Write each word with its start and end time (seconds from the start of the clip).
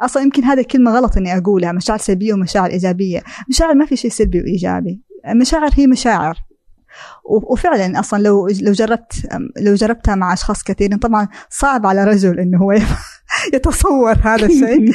أصلا 0.00 0.22
يمكن 0.22 0.44
هذه 0.44 0.60
الكلمة 0.60 0.90
غلط 0.90 1.16
إني 1.16 1.36
أقولها 1.36 1.72
مشاعر 1.72 1.98
سلبية 1.98 2.34
ومشاعر 2.34 2.70
إيجابية. 2.70 3.22
مشاعر 3.48 3.74
ما 3.74 3.86
في 3.86 3.96
شيء 3.96 4.10
سلبي 4.10 4.40
وإيجابي. 4.40 5.00
المشاعر 5.28 5.70
هي 5.74 5.86
مشاعر. 5.86 6.38
وفعلا 7.24 8.00
أصلا 8.00 8.22
لو 8.22 8.48
لو 8.62 8.72
جربت 8.72 9.28
لو 9.60 9.74
جربتها 9.74 10.14
مع 10.14 10.32
أشخاص 10.32 10.62
كثيرين 10.62 10.98
طبعا 10.98 11.28
صعب 11.50 11.86
على 11.86 12.04
رجل 12.04 12.40
إنه 12.40 12.58
هو 12.58 12.72
يتصور 13.54 14.12
هذا 14.12 14.46
الشيء. 14.46 14.90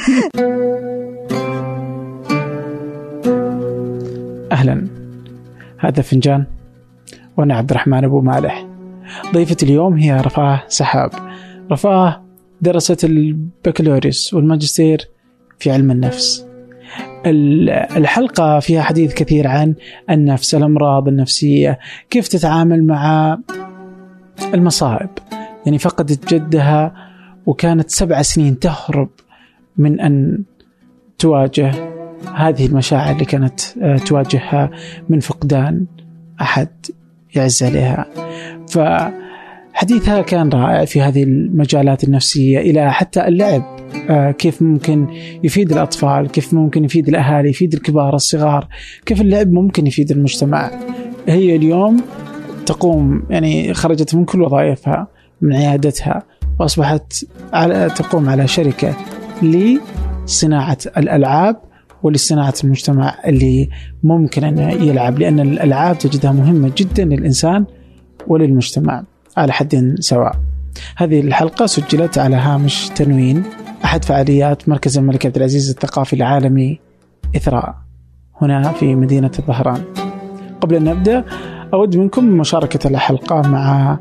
أهلا. 4.52 4.86
هذا 5.78 6.02
فنجان 6.02 6.44
وأنا 7.36 7.56
عبد 7.56 7.70
الرحمن 7.70 8.04
أبو 8.04 8.20
مالح. 8.20 8.66
ضيفتي 9.32 9.66
اليوم 9.66 9.96
هي 9.96 10.20
رفاه 10.20 10.62
سحاب. 10.68 11.10
رفاه 11.72 12.29
درست 12.62 13.04
البكالوريوس 13.04 14.34
والماجستير 14.34 15.08
في 15.58 15.70
علم 15.70 15.90
النفس. 15.90 16.46
الحلقة 17.96 18.60
فيها 18.60 18.82
حديث 18.82 19.14
كثير 19.14 19.46
عن 19.46 19.74
النفس 20.10 20.54
الأمراض 20.54 21.08
النفسية 21.08 21.78
كيف 22.10 22.28
تتعامل 22.28 22.86
مع 22.86 23.38
المصائب. 24.54 25.10
يعني 25.66 25.78
فقدت 25.78 26.34
جدها 26.34 26.94
وكانت 27.46 27.90
سبع 27.90 28.22
سنين 28.22 28.58
تهرب 28.58 29.10
من 29.76 30.00
أن 30.00 30.44
تواجه 31.18 31.72
هذه 32.34 32.66
المشاعر 32.66 33.12
اللي 33.12 33.24
كانت 33.24 33.60
آه، 33.82 33.96
تواجهها 33.96 34.70
من 35.08 35.20
فقدان 35.20 35.86
أحد 36.40 36.68
يعز 37.34 37.62
عليها. 37.62 38.06
ف 38.68 38.78
حديثها 39.80 40.22
كان 40.22 40.48
رائع 40.48 40.84
في 40.84 41.00
هذه 41.00 41.22
المجالات 41.22 42.04
النفسية 42.04 42.58
إلى 42.58 42.92
حتى 42.92 43.28
اللعب 43.28 43.62
آه، 44.10 44.30
كيف 44.30 44.62
ممكن 44.62 45.06
يفيد 45.44 45.72
الأطفال 45.72 46.28
كيف 46.28 46.54
ممكن 46.54 46.84
يفيد 46.84 47.08
الأهالي 47.08 47.48
يفيد 47.50 47.74
الكبار 47.74 48.14
الصغار 48.14 48.68
كيف 49.06 49.20
اللعب 49.20 49.52
ممكن 49.52 49.86
يفيد 49.86 50.10
المجتمع. 50.10 50.70
هي 51.28 51.56
اليوم 51.56 52.02
تقوم 52.66 53.22
يعني 53.30 53.74
خرجت 53.74 54.14
من 54.14 54.24
كل 54.24 54.42
وظائفها 54.42 55.06
من 55.40 55.56
عيادتها 55.56 56.22
وأصبحت 56.58 57.26
على 57.52 57.90
تقوم 57.96 58.28
على 58.28 58.48
شركة 58.48 58.96
لصناعة 59.42 60.78
الألعاب 60.96 61.56
ولصناعة 62.02 62.54
المجتمع 62.64 63.18
اللي 63.26 63.68
ممكن 64.02 64.44
أن 64.44 64.58
يلعب 64.58 65.18
لأن 65.18 65.40
الألعاب 65.40 65.98
تجدها 65.98 66.32
مهمة 66.32 66.72
جدا 66.76 67.04
للإنسان 67.04 67.64
وللمجتمع. 68.26 69.04
على 69.40 69.52
حد 69.52 69.96
سواء. 70.00 70.36
هذه 70.96 71.20
الحلقة 71.20 71.66
سجلت 71.66 72.18
على 72.18 72.36
هامش 72.36 72.88
تنوين 72.88 73.42
أحد 73.84 74.04
فعاليات 74.04 74.68
مركز 74.68 74.98
الملك 74.98 75.26
عبد 75.26 75.36
العزيز 75.36 75.70
الثقافي 75.70 76.12
العالمي 76.12 76.80
إثراء 77.36 77.74
هنا 78.42 78.72
في 78.72 78.94
مدينة 78.94 79.30
الظهران. 79.38 79.82
قبل 80.60 80.74
أن 80.76 80.84
نبدأ 80.84 81.24
أود 81.74 81.96
منكم 81.96 82.24
مشاركة 82.24 82.88
الحلقة 82.88 83.48
مع 83.48 83.98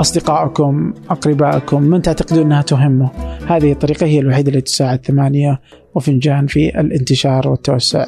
أصدقائكم 0.00 0.94
أقربائكم 1.10 1.82
من 1.82 2.02
تعتقدون 2.02 2.44
أنها 2.44 2.62
تهمه. 2.62 3.10
هذه 3.48 3.72
الطريقة 3.72 4.06
هي 4.06 4.18
الوحيدة 4.18 4.48
التي 4.48 4.60
تساعد 4.60 5.06
ثمانية 5.06 5.60
وفنجان 5.94 6.46
في 6.46 6.80
الانتشار 6.80 7.48
والتوسع. 7.48 8.06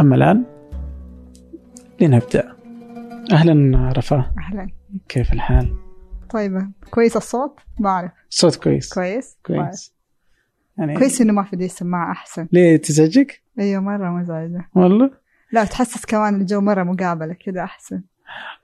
أما 0.00 0.16
الآن 0.16 0.44
لنبدأ. 2.00 2.44
أهلا 3.32 3.92
رفاه. 3.96 4.30
أهلا. 4.38 4.77
كيف 5.08 5.32
الحال؟ 5.32 5.76
طيبة 6.30 6.68
كويس 6.90 7.16
الصوت؟ 7.16 7.60
ما 7.78 7.90
أعرف 7.90 8.10
صوت 8.30 8.56
كويس 8.56 8.94
كويس؟ 8.94 9.38
كويس 9.46 9.94
يعني 10.78 10.98
كويس 10.98 11.20
إنه 11.20 11.32
ما 11.32 11.42
في 11.42 11.56
دي 11.56 11.64
السماعة 11.64 12.12
أحسن 12.12 12.48
ليه 12.52 12.76
تزعجك؟ 12.76 13.42
أيوة 13.58 13.80
مرة 13.80 14.10
مزعجة 14.10 14.68
والله؟ 14.74 15.10
لا 15.52 15.64
تحسس 15.64 16.04
كمان 16.04 16.40
الجو 16.40 16.60
مرة 16.60 16.82
مقابلة 16.82 17.34
كذا 17.34 17.62
أحسن 17.62 18.02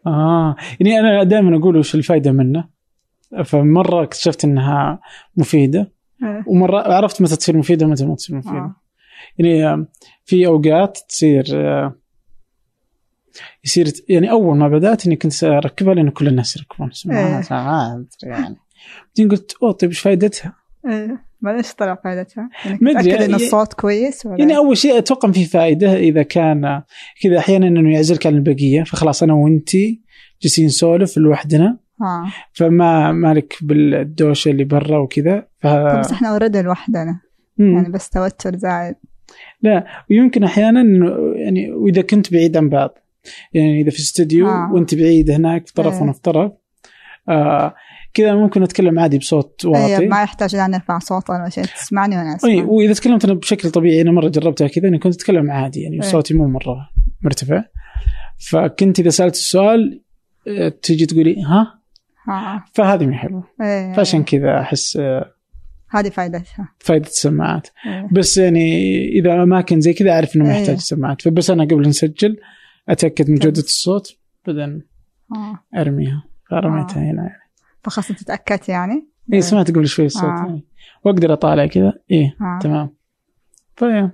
آه 0.06 0.56
يعني 0.81 1.00
أنا 1.00 1.22
دائما 1.22 1.56
أقول 1.56 1.76
وش 1.76 1.94
الفائدة 1.94 2.32
منه 2.32 2.69
فمرة 3.44 4.03
اكتشفت 4.03 4.44
إنها 4.44 5.00
مفيدة 5.37 5.93
إيه. 6.22 6.44
ومرة 6.47 6.94
عرفت 6.94 7.22
متى 7.22 7.37
تصير 7.37 7.56
مفيدة 7.56 7.87
ومتى 7.87 8.06
ما 8.06 8.15
تصير 8.15 8.37
مفيدة 8.37 8.56
آه. 8.56 8.76
يعني 9.38 9.87
في 10.25 10.47
أوقات 10.47 10.99
تصير 11.09 11.44
آه، 11.53 11.94
يصير 13.64 13.86
يعني 14.08 14.30
أول 14.30 14.56
ما 14.56 14.69
بدأت 14.69 15.06
إني 15.06 15.16
كنت 15.16 15.44
أركبها 15.44 15.94
لأن 15.94 16.10
كل 16.10 16.28
الناس 16.28 16.56
يركبون 16.56 16.91
إيه. 17.10 17.44
ما 17.50 17.92
أدري 17.92 18.30
يعني 18.30 18.56
بعدين 19.08 19.30
قلت 19.30 19.54
أوه 19.62 19.72
طيب 19.72 19.91
إيش 19.91 20.00
فائدتها؟ 20.00 20.54
إيه 20.88 21.25
ما 21.41 21.56
إيش 21.56 21.75
طلع 21.75 21.94
فائدتها؟ 22.04 22.50
يعني 22.64 22.78
ما 22.82 23.00
إن 23.00 23.06
يعني- 23.06 23.34
الصوت 23.34 23.72
كويس 23.72 24.26
ولا 24.26 24.38
يعني 24.38 24.56
أول 24.56 24.76
شيء 24.76 24.98
أتوقع 24.98 25.30
في 25.30 25.44
فائده 25.44 25.97
إذا 25.97 26.22
كان 26.22 26.82
كذا 27.22 27.38
أحيانا 27.38 27.66
إنه 27.66 27.94
يعزلك 27.94 28.26
عن 28.26 28.34
البقية 28.34 28.82
فخلاص 28.82 29.22
أنا 29.22 29.34
وانتي 29.34 30.02
جالسين 30.42 30.66
نسولف 30.66 31.19
لوحدنا 31.19 31.78
آه. 32.00 32.25
فما 32.52 33.12
مالك 33.12 33.54
بالدوشة 33.62 34.50
اللي 34.50 34.64
برا 34.64 34.98
وكذا 34.98 35.46
ف 35.58 35.66
طب 35.66 35.98
بس 35.98 36.12
إحنا 36.12 36.28
already 36.28 36.62
لوحدنا. 36.62 37.20
يعني 37.58 37.88
بس 37.88 38.10
توتر 38.10 38.56
زايد 38.56 38.94
لا 39.62 39.86
ويمكن 40.10 40.44
أحيانا 40.44 40.82
يعني 41.36 41.72
وإذا 41.72 42.02
كنت 42.02 42.32
بعيد 42.32 42.56
عن 42.56 42.69
بعض 42.69 42.98
يعني 43.53 43.81
إذا 43.81 43.91
في 43.91 43.99
استوديو 43.99 44.49
آه. 44.49 44.73
وأنت 44.73 44.95
بعيد 44.95 45.31
هناك 45.31 45.67
في 45.67 45.73
طرف 45.73 45.95
إيه. 45.95 46.01
وأنا 46.01 46.12
في 46.12 46.21
طرف 46.21 46.53
آه 47.29 47.75
كذا 48.15 48.35
ممكن 48.35 48.62
اتكلم 48.62 48.99
عادي 48.99 49.19
بصوت 49.19 49.65
واطي 49.65 49.97
أيوه 49.97 50.09
ما 50.09 50.23
يحتاج 50.23 50.57
لا 50.57 50.67
نرفع 50.67 50.99
صوت 50.99 51.31
ولا 51.31 51.49
شيء 51.49 51.65
تسمعني 51.65 52.17
وأنا 52.17 52.37
أسمع 52.37 52.51
اي 52.51 52.62
وإذا 52.62 52.93
تكلمت 52.93 53.25
أنا 53.25 53.35
بشكل 53.35 53.71
طبيعي 53.71 54.01
أنا 54.01 54.12
مرة 54.12 54.29
جربتها 54.29 54.69
كذا 54.69 54.89
إني 54.89 54.99
كنت 54.99 55.15
أتكلم 55.15 55.51
عادي 55.51 55.81
يعني 55.81 55.95
إيه. 55.95 56.01
صوتي 56.01 56.35
مو 56.35 56.49
مرة 56.49 56.91
مرتفع 57.23 57.65
فكنت 58.51 59.01
إذا 59.01 59.11
سألت 59.11 59.35
السؤال 59.35 60.03
آه، 60.49 60.69
تجي 60.69 61.06
تقولي 61.06 61.43
ها 61.43 61.81
آه. 62.29 62.65
فهذه 62.73 63.06
مو 63.06 63.12
حلوة 63.12 63.45
إيه. 63.61 63.93
فعشان 63.93 64.25
كذا 64.25 64.61
أحس 64.61 64.97
آه، 64.97 65.35
هذه 65.91 66.09
فائدتها 66.09 66.69
فائده 66.79 67.06
السماعات 67.06 67.69
إيه. 67.87 68.09
بس 68.12 68.39
يعني 68.39 68.95
إذا 69.09 69.43
أماكن 69.43 69.81
زي 69.81 69.93
كذا 69.93 70.11
أعرف 70.11 70.37
إنه 70.37 70.45
ما 70.45 70.55
إيه. 70.55 70.61
يحتاج 70.61 70.79
سماعات 70.79 71.23
فبس 71.23 71.51
أنا 71.51 71.65
قبل 71.65 71.89
نسجل 71.89 72.37
أتأكد 72.89 73.31
من 73.31 73.37
جودة 73.37 73.62
الصوت 73.62 74.19
بعدين 74.47 74.83
آه. 75.33 75.59
أرميها 75.81 76.25
فرميتها 76.50 76.97
آه. 76.97 77.11
هنا 77.11 77.22
يعني. 77.22 77.50
فخلاص 77.84 78.11
انت 78.11 78.22
تاكدت 78.22 78.69
يعني؟ 78.69 79.09
اي 79.33 79.41
سمعت 79.43 79.71
قبل 79.71 79.87
شوي 79.87 80.06
الصوت 80.06 80.25
آه. 80.25 80.47
يعني. 80.47 80.65
وأقدر 81.05 81.33
أطالع 81.33 81.67
كذا 81.67 81.93
إيه 82.11 82.37
آه. 82.41 82.59
تمام 82.62 82.91
طيب 83.77 84.11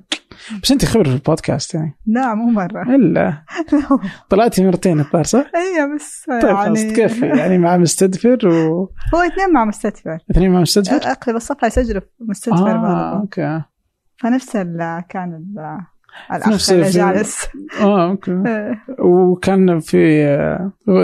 بس 0.62 0.72
أنت 0.72 0.84
خبره 0.84 1.09
في 1.09 1.14
البودكاست 1.14 1.75
يعني 1.75 1.98
لا 2.06 2.34
مو 2.34 2.50
مرة 2.50 2.82
إلا 2.94 3.44
طلعتي 4.30 4.64
مرتين 4.64 5.00
الظاهر 5.00 5.25
صح؟ 5.25 5.50
أيوه 5.54 5.94
بس 5.94 6.25
طيب 6.28 6.56
خلاص 6.56 6.78
يعني 6.78 6.92
تكفي 6.92 7.26
يعني 7.38 7.59
مع 7.59 7.76
مستدفر 7.76 8.28
واثنين 8.30 8.88
هو 9.14 9.20
اثنين 9.32 9.53
مع 9.53 9.64
مستدفر 9.64 10.19
مع 10.50 10.60
مستدفر؟ 10.60 10.97
اقلب 10.97 11.36
الصفحه 11.36 11.66
يسجلوا 11.66 12.00
في 12.00 12.09
مستدفر 12.20 12.70
آه 12.70 12.76
برضه 12.76 13.20
okay 13.20 13.62
فنفس 14.16 14.56
ال 14.56 15.04
كان 15.09 15.34
ال 15.34 15.80
نفس 16.47 16.72
في- 16.72 16.82
جالس 16.91 17.47
آه 17.81 18.10
okay 18.10 18.30
إيه. 18.47 18.84
وكان 18.98 19.81
في 19.81 20.26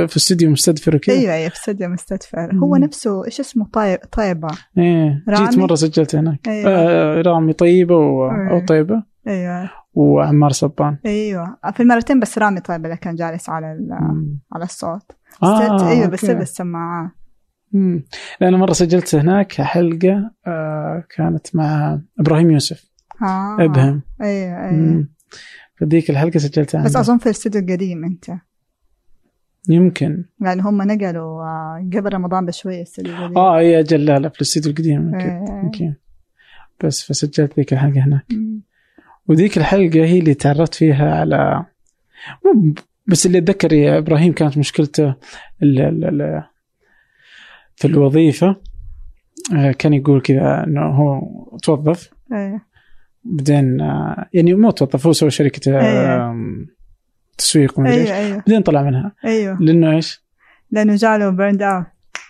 في 0.09 0.17
استوديو 0.17 0.51
مستدفر 0.51 0.97
وكذا 0.97 1.17
أيوه 1.17 1.35
أيوه 1.35 1.49
في 1.49 1.55
استديو 1.57 1.89
مستدفر 1.89 2.55
هو. 2.55 2.77
نفسه 2.77 3.25
إيش 3.25 3.41
اسمه 3.41 3.67
طيب 3.73 3.99
طيبة 4.13 4.49
إيه 4.79 5.25
جيت 5.29 5.39
رامي؟ 5.39 5.57
مرة 5.57 5.75
سجلت 5.75 6.15
هناك 6.17 6.49
أيوة. 6.49 6.71
آه 6.71 7.23
رامي 7.23 7.53
طيبة 7.53 7.97
و... 7.97 8.31
إيه. 8.31 8.51
أو 8.51 8.65
طيبة 8.67 9.03
أيوه 9.29 9.71
وعمار 9.95 10.53
صبان 10.53 10.99
أيوه 11.07 11.57
في 11.75 11.83
المرتين 11.83 12.21
بس 12.21 12.39
رامي 12.39 12.61
طيب 12.61 12.85
اللي 12.85 12.97
كان 12.97 13.15
جالس 13.15 13.49
على. 13.49 13.67
على 14.53 14.65
الصوت 14.65 15.13
آه، 15.43 15.89
أيوه 15.91 16.07
بس 16.07 16.25
okay. 16.25 16.39
بالسماعات. 16.39 17.11
لأن 18.41 18.55
مرة 18.55 18.73
سجلت 18.73 19.15
هناك 19.15 19.53
حلقة 19.53 20.31
آه 20.47 21.05
كانت 21.17 21.57
مع 21.57 22.01
إبراهيم 22.21 22.51
يوسف 22.51 22.91
آه 23.23 23.57
أبهم. 23.65 24.03
أيوه 24.23 24.69
أيوه. 24.69 25.09
فديك 25.81 26.11
الحلقة 26.11 26.39
سجلتها 26.39 26.85
بس. 26.85 26.97
أظن 26.97 27.19
في 27.19 27.27
الاستوديو 27.27 27.61
القديم 27.61 28.05
أنت. 28.05 28.25
يمكن. 29.69 30.25
لأن 30.41 30.61
هم 30.61 30.83
نقلوا 30.83 31.43
آه، 31.43 31.89
قبل 31.93 32.15
رمضان 32.15 32.47
بشويه 32.47 32.77
الاستوديو 32.77 33.13
القديم. 33.17 33.39
آه 33.39 33.61
هي 33.61 33.83
جلالة 33.83 34.29
في 34.29 34.37
الاستوديو 34.37 34.71
القديم 34.71 35.03
يمكن. 35.03 35.31
إيه. 35.31 35.61
يمكن. 35.65 35.95
بس 36.85 37.03
فسجلت 37.03 37.57
ذيك 37.57 37.73
الحلقة 37.73 38.05
هناك. 38.05 38.27
مم. 38.33 38.63
وذيك 39.29 39.59
الحلقة 39.59 40.05
هي 40.05 40.19
اللي 40.19 40.35
تعرفت 40.35 40.75
فيها 40.75 41.21
على 41.21 41.67
مو 42.45 42.75
بس 43.07 43.27
اللي 43.27 43.39
أتذكر 43.39 43.73
يا 43.73 43.99
إبراهيم 43.99 44.33
كانت 44.33 44.59
مشكلته 44.59 45.15
ال... 45.63 45.81
ال... 45.81 46.05
ال... 46.05 46.43
في 47.77 47.85
الوظيفة 47.85 48.57
آه، 49.55 49.73
كان 49.73 49.93
يقول 49.93 50.21
كذا 50.21 50.65
إنه 50.65 50.81
هو 50.81 51.23
توظف. 51.63 52.11
إيه. 52.33 52.67
بعدين 53.33 53.81
آه، 53.81 54.29
يعني 54.33 54.55
مو 54.55 54.71
توظف 54.71 55.07
هو 55.07 55.13
سوى 55.13 55.31
شركة 55.31 55.77
آه، 55.77 55.81
أيوة. 55.81 56.67
تسويق 57.39 57.79
ومدري 57.79 57.95
إيش. 58.01 58.11
أيوه. 58.11 58.19
أيوه 58.27 58.37
بعدين 58.39 58.63
طلع 58.63 58.83
منها. 58.83 59.13
أيوه. 59.25 59.59
لأنه 59.61 59.91
إيش؟ 59.97 60.25
لأنه 60.71 60.97
جاله 60.97 61.31
burned 61.31 61.63
out 61.63 61.87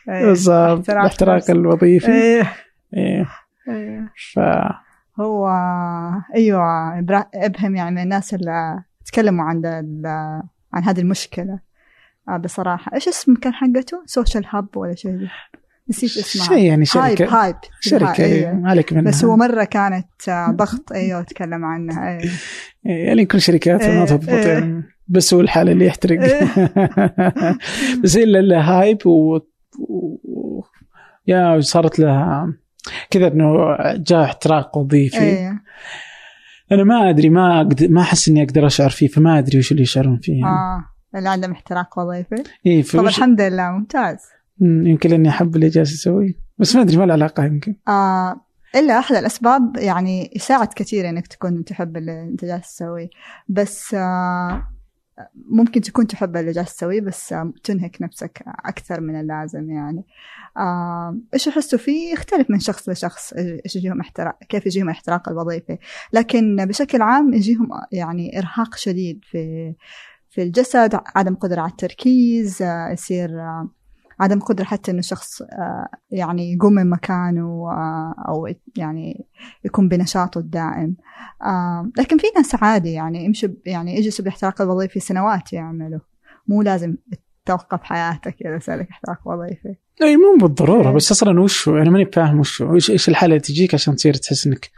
بالضبط 0.09 0.91
الاحتراق 0.91 1.51
الوظيفي. 1.51 2.13
إيه 2.13 2.53
إيه. 2.97 3.27
إيه 3.69 4.13
ف 4.35 4.39
هو 5.21 5.49
أيوه 6.35 6.99
إبهم 7.35 7.77
يعني 7.77 7.91
من 7.95 8.03
الناس 8.03 8.35
اللي 8.35 8.83
تكلموا 9.07 9.45
عن 9.45 9.67
ال- 9.67 10.43
عن 10.73 10.83
هذه 10.85 11.01
المشكلة. 11.01 11.61
آه، 12.29 12.37
بصراحة. 12.37 12.95
إيش 12.95 13.09
اسم 13.09 13.35
كان 13.35 13.53
حقته؟ 13.55 14.03
Social 14.07 14.47
Hub 14.51 14.77
ولا 14.77 14.95
شيء 14.95 15.29
نسيت 15.89 16.17
اسمها 16.17 16.47
شيء 16.47 16.65
يعني 16.65 16.85
Hype 16.97 17.17
شركة 17.17 17.45
Hype 17.45 17.57
شركه 17.81 18.25
أيوة. 18.25 18.53
ما 18.53 18.71
عليك 18.71 18.93
منها 18.93 19.11
بس 19.11 19.25
هو 19.25 19.37
مرة 19.37 19.65
كانت 19.65 20.07
ضغط 20.51 20.93
إيوه 20.93 21.23
تكلم 21.23 21.65
عنها 21.65 22.09
أيوة. 22.09 22.33
يعني 22.85 23.27
كل 23.27 23.41
شركاتها 23.41 23.89
ما 23.89 24.01
إيه، 24.01 24.07
تضبط 24.07 24.29
إيه. 24.29 24.49
يعني 24.49 24.85
بس 25.09 25.35
هو 25.35 25.41
الحال 25.41 25.69
اللي 25.69 25.87
يحترق 25.87 26.21
بس 28.03 28.17
هي 28.17 28.25
الا 28.25 28.61
هايب 28.61 29.07
و... 29.07 29.37
و... 29.79 30.63
يا 31.27 31.61
صارت 31.61 31.99
لها 31.99 32.55
كذا 33.11 33.27
إنه 33.27 33.77
جاء 33.97 34.25
احتراق 34.25 34.77
وظيفي 34.77 35.21
أيوه 35.21 35.61
أنا 36.73 36.85
ما 36.85 37.11
أدري 37.11 37.29
ما 37.29 37.61
أقدر 37.61 37.89
ما 37.89 38.01
أحس 38.01 38.29
إني 38.29 38.43
أقدر 38.43 38.67
أشعر 38.67 38.91
فيه 38.91 39.09
فما 39.09 39.39
أدري 39.39 39.59
وش 39.59 39.73
اللي 39.73 39.83
يشعرون 39.83 40.19
فيه 40.19 40.33
يعني. 40.33 40.47
آه 40.47 40.85
اللي 41.19 41.29
عندهم 41.29 41.53
احتراق 41.53 41.99
وظيفي 41.99 42.43
إيه 42.67 42.83
طب. 42.83 43.07
الحمد 43.07 43.41
لله 43.41 43.71
ممتاز 43.71 44.17
مم، 44.17 44.36
يمكن 44.61 45.11
لأني 45.11 45.29
أحب 45.29 45.57
اللي 45.57 45.69
جالس 45.69 45.93
اسويه 45.93 46.35
بس 46.59 46.77
ما 46.77 46.83
أدري 46.83 46.97
ما 46.97 47.05
العلاقة 47.05 47.45
يمكن. 47.45 47.77
آه 47.89 48.41
إلا 48.75 48.99
أحد 48.99 49.15
الأسباب 49.15 49.77
يعني 49.77 50.31
يساعد 50.37 50.69
كثير 50.77 51.09
إنك 51.09 51.27
تكون 51.27 51.65
تحب 51.65 51.97
اللي 51.97 52.23
أنت 52.23 52.45
جالس 52.45 52.77
تسويه. 52.77 53.09
بس 53.49 53.95
آه 53.95 54.69
ممكن 55.35 55.81
تكون 55.81 56.07
تحب 56.07 56.37
اللي 56.37 56.53
جالس 56.53 56.77
تسويه 56.77 57.01
بس 57.01 57.33
آه 57.33 57.53
تنهك 57.65 58.03
نفسك 58.03 58.43
أكثر 58.65 59.01
من 59.01 59.21
اللازم 59.21 59.71
يعني. 59.71 60.05
آه 60.57 61.19
إيش 61.35 61.47
يحسوا 61.47 61.79
فيه؟ 61.79 62.13
يختلف 62.13 62.51
من 62.51 62.59
شخص 62.59 62.89
لشخص 62.89 63.33
إيش 63.33 63.77
يجيهم 63.77 64.01
احتراق 64.01 64.39
كيف 64.49 64.67
يجيهم 64.67 64.89
الاحتراق 64.89 65.29
الوظيفي 65.29 65.79
لكن 66.13 66.67
بشكل 66.67 67.03
عام 67.03 67.35
يجيهم 67.35 67.69
يعني 67.93 68.39
إرهاق 68.39 68.77
شديد 68.77 69.21
في 69.25 69.75
في 70.31 70.43
الجسد 70.43 71.01
عدم 71.17 71.35
قدرة 71.35 71.61
على 71.61 71.71
التركيز 71.71 72.63
آه 72.63 72.89
يصير 72.93 73.41
آه 73.41 73.71
عدم 74.21 74.41
قدرة 74.41 74.65
حتى 74.65 74.91
إنه 74.91 75.01
شخص 75.01 75.43
آه 75.43 75.89
يعني 76.11 76.53
يقوم 76.53 76.73
من 76.73 76.91
مكانه 76.91 77.71
آه 77.71 78.15
أو 78.29 78.49
يعني 78.77 79.27
يكون 79.65 79.89
بنشاطه 79.89 80.39
الدائم 80.39 80.97
آه 81.43 81.91
لكن 81.99 82.19
في 82.19 82.27
ناس 82.37 82.55
عادي 82.55 82.93
يعني 82.93 83.25
يمشوا 83.25 83.49
يعني 83.67 83.99
يجلسوا 83.99 84.25
بالاحتراق 84.25 84.63
الوظيفي 84.63 85.01
سنوات 85.01 85.53
يعملوا 85.53 86.01
مو 86.49 86.63
لازم 86.63 86.97
توقف 87.47 87.83
حياتك 87.83 88.37
إذا 88.47 88.59
صار 88.59 88.87
احتراق 88.91 89.19
وظيفي 89.29 89.75
اي 90.03 90.17
مو 90.17 90.37
بالضرورة 90.41 90.89
إيه. 90.89 90.95
بس 90.95 91.13
أصلا 91.13 91.41
وش؟ 91.41 91.69
أنا 91.69 91.91
ماني 91.91 92.07
فاهم 92.13 92.41
وش 92.41 92.63
إيش 92.63 92.91
إيش 92.91 93.09
الحالة 93.09 93.33
اللي 93.33 93.41
تجيك 93.41 93.75
عشان 93.75 93.97
تصير 93.97 94.15
تحس 94.15 94.47
إنك 94.47 94.71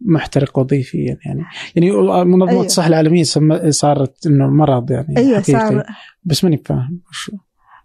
محترق 0.00 0.58
وظيفيا 0.58 1.18
يعني 1.24 1.44
يعني 1.76 1.90
منظمة 2.24 2.50
أيوه. 2.50 2.64
الصحة 2.64 2.86
العالمية 2.86 3.22
صارت 3.70 4.26
إنه 4.26 4.46
مرض 4.46 4.90
يعني 4.90 5.16
أيوة 5.16 5.40
حقيقي. 5.40 5.60
صار 5.60 5.84
بس 6.24 6.44
ماني 6.44 6.62
فاهم 6.64 7.00
وش 7.10 7.30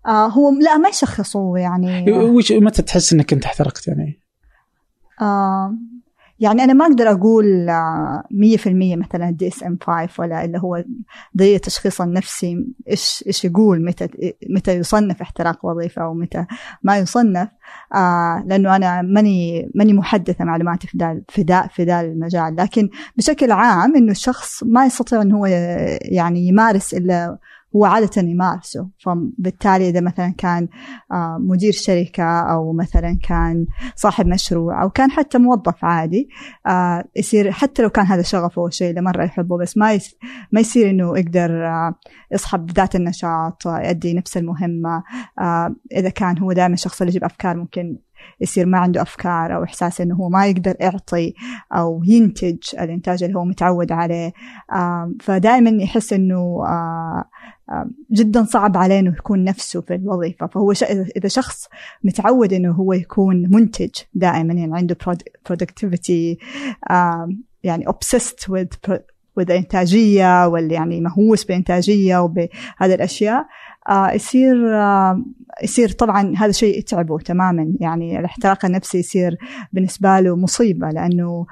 آه 0.07 0.27
هو 0.27 0.51
لا 0.51 0.77
ما 0.77 0.89
يشخصوه 0.89 1.59
يعني. 1.59 2.11
وش 2.11 2.51
متى 2.51 2.81
تحس 2.81 3.13
إنك 3.13 3.33
أنت 3.33 3.45
احترقت 3.45 3.87
يعني؟ 3.87 4.19
آه 5.21 5.75
يعني 6.39 6.63
أنا 6.63 6.73
ما 6.73 6.85
أقدر 6.85 7.11
أقول 7.11 7.69
آه، 7.69 8.23
مية 8.31 8.57
في 8.57 8.69
المية 8.69 8.95
مثلا 8.95 9.29
DSM 9.29 9.77
5 9.81 10.21
ولا 10.23 10.45
اللي 10.45 10.59
هو 10.59 10.83
دليل 11.33 11.55
التشخيص 11.55 12.01
النفسي 12.01 12.65
إيش 12.89 13.23
إيش 13.27 13.45
يقول 13.45 13.85
متى 13.85 14.07
متى 14.49 14.77
يصنف 14.77 15.21
احتراق 15.21 15.65
وظيفي 15.65 16.01
أو 16.01 16.13
متى 16.13 16.45
ما 16.83 16.97
يصنف. 16.97 17.49
آه 17.95 18.43
لأنه 18.45 18.75
أنا 18.75 19.01
ماني 19.01 19.69
ماني 19.75 19.93
محدثة 19.93 20.45
معلوماتي 20.45 20.87
في 20.87 20.97
ذا 20.97 21.21
في 21.29 21.41
ذا 21.41 21.67
في 21.67 21.83
ذا 21.83 22.01
المجال. 22.01 22.55
لكن 22.55 22.89
بشكل 23.17 23.51
عام 23.51 23.95
إنه 23.95 24.11
الشخص 24.11 24.63
ما 24.63 24.85
يستطيع 24.85 25.21
إنه 25.21 25.37
هو 25.37 25.45
يعني 26.01 26.47
يمارس 26.47 26.93
إلا 26.93 27.37
هو 27.77 27.85
عادة 27.85 28.21
يمارسه. 28.21 28.89
فبالتالي 28.99 29.89
إذا 29.89 30.01
مثلا 30.01 30.33
كان 30.37 30.67
آه، 31.11 31.37
مدير 31.39 31.71
شركة 31.71 32.23
أو 32.23 32.73
مثلا 32.73 33.19
كان 33.23 33.65
صاحب 33.95 34.27
مشروع 34.27 34.83
أو 34.83 34.89
كان 34.89 35.11
حتى 35.11 35.37
موظف 35.37 35.85
عادي 35.85 36.29
آه، 36.67 37.03
يصير 37.15 37.51
حتى 37.51 37.81
لو 37.81 37.89
كان 37.89 38.05
هذا 38.05 38.21
شغفه 38.21 38.61
والشيء 38.61 38.89
اللي 38.89 39.01
مرة 39.01 39.23
يحبه 39.23 39.57
بس 39.57 39.77
ما 39.77 39.99
ما 40.51 40.59
يصير 40.59 40.89
إنه 40.89 41.17
يقدر 41.17 41.67
آه، 41.67 41.95
يصحى 42.31 42.57
بذات 42.57 42.95
النشاط 42.95 43.65
يؤدي 43.65 44.13
نفس 44.13 44.37
المهمة. 44.37 45.03
إذا 45.95 46.09
كان 46.09 46.37
هو 46.39 46.53
دائما 46.53 46.73
الشخص 46.73 47.01
اللي 47.01 47.11
يجيب 47.11 47.23
أفكار 47.23 47.57
ممكن 47.57 47.97
يصير 48.41 48.65
ما 48.65 48.77
عنده 48.77 49.01
أفكار 49.01 49.55
أو 49.55 49.63
إحساس 49.63 50.01
إنه 50.01 50.15
هو 50.15 50.29
ما 50.29 50.47
يقدر 50.47 50.75
يعطي 50.79 51.33
أو 51.73 52.01
ينتج 52.03 52.57
الإنتاج 52.79 53.23
اللي 53.23 53.37
هو 53.37 53.45
متعود 53.45 53.91
عليه. 53.91 54.33
فدائما 55.21 55.83
يحس 55.83 56.13
إنه 56.13 56.63
جدا 58.11 58.43
صعب 58.43 58.77
عليه 58.77 58.99
إنه 58.99 59.13
يكون 59.17 59.43
نفسه 59.43 59.81
في 59.81 59.95
الوظيفة 59.95 60.47
فهو. 60.47 60.71
إذا 61.17 61.27
شخص 61.27 61.67
متعود 62.03 62.53
إنه 62.53 62.71
هو 62.71 62.93
يكون 62.93 63.47
منتج 63.51 63.89
دائما 64.13 64.53
يعني 64.53 64.77
عنده 64.77 64.97
آم، 66.91 67.41
يعني 67.63 67.85
with 68.51 68.89
pro- 68.89 69.01
with 69.39 69.49
الانتاجيه 69.49 70.47
واللي 70.47 70.73
يعني 70.73 71.01
مهووس 71.01 71.43
بالانتاجيه 71.43 72.17
وبهذه 72.17 72.49
الأشياء 72.95 73.45
آه 73.89 74.11
يصير 74.11 74.55
يصير 75.63 75.89
طبعا 75.89 76.33
هذا 76.37 76.51
شيء 76.51 76.79
يتعبه 76.79 77.19
تماما 77.19 77.73
يعني 77.79 78.19
الاحتراق 78.19 78.65
النفسي 78.65 78.97
يصير 78.99 79.37
بالنسبة 79.73 80.19
له 80.19 80.35
مصيبة 80.35 80.89
لأنه 80.89 81.45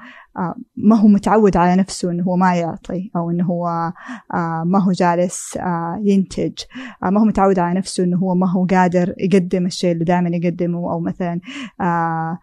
ما 0.76 0.96
هو 0.96 1.08
متعود 1.08 1.56
على 1.56 1.80
نفسه 1.80 2.10
إنه 2.10 2.24
هو 2.24 2.36
ما 2.36 2.54
يعطي 2.54 3.10
أو 3.16 3.30
إنه 3.30 3.44
هو 3.44 3.92
آه 4.34 4.62
ما 4.66 4.78
هو 4.78 4.92
جالس 4.92 5.56
آه 5.56 6.00
ينتج. 6.04 6.58
آه 7.02 7.10
ما 7.10 7.20
هو 7.20 7.24
متعود 7.24 7.58
على 7.58 7.78
نفسه 7.78 8.04
إنه 8.04 8.16
هو 8.16 8.34
ما 8.34 8.50
هو 8.50 8.66
قادر 8.66 9.14
يقدم 9.18 9.66
الشيء 9.66 9.92
اللي 9.92 10.04
دائما 10.04 10.30
يقدمه 10.36 10.92
أو 10.92 11.00
مثلا 11.00 11.40
آه 11.80 12.38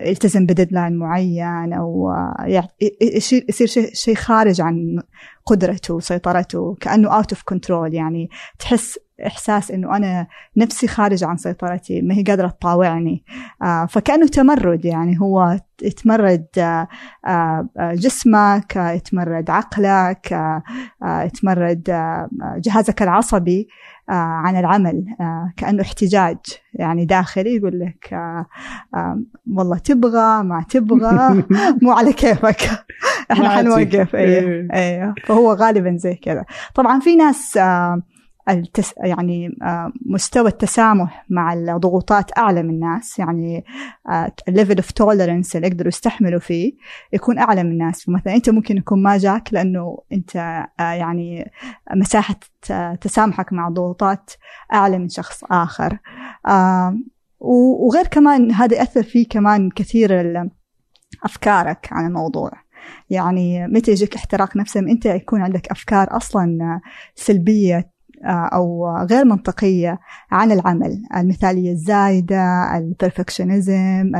يلتزم 0.00 0.46
ب 0.46 0.52
deadline 0.52 0.96
معين 0.96 1.72
أو 1.72 2.10
آه 2.10 2.66
يصير 3.48 3.90
شيء 3.92 4.14
خارج 4.14 4.60
عن 4.60 5.02
قدرته 5.48 5.94
وسيطرته 5.94 6.76
كأنه 6.80 7.16
out 7.16 7.32
of 7.32 7.42
control 7.42 7.94
يعني 7.94 8.30
تحس 8.58 8.98
إحساس 9.26 9.70
إنه 9.70 9.96
أنا 9.96 10.26
نفسي 10.56 10.88
خارج 10.88 11.24
عن 11.24 11.36
سيطرتي 11.36 12.02
ما 12.02 12.14
هي 12.14 12.22
قادرة 12.22 12.48
تطاوعني. 12.48 13.24
آه 13.62 13.86
فكأنه 13.86 14.26
تمرد 14.26 14.84
يعني 14.84 15.20
هو 15.20 15.58
يتمرد 15.82 16.46
آه 16.58 16.88
آه 17.26 17.68
جسمك 17.78 18.76
يتمرد 18.76 19.50
عقلك 19.50 20.38
يتمرد 21.04 21.82
جهازك 22.56 23.02
العصبي. 23.02 23.68
عن 24.14 24.56
العمل. 24.56 25.04
آه 25.20 25.52
كأنه 25.56 25.82
احتجاج 25.82 26.36
يعني 26.74 27.04
داخلي 27.04 27.56
يقول 27.56 27.80
لك 27.80 28.12
آه 28.12 28.46
آه 28.94 29.20
والله 29.52 29.78
تبغى 29.78 30.42
ما 30.42 30.64
تبغى 30.70 31.44
مو 31.82 31.92
على 31.92 32.12
كيفك. 32.12 32.70
إحنا. 33.32 33.48
حنوقف. 33.48 34.14
أيوه 34.16 34.42
إيه. 34.42 34.68
أيوه. 34.72 35.14
فهو 35.26 35.52
غالبا 35.52 35.96
زي 35.96 36.14
كذا. 36.14 36.44
طبعا 36.74 37.00
في 37.00 37.16
ناس 37.16 37.56
آه 37.56 38.02
التس 38.50 38.94
يعني 39.04 39.56
آه 39.62 39.92
مستوى 40.06 40.48
التسامح 40.48 41.26
مع 41.30 41.52
الضغوطات 41.52 42.38
أعلى 42.38 42.62
من 42.62 42.70
الناس 42.70 43.18
يعني 43.18 43.64
ال 44.48 44.53
level 44.53 44.76
of 44.76 44.90
tolerance 44.90 45.56
اللي 45.56 45.66
يقدروا 45.66 45.88
يستحملوا 45.88 46.40
فيه 46.40 46.72
يكون 47.12 47.38
أعلى 47.38 47.62
من 47.64 47.70
الناس. 47.70 48.04
فمثلا 48.04 48.34
أنت 48.34 48.50
ممكن 48.50 48.76
يكون 48.76 49.02
ما 49.02 49.18
جاك 49.18 49.54
لأنه 49.54 49.98
أنت 50.12 50.36
آه 50.80 50.92
يعني 50.92 51.50
مساحة 51.94 52.36
تسامحك 53.00 53.52
مع 53.52 53.68
الضغوطات 53.68 54.30
أعلى 54.72 54.98
من 54.98 55.08
شخص 55.08 55.44
آخر. 55.44 55.98
آه 56.46 56.98
وغير 57.40 58.06
كمان 58.06 58.52
هذا 58.52 58.76
يأثر 58.76 59.02
فيه 59.02 59.28
كمان 59.28 59.70
كثير 59.70 60.10
أفكارك 61.24 61.88
عن 61.92 62.06
الموضوع. 62.06 62.50
يعني 63.10 63.66
متى 63.66 63.90
يجيك 63.90 64.14
احتراق 64.14 64.56
نفسي 64.56 64.78
انت 64.78 65.06
يكون 65.06 65.42
عندك 65.42 65.70
أفكار 65.70 66.16
أصلا 66.16 66.80
سلبية 67.14 67.90
آه، 68.24 68.50
أو 68.52 68.96
غير 69.10 69.24
منطقية 69.24 69.98
عن 70.30 70.52
العمل. 70.52 71.02
المثالية 71.16 71.72
الزايدة 71.72 72.76
البرفكشنزم 72.76 74.12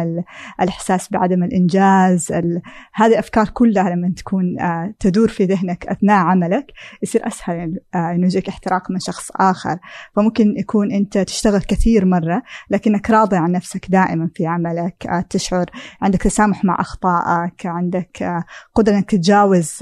الإحساس 0.60 1.08
بعدم 1.12 1.42
الإنجاز 1.42 2.32
ال- 2.32 2.62
هذه 2.94 3.18
أفكار 3.18 3.48
كلها 3.48 3.90
لما 3.90 4.12
تكون 4.16 4.60
آه، 4.60 4.94
تدور 5.00 5.28
في 5.28 5.44
ذهنك 5.44 5.86
أثناء 5.86 6.16
عملك 6.26 6.66
يصير 7.02 7.26
أسهل 7.26 7.80
آه، 7.94 8.10
إنه 8.12 8.26
يجيك 8.26 8.48
احتراق 8.48 8.90
من 8.90 8.98
شخص 8.98 9.30
آخر. 9.36 9.78
فممكن 10.16 10.54
يكون 10.58 10.92
أنت 10.92 11.18
تشتغل 11.18 11.60
كثير 11.60 12.04
مرة 12.04 12.42
لكنك 12.70 13.10
راضي 13.10 13.36
عن 13.36 13.52
نفسك 13.52 13.90
دائما 13.90 14.30
في 14.34 14.46
عملك 14.46 15.24
تشعر 15.30 15.66
عندك 16.02 16.22
تسامح 16.22 16.64
مع 16.64 16.76
أخطائك 16.80 17.66
عندك 17.66 18.42
قدرة 18.74 18.94
إنك 18.94 19.10
تتجاوز 19.10 19.78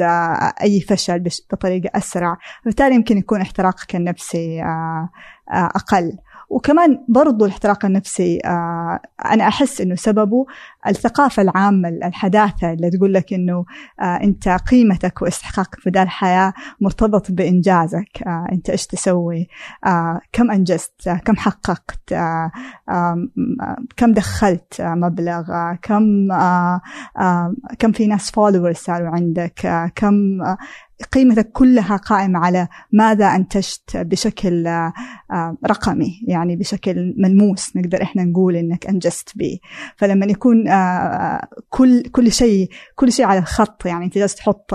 أي 0.62 0.80
فشل 0.80 1.22
بطريقة 1.52 1.90
أسرع. 1.98 2.36
فبالتالي 2.62 2.94
يمكن 2.94 3.18
يكون 3.18 3.40
احتراقك 3.40 3.96
النفسي 4.06 4.62
آه، 4.62 5.08
آه، 5.50 5.70
أقل. 5.74 6.18
وكمان 6.50 7.04
برضو 7.08 7.44
الاحتراق 7.44 7.84
النفسي 7.84 8.38
آه 8.44 9.00
أنا 9.24 9.48
أحس 9.48 9.80
أنه 9.80 9.94
سببه 9.94 10.46
الثقافة 10.86 11.42
العامة 11.42 11.88
الحداثة 11.88 12.72
اللي 12.72 12.90
تقول 12.90 13.14
لك 13.14 13.32
أنه 13.32 13.64
أنت 14.02 14.48
قيمتك 14.48 15.22
واستحقاقك 15.22 15.80
في 15.80 15.88
الحياة 15.88 16.52
مرتبط 16.80 17.32
بإنجازك. 17.32 18.22
أنت 18.52 18.70
إيش 18.70 18.86
تسوي؟ 18.86 19.48
كم 20.32 20.50
أنجزت؟ 20.50 21.08
كم 21.24 21.36
حققت؟ 21.36 22.14
كم 23.96 24.12
دخلت؟ 24.12 24.80
مبلغ؟ 24.80 25.74
كم 25.82 26.28
كم 27.78 27.92
في 27.92 28.06
ناس 28.06 28.30
فولورز 28.30 28.76
صاروا 28.76 29.08
عندك؟ 29.08 29.90
كم 29.94 30.38
قيمتك 31.12 31.52
كلها 31.52 31.96
قائمة 31.96 32.38
على 32.38 32.68
ماذا 32.92 33.26
أنتجت 33.26 33.96
بشكل 33.96 34.68
رقمي 35.66 36.20
يعني 36.28 36.56
بشكل 36.56 37.14
ملموس 37.18 37.76
نقدر 37.76 38.02
إحنا 38.02 38.24
نقول 38.24 38.56
إنك 38.56 38.86
أنجزت 38.86 39.32
به. 39.36 39.58
فلما 39.96 40.26
يكون 40.26 40.64
كل 41.68 42.02
كل 42.02 42.32
شيء 42.32 42.68
كل 42.94 43.12
شيء 43.12 43.26
على 43.26 43.38
الخط 43.38 43.86
يعني 43.86 44.04
أنت 44.04 44.18
جالس 44.18 44.34
تحط 44.34 44.70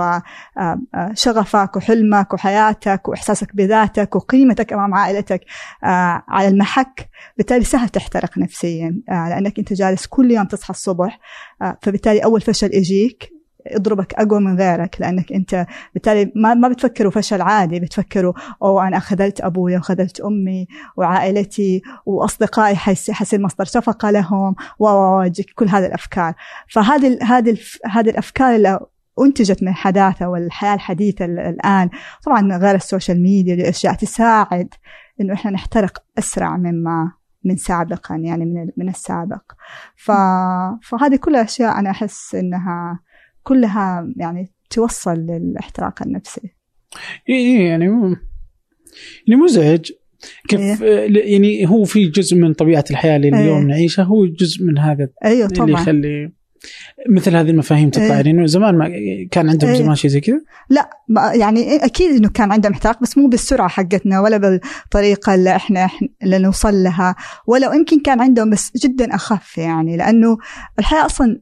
شغفك 1.14 1.76
وحلمك 1.76 2.34
وحياتك 2.34 3.08
وإحساسك 3.08 3.56
بذاتك 3.56 4.16
وقيمتك 4.16 4.74
أمام 4.74 4.94
عائلتك 4.94 5.42
على 6.28 6.48
المحك 6.48 7.10
بالتالي 7.38 7.64
سهل 7.64 7.90
تحترق 7.90 8.38
نفسيا 8.38 9.02
لأنك 9.08 9.60
أنت 9.60 9.74
جالس 9.74 10.06
كل 10.08 10.32
يوم 10.32 10.46
تصحى 10.46 10.70
الصبح 10.70 11.20
فبالتالي 11.82 12.20
أول 12.24 12.42
فشل 12.42 12.70
يجيك 12.74 13.41
يضربك 13.72 14.14
اقوى 14.14 14.40
من 14.40 14.58
غيرك 14.58 14.96
لأنك 15.00 15.32
أنت 15.32 15.66
بالتالي 15.94 16.32
ما 16.36 16.54
ما 16.54 16.68
بتفكروا 16.68 17.12
فشل 17.12 17.42
عادي 17.42 17.80
بتفكروا 17.80 18.34
أو 18.64 18.80
أنا 18.80 19.00
خذلت 19.00 19.42
أبوي 19.42 19.78
وخذلت 19.78 20.20
أمي 20.20 20.68
وعائلتي 20.98 21.82
وأصدقائي 22.06 22.76
حيصير 22.76 23.42
مصدر 23.42 23.66
شفقة 23.66 24.12
لهم 24.12 24.56
ويجيك 24.80 25.54
كل 25.56 25.68
هذه 25.70 25.86
الأفكار. 25.86 26.34
فهذه 26.70 27.20
هذه 27.24 27.58
هذه 27.86 28.10
الأفكار 28.10 28.56
اللي 28.56 28.80
أنتجت 29.22 29.64
من 29.64 29.70
الحداثة 29.70 30.28
والحياة 30.28 30.74
الحديثة 30.74 31.26
الآن. 31.26 31.90
طبعا 32.26 32.58
غير 32.58 32.76
ال 32.76 32.82
social 32.82 33.24
media 33.24 33.54
الأشياء 33.54 33.94
تساعد 33.94 34.74
إنه 35.22 35.34
إحنا 35.34 35.52
نحترق 35.52 36.04
أسرع 36.20 36.58
مما 36.58 37.12
من 37.46 37.56
سابقا 37.56 38.16
يعني 38.16 38.46
من 38.46 38.68
من 38.78 38.90
السابق. 38.90 39.42
ف... 39.96 40.12
فهذه 40.84 41.16
كلها 41.16 41.44
أشياء 41.44 41.80
أنا 41.80 41.90
أحس 41.90 42.36
إنها 42.36 43.00
كلها 43.44 44.14
يعني 44.18 44.52
توصل 44.70 45.14
للاحتراق 45.16 46.04
النفسي 46.04 46.54
إي 47.30 47.66
يعني 47.66 47.86
يعني 49.28 49.42
مزعج 49.42 49.92
كيف 50.48 50.84
إيه؟ 50.84 51.34
يعني 51.34 51.70
هو 51.70 51.84
في 51.84 52.08
جزء 52.08 52.38
من 52.38 52.54
طبيعة 52.54 52.86
الحياة 52.92 53.16
اللي 53.16 53.28
اليوم 53.28 53.58
إيه؟ 53.58 53.64
نعيشها 53.64 54.04
هو 54.04 54.26
جزء 54.26 54.64
من 54.64 54.78
هذا 54.78 55.10
أيوه 55.26 55.48
طبعا 55.48 55.68
اللي 55.68 55.82
يخلي 55.82 56.32
مثل 57.10 57.36
هذه 57.36 57.50
المفاهيم 57.50 57.90
تطلع 57.90 58.20
إيه؟ 58.20 58.26
يعني 58.26 58.48
زمان 58.48 58.78
ما 58.78 58.90
كان 59.32 59.50
عندهم 59.50 59.70
إيه؟ 59.70 59.78
زمان 59.78 59.96
شيء 59.96 60.12
زي 60.12 60.22
كذا؟ 60.22 60.42
لا 60.70 60.90
يعني 61.34 61.76
أكيد 61.76 62.12
إنه 62.16 62.30
كان 62.30 62.52
عندهم 62.52 62.72
احتراق 62.72 63.02
بس 63.02 63.18
مو 63.18 63.28
بالسرعة 63.28 63.68
حقتنا 63.68 64.22
ولا 64.22 64.38
بالطريقة 64.38 65.36
اللي 65.36 65.56
إحنا 65.56 65.90
اللي 66.24 66.40
نوصل 66.40 66.74
لها 66.74 67.16
ولا 67.48 67.74
يمكن 67.74 68.00
كان 68.00 68.22
عندهم 68.22 68.50
بس 68.50 68.72
جدا 68.84 69.16
أخف 69.16 69.58
يعني 69.58 69.98
لأنه 69.98 70.38
الحياة 70.80 71.06
أصلا 71.06 71.42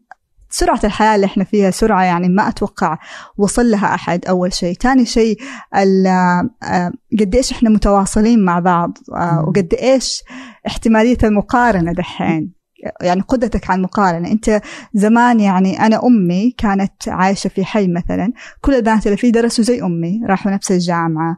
سرعة 0.50 0.79
الحياة 0.84 1.15
اللي 1.15 1.25
إحنا 1.25 1.44
فيها 1.44 1.72
سرعة 1.72 2.03
يعني 2.03 2.29
ما 2.29 2.48
أتوقع 2.48 2.98
وصل 3.38 3.72
لها 3.72 3.96
أحد 3.96 4.25
أول 4.25 4.53
شيء. 4.53 4.74
ثاني 4.74 5.06
شيء 5.06 5.38
قد 7.20 7.36
إيش 7.36 7.51
إحنا 7.51 7.70
متواصلين 7.70 8.46
مع 8.46 8.60
بعض 8.60 8.98
وقد 9.48 9.74
إيش 9.82 10.24
احتمالية 10.68 11.18
المقارنة 11.24 11.94
دحين. 11.94 12.59
يعني 13.01 13.21
قدرتك 13.21 13.69
على 13.69 13.77
المقارنة. 13.77 14.31
أنت 14.31 14.62
زمان 14.93 15.39
يعني 15.39 15.79
أنا 15.86 16.05
أمي 16.07 16.51
كانت 16.57 17.07
عايشة 17.07 17.48
في 17.48 17.65
حي 17.65 17.88
مثلا 17.88 18.33
كل 18.62 18.75
البنات 18.75 19.05
اللي 19.05 19.17
فيه 19.17 19.31
درسوا 19.31 19.63
زي 19.63 19.81
أمي 19.81 20.21
راحوا 20.29 20.51
نفس 20.51 20.71
الجامعة 20.71 21.38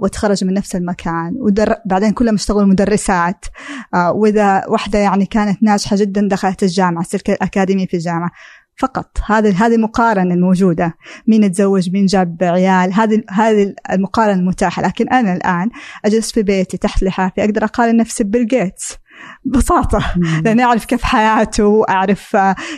وتخرجوا 0.00 0.48
من 0.48 0.54
نفس 0.54 0.76
المكان 0.76 1.32
ودر... 1.38 1.74
بعدين 1.86 2.10
كلهم 2.10 2.34
اشتغلوا 2.34 2.66
مدرسات 2.66 3.44
وإذا 4.14 4.66
واحدة 4.68 4.98
يعني 4.98 5.26
كانت 5.26 5.62
ناجحة 5.62 5.96
جدا 5.96 6.28
دخلت 6.28 6.62
الجامعة 6.62 7.04
صرت 7.04 7.30
أكاديمية 7.30 7.86
في 7.86 7.94
الجامعة. 7.94 8.30
فقط 8.76 9.18
هذه 9.26 9.66
هذه 9.66 9.74
المقارنة 9.74 10.34
الموجودة 10.34 10.94
مين 11.26 11.52
تزوج 11.52 11.90
مين 11.90 12.06
جاب 12.06 12.36
عيال 12.42 12.92
هذه 12.92 13.22
هذه 13.30 13.74
المقارنة 13.90 14.40
المتاحة. 14.40 14.82
لكن 14.82 15.08
أنا 15.08 15.32
الآن 15.32 15.70
أجلس 16.04 16.32
في 16.32 16.42
بيتي 16.42 16.76
تحت 16.76 17.02
لحافي 17.02 17.44
أقدر 17.44 17.64
أقارن 17.64 17.96
نفسي 17.96 18.24
ببيل 18.24 18.46
جيتس. 18.46 18.96
ببساطة 19.44 20.04
لأني 20.44 20.64
أعرف 20.64 20.84
كيف 20.84 21.02
حياته 21.02 21.84
أعرف 21.88 22.36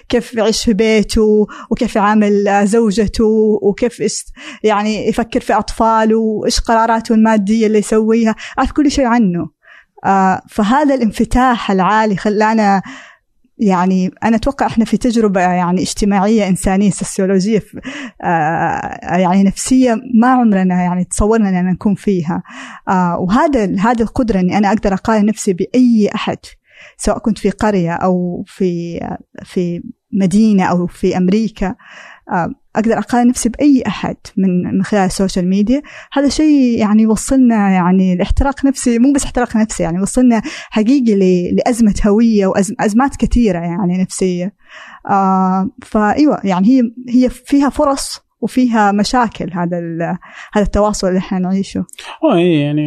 كيف 0.09 0.35
يعيش 0.35 0.65
في 0.65 0.73
بيته 0.73 1.47
وكيف 1.71 1.97
يعامل 1.97 2.67
زوجته 2.67 3.59
وكيف 3.63 4.03
يعني 4.65 5.09
يفكر 5.09 5.41
في 5.41 5.53
أطفاله 5.53 6.19
وإيش 6.19 6.61
قراراته 6.61 7.15
المادية 7.15 7.67
اللي 7.67 7.79
يسويها. 7.79 8.35
أعرف 8.59 8.73
كل 8.73 8.91
شيء 8.91 9.07
عنه. 9.07 9.51
فهذا 10.49 10.95
الانفتاح 10.95 11.71
العالي 11.71 12.17
خلانا 12.17 12.83
يعني 13.63 14.11
أنا 14.25 14.37
أتوقع 14.37 14.67
إحنا 14.67 14.85
في 14.85 14.97
تجربة 14.97 15.41
يعني 15.41 15.83
اجتماعية 15.83 16.49
إنسانية 16.49 16.91
سوسيولوجية 16.91 17.63
آه 18.23 19.17
يعني 19.19 19.43
نفسية 19.45 19.97
ما 20.15 20.29
عمرنا 20.29 20.83
يعني 20.83 21.05
تصورنا 21.05 21.49
اننا 21.49 21.73
نكون 21.73 21.95
فيها. 21.95 22.43
آه 22.89 23.19
وهذا 23.19 23.65
هذه 23.65 24.03
القدرة 24.03 24.41
إني 24.41 24.59
أنا 24.59 24.69
أقدر 24.69 24.95
أقارن 24.95 25.27
نفسي 25.27 25.53
بأي 25.53 26.11
أحد 26.15 26.39
سواء 26.97 27.19
كنت 27.19 27.39
في 27.39 27.51
قرية 27.51 27.93
أو 27.93 28.45
في 28.47 29.01
في 29.45 29.83
مدينة 30.13 30.65
أو 30.65 30.87
في 30.87 31.17
أمريكا. 31.17 31.75
أقدر 32.77 32.99
أقارن 32.99 33.29
نفسي 33.29 33.49
بأي 33.49 33.83
أحد 33.87 34.17
من 34.37 34.77
من 34.77 34.83
خلال 34.83 35.07
السوشيال 35.07 35.49
ميديا 35.49 35.83
هذا 36.13 36.29
شيء 36.29 36.79
يعني 36.79 37.03
يوصلنا 37.03 37.71
يعني 37.71 38.17
لاحتراق 38.17 38.65
نفسي 38.65 38.99
مو 38.99 39.13
بس 39.13 39.25
احتراق 39.25 39.57
نفسي 39.57 39.83
يعني 39.83 40.01
وصلنا 40.01 40.43
حقيقي 40.71 41.15
لأزمة 41.53 41.95
هوية 42.07 42.47
وازمات 42.47 43.17
كثيرة 43.17 43.59
يعني 43.59 44.03
نفسية. 44.03 44.55
آه 45.11 45.71
فإيوه 45.83 46.41
يعني 46.45 46.69
هي 46.69 46.83
هي 47.09 47.31
فيها 47.31 47.69
فرص 47.69 48.21
وفيها 48.41 48.93
مشاكل 48.93 49.51
هذا 49.53 49.79
هذا 50.53 50.65
التواصل 50.65 51.09
اللي 51.09 51.19
إحنا 51.19 51.39
نعيشه. 51.39 51.85
آه 52.25 52.39
يعني 52.39 52.83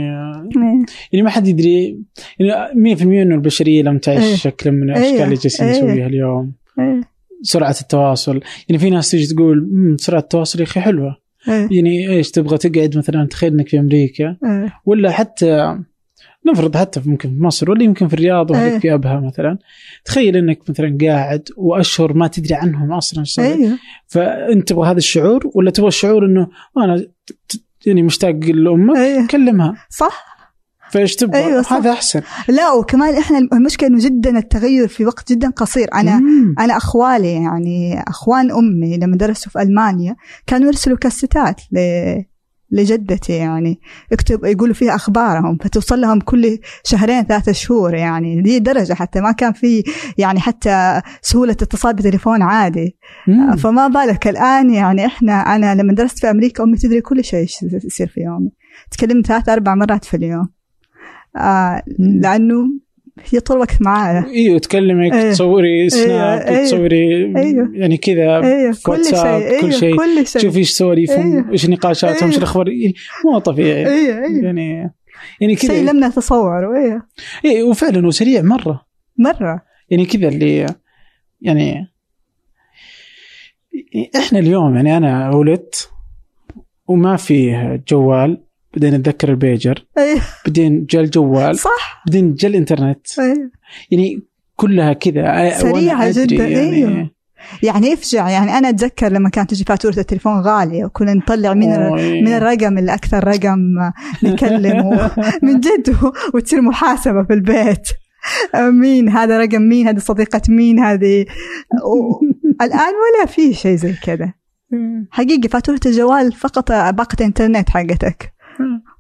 يعني 1.12 1.24
ما 1.24 1.30
حد 1.30 1.48
يدري 1.48 2.00
يعني 2.40 2.96
100% 2.96 3.02
إنه 3.02 3.36
البشرية 3.36 3.84
لم 3.84 3.98
تعيش 3.98 4.24
إيه. 4.24 4.36
شكل 4.36 4.72
من 4.72 4.84
الأشكال 4.84 5.16
إيه. 5.16 5.24
اللي 5.24 5.36
جالسين 5.36 5.70
نسويها 5.70 5.94
إيه 5.94 6.06
اليوم. 6.06 6.54
إيه. 6.80 7.15
سرعة 7.42 7.76
التواصل 7.82 8.40
يعني 8.70 8.80
في 8.80 8.90
ناس 8.90 9.12
تيجي 9.12 9.34
تقول 9.34 9.68
سرعة 10.00 10.20
التواصل 10.20 10.60
يا 10.60 10.64
أخي 10.64 10.80
حلوة 10.80 11.18
أيه. 11.48 11.68
يعني 11.72 12.10
إيش 12.10 12.32
تبغى 12.32 12.58
تقعد 12.58 12.98
مثلا 12.98 13.28
تخيل 13.28 13.54
إنك 13.54 13.70
في 13.70 13.80
أمريكا 13.80 14.38
أيه. 14.46 14.74
ولا 14.86 15.12
حتى 15.12 15.78
نفرض 16.48 16.78
حتى 16.78 17.02
ممكن 17.06 17.30
في 17.30 17.44
مصر 17.44 17.72
ولا 17.72 17.84
يمكن 17.84 18.08
في 18.08 18.14
الرياض 18.14 18.52
وهذيك 18.52 18.74
أيه. 18.74 18.80
في 18.80 18.94
أبها 18.94 19.20
مثلا 19.20 19.58
تخيل 20.06 20.38
إنك 20.38 20.70
مثلا 20.70 20.98
قاعد 21.02 21.50
وأشهر 21.58 22.14
ما 22.14 22.28
تدري 22.28 22.56
عنهم 22.56 22.94
أصلا 22.94 23.24
أيه. 23.40 23.78
فأنت 24.08 24.68
تبغى 24.68 24.90
هذا 24.92 24.98
الشعور 24.98 25.52
ولا 25.56 25.72
تبغى 25.72 25.88
الشعور 25.88 26.26
إنه 26.26 26.48
أنا 26.78 27.06
يعني 27.86 28.04
مشتاق 28.04 28.36
لأمك 28.36 28.98
أيه. 28.98 29.28
كلمها 29.28 29.74
صح 29.90 30.35
فايش 30.92 31.16
تبغى 31.16 31.38
أيوة 31.38 31.66
هذا 31.70 31.92
أحسن. 31.92 32.22
لا 32.48 32.72
وكمان 32.72 33.18
إحنا 33.18 33.38
المشكلة 33.54 33.90
إنه 33.90 34.00
جدا 34.00 34.38
التغير 34.38 34.88
في 34.88 35.06
وقت 35.06 35.32
جدا 35.32 35.50
قصير. 35.50 35.88
أنا 35.94 36.20
مم. 36.20 36.56
أنا 36.60 36.78
أخوالي 36.78 37.34
يعني 37.34 38.04
أخوان 38.08 38.52
أمي 38.52 38.98
لما 38.98 39.18
درسوا 39.18 39.52
في 39.52 39.62
ألمانيا 39.62 40.16
كانوا 40.48 40.68
يرسلوا 40.68 40.98
كاسيتات 40.98 41.62
ل 41.72 41.78
لجدتي 42.72 43.34
يعني 43.34 43.80
يكتب 44.12 44.46
يقولوا 44.46 44.74
فيها 44.74 44.96
أخبارهم 44.96 45.58
فتوصل 45.58 46.02
لهم 46.02 46.20
كل 46.20 46.60
شهرين 46.84 47.24
ثلاثة 47.24 47.52
شهور 47.52 47.94
يعني. 47.94 48.42
دي 48.42 48.60
درجة 48.60 48.94
حتى 48.94 49.22
ما 49.22 49.32
كان 49.32 49.54
في 49.54 49.84
يعني 50.18 50.40
حتى 50.40 51.02
سهولة 51.22 51.52
اتصال 51.52 51.94
بتليفون 51.94 52.42
عادي. 52.42 52.98
مم. 53.28 53.56
فما 53.56 53.88
بالك. 53.88 54.28
الآن 54.28 54.70
يعني 54.70 55.06
إحنا 55.06 55.34
أنا 55.34 55.76
لما 55.76 55.94
درست 55.94 56.20
في 56.20 56.30
أمريكا 56.30 56.64
أمي 56.64 56.78
تدري 56.78 57.02
كل 57.02 57.24
شيء 57.24 57.44
يصير 57.86 58.08
في 58.08 58.22
يومي. 58.22 58.52
تكلم 58.92 59.22
ثلاث 59.26 59.50
أربع 59.50 59.76
مرات 59.76 60.06
في 60.06 60.18
اليوم. 60.18 60.48
آه 61.36 61.84
لأنه 62.00 62.86
هي 63.24 63.40
طول 63.40 63.56
الوقت 63.56 63.82
معايا 63.82 64.26
إيوه 64.28 64.60
تكلمك 64.60 65.14
أيه. 65.14 65.32
تصوري 65.32 65.90
سناب 65.90 66.42
أيه. 66.42 66.66
تصوري 66.66 67.26
أيه. 67.38 67.70
يعني 67.74 67.98
كذا 67.98 68.38
أيه. 68.44 68.72
كل 68.86 69.06
شيء 69.06 69.26
أيه. 69.26 69.62
كل 69.62 69.74
شيء 69.74 69.98
كل 69.98 70.28
شيء 70.28 70.56
إيش 70.58 70.72
سواليفهم 70.72 71.36
أيه. 71.38 71.52
إيش 71.52 71.70
نقاشاتهم 71.70 72.26
إيش 72.28 72.34
أيه. 72.34 72.38
الأخبار 72.38 72.66
مو 73.26 73.40
طبيعي 73.40 73.88
أيه. 73.88 74.26
أيه. 74.26 74.44
يعني 74.44 74.92
يعني 75.42 75.56
كذا 75.56 75.74
شيء 75.74 75.84
لم 75.84 76.06
نتصوره 76.06 76.78
إيه 76.78 77.08
إيه 77.46 77.64
وفعلا 77.64 78.08
وسريع 78.08 78.42
مرة 78.42 78.86
مرة 79.18 79.62
يعني 79.90 80.06
كذا 80.06 80.28
اللي 80.28 80.66
يعني 81.42 81.96
إحنا 84.16 84.40
اليوم 84.40 84.76
يعني 84.76 84.98
أنا 84.98 85.36
ولدت 85.36 85.90
وما 86.88 87.16
فيه 87.16 87.84
جوال 87.88 88.45
بعدين 88.76 88.94
أتذكر 88.94 89.30
البيجر. 89.30 89.86
أيه. 89.98 90.22
بعدين 90.46 90.86
جاء 90.86 91.02
الجوال 91.02 91.60
صح. 91.60 92.04
بعدين 92.08 92.34
جاء 92.34 92.52
الانترنت 92.52 93.20
أيه. 93.20 93.52
يعني 93.92 94.24
كلها 94.56 94.94
كذا. 94.94 95.48
أدري 95.60 96.26
جداً، 96.26 96.48
يعني 96.48 96.76
أيوه. 96.76 97.16
يعني 97.64 97.94
افجع 97.94 98.30
يعني 98.30 98.58
أنا 98.58 98.70
أتذكر 98.70 99.12
لما 99.12 99.30
كانت 99.30 99.50
تجي 99.50 99.64
فاتورة 99.64 99.98
التليفون 99.98 100.42
غالية 100.42 100.86
وكنا 100.86 101.14
نطلع 101.14 101.54
من. 101.54 101.68
من 102.24 102.28
الرقم 102.28 102.78
الأكثر 102.78 103.28
رقم 103.28 103.60
نكلمه 104.24 105.12
من 105.44 105.60
جد 105.60 105.96
وتصير 106.34 106.62
محاسبة 106.62 107.24
في 107.24 107.34
البيت. 107.34 107.88
مين 108.56 109.10
هذا 109.10 109.38
رقم؟ 109.38 109.62
مين 109.62 109.88
هذه 109.88 109.98
صديقة؟ 109.98 110.42
مين 110.50 110.80
هذه؟ 110.80 111.26
الآن 112.62 112.94
ولا 113.04 113.26
في 113.28 113.54
شيء 113.54 113.76
زي 113.76 113.94
كذا. 113.94 114.34
حقيقي 115.12 115.50
فاتورة 115.50 115.80
الجوال 115.86 116.32
فقط 116.32 116.72
باقة 116.72 117.16
الانترنت 117.20 117.70
حقتك. 117.70 118.35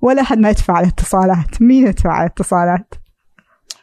ولا 0.06 0.22
أحد 0.22 0.40
ما 0.40 0.50
يدفع 0.50 0.74
على 0.74 0.84
الاتصالات 0.84 1.62
مين 1.62 1.88
يدفع 1.88 2.10
على 2.10 2.28
الاتصالات 2.28 2.94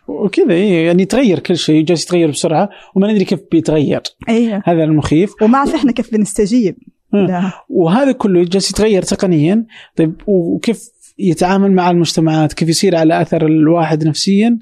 وكذا 0.08 0.52
إيه 0.52 0.86
يعني 0.86 1.02
يتغير 1.02 1.38
كل 1.38 1.56
شيء 1.56 1.84
جالس 1.84 2.04
يتغير 2.04 2.30
بسرعة 2.30 2.70
وما 2.94 3.12
ندري 3.12 3.24
كيف 3.24 3.40
بيتغير. 3.52 4.02
أيوه 4.28 4.62
هذا 4.64 4.84
المخيف. 4.84 5.42
وما 5.42 5.58
أعرف 5.58 5.74
إحنا 5.74 5.92
كيف 5.92 6.12
بنستجيب. 6.12 6.76
لا. 7.12 7.52
وهذا 7.68 8.12
كله 8.12 8.44
جالس 8.44 8.70
يتغير 8.70 9.02
تقنيا. 9.02 9.66
طيب 9.96 10.14
وكيف 10.26 10.88
يتعامل 11.18 11.72
مع 11.72 11.90
المجتمعات؟ 11.90 12.52
كيف 12.52 12.68
يصير 12.68 12.96
على 12.96 13.22
أثر 13.22 13.46
الواحد 13.46 14.06
نفسيا؟ 14.06 14.58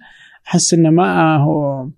أحس 0.47 0.75
إنه 0.75 0.91
ما 0.91 1.37
هو 1.37 1.89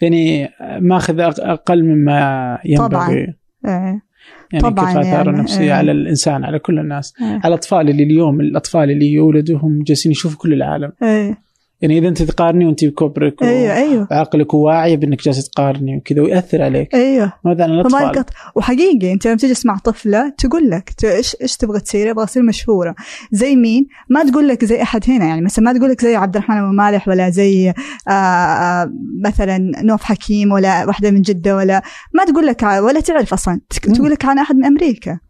يعني 0.00 0.48
ماخذ 0.80 1.20
أقل 1.20 1.84
مما 1.84 2.58
ينبغي. 2.64 3.34
طبعاً. 3.64 4.07
إيه. 4.54 4.60
يعني 4.60 4.74
طبعاً 4.74 4.86
كيف 4.86 4.96
اثاره 4.96 5.24
يعني، 5.24 5.28
النفسيه 5.28 5.64
إيه. 5.64 5.72
على 5.72 5.92
الإنسان 5.92 6.44
على 6.44 6.58
كل 6.58 6.78
الناس 6.78 7.14
إيه. 7.20 7.26
على 7.26 7.48
الأطفال 7.48 7.90
اللي 7.90 8.02
اليوم 8.02 8.40
الأطفال 8.40 8.90
اللي 8.90 9.12
يولدوا 9.12 9.58
هم 9.58 9.82
جالسين 9.82 10.12
يشوفوا 10.12 10.38
كل 10.38 10.52
العالم 10.52 10.92
إيه 11.02 11.47
يعني 11.80 11.98
إذا 11.98 12.08
أنت 12.08 12.22
تقارني 12.22 12.66
وأنت 12.66 12.84
بكبرك 12.84 13.42
أيوه 13.42 13.76
أيوه. 13.76 14.08
وعقلك 14.10 14.54
وواعيه 14.54 14.96
بأنك 14.96 15.22
جالس 15.22 15.48
تقارني 15.48 15.96
وكذا 15.96 16.20
ويأثر 16.20 16.62
عليك. 16.62 16.94
أيوه. 16.94 17.32
ماذا 17.44 17.64
عن 17.64 17.82
فما 17.82 18.10
الأطفال؟ 18.10 18.24
وحقيقي 18.54 19.12
أنت 19.12 19.26
لما 19.26 19.36
تجي 19.36 19.54
تسمع 19.54 19.76
طفلة 19.78 20.32
تقول 20.38 20.70
لك 20.70 20.90
إيش 21.04 21.36
إيش 21.42 21.56
تبغى 21.56 21.80
تصير؟ 21.80 22.10
أبغى 22.10 22.24
اصير 22.24 22.42
مشهورة. 22.42 22.94
زي 23.32 23.56
مين؟ 23.56 23.86
ما 24.10 24.24
تقول 24.24 24.48
لك 24.48 24.64
زي 24.64 24.82
أحد 24.82 25.10
هنا 25.10 25.24
يعني 25.24 25.40
مثلا 25.40 25.64
ما 25.64 25.78
تقول 25.78 25.90
لك 25.90 26.02
زي 26.02 26.16
عبد 26.16 26.36
الرحمن 26.36 26.56
أبو 26.56 26.72
مالح 26.72 27.08
ولا 27.08 27.30
زي 27.30 27.68
آه 28.08 28.10
آه 28.10 28.92
مثلا 29.24 29.58
نوف 29.82 30.02
حكيم 30.02 30.52
ولا 30.52 30.84
واحدة 30.86 31.10
من 31.10 31.22
جدة 31.22 31.56
ولا 31.56 31.82
ما 32.14 32.24
تقول 32.24 32.46
لك 32.46 32.62
ولا 32.62 33.00
تعرف 33.00 33.32
أصلا. 33.32 33.60
تقول 33.94 34.10
لك 34.10 34.24
عن 34.24 34.38
أحد 34.38 34.56
من 34.56 34.64
أمريكا. 34.64 35.27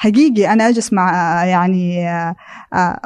حقيقي 0.00 0.52
أنا 0.52 0.68
أجلس 0.68 0.92
مع 0.92 1.12
يعني 1.44 2.08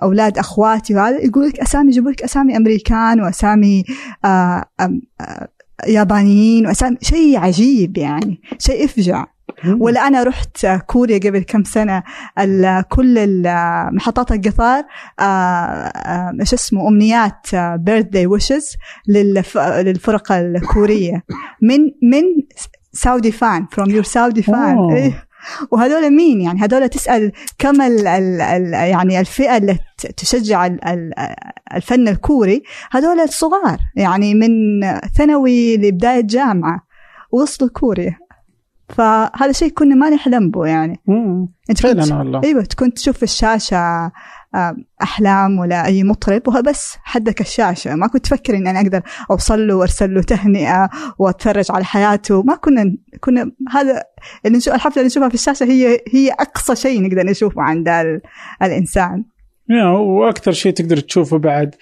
أولاد 0.02 0.38
أخواتي 0.38 0.94
وهذا 0.94 1.18
يقول 1.18 1.48
لك 1.48 1.60
أسامي 1.60 1.88
يجيبوا 1.88 2.10
لك 2.10 2.22
أسامي 2.22 2.56
أمريكان 2.56 3.20
وأسامي 3.20 3.84
آه، 4.24 4.64
آه، 4.80 5.48
يابانيين 5.86 6.66
وأسامي 6.66 6.96
شيء 7.02 7.38
عجيب 7.38 7.98
يعني 7.98 8.40
شيء 8.58 8.84
افجع 8.84 9.26
ولا 9.64 10.06
أنا 10.06 10.22
رحت 10.22 10.66
كوريا 10.66 11.18
قبل 11.18 11.42
كم 11.42 11.64
سنة 11.64 12.02
كل 12.88 13.42
محطات 13.92 14.32
القطار 14.32 14.84
آه، 15.20 15.22
آه، 15.22 16.32
إيش 16.40 16.54
اسمه 16.54 16.88
أمنيات 16.88 17.46
birthday 17.54 18.26
wishes 18.26 18.76
للفرق 19.08 20.32
الكورية. 20.32 21.22
من 21.62 21.78
من 22.02 22.22
Saudi 22.92 23.32
fan 23.32 23.66
from 23.66 23.90
your 23.90 24.02
Saudi 24.02 24.42
fan. 24.42 25.12
وهذول 25.70 26.10
مين 26.10 26.40
يعني؟ 26.40 26.60
هذول 26.60 26.88
تسأل 26.88 27.32
كم 27.58 27.82
ال 27.82 28.06
ال 28.06 28.40
ال 28.40 28.72
يعني 28.72 29.20
الفئة 29.20 29.56
اللي 29.56 29.78
تشجع 30.16 30.66
ال- 30.66 30.84
ال- 30.88 31.12
الفن 31.74 32.08
الكوري. 32.08 32.62
هذول 32.92 33.20
الصغار 33.20 33.78
يعني 33.96 34.34
من 34.34 34.48
ثانوي 35.16 35.76
لبداية 35.76 36.20
جامعة 36.20 36.80
وصلوا 37.32 37.70
كوريا. 37.70 38.16
فهذا 38.88 39.52
شيء 39.52 39.68
كنا 39.72 39.94
ما 39.94 40.10
نحلم 40.10 40.50
به 40.50 40.66
يعني. 40.66 41.00
مم. 41.06 41.48
أنت 41.70 41.80
فعلا 41.80 42.18
والله. 42.18 42.40
إيوه 42.44 42.66
كنت 42.78 42.96
تشوف 42.96 43.16
في 43.16 43.22
الشاشة 43.22 44.12
أحلام 45.02 45.58
ولا 45.58 45.86
أي 45.86 46.02
مطرب 46.04 46.48
وهو 46.48 46.62
بس 46.62 46.96
حدك 47.02 47.40
الشاشة 47.40 47.94
ما 47.94 48.06
كنت 48.06 48.24
تفكر 48.24 48.56
ان 48.56 48.66
أنا 48.66 48.80
أقدر 48.80 49.02
أوصل 49.30 49.66
له 49.66 49.74
وأرسل 49.74 50.14
له 50.14 50.22
تهنئة 50.22 50.90
وأتفرج 51.18 51.64
على 51.70 51.84
حياته 51.84 52.42
ما 52.42 52.54
كنا 52.56 52.96
كنا 53.20 53.50
هذا 53.72 54.02
اللي 54.46 54.58
نشوف 54.58 54.74
الحفلة 54.74 54.96
اللي 54.96 55.06
نشوفها 55.06 55.28
في 55.28 55.34
الشاشة 55.34 55.64
هي 55.64 56.00
هي 56.12 56.30
أقصى 56.30 56.76
شيء 56.76 57.02
نقدر 57.02 57.26
نشوفه 57.26 57.62
عند 57.62 57.88
ال- 57.88 58.20
الإنسان 58.62 59.24
وأكثر 60.00 60.52
شيء 60.52 60.72
تقدر 60.72 60.96
تشوفه 61.00 61.38
بعد 61.38 61.74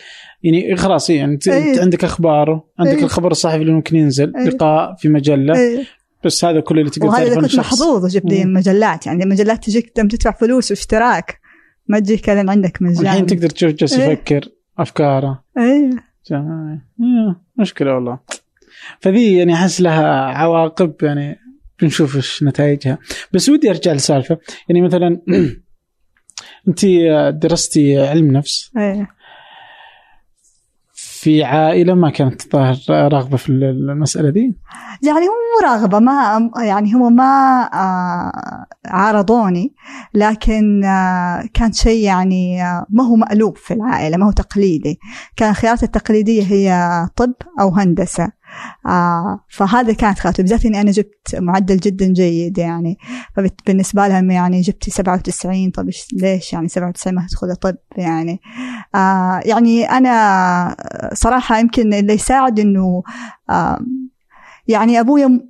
يعني 0.42 0.76
خلاص 0.76 1.11
يعني 1.11 1.33
انت 1.35 1.48
أيه. 1.48 1.80
عندك 1.80 2.04
اخباره 2.04 2.64
عندك 2.78 2.98
أيه. 2.98 3.04
الخبر 3.04 3.30
الصحفي 3.30 3.56
اللي 3.56 3.72
ممكن 3.72 3.96
ينزل 3.96 4.37
أيه. 4.37 4.44
لقاء 4.44 4.94
في 4.98 5.09
مجلة 5.09 5.59
إيه. 5.59 5.85
بس 6.24 6.44
هذا 6.44 6.61
كل 6.61 6.78
اللي 6.78 6.90
تقدر 6.90 7.06
وهذا 7.06 7.24
تعرفه 7.24 7.37
عن 7.37 7.42
كنت 7.46 7.59
محظوظ 7.59 8.16
مم. 8.16 8.33
المجلات 8.33 9.06
يعني 9.06 9.24
المجلات 9.24 9.64
تجيك 9.64 9.90
تدفع 9.90 10.30
فلوس 10.30 10.70
واشتراك 10.70 11.40
ما 11.90 11.98
تجيك 11.98 12.29
لين 12.29 12.50
عندك 12.50 12.83
مجانا 12.83 13.00
الحين 13.11 13.26
تقدر 13.26 13.50
تشوف 13.50 13.72
جالس 13.72 13.98
أيه. 13.98 14.12
يفكر 14.12 14.48
أفكاره. 14.79 15.44
أيوه 15.59 15.90
جا- 16.31 16.81
يا، 17.00 17.37
مشكلة 17.59 17.94
والله. 17.94 18.18
فذي 19.00 19.37
يعني 19.37 19.55
أحس 19.55 19.81
لها 19.81 20.07
عواقب 20.24 20.94
يعني 21.03 21.38
بنشوف 21.83 22.16
إيش 22.16 22.42
نتائجها. 22.42 22.98
بس 23.33 23.48
ودي 23.48 23.70
أرجع 23.70 23.92
لسالفة. 23.92 24.38
يعني 24.68 24.81
مثلا 24.83 25.20
انت 26.68 26.81
درستي 27.42 27.98
علم 28.09 28.31
نفس. 28.33 28.70
أيوه 28.76 29.09
في 31.20 31.44
عائلة 31.44 31.94
ما 31.94 32.11
كانت 32.11 32.56
ظاهر 32.56 32.76
راغبة 33.12 33.37
في 33.37 33.48
المسألة 33.52 34.30
دي؟ 34.30 34.56
يعني 35.02 35.26
هم 35.26 35.62
مراغبة 35.62 35.98
ما 35.98 36.50
يعني 36.62 36.92
هم 36.92 37.16
ما 37.16 37.62
آه، 37.74 38.66
عارضوني 38.87 39.74
لكن 40.14 40.85
آه، 40.85 41.44
كان 41.54 41.72
شيء 41.72 42.04
يعني 42.04 42.62
آه، 42.64 42.87
ما 42.90 43.04
هو 43.04 43.16
مألوف 43.16 43.61
في 43.61 43.74
العائلة 43.74 44.16
ما 44.16 44.26
هو 44.26 44.33
تقليدي. 44.33 44.98
كان 45.37 45.50
الخيارات 45.50 45.83
التقليدية 45.83 46.42
هي 46.42 46.90
طب 47.16 47.33
أو 47.61 47.68
هندسة. 47.68 48.33
آه 48.87 49.45
فهذا 49.49 49.93
كانت 49.93 50.19
خياراتي 50.19 50.43
بالذات 50.43 50.65
اني 50.67 50.81
أنا 50.81 50.91
جبت 50.91 51.35
معدل 51.35 51.77
جدا 51.77 52.07
جيد 52.13 52.59
يعني. 52.59 52.99
فبالنسبه 53.37 54.09
لهم 54.09 54.31
يعني 54.31 54.61
جبت 54.61 54.91
97 54.91 55.71
طب 55.71 55.89
ليش 56.13 56.53
يعني 56.53 56.69
97 56.69 57.15
ما 57.15 57.27
تدخل 57.31 57.57
طب 57.57 57.77
يعني. 57.97 58.41
آه 58.95 59.41
يعني 59.45 59.85
أنا 59.85 60.77
صراحة 61.15 61.59
يمكن 61.59 61.95
اللي 61.95 62.13
يساعد 62.13 62.61
إنه 62.61 63.03
آه 63.51 63.79
يعني 64.69 65.01
ابويا 65.01 65.41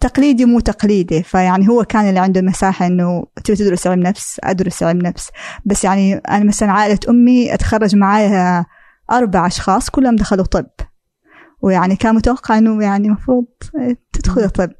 تقليدي 0.00 0.44
مو 0.44 0.60
تقليدي. 0.60 1.22
فيعني 1.22 1.68
هو 1.68 1.84
كان 1.84 2.08
اللي 2.08 2.20
عنده 2.20 2.42
مساحة 2.42 2.86
إنه 2.86 3.24
تبي 3.44 3.56
تدرس 3.56 3.86
علم 3.86 4.00
نفس 4.02 4.40
أدرس 4.44 4.82
علم 4.82 4.98
نفس. 4.98 5.30
بس 5.64 5.84
يعني 5.84 6.14
أنا 6.14 6.44
مثلا 6.44 6.72
عائلة 6.72 6.98
أمي 7.08 7.54
أتخرج 7.54 7.96
معايا 7.96 8.64
أربع 9.12 9.46
أشخاص 9.46 9.90
كلهم 9.90 10.16
دخلوا 10.16 10.44
طب. 10.44 10.66
ويعني 11.62 11.96
كان 11.96 12.14
متوقع 12.14 12.58
إنه 12.58 12.84
يعني 12.84 13.06
المفروض 13.06 13.46
تدخلي 14.12 14.48
طب 14.48 14.70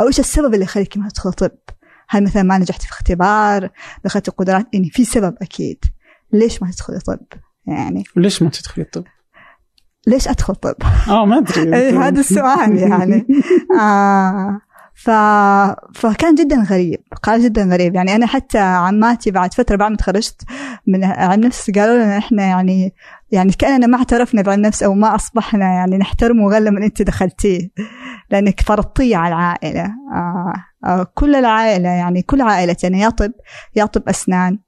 أو 0.00 0.06
إيش 0.06 0.20
السبب 0.20 0.54
اللي 0.54 0.64
يخليك 0.64 0.96
ما 0.96 1.08
تدخلي 1.08 1.32
طب 1.32 1.50
هل 2.08 2.24
مثلا 2.24 2.42
ما 2.42 2.58
نجحت 2.58 2.82
في 2.82 2.90
اختبار؟ 2.90 3.70
دخلت 4.04 4.30
قدرات 4.30 4.66
يعني 4.72 4.90
في 4.90 5.04
سبب 5.04 5.34
أكيد. 5.42 5.84
ليش 6.32 6.62
ما 6.62 6.70
تدخلي 6.70 6.98
طب 6.98 7.20
يعني 7.66 8.04
ليش 8.16 8.42
ما 8.42 8.50
تدخلي 8.50 8.84
الطب؟ 8.84 9.04
ليش 10.06 10.28
أدخل 10.28 10.54
طب 10.54 10.74
آه 11.08 11.24
ما 11.24 11.38
أدري. 11.38 11.62
إيه، 11.76 12.08
هذا 12.08 12.20
السؤال 12.20 12.76
يعني. 12.76 13.26
آه. 13.80 14.60
ف... 14.98 15.10
فكان 15.94 16.34
جدا 16.34 16.62
غريب 16.70 17.00
قال 17.22 17.42
جدا 17.42 17.62
غريب. 17.62 17.94
يعني 17.94 18.14
أنا 18.14 18.26
حتى 18.26 18.58
عماتي 18.58 19.30
بعد 19.30 19.54
فترة 19.54 19.76
بعد 19.76 19.90
ما 19.90 19.96
تخرجت 19.96 20.42
من 20.86 21.04
علم 21.04 21.44
نفس 21.44 21.70
قالوا 21.70 21.96
لنا 22.04 22.18
إحنا 22.18 22.42
يعني 22.42 22.94
يعني 23.30 23.52
كأننا 23.52 23.86
ما 23.86 23.98
اعترفنا 23.98 24.42
بعلم 24.42 24.62
نفس 24.62 24.82
أو 24.82 24.94
ما 24.94 25.14
أصبحنا 25.14 25.64
يعني 25.64 25.98
نحترمه 25.98 26.48
غير 26.48 26.62
لما 26.62 26.84
أنت 26.84 27.02
دخلتيه 27.02 27.70
لأنك 28.30 28.60
فرضتيه 28.60 29.16
على 29.16 29.34
العائلة. 29.34 29.84
آه 30.14 30.52
آه 30.84 31.06
كل 31.14 31.34
العائلة 31.34 31.88
يعني 31.88 32.22
كل 32.22 32.40
عائلتنا 32.42 32.98
يا 32.98 33.08
طب 33.08 33.32
يا 33.76 33.84
طب 33.84 34.08
أسنان 34.08 34.58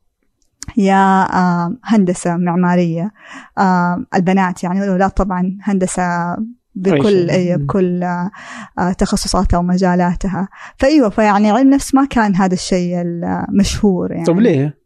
يا 0.77 1.27
آه 1.35 1.77
هندسة 1.85 2.37
معمارية 2.37 3.11
آه 3.59 4.05
البنات 4.15 4.65
يعني 4.65 4.81
والولاد 4.81 5.11
طبعا 5.11 5.59
هندسة 5.63 6.37
بكل. 6.81 7.31
أي. 7.31 7.57
بكل 7.57 8.03
آه، 8.03 8.93
تخصصاتها 8.99 9.59
ومجالاتها 9.59 10.49
فأيوة 10.77 11.09
فيعني 11.09 11.51
علم 11.51 11.71
نفس 11.71 11.95
ما 11.95 12.05
كان 12.05 12.37
هذا 12.37 12.55
الشيء 12.55 12.95
المشهور 13.01 14.13
يعني 14.13 14.25
طب 14.25 14.41
ليه؟ 14.41 14.79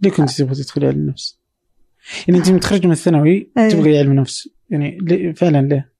ليه 0.00 0.10
كنت 0.10 0.30
تبغى 0.30 0.54
تدخلي 0.54 0.86
علم 0.86 1.10
نفس؟ 1.10 1.38
يعني 2.28 2.40
أنت 2.40 2.50
متخرجة 2.50 2.86
من 2.86 2.92
الثانوي 2.92 3.50
أيه. 3.58 3.68
تبغي 3.68 3.98
علم 3.98 4.12
نفس 4.12 4.48
يعني 4.70 4.98
ليه 5.02 5.32
فعلا 5.32 5.66
ليه؟ 5.66 5.92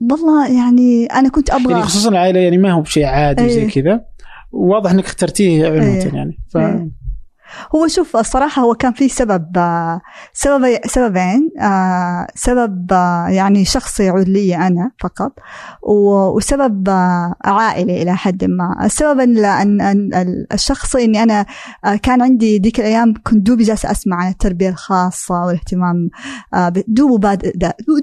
والله 0.00 0.56
يعني 0.56 1.06
أنا 1.06 1.28
كنت 1.28 1.50
أبغى 1.50 1.72
يعني 1.72 1.84
خصوصا 1.84 2.08
العائلة 2.08 2.40
يعني 2.40 2.58
ما 2.58 2.72
هو 2.72 2.80
بشيء 2.80 3.04
عادي 3.04 3.42
أيه. 3.42 3.48
زي 3.48 3.66
كذا 3.66 4.04
واضح 4.52 4.90
إنك 4.90 5.04
اخترتيه 5.04 5.66
عنوة 5.66 5.82
أيه. 5.82 6.14
يعني 6.14 6.38
ف 6.48 6.56
أيه. 6.56 7.03
هو 7.74 7.88
شوف 7.88 8.16
الصراحة 8.16 8.62
هو 8.62 8.74
كان 8.74 8.92
في 8.92 9.08
سبب 9.08 9.46
آه، 9.56 10.00
سبب 10.32 10.78
سببين 10.86 11.50
آه، 11.60 12.26
سبب 12.34 12.92
آه، 12.92 13.28
يعني 13.28 13.64
شخصي 13.64 14.04
يعود 14.04 14.28
لي 14.28 14.56
أنا 14.56 14.90
فقط 15.00 15.32
وسبب 15.82 16.88
عائلي 17.44 18.02
إلى 18.02 18.16
حد 18.16 18.44
ما 18.44 18.84
السبب 18.84 19.20
أن 19.20 20.10
الشخصي 20.52 21.04
أني 21.04 21.22
أنا 21.22 21.46
كان 22.02 22.22
عندي 22.22 22.58
ذيك 22.58 22.80
الأيام 22.80 23.14
كنت 23.22 23.46
دوبي 23.46 23.64
جالسة 23.64 23.90
أسمع 23.90 24.16
عن 24.16 24.30
التربية 24.30 24.68
الخاصة 24.68 25.44
والاهتمام 25.44 26.10
دوب 26.88 27.20
بادئ 27.20 27.52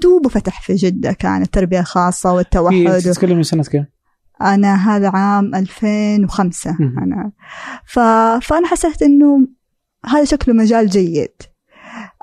دوب 0.02 0.28
فتح 0.28 0.62
في 0.62 0.74
جدة 0.74 1.12
كان 1.12 1.42
التربية 1.42 1.80
الخاصة 1.80 2.32
والتوحد 2.32 3.00
تتكلم 3.04 3.42
سنة 3.42 3.62
كم؟ 3.62 3.84
أنا 4.42 4.74
هذا 4.74 5.10
عام 5.14 5.54
2005 5.54 6.70
أنا. 6.80 7.32
ف... 7.86 7.98
فأنا 8.46 8.66
حسيت 8.66 9.02
إنه 9.02 9.48
هذا 10.06 10.24
شكله 10.24 10.54
مجال 10.54 10.86
جيد. 10.86 11.32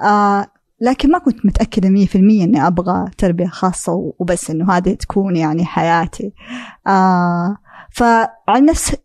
آه 0.01 0.47
لكن 0.81 1.11
ما 1.11 1.19
كنت 1.19 1.45
متأكدة 1.45 1.89
مية 1.89 2.05
في 2.05 2.15
المية 2.17 2.43
إني 2.43 2.67
أبغى 2.67 3.11
تربية 3.17 3.47
خاصة 3.47 4.13
وبس 4.19 4.51
إنه 4.51 4.71
هذه 4.71 4.93
تكون 4.93 5.35
يعني 5.35 5.65
حياتي. 5.65 6.33
آه 6.87 7.57
فعن 7.91 8.65
نفس 8.65 8.95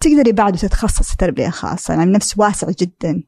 تقدري 0.00 0.32
بعده 0.32 0.56
تتخصصي 0.56 1.16
تربية 1.16 1.48
خاصة 1.48 1.94
يعني 1.94 2.12
نفس 2.12 2.38
واسع 2.38 2.68
جدا. 2.78 3.22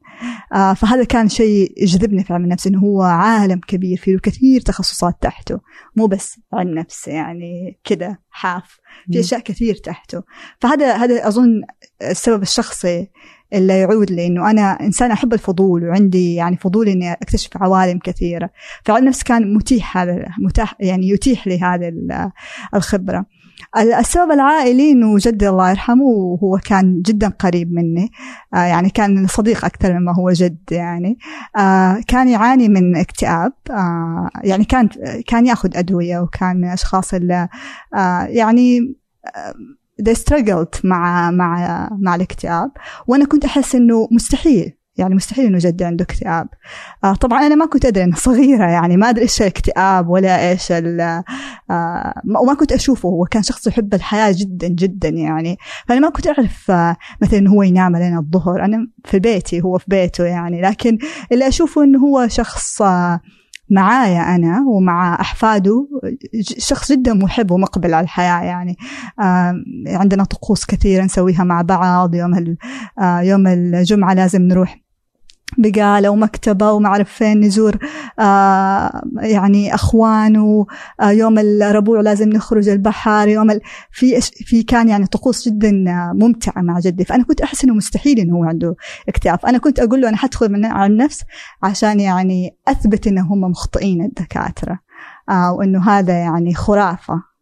آه 0.53 0.73
فهذا 0.73 1.03
كان 1.03 1.29
شيء 1.29 1.73
يجذبني 1.77 2.23
في 2.23 2.33
علم 2.33 2.43
النفس 2.43 2.67
إنه 2.67 2.79
هو 2.79 3.01
عالم 3.01 3.59
كبير 3.67 3.97
فيه 3.97 4.17
كثير 4.17 4.61
تخصصات 4.61 5.17
تحته. 5.21 5.59
مو 5.95 6.05
بس 6.05 6.39
علم 6.53 6.79
نفس 6.79 7.07
يعني 7.07 7.79
كذا 7.83 8.17
حاف. 8.29 8.79
في 9.11 9.19
أشياء 9.19 9.41
كثير 9.41 9.75
تحته. 9.75 10.23
فهذا 10.59 10.95
هذا 10.95 11.27
أظن 11.27 11.61
السبب 12.01 12.41
الشخصي 12.41 13.07
اللي 13.53 13.79
يعود 13.79 14.11
لي 14.11 14.27
إنه 14.27 14.51
أنا 14.51 14.61
انسان 14.81 15.11
أحب 15.11 15.33
الفضول 15.33 15.83
وعندي 15.83 16.35
يعني 16.35 16.57
فضول 16.57 16.87
إني 16.89 17.13
أكتشف 17.13 17.49
عوالم 17.55 17.99
كثيرة. 17.99 18.49
فعلم 18.85 19.03
النفس 19.03 19.23
كان 19.23 19.53
متيح 19.53 19.97
هذا 19.97 20.25
متاح 20.39 20.75
يعني 20.79 21.09
يتيح 21.09 21.47
لي 21.47 21.59
هذه 21.61 21.91
الخبرة. 22.75 23.25
السبب 23.77 24.31
العائلي 24.31 24.91
إنه 24.91 25.17
جدي 25.17 25.49
الله 25.49 25.69
يرحمه 25.69 26.03
وهو 26.03 26.59
كان 26.65 27.01
جدا 27.01 27.27
قريب 27.27 27.73
مني. 27.73 28.11
آه 28.53 28.57
يعني 28.57 28.89
كان 28.89 29.27
صديق 29.27 29.65
أكثر 29.65 29.99
مما 29.99 30.15
هو 30.15 30.31
جد 30.31 30.57
يعني. 30.71 31.17
آه 31.57 32.01
كان 32.07 32.27
يعاني 32.27 32.69
من 32.69 32.95
اكتئاب. 32.95 33.53
آه 33.69 34.29
يعني 34.43 34.65
كان 34.65 34.89
كان 35.27 35.45
يأخذ 35.45 35.77
أدوية 35.77 36.19
وكان 36.19 36.57
من 36.57 36.67
الاشخاص 36.67 37.13
اللي 37.13 37.47
يعني 38.27 38.95
they 40.01 40.15
struggled 40.15 40.79
مع 40.83 41.31
مع 41.31 41.89
مع 42.01 42.15
الاكتئاب. 42.15 42.71
وأنا 43.07 43.25
كنت 43.25 43.45
أحس 43.45 43.75
إنه 43.75 44.07
مستحيل 44.11 44.76
يعني 44.97 45.15
مستحيل 45.15 45.45
إنه 45.45 45.57
جدي 45.61 45.85
عنده 45.85 46.03
اكتئاب. 46.03 46.47
آه 47.03 47.13
طبعا 47.13 47.47
أنا 47.47 47.55
ما 47.55 47.65
كنت 47.65 47.85
أدري 47.85 48.03
إنه 48.03 48.15
صغيرة 48.15 48.65
يعني 48.65 48.97
ما 48.97 49.09
أدري 49.09 49.21
إيش 49.21 49.41
الاكتئاب 49.41 50.09
ولا 50.09 50.49
إيش 50.49 50.71
آه 50.71 51.23
وما 52.41 52.53
كنت 52.59 52.71
أشوفه. 52.71 53.09
هو 53.09 53.25
كان 53.25 53.43
شخص 53.43 53.67
يحب 53.67 53.93
الحياة 53.93 54.35
جدا 54.37 54.67
جدا 54.67 55.09
يعني. 55.09 55.57
فأنا 55.87 55.99
ما 55.99 56.09
كنت 56.09 56.27
أعرف 56.27 56.71
آه 56.71 56.95
مثلا 57.21 57.49
هو 57.49 57.63
ينام 57.63 57.95
لنا 57.95 58.19
الظهر. 58.19 58.65
أنا 58.65 58.87
في 59.05 59.19
بيتي 59.19 59.61
هو 59.61 59.77
في 59.77 59.85
بيته 59.87 60.23
يعني. 60.23 60.61
لكن 60.61 60.97
اللي 61.31 61.47
أشوفه 61.47 61.83
إنه 61.83 61.99
هو 61.99 62.27
شخص 62.27 62.81
آه 62.81 63.21
معايا 63.69 64.35
أنا 64.35 64.63
ومع 64.67 65.21
أحفاده 65.21 65.87
شخص 66.41 66.91
جدا 66.91 67.13
محب 67.13 67.51
ومقبل 67.51 67.93
على 67.93 68.03
الحياة 68.03 68.43
يعني. 68.43 68.75
عندنا 69.87 70.23
طقوس 70.23 70.65
كثيرة 70.65 71.03
نسويها 71.03 71.43
مع 71.43 71.61
بعض. 71.61 72.15
يوم 72.15 72.55
آه 72.99 73.19
يوم 73.21 73.47
الجمعة 73.47 74.13
لازم 74.13 74.41
نروح 74.41 74.86
بقالة 75.57 76.09
ومكتبة 76.09 76.71
وما 76.71 76.87
أعرف 76.87 77.09
فين 77.09 77.39
نزور 77.39 77.77
آه 78.19 79.01
يعني 79.19 79.75
أخوان 79.75 80.37
ويوم 80.37 81.37
آه 81.37 81.41
الربوع 81.41 82.01
لازم 82.01 82.29
نخرج 82.29 82.69
البحر 82.69 83.27
يوم 83.27 83.51
ال... 83.51 83.61
في 83.91 84.21
في 84.21 84.63
كان 84.63 84.89
يعني 84.89 85.05
طقوس 85.07 85.49
جدا 85.49 85.71
ممتعة 86.13 86.61
مع 86.61 86.79
جدي. 86.79 87.05
فأنا 87.05 87.23
كنت 87.23 87.41
أحس 87.41 87.63
إنه 87.63 87.73
مستحيل 87.73 88.19
إنه 88.19 88.35
هو 88.35 88.43
عنده 88.43 88.75
اكتئاب. 89.09 89.45
أنا 89.45 89.57
كنت 89.57 89.79
أقول 89.79 90.01
له 90.01 90.09
أنا 90.09 90.17
حدخل 90.17 90.51
من 90.51 90.65
على 90.65 90.93
النفس 90.93 91.23
عشان 91.63 91.99
يعني 91.99 92.57
أثبت 92.67 93.07
إنه 93.07 93.21
هم 93.21 93.41
مخطئين 93.41 94.01
الدكاترة 94.01 94.79
آه 95.29 95.53
وإنه 95.53 95.89
هذا 95.89 96.13
يعني 96.13 96.53
خرافة. 96.53 97.36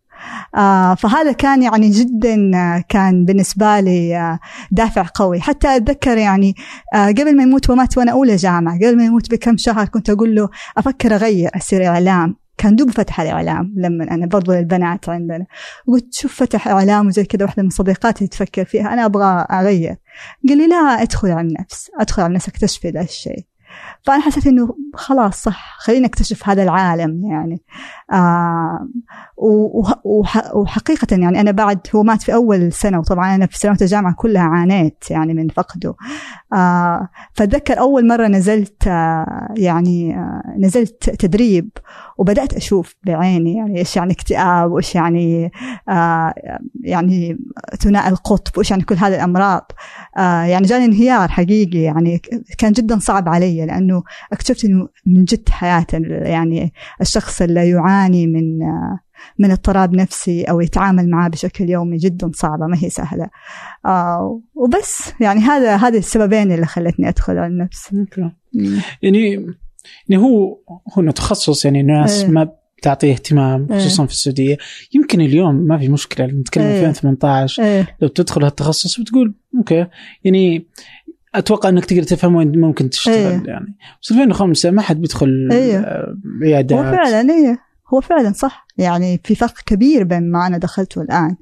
فهذا 0.95 1.31
كان 1.31 1.63
يعني 1.63 1.89
جدا 1.89 2.51
آه، 2.55 2.83
كان 2.89 3.25
بالنسبة 3.25 3.79
لي 3.79 4.17
آه 4.17 4.39
دافع 4.71 5.05
قوي. 5.15 5.41
حتى 5.41 5.75
أتذكر 5.75 6.17
يعني 6.17 6.55
آه 6.93 7.07
قبل 7.07 7.37
ما 7.37 7.43
يموت 7.43 7.69
ومات 7.69 7.97
وأنا 7.97 8.11
أولى 8.11 8.35
جامعة 8.35 8.75
قبل 8.75 8.97
ما 8.97 9.05
يموت 9.05 9.31
بكم 9.31 9.57
شهر 9.57 9.85
كنت 9.85 10.09
أقول 10.09 10.35
له 10.35 10.49
أفكر 10.77 11.15
أغير 11.15 11.49
أصير 11.55 11.87
إعلام. 11.87 12.35
كان 12.57 12.75
دوب 12.75 12.91
فتح 12.91 13.21
الإعلام 13.21 13.73
لما 13.77 14.03
أنا 14.03 14.25
برضو 14.25 14.53
للبنات 14.53 15.09
عندنا. 15.09 15.45
قلت 15.87 16.13
شوف 16.13 16.35
فتح 16.35 16.67
إعلام 16.67 17.07
وزي 17.07 17.23
كذا 17.23 17.45
واحدة 17.45 17.63
من 17.63 17.69
صديقاتي 17.69 18.27
تفكر 18.27 18.65
فيها 18.65 18.93
أنا 18.93 19.05
أبغى 19.05 19.45
أغير. 19.51 19.95
قال 20.49 20.57
لي 20.57 20.67
لا 20.67 21.01
أدخل 21.01 21.31
على 21.31 21.47
النفس 21.47 21.91
أدخل 21.99 22.21
على 22.21 22.29
النفس 22.29 22.47
أكتشفي 22.47 22.89
ذا 22.89 23.01
الشيء. 23.01 23.45
فأنا 24.03 24.21
حسيت 24.21 24.47
إنه 24.47 24.75
خلاص 24.93 25.43
صح 25.43 25.77
خلينا 25.79 26.07
نكتشف 26.07 26.49
هذا 26.49 26.63
العالم 26.63 27.25
يعني. 27.31 27.61
آه 28.04 28.04
وحقيقة 30.53 31.07
يعني 31.11 31.41
أنا 31.41 31.51
بعد 31.51 31.79
هو 31.95 32.03
مات 32.03 32.21
في 32.21 32.33
أول 32.33 32.73
سنة 32.73 32.99
وطبعا 32.99 33.35
أنا 33.35 33.45
في 33.45 33.59
سنوات 33.59 33.81
الجامعة 33.81 34.13
كلها 34.13 34.41
عانيت 34.41 35.03
يعني 35.11 35.33
من 35.33 35.47
فقده. 35.47 35.95
آه 36.53 37.09
فأتذكر 37.33 37.79
أول 37.79 38.07
مرة 38.07 38.27
نزلت 38.27 38.87
آه 38.87 39.53
يعني 39.57 40.15
آه 40.17 40.55
نزلت 40.59 41.09
تدريب 41.09 41.69
وبدأت 42.17 42.53
أشوف 42.53 42.95
بعيني 43.05 43.55
يعني 43.55 43.79
إيش 43.79 43.95
يعني 43.97 44.13
اكتئاب 44.13 44.71
وإيش 44.71 44.95
يعني 44.95 45.51
آه 45.89 46.33
يعني 46.83 47.37
ثنائي 47.79 48.09
القطب 48.09 48.57
وإيش 48.57 48.71
يعني 48.71 48.83
كل 48.83 48.95
هذه 48.95 49.15
الأمراض. 49.15 49.71
آه 50.17 50.43
يعني 50.43 50.67
جاني 50.67 50.85
انهيار 50.85 51.29
حقيقي 51.29 51.79
يعني 51.79 52.21
كان 52.57 52.71
جدا 52.71 52.99
صعب 52.99 53.29
علي 53.29 53.65
لأنه 53.65 54.03
اكتشفت 54.33 54.65
إنه 54.65 54.87
من 55.05 55.23
جد 55.25 55.49
حياة 55.49 55.87
يعني 56.09 56.73
الشخص 57.01 57.41
اللي 57.41 57.69
يعاني 57.69 57.94
من 58.27 58.63
آه 58.63 58.99
من 59.39 59.51
اضطراب 59.51 59.95
نفسي 59.95 60.43
أو 60.43 60.61
يتعامل 60.61 61.09
معاه 61.09 61.29
بشكل 61.29 61.69
يومي 61.69 61.97
جدا 61.97 62.31
صعبة 62.33 62.67
ما 62.67 62.77
هي 62.83 62.89
سهلة 62.89 63.29
آه 63.85 64.41
وبس 64.55 65.11
يعني 65.19 65.39
هذا 65.39 65.75
هذه 65.75 65.97
السببين 65.97 66.51
اللي 66.51 66.65
خلتني 66.65 67.09
أدخل 67.09 67.37
على 67.37 67.47
النفس 67.47 67.95
يعني 69.01 69.45
يعني 70.09 70.23
هو 70.23 70.57
هو 70.97 71.11
تخصص 71.11 71.65
يعني 71.65 71.81
الناس 71.81 72.23
إيه. 72.23 72.29
ما 72.29 72.51
تعطيه 72.81 73.11
اهتمام 73.11 73.67
إيه. 73.71 73.79
خصوصا 73.79 74.03
إيه. 74.03 74.07
في 74.07 74.13
السعودية 74.13 74.57
يمكن 74.93 75.21
اليوم 75.21 75.55
ما 75.55 75.77
في 75.77 75.89
مشكلة 75.89 76.25
نتكلم 76.25 76.63
إيه. 76.63 76.89
2018 76.89 77.63
إيه. 77.63 77.97
لو 78.01 78.07
تدخل 78.07 78.43
هالتخصص 78.43 78.99
بتقول 78.99 79.33
أوكي 79.57 79.87
يعني 80.23 80.67
أتوقع 81.35 81.69
إنك 81.69 81.85
تقدر 81.85 82.03
تفهم 82.03 82.35
وين 82.35 82.59
ممكن 82.59 82.89
تشتغل 82.89 83.15
إيه. 83.15 83.43
يعني 83.45 83.75
بس 84.01 84.11
2005 84.11 84.71
ما 84.71 84.81
حد 84.81 85.01
بيدخل 85.01 85.49
إيه. 85.51 86.05
عيادات 86.41 86.85
هو 86.85 86.91
فعلا 86.91 87.33
إيه 87.33 87.64
هو 87.93 88.01
فعلا 88.01 88.33
صح. 88.33 88.67
يعني 88.77 89.21
في 89.23 89.35
فرق 89.35 89.53
كبير 89.65 90.03
بين 90.03 90.31
ما 90.31 90.47
أنا 90.47 90.57
دخلته 90.57 91.01
الآن. 91.01 91.35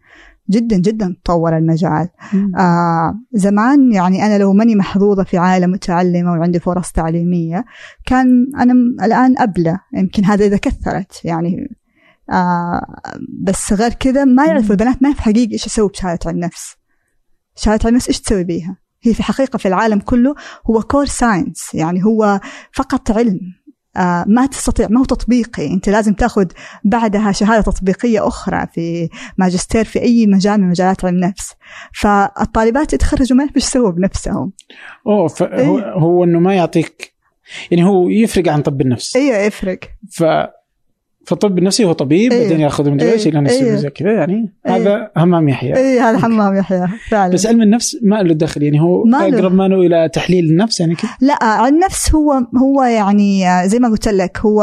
جدا 0.49 0.77
جدا 0.77 1.15
تطور 1.23 1.57
المجال. 1.57 2.09
آه 2.57 3.19
زمان 3.33 3.91
يعني 3.91 4.25
أنا 4.25 4.37
لو 4.37 4.53
ماني 4.53 4.75
محظوظة 4.75 5.23
في 5.23 5.37
عائلة 5.37 5.67
متعلمة 5.67 6.31
وعندي 6.31 6.59
فرص 6.59 6.91
تعليمية 6.91 7.65
كان 8.05 8.47
أنا 8.59 8.73
الآن 9.05 9.35
أبلة 9.37 9.79
يمكن 9.93 10.25
هذا 10.25 10.45
إذا 10.45 10.57
كثرت. 10.57 11.25
يعني 11.25 11.77
آه 12.31 12.81
بس 13.43 13.73
غير 13.73 13.93
كذا 13.93 14.25
ما 14.25 14.45
يعرفوا 14.45 14.71
البنات 14.71 15.03
ما 15.03 15.09
يعرف 15.09 15.19
حقيقي 15.21 15.53
إيش 15.53 15.65
يسوي 15.65 15.89
بشهادة 15.89 16.19
عن 16.25 16.35
النفس 16.35 16.75
شهادة 17.55 17.81
عن 17.85 17.89
النفس 17.89 18.07
إيش 18.07 18.21
تسوي 18.21 18.43
بيها؟ 18.43 18.77
هي 19.01 19.13
في 19.13 19.23
حقيقة 19.23 19.57
في 19.57 19.67
العالم 19.67 19.99
كله 19.99 20.35
هو 20.69 20.81
core 20.81 21.05
science 21.05 21.73
يعني 21.73 22.05
هو 22.05 22.39
فقط 22.71 23.11
علم. 23.11 23.39
ما 24.27 24.45
تستطيع 24.51 24.87
ما 24.89 24.99
هو 24.99 25.05
تطبيقي. 25.05 25.73
انت 25.73 25.89
لازم 25.89 26.13
تاخذ 26.13 26.45
بعدها 26.83 27.31
شهادة 27.31 27.61
تطبيقية 27.61 28.27
أخرى 28.27 28.67
في 28.73 29.09
ماجستير 29.37 29.83
في 29.83 30.01
أي 30.01 30.27
مجال 30.27 30.61
من 30.61 30.69
مجالات 30.69 31.05
علم 31.05 31.15
النفس. 31.15 31.53
فالطالبات 31.93 32.93
يتخرجوا 32.93 33.37
ما 33.37 33.43
إيش 33.43 33.51
يسووا 33.55 33.91
بنفسهم. 33.91 34.51
أوه 35.07 35.27
فهو 35.27 35.79
إيه؟ 35.79 35.93
هو 35.93 36.23
إنه 36.23 36.39
ما 36.39 36.55
يعطيك 36.55 37.13
يعني 37.71 37.83
هو 37.83 38.09
يفرق 38.09 38.47
عن 38.51 38.61
طب 38.61 38.81
النفس. 38.81 39.15
أيوه 39.15 39.37
يفرق. 39.37 39.79
ف 40.11 40.23
فالطب 41.25 41.57
النفسي 41.57 41.85
هو 41.85 41.91
طبيب 41.91 42.31
إيه. 42.31 42.43
بعدين 42.43 42.59
ياخذ 42.59 42.89
من. 42.89 43.01
إيش 43.01 43.27
إلى 43.27 43.41
نفسه 43.41 43.65
إيه. 43.65 43.75
زي 43.75 43.89
كذا 43.89 44.11
يعني 44.11 44.51
إيه. 44.65 44.75
هذا 44.75 45.11
همام 45.17 45.49
يحيى 45.49 45.75
اي 45.75 45.99
هذا 45.99 46.19
همام 46.19 46.55
يحيى 46.55 46.87
فعلا 47.09 47.33
بس 47.33 47.45
علم 47.45 47.61
النفس 47.61 47.97
ما 48.01 48.15
له 48.15 48.33
دخل 48.33 48.63
يعني 48.63 48.81
هو 48.81 49.03
ما. 49.03 49.27
أقرب 49.27 49.53
ما 49.53 49.67
له 49.67 49.81
إلى 49.81 50.09
تحليل 50.09 50.45
النفس 50.45 50.79
يعني 50.79 50.95
كذا 50.95 51.11
لا 51.21 51.43
علم 51.43 51.75
النفس 51.75 52.15
هو 52.15 52.33
هو 52.57 52.83
يعني 52.83 53.45
زي 53.65 53.79
ما 53.79 53.89
قلت 53.89 54.07
لك 54.07 54.39
هو 54.39 54.61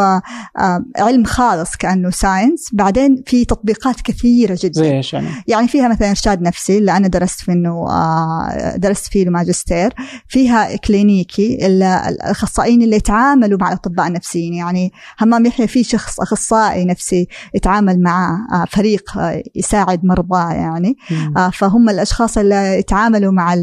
آه، 0.59 0.85
علم 0.99 1.25
خالص 1.25 1.77
كأنه 1.77 2.11
science 2.11 2.68
بعدين 2.73 3.23
في 3.27 3.44
تطبيقات 3.44 4.01
كثيرة 4.01 4.59
جدا 4.62 4.81
زي 4.81 4.96
إيش 4.96 5.14
يعني؟ 5.14 5.29
يعني 5.49 5.68
فيها 5.68 5.88
مثلا 5.88 6.11
إرشاد 6.11 6.42
نفسي 6.42 6.79
اللي 6.79 6.96
أنا 6.96 7.09
درست 7.09 7.40
فيه 7.40 7.53
إنه 7.53 7.90
آه، 7.90 8.77
درست 8.77 9.07
فيه 9.07 9.23
الماجستير 9.23 9.92
فيها 10.29 10.77
كلينيكي 10.77 11.66
الأخصائيين 11.66 12.83
اللي 12.83 12.96
يتعاملوا 12.96 13.59
مع 13.61 13.68
الأطباء 13.68 14.07
النفسيين 14.07 14.55
يعني 14.55 14.92
همام 15.20 15.46
يحيى 15.46 15.66
في 15.66 15.85
شخص 15.85 16.20
اخصائي 16.20 16.49
نفسي 16.54 17.28
يتعامل 17.54 18.02
مع 18.02 18.46
آه، 18.52 18.64
فريق 18.64 19.18
آه، 19.18 19.42
يساعد 19.54 20.04
مرضاه 20.04 20.52
يعني. 20.52 20.96
مم. 21.10 21.38
آه، 21.38 21.50
فهم 21.50 21.88
الأشخاص 21.88 22.38
اللي 22.38 22.78
يتعاملوا 22.78 23.32
مع 23.32 23.54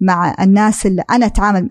مع 0.00 0.34
الناس 0.40 0.86
اللي 0.86 1.02
أنا 1.10 1.26
أتعامل 1.26 1.68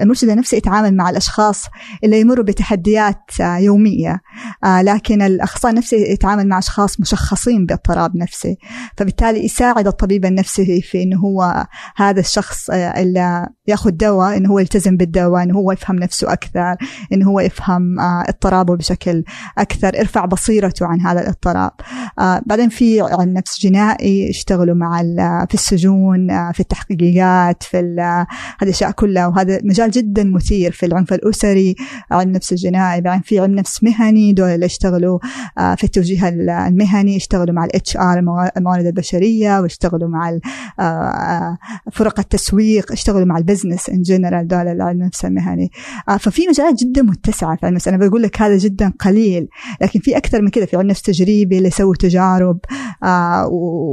المرشد 0.00 0.28
النفسي 0.28 0.56
يتعامل 0.56 0.96
مع 0.96 1.10
الأشخاص 1.10 1.64
اللي 2.04 2.20
يمروا 2.20 2.44
بتحديات 2.44 3.30
يومية. 3.40 4.20
لكن 4.64 5.22
الأخصائي 5.22 5.72
النفسي 5.72 6.12
يتعامل 6.12 6.48
مع 6.48 6.58
أشخاص 6.58 7.00
مشخصين 7.00 7.66
باضطراب 7.66 8.16
نفسي. 8.16 8.56
فبالتالي 8.96 9.44
يساعد 9.44 9.86
الطبيب 9.86 10.24
النفسي 10.24 10.82
في 10.82 11.02
إنه 11.02 11.18
هو 11.18 11.66
هذا 11.96 12.20
الشخص 12.20 12.70
اللي 12.70 13.48
ياخذ 13.66 13.90
دواء 13.90 14.36
إنه 14.36 14.50
هو 14.50 14.58
يلتزم 14.58 14.96
بالدواء 14.96 15.42
إنه 15.42 15.54
هو 15.54 15.72
يفهم 15.72 15.96
نفسه 15.96 16.32
أكثر 16.32 16.76
إنه 17.12 17.30
هو 17.30 17.40
يفهم 17.40 18.00
اضطرابه 18.00 18.76
بشكل 18.76 19.24
أكثر 19.58 19.88
ارفع 20.00 20.24
بصيرته 20.24 20.86
عن 20.86 21.00
هذا 21.00 21.20
الاضطراب. 21.20 21.70
آه، 22.18 22.42
بعدين 22.46 22.68
في 22.68 23.00
علم 23.00 23.32
نفس 23.32 23.60
جنائي 23.60 24.28
يشتغلوا 24.28 24.74
مع 24.74 25.00
ال- 25.00 25.46
في 25.48 25.54
السجون 25.54 26.30
آه، 26.30 26.52
في 26.52 26.60
التحقيقات 26.60 27.62
في 27.62 27.76
هذه 27.76 28.26
الاشياء 28.62 28.90
كلها. 28.90 29.26
وهذا 29.26 29.60
مجال 29.64 29.90
جدا 29.90 30.24
مثير 30.24 30.72
في 30.72 30.86
العنف 30.86 31.12
الأسري 31.12 31.74
علم 32.10 32.30
نفس 32.30 32.52
الجنائي. 32.52 33.00
بعدين 33.00 33.22
في 33.22 33.38
علم 33.40 33.54
نفس 33.54 33.84
مهني 33.84 34.32
دول 34.32 34.48
اللي 34.48 34.66
يشتغلوا 34.66 35.18
آه، 35.58 35.74
في 35.74 35.84
التوجيه 35.84 36.28
ال- 36.28 36.50
المهني 36.50 37.16
يشتغلوا 37.16 37.54
مع 37.54 37.64
ال 37.64 37.96
HR 37.96 38.18
الموارد 38.56 38.86
البشرية 38.86 39.60
ويشتغلوا 39.60 40.08
مع 40.08 40.38
آه، 40.80 40.82
آه، 40.82 41.58
فرق 41.92 42.18
التسويق 42.20 42.92
يشتغلوا 42.92 43.24
مع 43.26 43.38
ال 43.38 43.44
business 43.44 43.88
in 43.90 44.02
general 44.02 44.48
دول 44.48 44.68
العلم 44.68 45.02
نفس 45.02 45.24
المهني. 45.24 45.70
آه، 46.08 46.16
ففي 46.16 46.42
مجالات 46.48 46.74
جدا 46.84 47.02
متسعة. 47.02 47.56
في 47.56 47.68
النفس 47.68 47.88
أنا 47.88 47.96
بقول 47.96 48.22
لك 48.22 48.42
هذا 48.42 48.56
جدا 48.56 48.92
قليل. 49.00 49.45
لكن 49.80 50.00
في 50.00 50.16
أكثر 50.16 50.42
من 50.42 50.48
كذا 50.48 50.66
في 50.66 50.76
علم 50.76 50.86
نفس 50.86 51.02
تجريبي 51.02 51.56
اللي 51.58 51.68
يسووا 51.68 51.94
تجارب 51.98 52.58
آه، 53.04 53.48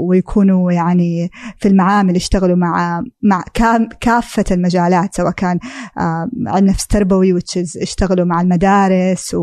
ويكونوا 0.07 0.71
يعني 0.71 1.31
في 1.57 1.67
المعامل 1.67 2.15
يشتغلوا 2.15 2.55
مع 2.55 3.03
مع 3.21 3.43
كافة 4.01 4.45
المجالات 4.51 5.15
سواء 5.15 5.31
كان 5.31 5.59
آه، 5.97 6.29
علم 6.47 6.65
نفس 6.65 6.87
تربوي 6.87 7.39
يشتغلوا 7.55 8.25
مع 8.25 8.41
المدارس 8.41 9.35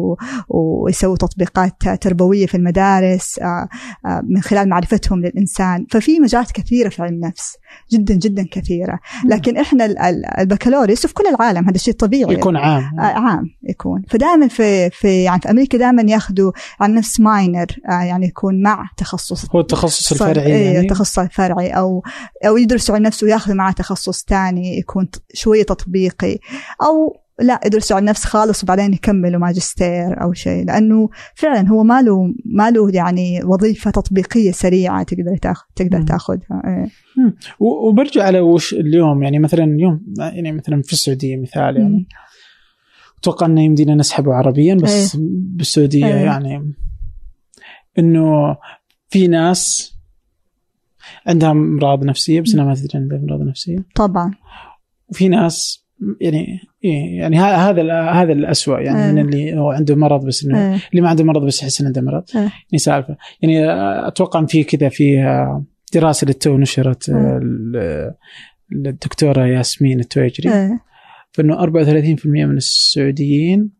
ويسووا 0.48 1.16
تطبيقات 1.16 1.88
تربوية 2.00 2.46
في 2.46 2.56
المدارس 2.56 3.38
آه، 3.38 3.68
من 4.22 4.40
خلال 4.40 4.68
معرفتهم 4.68 5.20
للإنسان. 5.20 5.86
ففي 5.90 6.20
مجالات 6.20 6.52
كثيرة 6.52 6.88
في 6.88 7.02
علم 7.02 7.14
النفس 7.14 7.56
جدا 7.92 8.14
جدا 8.14 8.46
كثيرة. 8.52 9.00
لكن 9.26 9.56
إحنا 9.56 9.84
ال- 9.84 9.98
ال- 9.98 10.38
البكالوريوس 10.40 11.06
في 11.06 11.14
كل 11.14 11.24
العالم 11.26 11.68
هذا 11.68 11.78
شيء 11.78 11.94
طبيعي. 11.94 12.34
يكون 12.34 12.56
عام. 12.56 12.98
آه، 12.98 13.02
عام 13.02 13.46
يكون. 13.62 14.02
فدائما 14.08 14.48
في 14.48 14.90
في 14.90 15.22
يعني 15.22 15.40
في 15.40 15.50
أمريكا 15.50 15.78
دائما 15.78 16.02
ياخذوا 16.02 16.52
عن 16.80 16.94
نفس 16.94 17.20
ماينر 17.20 17.66
يعني 17.88 18.26
يكون 18.26 18.62
مع 18.62 18.90
تخصص 18.96 19.50
هو 19.54 19.60
التخصص 19.60 20.12
الفرعي 20.12 20.46
إيه 20.46 20.64
يعني؟ 20.64 20.80
التخصص 20.80 21.18
الفرعي 21.18 21.70
أو 21.70 22.02
أو 22.46 22.56
يدرسوا 22.56 22.94
عن 22.94 23.02
نفسه 23.02 23.24
وياخذوا 23.24 23.56
معاه 23.56 23.72
تخصص 23.72 24.24
ثاني 24.28 24.78
يكون 24.78 25.08
شوية 25.34 25.62
تطبيقي. 25.62 26.38
أو 26.82 27.20
لا 27.40 27.60
يدرسوا 27.66 27.96
عن 27.96 28.04
نفس 28.04 28.24
خالص 28.24 28.62
وبعدين 28.62 28.92
يكملوا 28.92 29.40
ماجستير 29.40 30.22
أو 30.22 30.32
شيء 30.32 30.64
لأنه 30.64 31.08
فعلا 31.34 31.68
هو 31.68 31.82
ما 31.82 32.02
له 32.02 32.34
ما 32.44 32.70
له 32.70 32.90
يعني 32.90 33.44
وظيفة 33.44 33.90
تطبيقية 33.90 34.52
سريعة 34.52 35.02
تقدر 35.02 35.36
تاخذ 35.42 35.64
تقدر. 35.76 36.02
تاخذها 36.02 36.62
إيه. 36.64 36.90
وبرجع 37.60 38.24
على 38.24 38.40
وش 38.40 38.74
اليوم 38.74 39.22
يعني 39.22 39.38
مثلا 39.38 39.64
اليوم 39.64 40.00
يعني 40.18 40.52
مثلا 40.52 40.82
في 40.82 40.92
السعودية 40.92 41.36
مثال 41.36 41.76
يعني. 41.76 42.06
أتوقع 43.18 43.46
إنه 43.46 43.62
يمدينا 43.62 43.94
نسحبه 43.94 44.34
عربيا 44.34 44.74
بس 44.74 45.16
بالسعودية 45.56 46.06
إيه. 46.06 46.24
يعني 46.24 46.74
إنه 47.98 48.56
في 49.08 49.28
ناس 49.28 49.94
عندها 51.26 51.50
أمراض 51.50 52.04
نفسية 52.04 52.40
بس 52.40 52.54
انها 52.54 52.64
ما 52.64 52.74
تدري 52.74 52.90
عندها 52.94 53.18
أمراض 53.18 53.40
نفسية 53.40 53.84
طبعا 53.94 54.34
وفي 55.08 55.28
ناس 55.28 55.86
يعني 56.20 56.60
إيه 56.84 57.18
يعني 57.18 57.38
هذا 57.38 58.00
هذا 58.02 58.32
الأسوأ 58.32 58.78
يعني 58.80 59.04
إيه. 59.06 59.12
من 59.12 59.18
اللي 59.18 59.58
هو 59.58 59.70
عنده 59.70 59.94
مرض 59.96 60.26
بس 60.26 60.44
إنه 60.44 60.58
إيه. 60.72 60.80
اللي 60.90 61.02
ما 61.02 61.08
عنده 61.08 61.24
مرض 61.24 61.44
بس 61.46 61.62
يحس 61.62 61.80
إنه 61.80 61.88
عنده 61.88 62.00
مرض 62.00 62.24
إيه. 62.34 62.40
يعني 62.40 62.78
سالفة 62.78 63.16
يعني 63.42 63.64
أتوقع 64.08 64.40
إن 64.40 64.46
في 64.46 64.64
كذا 64.64 64.88
في 64.88 65.22
آه، 65.22 65.64
دراسة 65.94 66.24
للتو 66.26 66.58
نشرت 66.58 67.10
آه، 67.10 67.14
إيه. 67.14 67.38
ال- 67.42 68.14
الدكتورة 68.86 69.46
ياسمين 69.46 70.00
التويجري 70.00 70.52
إيه. 70.52 70.80
فإنه 71.32 71.62
34% 71.62 72.26
من 72.26 72.56
السعوديين 72.56 73.70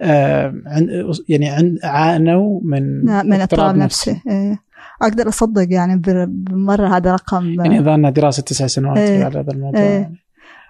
آه، 0.00 0.54
عن- 0.66 0.88
يعني 1.28 1.48
عن- 1.48 1.78
عانوا 1.84 2.60
من 2.64 3.04
من 3.04 3.32
اضطراب 3.40 3.76
نفسي 3.76 4.20
إيه. 4.28 4.58
أقدر 5.02 5.28
أصدق 5.28 5.66
يعني 5.72 6.02
بمرة 6.26 6.96
هذا 6.96 7.12
رقم 7.12 7.54
يعني 7.60 7.80
ظهرنا 7.80 8.10
دراسة 8.10 8.42
تسع 8.42 8.66
سنوات 8.66 8.98
إيه. 8.98 9.24
على 9.24 9.38
هذا 9.38 9.52
الموضوع 9.52 9.80
إيه. 9.80 9.88
يعني. 10.00 10.16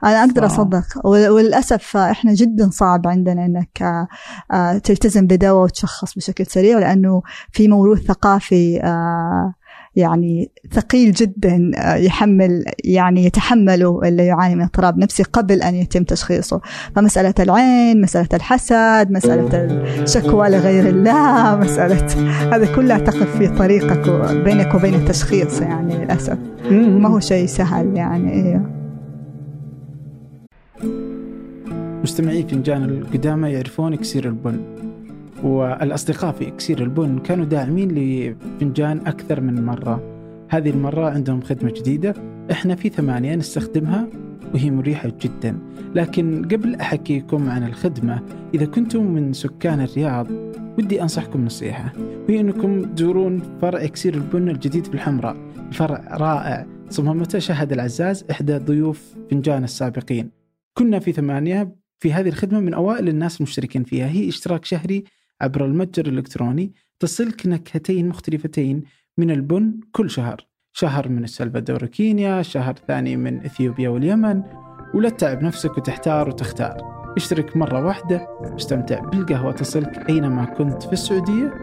أنا 0.04 0.20
أقدر 0.24 0.42
ف- 0.48 0.52
أصدق. 0.52 0.84
وللأسف 1.06 1.96
إحنا 1.96 2.34
جدا 2.34 2.70
صعب 2.70 3.06
عندنا 3.06 3.46
إنك 3.46 3.82
آه، 3.82 4.08
آه، 4.52 4.78
تلتزم 4.78 5.26
بدواء 5.26 5.64
وتشخص 5.64 6.14
بشكل 6.14 6.46
سريع 6.46 6.78
لأنه 6.78 7.22
في 7.52 7.68
موروث 7.68 8.00
ثقافي 8.06 8.80
آه، 8.82 9.54
يعني 9.96 10.50
ثقيل 10.72 11.12
جدا 11.12 11.70
يحمل 11.96 12.64
يعني 12.84 13.24
يتحمله 13.24 14.00
اللي 14.04 14.26
يعاني 14.26 14.54
من 14.54 14.62
اضطراب 14.62 14.98
نفسي 14.98 15.22
قبل 15.22 15.62
أن 15.62 15.74
يتم 15.74 16.04
تشخيصه. 16.04 16.60
فمسألة 16.96 17.34
العين 17.40 18.00
مسألة 18.00 18.28
الحسد 18.34 19.08
مسألة 19.10 19.48
الشكوى 20.02 20.48
لغير 20.48 20.88
الله 20.88 21.56
مسألة 21.56 22.06
هذا 22.54 22.74
كلها 22.76 22.98
تقف 22.98 23.36
في 23.38 23.48
طريقك 23.48 24.10
بينك 24.44 24.74
وبين 24.74 24.94
التشخيص 24.94 25.60
يعني 25.60 25.96
للأسف. 25.98 26.38
ما 26.70 27.08
هو 27.08 27.20
شيء 27.20 27.46
سهل 27.46 27.96
يعني 27.96 28.32
إيه. 28.32 28.77
مستمعي 32.08 32.42
فنجان 32.42 32.84
القدامى 32.84 33.50
يعرفون 33.50 33.92
إكسير 33.92 34.28
البن. 34.28 34.60
والأصدقاء 35.42 36.32
في 36.32 36.48
إكسير 36.48 36.82
البن 36.82 37.18
كانوا 37.18 37.44
داعمين 37.44 37.88
لفنجان 37.90 38.98
أكثر 39.06 39.40
من 39.40 39.64
مرة. 39.64 40.02
هذه 40.48 40.70
المرة 40.70 41.10
عندهم 41.10 41.40
خدمة 41.40 41.72
جديدة. 41.76 42.14
إحنا 42.50 42.74
في 42.74 42.88
ثمانية 42.88 43.34
نستخدمها 43.34 44.08
وهي 44.54 44.70
مريحة 44.70 45.12
جدا. 45.20 45.58
لكن 45.94 46.44
قبل 46.44 46.74
أحكيكم 46.74 47.50
عن 47.50 47.66
الخدمة 47.66 48.22
إذا 48.54 48.66
كنتم 48.66 49.04
من 49.04 49.32
سكان 49.32 49.80
الرياض 49.80 50.26
ودي 50.78 51.02
أنصحكم 51.02 51.44
نصيحة. 51.44 51.92
وهي 52.28 52.40
أنكم 52.40 52.82
تزورون 52.82 53.42
فرع 53.62 53.84
إكسير 53.84 54.14
البن 54.14 54.48
الجديد 54.48 54.86
في 54.86 54.94
الحمراء. 54.94 55.36
الفرع 55.68 56.04
رائع 56.10 56.66
صممته 56.90 57.38
شهد 57.38 57.72
العزاز 57.72 58.24
إحدى 58.30 58.56
ضيوف 58.56 59.14
فنجان 59.30 59.64
السابقين. 59.64 60.30
كنا 60.78 60.98
في 60.98 61.12
ثمانية 61.12 61.87
في 61.98 62.12
هذه 62.12 62.28
الخدمة 62.28 62.60
من 62.60 62.74
أوائل 62.74 63.08
الناس 63.08 63.36
المشتركين 63.36 63.84
فيها. 63.84 64.06
هي 64.06 64.28
إشتراك 64.28 64.64
شهري 64.64 65.04
عبر 65.40 65.64
المتجر 65.64 66.06
الإلكتروني. 66.06 66.72
تصلك 67.00 67.46
نكهتين 67.46 68.08
مختلفتين 68.08 68.82
من 69.18 69.30
البن 69.30 69.80
كل 69.92 70.10
شهر. 70.10 70.46
شهر 70.72 71.08
من 71.08 71.24
السلفادور 71.24 71.84
وكينيا 71.84 72.42
شهر 72.42 72.74
ثاني 72.88 73.16
من 73.16 73.44
إثيوبيا 73.44 73.88
واليمن. 73.88 74.42
ولا 74.94 75.08
تتعب 75.08 75.42
نفسك 75.42 75.78
وتحتار 75.78 76.28
وتختار. 76.28 76.76
اشترك 77.16 77.56
مرة 77.56 77.84
واحدة 77.84 78.28
واستمتع 78.40 79.00
بالقهوة. 79.00 79.52
تصلك 79.52 80.10
أينما 80.10 80.44
كنت 80.44 80.82
في 80.82 80.92
السعودية 80.92 81.54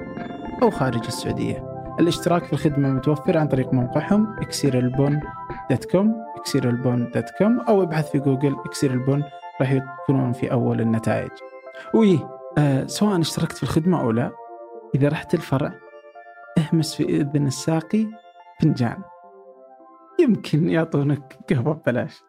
أو 0.64 0.72
خارج 0.72 1.06
السعودية. 1.06 1.76
الاشتراك 2.00 2.44
في 2.44 2.54
الخدمة 2.54 2.90
متوفر 2.90 3.38
عن 3.38 3.48
طريق 3.48 3.74
موقعهم 3.74 4.28
اكسير 4.40 4.85
البن 4.85 5.20
dot 5.70 5.86
com 5.86 6.16
اكسير 6.38 6.80
البن 6.80 7.12
dot 7.16 7.30
com 7.38 7.60
أو 7.60 7.84
ابحث 7.84 8.12
في 8.12 8.20
جوجل 8.20 8.56
اكسير 8.66 8.94
البن 8.94 9.24
راح 9.62 9.72
يكونون 9.72 10.34
في 10.34 10.52
أول 10.52 10.82
النتائج. 10.82 11.32
وي 11.94 12.20
آه 12.58 12.86
سواء 12.86 13.22
اشتركت 13.22 13.58
في 13.58 13.64
الخدمة 13.64 14.02
أو 14.02 14.12
لا 14.12 14.32
إذا 14.96 15.08
رحت 15.10 15.34
الفرع 15.34 15.74
اهمس 16.58 16.96
في 16.96 17.04
إذن 17.04 17.48
الساقي 17.48 18.08
فنجان. 18.62 18.98
يمكن 20.20 20.70
يعطونك 20.70 21.38
قهوة 21.50 21.74
ببلاش. 21.74 22.24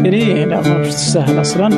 يعني 0.00 0.44
لا 0.44 0.60
ما 0.60 0.82
تستاهل 0.82 1.40
أصلا. 1.40 1.68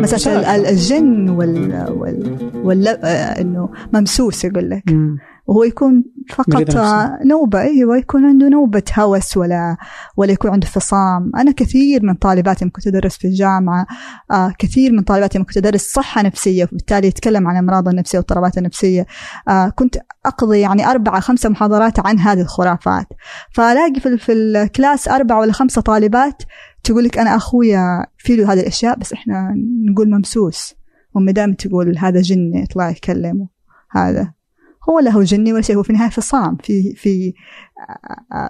مساله 0.00 0.56
ال- 0.56 0.66
الجن 0.66 1.28
وال 1.30 1.86
وال, 1.90 2.50
وال... 2.64 2.88
آه، 2.88 3.40
إنه 3.40 3.68
ممسوس 3.92 4.44
يقول 4.44 4.70
لك. 4.70 4.82
مم. 4.92 5.18
وهو 5.46 5.64
يكون 5.64 6.04
فقط 6.28 6.76
نوبة 7.24 7.60
أيوة 7.60 7.96
يكون 7.96 8.24
عنده 8.24 8.48
نوبة 8.48 8.82
هوس 8.98 9.36
ولا 9.36 9.76
ولا 10.16 10.32
يكون 10.32 10.50
عنده 10.50 10.66
فصام. 10.66 11.32
أنا 11.36 11.52
كثير 11.52 12.04
من 12.04 12.14
طالباتي 12.14 12.68
كنت 12.68 12.86
أدرس 12.86 13.16
في 13.16 13.24
الجامعة 13.28 13.86
آه 14.30 14.54
كثير 14.58 14.92
من 14.92 15.02
طالباتي 15.02 15.38
كنت 15.38 15.56
أدرس 15.56 15.92
صحة 15.92 16.22
نفسية 16.22 16.64
وبالتالي 16.64 17.06
يتكلم 17.08 17.48
عن 17.48 17.54
الأمراض 17.54 17.88
النفسية 17.88 18.18
والاضطرابات 18.18 18.58
النفسية. 18.58 19.06
آه 19.48 19.68
كنت 19.68 19.96
أقضي 20.26 20.60
يعني 20.60 20.90
أربعة 20.90 21.20
خمسة 21.20 21.48
محاضرات 21.48 22.06
عن 22.06 22.18
هذه 22.18 22.40
الخرافات. 22.40 23.06
فألاقي 23.52 24.00
في, 24.00 24.18
في 24.18 24.32
الكلاس 24.32 25.08
أربعة 25.08 25.40
ولا 25.40 25.52
خمسة 25.52 25.80
طالبات 25.80 26.42
تقول 26.84 27.04
لك 27.04 27.18
أنا 27.18 27.36
أخويا 27.36 28.06
في 28.18 28.36
له 28.36 28.52
هذه 28.52 28.60
الأشياء 28.60 28.98
بس 28.98 29.12
إحنا 29.12 29.54
نقول 29.90 30.10
ممسوس. 30.10 30.74
ومدام 31.14 31.52
تقول 31.52 31.98
هذا 31.98 32.20
جني 32.20 32.62
يطلع 32.62 32.90
يتكلم 32.90 33.48
هذا. 33.90 34.41
هو 34.90 34.98
له 34.98 35.22
جني 35.22 35.52
ولا 35.52 35.62
شيء 35.62 35.76
هو 35.76 35.82
في 35.82 35.90
النهاية 35.90 36.10
فصام 36.10 36.56
في 36.56 36.94
في 36.94 37.34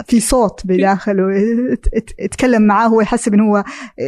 في 0.06 0.20
صوت 0.20 0.60
بداخله 0.66 1.32
يت- 1.36 1.86
يت- 1.96 2.10
يتكلم 2.18 2.62
معاه 2.62 2.88
هو 2.88 3.00
يحسب 3.00 3.34
إنه 3.34 3.44
هو 3.50 3.64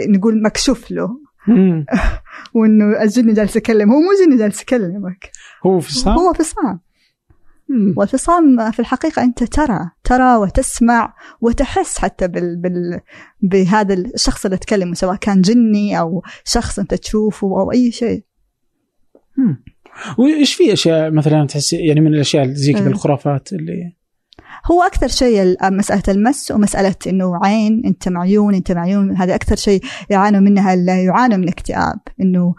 نقول 0.09 0.43
مكشوف 0.43 0.91
له. 0.91 1.09
وإنه 2.55 3.03
الجن 3.03 3.35
جالس 3.35 3.57
يكلم 3.57 3.91
هو 3.93 4.01
مو 4.01 4.09
جن 4.27 4.37
جالس 4.39 4.63
يكلمك 4.63 5.31
هو 5.67 5.81
في 5.81 5.89
الصام 5.89 6.15
هو 6.19 6.33
فصام 6.33 6.81
مم. 7.69 7.95
والفصام 7.97 8.71
في 8.71 8.81
الحقيقة 8.81 9.23
أنت 9.23 9.45
ترى 9.45 9.91
ترى 10.05 10.37
وتسمع 10.37 11.15
وتحس 11.41 11.99
حتى 11.99 12.29
بال 12.29 12.57
بال 12.57 13.01
بهذا 13.43 13.95
الشخص 13.95 14.45
اللي 14.45 14.57
تكلمه 14.57 14.95
سواء 14.95 15.17
كان 15.17 15.41
جني 15.43 16.01
أو 16.01 16.23
شخص 16.45 16.79
أنت 16.79 16.95
تشوفه 16.95 17.47
أو 17.47 17.73
أي 17.73 17.93
شيء. 17.93 18.25
وإيش 20.19 20.55
في 20.55 20.73
أشياء 20.73 21.11
مثلا 21.11 21.47
تحس 21.47 21.73
يعني 21.73 22.01
من 22.01 22.15
الأشياء 22.15 22.45
اللي 22.45 22.55
زي 22.55 22.73
كذا 22.73 22.83
مم. 22.85 22.93
الخرافات 22.93 23.53
اللي 23.53 23.93
هو 24.71 24.83
أكثر 24.83 25.09
شيء 25.09 25.43
ال- 25.43 25.57
مسألة 25.77 26.03
المس 26.09 26.51
ومسألة 26.51 26.95
إنه 27.07 27.41
عين 27.45 27.83
أنت 27.87 28.09
معيون 28.09 28.55
أنت 28.55 28.73
معيون 28.73 29.17
هذا 29.17 29.35
أكثر 29.35 29.57
شيء 29.57 29.83
يعانوا 30.11 30.41
منها 30.41 30.75
اللي 30.75 31.05
يعانوا 31.05 31.37
من 31.37 31.49
اكتئاب. 31.49 31.99
إنه 32.21 32.55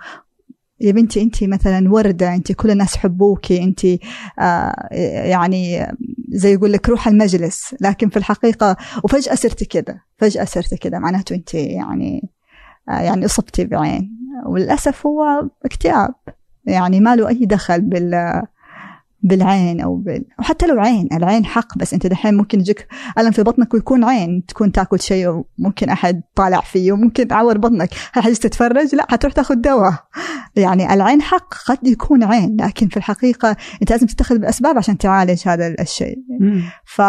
يا 0.82 0.92
بنتي 0.92 1.22
أنت 1.22 1.44
مثلا 1.44 1.92
وردة 1.92 2.36
أنت 2.36 2.52
كل 2.52 2.72
الناس 2.72 2.96
يحبوكي 2.96 3.64
أنت 3.64 3.86
آه 4.40 4.88
يعني 5.26 5.88
زي 6.30 6.54
يقول 6.54 6.72
لك 6.74 6.90
روح 6.90 7.08
المجلس. 7.08 7.76
لكن 7.82 8.10
في 8.10 8.18
الحقيقة 8.18 8.78
وفجأة 9.04 9.36
صرت 9.36 9.64
كذا 9.64 10.00
فجأة 10.18 10.44
صرت 10.44 10.74
كذا. 10.74 11.00
معناته 11.00 11.36
أنت 11.36 11.54
يعني 11.54 12.30
آه 12.90 13.00
يعني 13.00 13.26
أصبتي 13.26 13.66
بعين. 13.66 14.12
وللأسف 14.48 15.06
هو 15.06 15.24
اكتئاب. 15.66 16.14
يعني 16.65 16.99
ما 16.99 17.15
له 17.15 17.28
أي 17.28 17.45
دخل 17.45 17.82
بال 17.82 18.43
بالعين 19.26 19.82
أو 19.82 19.96
بال... 19.96 20.26
وحتى 20.40 20.68
لو 20.68 20.80
عين 20.80 21.08
العين 21.14 21.46
حق 21.46 21.78
بس 21.78 21.94
أنت 21.94 22.08
دحين 22.08 22.38
ممكن 22.38 22.60
يجيك 22.60 22.88
ألم 23.18 23.32
في 23.32 23.44
بطنك 23.44 23.74
ويكون 23.74 24.04
عين 24.04 24.46
تكون 24.46 24.72
تاكل 24.72 25.00
شيء 25.00 25.44
وممكن 25.60 25.90
أحد 25.90 26.22
طالع 26.36 26.62
فيه 26.62 26.92
وممكن 26.92 27.28
تعور 27.28 27.58
بطنك. 27.58 27.90
هل 28.14 28.24
حتجي 28.24 28.36
تتفرج؟ 28.36 28.96
لا 28.96 29.06
حتروح 29.10 29.34
تاخذ 29.34 29.56
دواء. 29.56 29.94
يعني 30.56 30.94
العين 30.94 31.22
حق 31.22 31.54
قد 31.66 31.88
يكون 31.88 32.24
عين 32.24 32.58
لكن 32.62 32.88
في 32.88 32.98
الحقيقة 32.98 33.56
أنت 33.82 33.92
لازم 33.92 34.08
تتخذ 34.08 34.38
بالاسباب 34.38 34.78
عشان 34.78 34.98
تعالج 34.98 35.42
هذا 35.48 35.76
الشيء. 35.80 36.18
ف... 36.86 37.02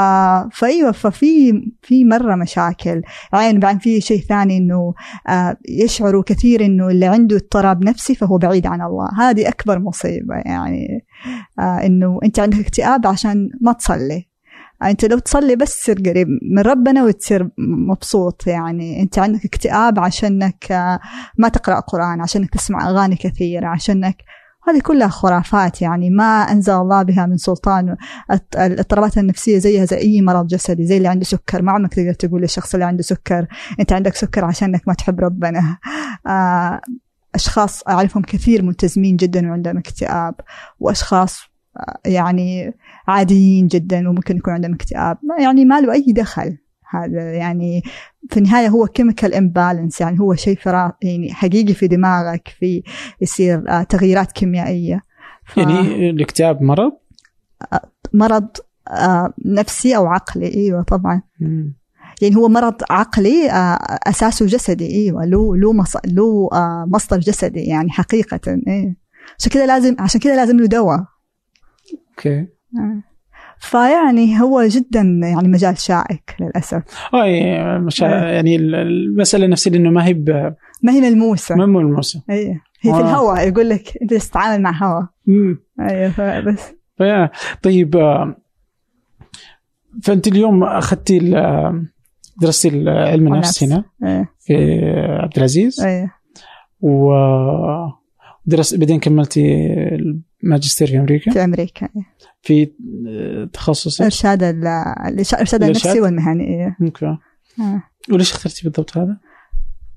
فأيوة 0.53 0.93
ففي 0.93 1.53
في 1.83 2.05
مرة 2.05 2.35
مشاكل. 2.35 3.03
عين 3.33 3.61
بعدين 3.61 3.79
في 3.79 4.01
شيء 4.01 4.21
ثاني 4.21 4.57
إنه 4.59 4.95
آه 5.29 5.57
يشعروا 5.69 6.23
كثير 6.27 6.65
إنه 6.65 6.89
اللي 6.89 7.07
عنده 7.07 7.37
اضطراب 7.37 7.85
نفسي 7.85 8.15
فهو 8.15 8.39
بعيد 8.39 8.67
عن 8.67 8.83
الله. 8.83 9.09
هذه 9.19 9.49
أكبر 9.49 9.79
مصيبة 9.79 10.35
يعني 10.35 11.05
آه 11.59 11.87
انه 12.07 12.19
أنت 12.25 12.41
عندك 12.41 12.59
اكتئاب 12.59 13.07
عشان 13.07 13.51
ما 13.61 13.73
تصلي. 13.73 14.29
أنت 14.83 15.05
لو 15.05 15.19
تصلي 15.19 15.57
بس 15.57 15.81
تصير 15.81 15.99
قريب 16.07 16.29
من 16.53 16.63
ربنا 16.63 17.05
وتصير 17.05 17.51
مبسوط 17.59 18.47
يعني. 18.47 19.03
أنت 19.03 19.19
عندك 19.19 19.45
اكتئاب 19.45 19.99
عشانك 19.99 20.73
آه، 20.73 21.01
ما 21.39 21.49
تقرأ 21.49 21.81
قرآن 21.81 22.21
عشانك 22.21 22.51
تسمع 22.51 22.89
أغاني 22.89 23.17
كثيرة 23.17 23.67
عشانك. 23.67 24.17
هذه 24.69 24.81
كلها 24.81 25.09
خرافات 25.09 25.83
يعني. 25.83 26.11
ما 26.11 26.25
أنزل 26.25 26.73
الله 26.73 27.03
بها 27.03 27.27
من 27.27 27.37
سلطان. 27.37 27.97
الاضطرابات 28.55 29.19
النفسية 29.19 29.59
زيها 29.59 29.85
زي 29.85 29.97
أي 29.97 30.23
مرض 30.23 30.47
جسدي 30.47 30.87
زي 30.87 30.97
اللي 30.97 31.09
عنده 31.09 31.25
سكر. 31.25 31.63
ما 31.63 31.73
عمرك 31.73 31.95
تقدر 31.95 32.13
تقول 32.13 32.41
للشخص 32.41 32.75
اللي 32.75 32.87
عنده 32.87 33.03
سكر 33.03 33.47
أنت 33.81 33.93
عندك 33.93 34.15
سكر 34.15 34.45
عشانك 34.45 34.89
ما 34.89 34.95
تحب 34.95 35.21
ربنا. 35.21 35.79
آه، 36.27 36.81
أشخاص 37.35 37.83
أعرفهم 37.89 38.23
كثير 38.23 38.63
ملتزمين 38.63 39.17
جدا 39.17 39.51
وعندهم 39.51 39.79
اكتئاب. 39.79 40.35
وأشخاص 40.81 41.46
يعني 42.05 42.75
عاديين 43.09 43.67
جدا 43.67 44.09
وممكن 44.09 44.37
يكون 44.37 44.53
عندهم 44.55 44.75
اكتئاب. 44.75 45.19
يعني 45.41 45.65
ما 45.65 45.81
له 45.81 45.93
أي 45.93 46.13
دخل. 46.13 46.59
هذا 46.91 47.33
يعني 47.33 47.83
في 48.31 48.37
النهاية 48.37 48.69
هو 48.69 48.87
chemical 48.87 49.35
imbalance 49.35 50.01
يعني 50.01 50.21
هو 50.21 50.35
شيء 50.35 50.59
يعني 51.03 51.33
حقيقي 51.33 51.75
في 51.75 51.87
دماغك 51.89 52.49
في 52.59 52.83
يصير 53.21 53.65
آه، 53.69 53.83
تغييرات 53.83 54.33
كيميائية. 54.33 55.05
ف- 55.47 55.57
يعني 55.59 56.11
الاكتئاب 56.11 56.63
مرض؟ 56.63 56.93
مرض 58.15 58.49
آه، 58.91 59.33
نفسي 59.45 59.97
أو 59.97 60.07
عقلي. 60.07 60.55
إيوه 60.55 60.83
طبعا. 60.83 61.23
مم. 61.41 61.77
يعني 62.23 62.37
هو 62.37 62.49
مرض 62.49 62.75
عقلي 62.91 63.51
آه، 63.51 63.79
أساسه 64.07 64.47
جسدي. 64.47 64.87
إيوه 64.95 65.25
له 65.25 65.57
له. 65.57 65.73
له 66.07 66.49
آه، 66.53 66.85
مصدر 66.89 67.19
جسدي 67.19 67.61
يعني 67.61 67.91
حقيقه. 67.91 68.41
إيه. 68.69 68.97
عشان 69.39 69.53
كذا 69.53 69.67
لازم 69.67 69.97
عشان 69.99 70.21
كذا 70.21 70.37
لازم 70.37 70.57
له 70.57 70.67
دواء. 70.67 71.05
أوكي 72.19 72.39
آه. 72.39 73.03
فيعني 73.59 74.41
هو 74.41 74.63
جدا 74.63 75.01
يعني 75.23 75.49
مجال 75.49 75.79
شائك 75.79 76.37
للأسف 76.41 76.83
أي 77.15 77.59
مشا... 77.79 78.07
إيه. 78.07 78.35
يعني 78.35 78.57
ال- 78.57 78.75
المسألة 78.75 79.45
النفسية 79.45 79.71
انه 79.71 79.91
ما 79.91 80.07
هي 80.07 80.13
ب- 80.15 80.55
ما 80.83 80.93
هي 80.93 81.01
ملموسة 81.01 81.55
ما 81.55 81.67
ملموسة 81.67 82.23
إيه 82.31 82.53
هي 82.81 82.93
في 82.93 82.99
آه. 82.99 83.01
الهواء 83.01 83.49
يقول 83.49 83.69
لك 83.69 83.99
انت 84.03 84.15
تتعامل 84.15 84.63
مع 84.63 84.71
هواء. 84.83 85.07
أيوه 85.81 86.11
فبس 86.11 86.73
طيب 87.63 87.97
آه، 87.97 88.37
فأنت 90.03 90.27
اليوم 90.27 90.65
أخذتي 90.65 91.19
درستي 92.43 92.69
علم 92.91 93.35
النفس. 93.35 93.65
هنا 93.65 93.85
في 94.41 94.55
عبد 95.23 95.37
العزيز 95.37 95.81
إيه 95.81 96.13
و 96.81 97.13
درست 98.47 98.75
بعدين 98.75 99.01
كملتي 99.01 99.67
الماجستير 100.43 100.89
في 100.89 100.99
أمريكا 100.99 101.33
في 101.33 101.45
أمريكا 101.45 101.89
إيه. 101.97 102.03
في 102.43 102.71
آه، 103.09 103.45
تخصص 103.53 104.01
إرشاد 104.01 104.43
ال- 104.43 104.67
الإرشاد؟ 105.07 105.63
النفسي 105.63 106.01
والمهني 106.01 106.45
إيه. 106.45 106.77
أوكي 106.83 107.07
آه. 107.07 107.19
وليش 108.13 108.33
اخترتي 108.33 108.61
بالضبط 108.65 108.97
هذا؟ 108.99 109.17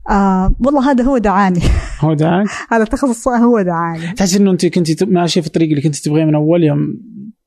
آه 0.09 0.55
والله 0.59 0.91
هذا 0.91 1.03
هو 1.03 1.17
دعاني 1.17 1.59
هو 2.01 2.13
دعاك؟ 2.13 2.47
هذا 2.71 2.83
التخصص 2.83 3.27
هو 3.27 3.61
دعاني 3.61 4.13
تحس 4.13 4.35
إنه 4.35 4.51
أنت 4.51 4.65
كنت 4.65 5.03
ماشية 5.03 5.41
في 5.41 5.47
الطريق 5.47 5.69
اللي 5.69 5.81
كنت 5.81 5.95
تبغيه 5.95 6.25
من 6.25 6.35
أول 6.35 6.63
يوم 6.63 6.93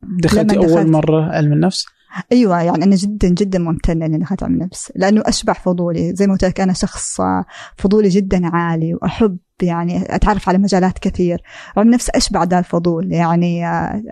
دخلتي 0.02 0.56
أول 0.56 0.66
دخلت. 0.66 0.86
مرة 0.86 1.22
علم 1.22 1.52
النفس؟ 1.52 1.86
أيوه 2.32 2.62
يعني 2.62 2.84
أنا 2.84 2.96
جدا 2.96 3.28
جدا 3.28 3.58
ممتنة 3.58 4.06
إني 4.06 4.18
دخلت 4.18 4.42
علم 4.42 4.54
النفس 4.54 4.92
لأنه 4.96 5.22
اشبع 5.26 5.52
فضولي 5.52 6.14
زي 6.14 6.26
ما 6.26 6.32
قلت 6.32 6.44
لك 6.44 6.60
أنا 6.60 6.72
شخص 6.72 7.20
آه، 7.20 7.44
فضولي 7.76 8.08
جدا 8.08 8.46
عالي 8.46 8.94
وأحب 8.94 9.38
يعني 9.62 10.14
أتعرف 10.14 10.48
على 10.48 10.58
مجالات 10.58 10.98
كثير. 10.98 11.42
علم 11.76 11.86
النفس 11.86 12.10
اشبع 12.10 12.44
ذا 12.44 12.58
الفضول؟ 12.58 13.12
يعني 13.12 13.66
آه، 13.66 14.02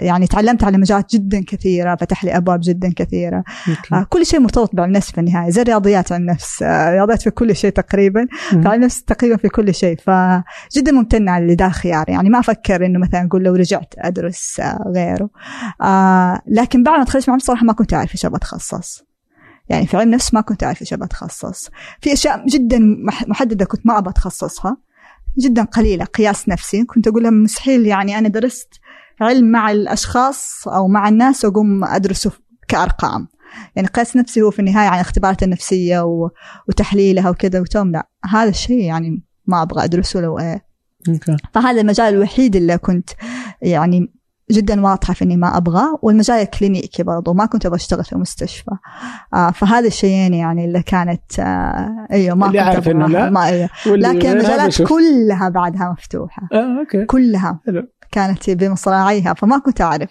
يعني 0.00 0.26
تعلمت 0.26 0.64
على 0.64 0.78
مجالات 0.78 1.14
جدا 1.14 1.44
كثيرة 1.46 1.94
فتح 1.94 2.24
لي 2.24 2.36
أبواب 2.36 2.60
جدا 2.62 2.92
كثيرة. 2.96 3.44
okay. 3.68 3.94
آه، 3.94 4.06
كل 4.08 4.26
شيء 4.26 4.40
مرتبط 4.40 4.74
بعلم 4.74 4.88
النفس 4.88 5.12
في 5.12 5.18
النهاية 5.18 5.50
زي 5.50 5.62
الرياضيات 5.62 6.12
علم 6.12 6.22
النفس. 6.22 6.62
آه، 6.62 6.90
رياضيات 6.90 7.22
في 7.22 7.30
كل 7.30 7.56
شيء 7.56 7.70
تقريبا. 7.70 8.26
فعلم 8.50 8.72
النفس 8.72 9.04
تقريبا 9.04 9.36
في 9.36 9.48
كل 9.48 9.74
شيء. 9.74 9.96
فجدا 9.98 10.92
ممتنه 10.92 11.32
على 11.32 11.42
اللي 11.42 11.54
ذا 11.54 11.68
خيار 11.68 12.08
يعني 12.08 12.30
ما 12.30 12.38
أفكر 12.38 12.86
إنه 12.86 12.98
مثلا 12.98 13.26
أقول 13.26 13.42
لو 13.42 13.54
رجعت 13.54 13.94
أدرس 13.98 14.60
غيره. 14.94 15.30
لكن 16.46 16.82
بعد 16.82 16.98
ما 16.98 17.04
دخلت 17.04 17.30
مع 17.30 17.38
صراحة 17.38 17.64
ما 17.64 17.72
كنت 17.72 17.94
أعرف 17.94 18.12
إيش 18.12 18.26
أبغى 18.26 18.36
أتخصص. 18.36 19.11
يعني 19.72 19.86
في 19.86 19.96
علم 19.96 20.08
النفس 20.08 20.34
ما 20.34 20.40
كنت 20.40 20.62
أعرف 20.64 20.80
إيش 20.80 20.92
أبغى 20.92 21.06
أتخصص. 21.06 21.70
في 22.00 22.12
أشياء 22.12 22.46
جدا 22.46 22.78
مح- 22.78 23.28
محددة 23.28 23.64
كنت 23.64 23.86
ما 23.86 23.98
أبغى 23.98 24.10
أتخصصها 24.10 24.76
جدا 25.38 25.62
قليلة 25.64 26.04
قياس 26.04 26.48
نفسي. 26.48 26.84
كنت 26.84 27.08
أقول 27.08 27.22
لهم 27.22 27.42
مستحيل 27.42 27.86
يعني 27.86 28.18
أنا 28.18 28.28
درست 28.28 28.68
علم 29.20 29.50
مع 29.50 29.70
الأشخاص 29.70 30.68
أو 30.68 30.88
مع 30.88 31.08
الناس 31.08 31.44
وأقوم 31.44 31.84
أدرسه 31.84 32.30
كأرقام. 32.68 33.28
يعني 33.76 33.88
قياس 33.88 34.16
نفسي 34.16 34.42
هو 34.42 34.50
في 34.50 34.58
النهاية 34.58 34.88
عن 34.88 34.94
الاختبارات 34.94 35.42
النفسية 35.42 36.00
و... 36.00 36.30
وتحليلها 36.68 37.30
وكذا 37.30 37.60
وتوم. 37.60 37.90
لا 37.92 38.08
هذا 38.24 38.48
الشيء 38.48 38.78
يعني 38.84 39.22
ما 39.46 39.62
أبغى 39.62 39.84
أدرسه 39.84 40.20
لو 40.20 40.38
إيه. 40.38 40.64
okay. 41.08 41.36
فهذا 41.54 41.80
المجال 41.80 42.14
الوحيد 42.14 42.56
اللي 42.56 42.78
كنت 42.78 43.10
يعني 43.62 44.12
جدا 44.52 44.80
واضحة 44.84 45.14
في 45.14 45.24
إني 45.24 45.36
ما 45.36 45.56
أبغى 45.56 45.82
والمجال 46.02 46.36
الكلينيكي 46.36 47.02
برضو 47.02 47.32
ما 47.32 47.46
كنت 47.46 47.66
أبغى 47.66 47.76
أشتغل 47.76 48.04
في 48.04 48.16
مستشفى. 48.16 48.70
آه 49.34 49.50
فهذا 49.50 49.86
الشيئين 49.86 50.34
يعني 50.34 50.64
اللي 50.64 50.82
كانت 50.82 51.40
آه 51.40 52.06
أيوه 52.12 52.34
ما 52.34 52.46
اللي 52.46 52.74
كنت 52.76 52.88
أبغاها. 52.88 53.08
لا، 53.08 53.30
ما 53.30 53.46
أيوه. 53.46 53.68
لكن 53.86 54.30
المجالات. 54.30 54.82
كلها 54.82 55.48
بعدها 55.48 55.92
مفتوحة. 55.92 56.48
آه 56.52 56.80
okay. 56.80 57.04
كلها. 57.04 57.60
حلو. 57.66 57.88
كانت 58.12 58.50
بمصراعيها 58.50 59.34
فما 59.34 59.58
كنت 59.58 59.80
أعرف 59.80 60.10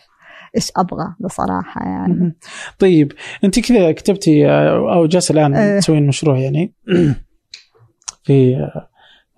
إيش 0.56 0.72
أبغى 0.78 1.16
بصراحة 1.20 1.82
يعني. 1.86 2.38
طيب 2.80 3.12
أنت 3.44 3.60
كذا 3.60 3.92
كتبتي 3.92 4.50
آه، 4.50 4.94
أو 4.94 5.06
جالسة 5.06 5.34
الآن 5.34 5.56
إيه. 5.56 5.80
تسوين 5.80 6.08
مشروع 6.08 6.38
يعني. 6.38 6.74
في 8.24 8.56
آه، 8.56 8.90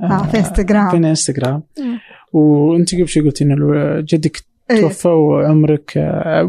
آه 0.06 0.24
في 0.24 0.38
انستغرام 0.38 0.90
في 0.90 0.98
انستغرام 0.98 1.64
مم. 1.80 2.00
وأنت 2.34 2.96
قبل 2.96 3.08
شوي 3.08 3.24
قلتي 3.24 3.44
إنه 3.44 3.56
جدك 4.00 4.53
إيه. 4.74 4.82
توفى 4.82 5.08
وعمرك 5.08 5.94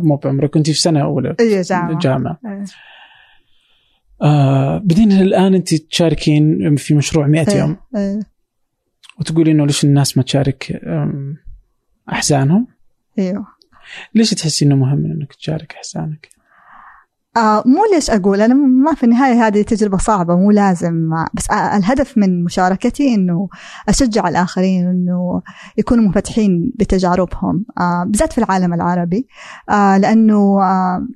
مو 0.02 0.16
بعمرك 0.16 0.50
كنت 0.50 0.66
في 0.66 0.78
سنة 0.78 1.02
أولى 1.02 1.36
أيوه 1.40 1.62
جامعة 1.62 1.98
جامعة 1.98 2.38
إيه. 2.46 2.64
آه 4.22 4.78
بعدين 4.78 5.12
الآن 5.12 5.54
أنت 5.54 5.74
تشاركين 5.74 6.76
في 6.76 6.94
مشروع 6.94 7.26
100 7.26 7.46
إيه. 7.48 7.58
يوم 7.58 7.76
إيه. 7.96 8.20
وتقولي 9.20 9.50
إنه 9.50 9.66
ليش 9.66 9.84
الناس 9.84 10.16
ما 10.16 10.22
تشارك 10.22 10.80
أحزانهم؟ 12.12 12.66
إيوه 13.18 13.46
ليش 14.14 14.30
تحسي 14.30 14.64
إنه 14.64 14.76
مهم 14.76 15.04
إنك 15.04 15.34
تشارك 15.34 15.74
أحزانك؟ 15.74 16.28
آه 17.36 17.62
مو 17.66 17.80
ليش 17.94 18.10
أقول؟ 18.10 18.40
أنا 18.40 18.54
ما 18.54 18.94
في 18.94 19.02
النهاية 19.04 19.46
هذه 19.46 19.62
تجربة 19.62 19.98
صعبة 19.98 20.36
مو 20.36 20.50
لازم 20.50 21.10
بس 21.34 21.50
آه 21.50 21.76
الهدف 21.76 22.18
من 22.18 22.44
مشاركتي 22.44 23.14
إنه 23.14 23.48
أشجع 23.88 24.28
الآخرين 24.28 24.86
إنه 24.88 25.42
يكونوا 25.78 26.04
منفتحين 26.04 26.72
بتجاربهم 26.76 27.64
آه 27.80 28.04
بالذات 28.04 28.32
في 28.32 28.38
العالم 28.38 28.74
العربي 28.74 29.26
آه 29.70 29.96
لأنه 29.98 30.62
آه 30.62 31.06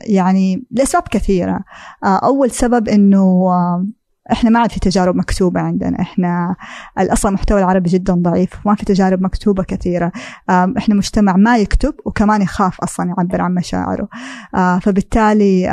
يعني 0.00 0.66
لأسباب 0.70 1.02
كثيرة. 1.10 1.60
آه 2.04 2.16
أول 2.16 2.50
سبب 2.50 2.88
إنه 2.88 3.18
آه 3.50 3.86
إحنا 4.32 4.50
ما 4.50 4.58
عاد 4.58 4.72
في 4.72 4.80
تجارب 4.80 5.16
مكتوبة 5.16 5.60
عندنا. 5.60 6.00
إحنا 6.00 6.56
أصلا 6.98 7.28
المحتوى 7.28 7.58
العربي 7.58 7.90
جدا 7.90 8.14
ضعيف 8.14 8.50
ما 8.66 8.74
في 8.74 8.84
تجارب 8.84 9.22
مكتوبة 9.22 9.62
كثيرة. 9.62 10.12
آم، 10.50 10.74
إحنا 10.78 10.94
مجتمع 10.94 11.36
ما 11.36 11.58
يكتب 11.58 11.94
وكمان 12.04 12.42
يخاف 12.42 12.80
أصلا 12.80 13.06
يعبر 13.08 13.40
عن 13.40 13.54
مشاعره. 13.54 14.08
آه، 14.54 14.78
فبالتالي 14.78 15.68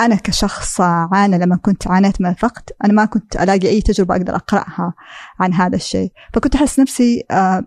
أنا 0.00 0.14
كشخص 0.14 0.80
عانى 0.80 1.38
لما 1.38 1.56
كنت 1.56 1.88
عانيت 1.88 2.20
من 2.20 2.26
الفقد 2.26 2.62
أنا 2.84 2.92
ما 2.92 3.04
كنت 3.04 3.36
ألاقي 3.36 3.68
أي 3.68 3.80
تجربة 3.80 4.16
أقدر 4.16 4.36
أقرأها 4.36 4.92
عن 5.40 5.52
هذا 5.54 5.76
الشيء. 5.76 6.12
فكنت 6.32 6.54
أحس 6.54 6.80
نفسي 6.80 7.24
آه، 7.30 7.64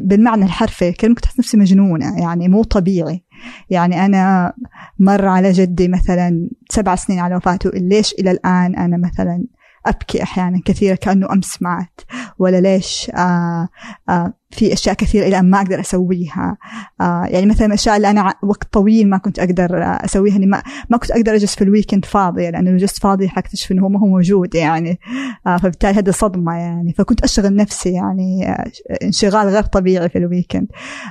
بالمعنى 0.00 0.44
الحرفي 0.44 0.92
كلمة 0.92 1.14
كنت 1.14 1.24
أحس 1.24 1.38
نفسي 1.38 1.56
مجنونة 1.56 2.20
يعني 2.20 2.48
مو 2.48 2.64
طبيعي. 2.64 3.23
يعني 3.70 4.06
أنا 4.06 4.52
مر 4.98 5.26
على 5.28 5.52
جدي 5.52 5.88
مثلا 5.88 6.50
سبع 6.70 6.94
سنين 6.94 7.18
على 7.18 7.36
وفاته 7.36 7.70
ليش 7.74 8.12
إلى 8.12 8.30
الآن 8.30 8.76
أنا 8.76 8.96
مثلا 8.96 9.44
أبكي 9.86 10.22
أحيانا 10.22 10.60
كثيره 10.64 10.94
كأنه 10.94 11.32
أمس 11.32 11.62
مات 11.62 12.00
ولا 12.38 12.60
ليش 12.60 13.10
آه 13.14 13.68
آه 14.08 14.32
في 14.50 14.72
أشياء 14.72 14.94
كثيرة 14.94 15.26
الان 15.26 15.50
ما 15.50 15.58
أقدر 15.58 15.80
أسويها. 15.80 16.56
آه 17.00 17.24
يعني 17.24 17.46
مثلا 17.46 17.66
الأشياء 17.66 17.96
اللي 17.96 18.10
أنا 18.10 18.34
وقت 18.42 18.72
طويل 18.72 19.10
ما 19.10 19.18
كنت 19.18 19.38
أقدر 19.38 19.70
أسويها 19.82 20.36
إني 20.36 20.46
ما 20.46 20.62
ما 20.90 20.96
كنت 20.96 21.10
أقدر 21.10 21.34
أجلس 21.34 21.54
في 21.54 21.64
الويكند 21.64 22.04
فاضية 22.04 22.50
لأنه 22.50 22.70
لو 22.70 22.76
جلست 22.76 22.98
فاضية 22.98 23.28
حكتشف 23.28 23.72
إنه 23.72 23.82
هو 23.82 23.88
ما 23.88 24.00
هو 24.00 24.06
موجود 24.06 24.54
يعني. 24.54 24.98
آه 25.46 25.56
فبالتالي 25.56 25.98
هذه 25.98 26.10
صدمة 26.10 26.52
يعني. 26.54 26.92
فكنت 26.92 27.24
أشغل 27.24 27.56
نفسي 27.56 27.92
يعني 27.92 28.50
آه 28.50 28.70
انشغال 29.02 29.48
غير 29.48 29.62
طبيعي 29.62 30.08
في 30.08 30.18
الويكند 30.18 30.66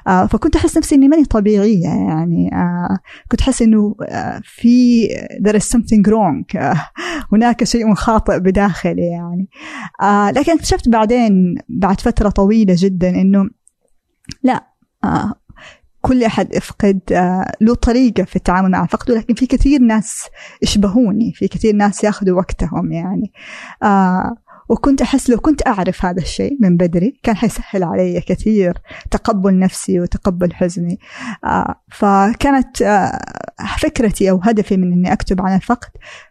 آه 0.08 0.26
فكنت 0.26 0.56
أحس 0.56 0.78
نفسي 0.78 0.96
إني 0.96 1.08
ماني 1.08 1.26
طبيعية 1.26 1.88
يعني. 1.88 2.50
آه 2.54 2.98
كنت 3.32 3.42
أحس 3.42 3.62
إنه 3.62 3.96
آه 4.10 4.42
في 4.44 5.08
there 5.48 5.56
is 5.56 5.78
something 5.78 6.10
wrong. 6.12 6.56
آه 6.56 6.76
هناك 7.32 7.64
شيء 7.64 7.94
خاطئ 7.94 8.40
بداخلي 8.40 9.08
يعني. 9.08 9.50
آه 10.02 10.32
لكن 10.32 10.52
اكتشفت 10.52 10.90
بعدين 10.90 11.56
بعد 11.70 12.02
فترة 12.02 12.30
طويلة 12.30 12.76
جدا 12.78 13.10
إنه 13.10 13.33
لا 14.44 14.68
آه 15.04 15.34
كل 16.02 16.24
أحد 16.24 16.56
يفقد 16.56 17.00
آه 17.12 17.52
له 17.62 17.76
طريقة 17.76 18.24
في 18.24 18.36
التعامل 18.36 18.72
مع 18.72 18.84
الفقد 18.84 19.12
ولكن 19.12 19.34
في 19.34 19.46
كثير 19.46 19.82
ناس 19.82 20.28
يشبهوني 20.62 21.34
في 21.34 21.48
كثير 21.48 21.76
ناس 21.76 22.04
ياخذوا 22.04 22.38
وقتهم 22.38 22.92
يعني. 22.92 23.32
آه 23.84 24.36
وكنت 24.74 25.02
أحس 25.02 25.30
لو 25.30 25.38
كنت 25.38 25.68
أعرف 25.68 26.06
هذا 26.06 26.22
الشيء 26.22 26.58
من 26.62 26.78
بدري 26.78 27.20
كان 27.24 27.36
حيسهل 27.36 27.84
علي 27.84 28.22
كثير 28.22 28.82
تقبل 29.12 29.60
نفسي 29.60 30.00
وتقبل 30.00 30.54
حزني. 30.54 31.00
آه 31.46 31.76
فكانت 31.92 32.82
آه 32.82 33.20
فكرتي 33.80 34.30
أو 34.30 34.40
هدفي 34.44 34.78
من 34.78 34.94
إني 34.94 35.14
أكتب 35.14 35.42
عن 35.42 35.56
الفقد 35.56 35.90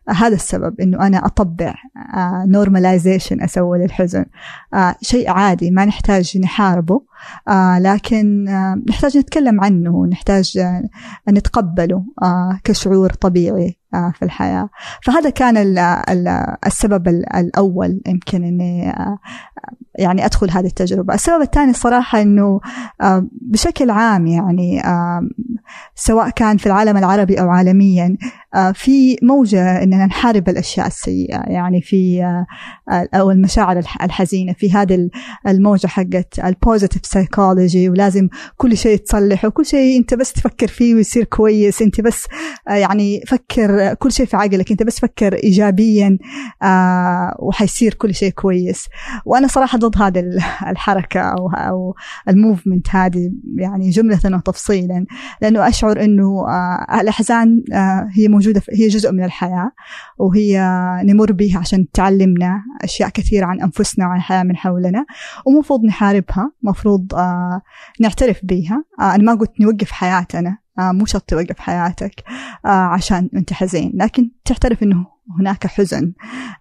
آه 0.09 0.13
هذا 0.13 0.35
السبب 0.35 0.81
إنه 0.81 1.07
أنا 1.07 1.27
أطبع 1.27 1.75
نورماليزيشن 2.47 3.43
أسوي 3.43 3.79
للحزن. 3.79 4.25
شيء 5.03 5.31
عادي 5.31 5.71
ما 5.71 5.85
نحتاج 5.85 6.39
نحاربه 6.39 7.03
لكن 7.79 8.45
نحتاج 8.89 9.19
نتكلم 9.19 9.61
عنه 9.61 10.07
نحتاج 10.07 10.59
نتقبله 11.29 12.05
كشعور 12.65 13.11
طبيعي. 13.11 13.82
في 14.15 14.23
الحياة. 14.25 14.69
فهذا 15.03 15.31
كان 15.31 15.57
ال 15.57 15.79
ال 15.79 16.29
السبب 16.67 17.09
ال- 17.09 17.37
الأول 17.37 18.01
يمكن 18.07 18.45
أني 18.45 18.91
آه 18.91 19.19
يعني 19.99 20.25
أدخل 20.25 20.51
هذه 20.51 20.67
التجربة. 20.67 21.15
السبب 21.15 21.43
الثاني 21.43 21.73
صراحة 21.73 22.23
أنه 22.23 22.61
آه 23.01 23.27
بشكل 23.41 23.91
عام 23.91 24.27
يعني 24.27 24.85
آه 24.87 25.21
سواء 25.95 26.31
كان 26.31 26.57
في 26.57 26.67
العالم 26.67 26.97
العربي 26.97 27.41
أو 27.41 27.51
عالميا 27.51 28.05
آه 28.07 28.17
في 28.75 29.17
موجة 29.23 29.83
أننا 29.83 30.07
نحارب 30.07 30.49
الأشياء 30.49 30.87
السيئة. 30.87 31.43
يعني 31.47 31.81
في 31.81 32.23
آه 32.25 32.47
أو 33.15 33.31
المشاعر 33.31 33.79
الح- 33.79 34.03
الحزينة. 34.03 34.53
في 34.53 34.73
هذه 34.73 34.95
ال- 34.95 35.11
الموجة 35.47 35.87
حقت 35.87 36.39
ال 36.45 36.52
positive 36.52 37.07
psychology 37.07 37.89
ولازم 37.89 38.29
كل 38.57 38.77
شيء 38.77 38.97
تصلحه. 38.99 39.49
كل 39.49 39.67
شيء 39.67 39.99
أنت 39.99 40.15
بس 40.15 40.33
تفكر 40.33 40.67
فيه 40.67 40.95
ويصير 40.95 41.25
كويس. 41.25 41.83
أنت 41.83 42.01
بس 42.01 42.27
آه 42.69 42.73
يعني 42.75 43.21
فكر 43.27 43.95
كل 43.95 44.13
شيء 44.13 44.27
في 44.27 44.37
عقلك. 44.37 44.71
أنت 44.71 44.83
بس 44.83 45.01
فكر 45.01 45.35
إيجابيا 45.35 46.19
آه 46.63 47.37
وحيصير 47.39 47.95
كل 47.95 48.15
شيء 48.15 48.31
كويس. 48.31 48.87
وأنا 49.27 49.47
صراحة 49.47 49.79
ضد 49.79 50.03
هذه 50.03 50.19
ال- 50.21 50.41
الحركة 50.67 51.21
أو 51.21 51.49
أو 51.51 51.95
الموفمنت 52.29 52.87
هذه 52.91 53.31
يعني 53.57 53.91
جملة 53.91 54.17
وتفصيلا. 54.37 55.07
لأنه 55.43 55.69
أشعر 55.69 56.01
آه 56.49 57.01
الأحزان 57.01 57.63
آه 57.73 58.09
هي 58.15 58.29
موجودة 58.29 58.42
في- 58.61 58.73
هي 58.75 58.89
جزء 58.89 59.13
من 59.13 59.25
الحياة 59.25 59.71
وهي 60.19 60.61
نمر 61.05 61.33
بها 61.33 61.59
عشان 61.59 61.91
تعلمنا 61.91 62.63
أشياء 62.85 63.09
كثيرة 63.09 63.47
عن 63.47 63.61
أنفسنا 63.61 64.07
وعن 64.07 64.17
الحياة 64.17 64.43
من 64.43 64.57
حولنا 64.57 65.07
ومفروض 65.47 65.85
نحاربها 65.85 66.53
مفروض 66.63 67.15
آه 67.15 67.63
نعترف 68.01 68.41
بها 68.43 68.85
آه 69.01 69.15
أنا 69.15 69.23
ما 69.23 69.35
قلت 69.35 69.61
نوقف 69.61 69.91
حياتنا 69.91 70.59
آه 70.79 70.93
مو 70.93 71.07
شرط 71.07 71.23
توقف 71.23 71.59
حياتك 71.59 72.15
عشان 72.65 73.29
أنت 73.37 73.53
حزين 73.53 73.93
لكن 73.95 74.31
تعترف 74.45 74.83
أنه 74.83 75.07
هناك 75.39 75.67
حزن. 75.67 76.13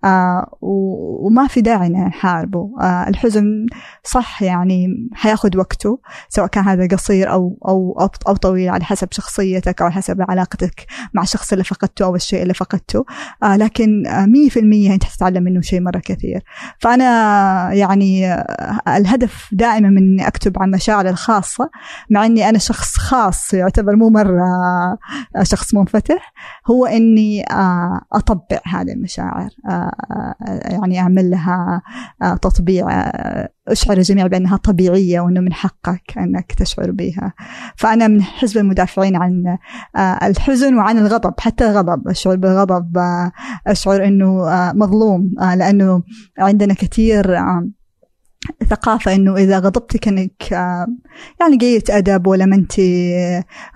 آه 0.04 0.58
وما 0.62 1.48
في 1.48 1.62
داعي 1.62 1.90
نحاربه 1.90 2.72
آه 2.82 3.08
الحزن 3.08 3.66
صح 4.04 4.42
يعني 4.44 5.10
حياخذ 5.14 5.58
وقته 5.58 6.00
سواء 6.30 6.48
كان 6.48 6.64
هذا 6.64 6.88
قصير 6.88 7.32
أو 7.32 7.58
أو, 7.68 8.10
أو 8.28 8.36
طويل 8.36 8.70
على 8.70 8.84
حسب 8.84 9.08
شخصيتك 9.12 9.82
أو 9.82 9.86
على 9.88 9.96
حسب 9.96 10.22
علاقتك 10.30 10.86
مع 11.14 11.24
الشخص 11.24 11.52
اللي 11.52 11.64
فقدته 11.64 12.06
أو 12.06 12.16
الشيء 12.16 12.42
اللي 12.42 12.54
فقدته. 12.54 13.06
آه 13.44 13.58
لكن 13.58 14.08
آه، 14.08 14.26
مية 14.26 14.50
في 14.50 14.60
المية 14.60 14.94
أنت 14.94 15.04
حتتعلم 15.04 15.44
منه 15.44 15.62
شيء 15.62 15.82
مرة 15.82 16.00
كثير. 16.00 16.44
فأنا 16.80 17.74
يعني 17.74 18.34
آه، 18.34 18.82
الهدف 18.88 19.50
دائما 19.52 19.90
من 19.90 19.98
إني 19.98 20.28
أكتب 20.28 20.62
عن 20.62 20.72
مشاعري 20.72 21.10
الخاصة 21.10 21.70
مع 22.10 22.26
إني 22.26 22.50
أنا 22.50 22.58
شخص 22.58 22.98
خاص 22.98 23.54
يعتبر 23.54 23.96
مو 23.96 24.10
مرة 24.10 24.44
آه، 25.36 25.44
شخص 25.44 25.74
منفتح 25.74 26.34
هو 26.72 26.86
إني 26.86 27.44
آه، 27.52 28.02
أطبع 28.52 28.82
هذه 28.82 28.92
المشاعر 28.92 29.50
آه، 29.70 29.92
آه، 30.12 30.36
يعني 30.72 31.00
أعمل 31.00 31.32
لها 31.32 31.82
آه، 32.22 32.36
تطبيع 32.36 33.12
أشعر 33.68 33.98
الجميع 33.98 34.28
بأنها 34.28 34.58
طبيعية 34.58 35.20
وأنه 35.20 35.42
من 35.42 35.54
حقك 35.54 36.18
أنك 36.18 36.52
تشعر 36.54 36.92
بها. 36.92 37.34
فأنا 37.76 38.08
من 38.08 38.22
حزب 38.24 38.58
المدافعين 38.58 39.16
عن 39.16 39.58
الحزن 40.24 40.76
وعن 40.76 40.98
الغضب 40.98 41.34
حتى 41.40 41.70
الغضب 41.70 42.08
أشعر 42.08 42.36
بالغضب 42.36 42.98
أشعر 43.68 44.06
أنه 44.06 44.46
مظلوم 44.74 45.32
لأنه 45.40 46.04
عندنا 46.40 46.74
كثير 46.74 47.36
ثقافة 48.70 49.16
إنه 49.16 49.36
إذا 49.38 49.60
غضبتي 49.60 49.98
كأنك 49.98 50.52
يعني 50.52 51.58
قلة 51.62 51.84
أدب 51.90 52.28
ولا 52.28 52.46
ما 52.46 52.56
أنت 52.56 52.74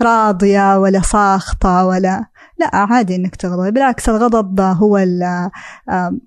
راضية 0.01 0.79
ولا 0.79 1.01
ساخطة 1.01 1.85
ولا 1.85 2.25
لا 2.57 2.75
عادي 2.75 3.15
إنك 3.15 3.35
تغضب. 3.35 3.73
بالعكس 3.73 4.09
الغضب 4.09 4.59
هو 4.59 4.97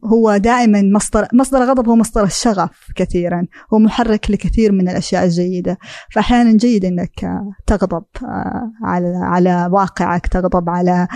هو 0.04 0.36
دائما 0.36 0.82
مصدر 0.82 1.28
مصدر 1.32 1.62
الغضب 1.62 1.88
هو 1.88 1.96
مصدر 1.96 2.24
الشغف 2.24 2.92
كثيرا. 2.96 3.46
هو 3.74 3.78
محرك 3.78 4.30
لكثير 4.30 4.72
من 4.72 4.88
الأشياء 4.88 5.24
الجيدة. 5.24 5.78
فاحيانا 6.12 6.56
جيد 6.56 6.84
إنك 6.84 7.44
تغضب 7.66 8.04
آه، 8.22 8.72
على 8.84 9.12
على 9.22 9.68
واقعك 9.72 10.26
تغضب 10.26 10.70
على 10.70 11.08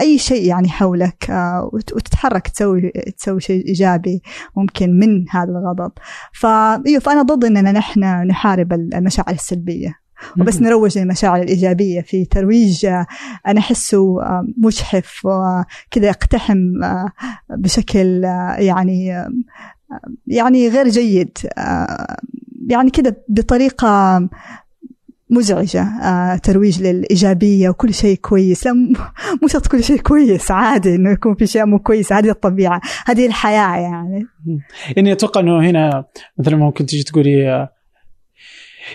أي 0.00 0.18
شيء 0.18 0.48
يعني 0.48 0.68
حولك 0.68 1.30
آه، 1.30 1.70
وتتحرك 1.72 2.48
تسوي 2.48 2.92
تسوي 3.18 3.40
شيء 3.40 3.66
إيجابي 3.68 4.22
ممكن 4.56 4.98
من 4.98 5.24
هذا 5.30 5.50
الغضب. 5.50 5.92
فايوه 6.32 7.00
فأنا 7.00 7.22
ضد 7.22 7.44
إننا 7.44 7.72
نحن 7.72 8.00
نحارب 8.26 8.72
المشاعر 8.72 9.30
السلبية. 9.34 10.01
وبس 10.40 10.60
نروج 10.60 10.98
للمشاعر 10.98 11.42
الإيجابية 11.42 12.00
في 12.00 12.24
ترويج 12.24 12.86
آه، 12.86 13.06
أنا 13.46 13.60
أحسه 13.60 14.22
آه، 14.22 14.46
مجحف 14.56 15.24
وكذا 15.24 16.06
يقتحم 16.06 16.82
آه، 16.84 17.12
بشكل 17.50 18.24
يعني 18.58 19.26
يعني 20.26 20.68
غير 20.68 20.88
جيد 20.88 21.38
يعني 22.66 22.90
كذا 22.90 23.14
بطريقة 23.28 24.20
مزعجة 25.30 26.36
ترويج 26.36 26.82
للإيجابية 26.82 27.68
وكل 27.68 27.94
شيء 27.94 28.16
كويس. 28.16 28.66
لا 28.66 28.72
مو 29.42 29.48
شرط 29.48 29.66
كل 29.66 29.84
شيء 29.84 30.00
كويس 30.00 30.50
عادي 30.50 30.94
إنه 30.94 31.10
يكون 31.10 31.34
في 31.34 31.46
شيء 31.46 31.64
مو 31.64 31.78
كويس 31.78 32.12
هذه 32.12 32.30
الطبيعة 32.30 32.80
هذه 33.06 33.26
الحياة 33.26 33.76
يعني. 33.76 34.26
يعني 34.96 35.12
أتوقع 35.12 35.40
إنه 35.40 35.70
هنا 35.70 36.04
مثلا 36.38 36.56
ممكن 36.56 36.86
تجي 36.86 37.02
تقولي 37.02 37.68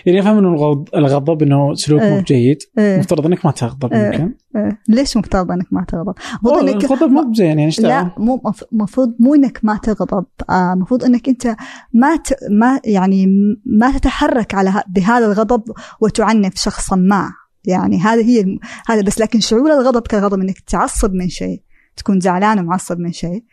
يعني 0.06 0.20
أفهم 0.20 0.38
إنه 0.38 0.84
الغضب 0.94 1.42
إنه 1.42 1.74
سلوك 1.74 2.02
مو 2.02 2.20
بجيد. 2.20 2.58
إيه. 2.78 2.98
مفترض 2.98 3.26
إنك 3.26 3.44
ما 3.44 3.50
تغضب 3.50 3.92
إيه. 3.92 4.06
يمكن 4.06 4.34
إيه. 4.56 4.78
ليش 4.88 5.16
مفترض 5.16 5.50
إنك 5.50 5.66
ما 5.72 5.84
تغضب؟ 5.88 6.14
المفروض 6.42 6.68
انك 6.68 6.84
الغضب 6.84 7.10
مو 7.10 7.30
بزين 7.30 7.58
يعني 7.58 7.72
لا 7.78 8.10
مو 8.18 8.42
المفروض 8.72 9.14
مو 9.20 9.34
إنك 9.34 9.60
ما 9.62 9.76
تغضب. 9.76 10.26
المفروض 10.50 11.02
آه 11.02 11.06
إنك 11.06 11.28
أنت 11.28 11.56
ما 11.94 12.16
ت... 12.16 12.34
ما 12.50 12.80
يعني 12.84 13.26
ما 13.66 13.92
تتحرك 13.92 14.54
على 14.54 14.82
بهذا 14.88 15.26
الغضب 15.26 15.62
وتعنف 16.00 16.54
شخصا 16.54 16.96
ما. 16.96 17.32
يعني 17.64 17.98
هذا 17.98 18.22
هي 18.22 18.58
هذا 18.88 19.02
بس 19.02 19.20
لكن 19.20 19.40
شعور 19.40 19.72
الغضب 19.72 20.06
كغضب 20.06 20.40
إنك 20.40 20.60
تعصب 20.60 21.12
من 21.12 21.28
شيء 21.28 21.62
تكون 21.96 22.20
زعلان 22.20 22.58
ومعصب 22.58 22.98
من 22.98 23.12
شيء. 23.12 23.44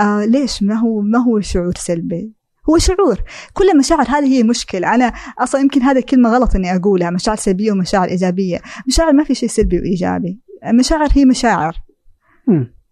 آه 0.00 0.24
ليش؟ 0.24 0.62
ما 0.62 0.74
هو 0.74 1.00
ما 1.00 1.18
هو 1.18 1.40
شعور 1.40 1.72
سلبي؟ 1.76 2.32
هو 2.70 2.78
شعور. 2.78 3.22
كل 3.52 3.70
المشاعر 3.70 4.06
هذه 4.08 4.38
هي 4.38 4.42
مشكلة. 4.42 4.94
أنا 4.94 5.12
أصلا 5.38 5.60
يمكن 5.60 5.82
هذه 5.82 6.00
كلمة 6.00 6.34
غلط 6.34 6.56
إني 6.56 6.76
أقولها. 6.76 7.10
مشاعر 7.10 7.36
سلبية 7.36 7.72
ومشاعر 7.72 8.08
إيجابية. 8.08 8.60
مشاعر 8.88 9.12
ما 9.12 9.24
في 9.24 9.34
شيء 9.34 9.48
سلبي 9.48 9.78
وإيجابي. 9.78 10.38
المشاعر 10.66 11.08
هي 11.12 11.24
مشاعر. 11.24 11.76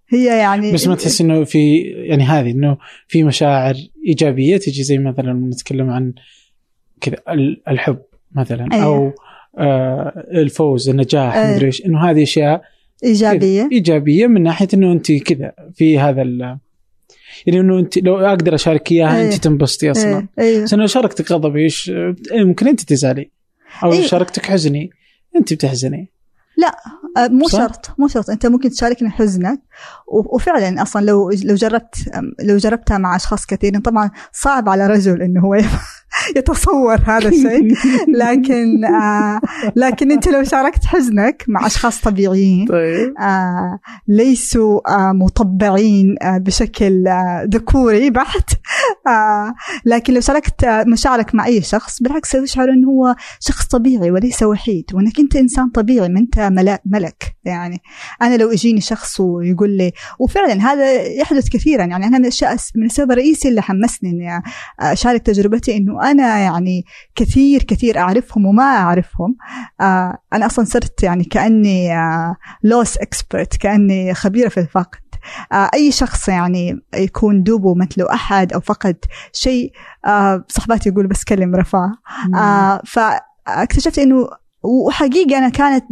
هي 0.09 0.27
يعني 0.27 0.73
بس 0.73 0.89
ما 0.89 0.95
تحس 0.95 1.21
إنه 1.21 1.45
في 1.45 1.79
يعني 1.83 2.23
هذه 2.25 2.51
إنه 2.51 2.77
في 3.09 3.25
مشاعر 3.25 3.75
إيجابية 4.09 4.57
تجي 4.57 4.83
زي 4.83 4.99
مثلا 4.99 5.33
نتكلم 5.33 5.91
عن 5.91 6.13
كذا 7.01 7.17
الحب 7.69 7.99
مثلا 8.37 8.69
أيه. 8.73 8.85
أو 8.85 9.13
آه 9.59 10.27
الفوز 10.33 10.89
النجاح 10.89 11.35
أيه. 11.37 11.55
مدري 11.55 11.67
إيش. 11.67 11.87
إنه 11.87 12.11
هذه 12.11 12.23
أشياء 12.23 12.63
إيجابية. 13.05 13.69
إيجابية 13.73 14.27
من 14.27 14.43
ناحية 14.43 14.69
إنه 14.75 14.93
أنت 14.93 15.13
كذا 15.13 15.53
في 15.75 15.99
هذا 15.99 16.23
يعني 17.47 17.61
إنه 17.61 17.79
أنت 17.79 17.99
لو 17.99 18.19
أقدر 18.19 18.55
أشارك 18.55 18.93
إياها 18.93 19.17
أيه. 19.17 19.25
انت 19.25 19.35
تنبسطي 19.35 19.91
أصلا 19.91 20.29
أيه. 20.39 20.45
أيه. 20.45 20.63
بس 20.63 20.75
لو 20.75 20.87
شاركتك 20.87 21.33
غضبي 21.33 21.65
إيش 21.65 21.91
إيه، 21.91 22.45
ممكن 22.45 22.69
أنت 22.69 22.81
تزعلي 22.81 23.31
أو 23.85 23.93
أيه. 23.93 24.07
شاركتك 24.07 24.47
حزني 24.47 24.91
أنت 25.37 25.53
بتحزني 25.53 26.13
لا 26.57 26.77
آه، 27.17 27.29
مو 27.29 27.49
صح؟ 27.49 27.59
شرط 27.59 27.91
مو 27.99 28.09
شرط 28.09 28.31
أنت 28.31 28.47
ممكن 28.47 28.71
تشاركني 28.71 29.11
حزنك 29.11 29.61
وفعلا 30.07 30.83
أصلا 30.83 31.05
لو 31.05 31.31
لو 31.31 31.55
جربت 31.55 31.95
لو 32.41 32.57
جربتها 32.57 32.99
مع 32.99 33.17
أشخاص 33.17 33.47
كثيرين 33.47 33.81
طبعا 33.81 34.11
صعب 34.33 34.69
على 34.69 34.87
رجل 34.87 35.23
إنه 35.23 35.41
هو 35.41 35.55
يتصور 36.37 37.01
هذا 37.07 37.29
الشيء. 37.29 37.75
لكن 38.23 38.85
آه 38.85 39.41
لكن 39.77 40.13
انت 40.13 40.29
لو 40.29 40.45
شاركت 40.45 40.85
حزنك 40.85 41.45
مع 41.49 41.67
أشخاص 41.67 42.01
طبيعيين 42.01 42.67
طيب. 42.67 43.15
آه 43.21 43.79
ليسوا 44.09 44.81
آه 44.97 45.13
مطبعين 45.13 46.17
آه 46.23 46.39
بشكل 46.39 47.09
آه 47.09 47.49
ذكوري 47.55 48.11
بحت 48.11 48.51
آه 49.09 49.55
لكن 49.85 50.15
لو 50.15 50.21
شاركت 50.21 50.65
آه 50.65 50.85
مشاعرك 50.85 51.35
مع 51.35 51.47
أي 51.47 51.63
شخص 51.63 52.03
بالعكس 52.03 52.31
تشعر 52.31 52.69
أنه 52.69 52.89
هو 52.89 53.15
شخص 53.41 53.67
طبيعي 53.67 54.11
وليس 54.11 54.43
وحيد 54.43 54.85
وأنك 54.95 55.19
أنت 55.21 55.37
إنسان 55.37 55.69
طبيعي 55.69 56.09
ما 56.09 56.21
أنت 56.21 56.53
ملك. 56.87 57.37
يعني 57.45 57.83
أنا 58.23 58.37
لو 58.37 58.51
يجيني 58.51 58.81
شخص 58.81 59.21
ويقول 59.21 59.71
لي 59.71 59.93
وفعلا 60.19 60.73
هذا 60.73 61.03
يحدث 61.03 61.49
كثيرا 61.49 61.85
يعني 61.85 62.07
أنا 62.07 62.19
من 62.19 62.25
الأشياء 62.25 62.57
من 62.77 62.87
السبب 62.87 63.11
الرئيسي 63.13 63.49
اللي 63.49 63.63
حمسني 63.63 64.11
إني 64.11 64.43
أشارك 64.81 65.23
تجربتي 65.23 65.77
إنه 65.77 66.02
أنا 66.03 66.39
يعني 66.39 66.85
كثير 67.15 67.63
كثير 67.63 67.99
أعرفهم 67.99 68.47
وما 68.47 68.63
أعرفهم. 68.63 69.37
آه 69.81 70.19
أنا 70.33 70.47
أصلا 70.47 70.65
صرت 70.65 71.03
يعني 71.03 71.25
كأني 71.25 71.97
آه 71.99 72.37
لوس 72.63 72.99
اكسبرت 72.99 73.57
كأني 73.57 74.15
خبيرة 74.15 74.49
في 74.49 74.61
الفقد. 74.61 75.01
آه 75.53 75.71
أي 75.75 75.93
شخص 75.93 76.29
يعني 76.29 76.81
يكون 76.95 77.43
دوبه 77.43 77.75
مثله 77.75 78.13
أحد 78.15 78.53
أو 78.53 78.61
فقد 78.61 78.97
شيء 79.33 79.73
آه 80.07 80.45
صحباتي 80.49 80.89
يقول 80.89 81.07
بس 81.07 81.25
كلم 81.25 81.55
رفاه. 81.55 81.93
آه 82.35 82.83
فاكتشفت 82.87 83.99
إنه 83.99 84.42
وحقيقة 84.63 85.39
أنا 85.39 85.49
كانت 85.49 85.85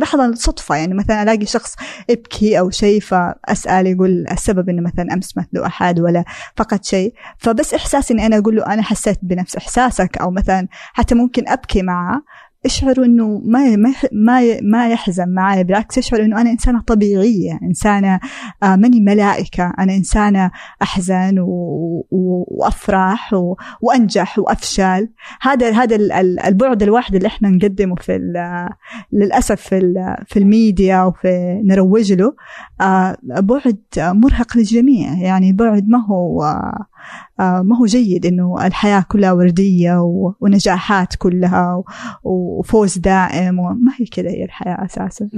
بحضن 0.00 0.34
صدفة 0.34 0.74
يعني 0.74 0.94
مثلا 0.94 1.22
ألاقي 1.22 1.46
شخص 1.46 1.76
يبكي 2.08 2.58
أو 2.58 2.70
شيء 2.70 3.00
فأسأل 3.00 3.86
يقول 3.86 4.26
السبب 4.30 4.68
إنه 4.68 4.82
مثلا 4.82 5.14
أمس 5.14 5.36
مثله 5.36 5.66
أحد 5.66 6.00
ولا 6.00 6.24
فقد 6.56 6.84
شيء. 6.84 7.14
فبس 7.38 7.74
إحساسي 7.74 8.14
إني 8.14 8.26
أنا 8.26 8.38
أقول 8.38 8.56
له 8.56 8.66
أنا 8.66 8.82
حسيت 8.82 9.18
بنفس 9.22 9.56
إحساسك 9.56 10.18
أو 10.18 10.30
مثلا 10.30 10.68
حتى 10.70 11.14
ممكن 11.14 11.48
أبكي 11.48 11.82
معه 11.82 12.22
أشعر 12.66 13.04
إنه 13.04 13.42
ما 13.44 13.76
ما 14.12 14.60
ما 14.62 14.88
يحزن 14.88 15.28
معي 15.28 15.64
بالعكس 15.64 15.98
أشعر 15.98 16.24
إنه 16.24 16.40
أنا 16.40 16.50
إنسانة 16.50 16.80
طبيعية 16.80 17.58
إنسانة 17.62 18.20
آه، 18.62 18.76
ماني 18.76 19.00
ملائكة. 19.00 19.72
أنا 19.78 19.94
إنسانة 19.94 20.50
أحزن 20.82 21.34
وأفرح 22.10 23.34
وأنجح 23.80 24.38
وأفشل. 24.38 25.08
هذا 25.40 25.70
هذا 25.70 25.96
البعد 26.46 26.82
الواحد 26.82 27.14
اللي 27.14 27.26
إحنا 27.26 27.48
نقدمه 27.48 27.94
في 27.94 28.18
للأسف 29.12 29.60
في 29.60 29.94
في 30.26 30.38
الميديا 30.38 31.02
وفي 31.02 31.62
نروج 31.64 32.12
له. 32.12 32.34
آه، 32.80 33.16
بعد 33.22 33.78
مرهق 33.98 34.56
للجميع. 34.56 35.12
يعني 35.12 35.52
بعد 35.52 35.88
ما 35.88 36.06
هو 36.06 36.44
ما 37.38 37.76
هو 37.80 37.86
جيد 37.86 38.26
إنه 38.26 38.66
الحياة 38.66 39.04
كلها 39.08 39.32
وردية 39.32 39.98
ونجاحات 40.40 41.14
كلها 41.16 41.84
وفوز 42.24 42.98
دائم 42.98 43.58
وما 43.58 43.92
هي 43.98 44.06
كذا 44.06 44.30
هي 44.30 44.44
الحياة 44.44 44.84
أساسا. 44.84 45.30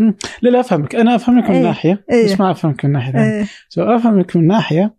لا 0.42 0.50
لا 0.50 0.60
أفهمك. 0.60 0.94
أنا 0.94 1.14
أفهمك 1.14 1.50
من 1.50 1.56
إيه 1.56 1.62
ناحية. 1.62 2.04
إيه. 2.12 2.24
بس 2.24 2.40
ما 2.40 2.50
أفهمك 2.50 2.84
من 2.84 2.92
ناحية 2.92 3.12
ثانية 3.12 3.32
إيه. 3.32 3.46
سو 3.68 3.82
أفهمك 3.82 4.36
من 4.36 4.46
ناحية 4.46 4.94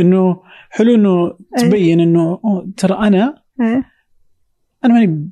إنه 0.00 0.40
حلو 0.70 0.94
إنه 0.94 1.26
إيه. 1.26 1.68
تبين 1.68 2.00
إنه 2.00 2.40
ترى 2.76 2.98
أنا 3.06 3.42
إيه. 3.60 3.84
أنا 4.84 4.94
ماني 4.94 5.30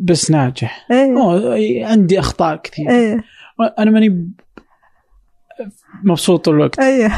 بس 0.00 0.30
ناجح. 0.30 0.86
إيه. 0.90 1.86
عندي 1.86 2.18
أخطاء 2.18 2.56
كثير. 2.56 2.90
إيه. 2.90 3.24
أنا 3.78 3.90
ماني 3.90 4.32
مبسوط 6.04 6.44
طول 6.44 6.54
الوقت. 6.54 6.78
إيه. 6.80 7.10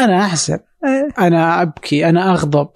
أنا 0.00 0.24
احزن 0.24 0.58
أيه. 0.84 1.26
أنا 1.26 1.62
أبكي 1.62 2.08
أنا 2.08 2.32
أغضب 2.32 2.68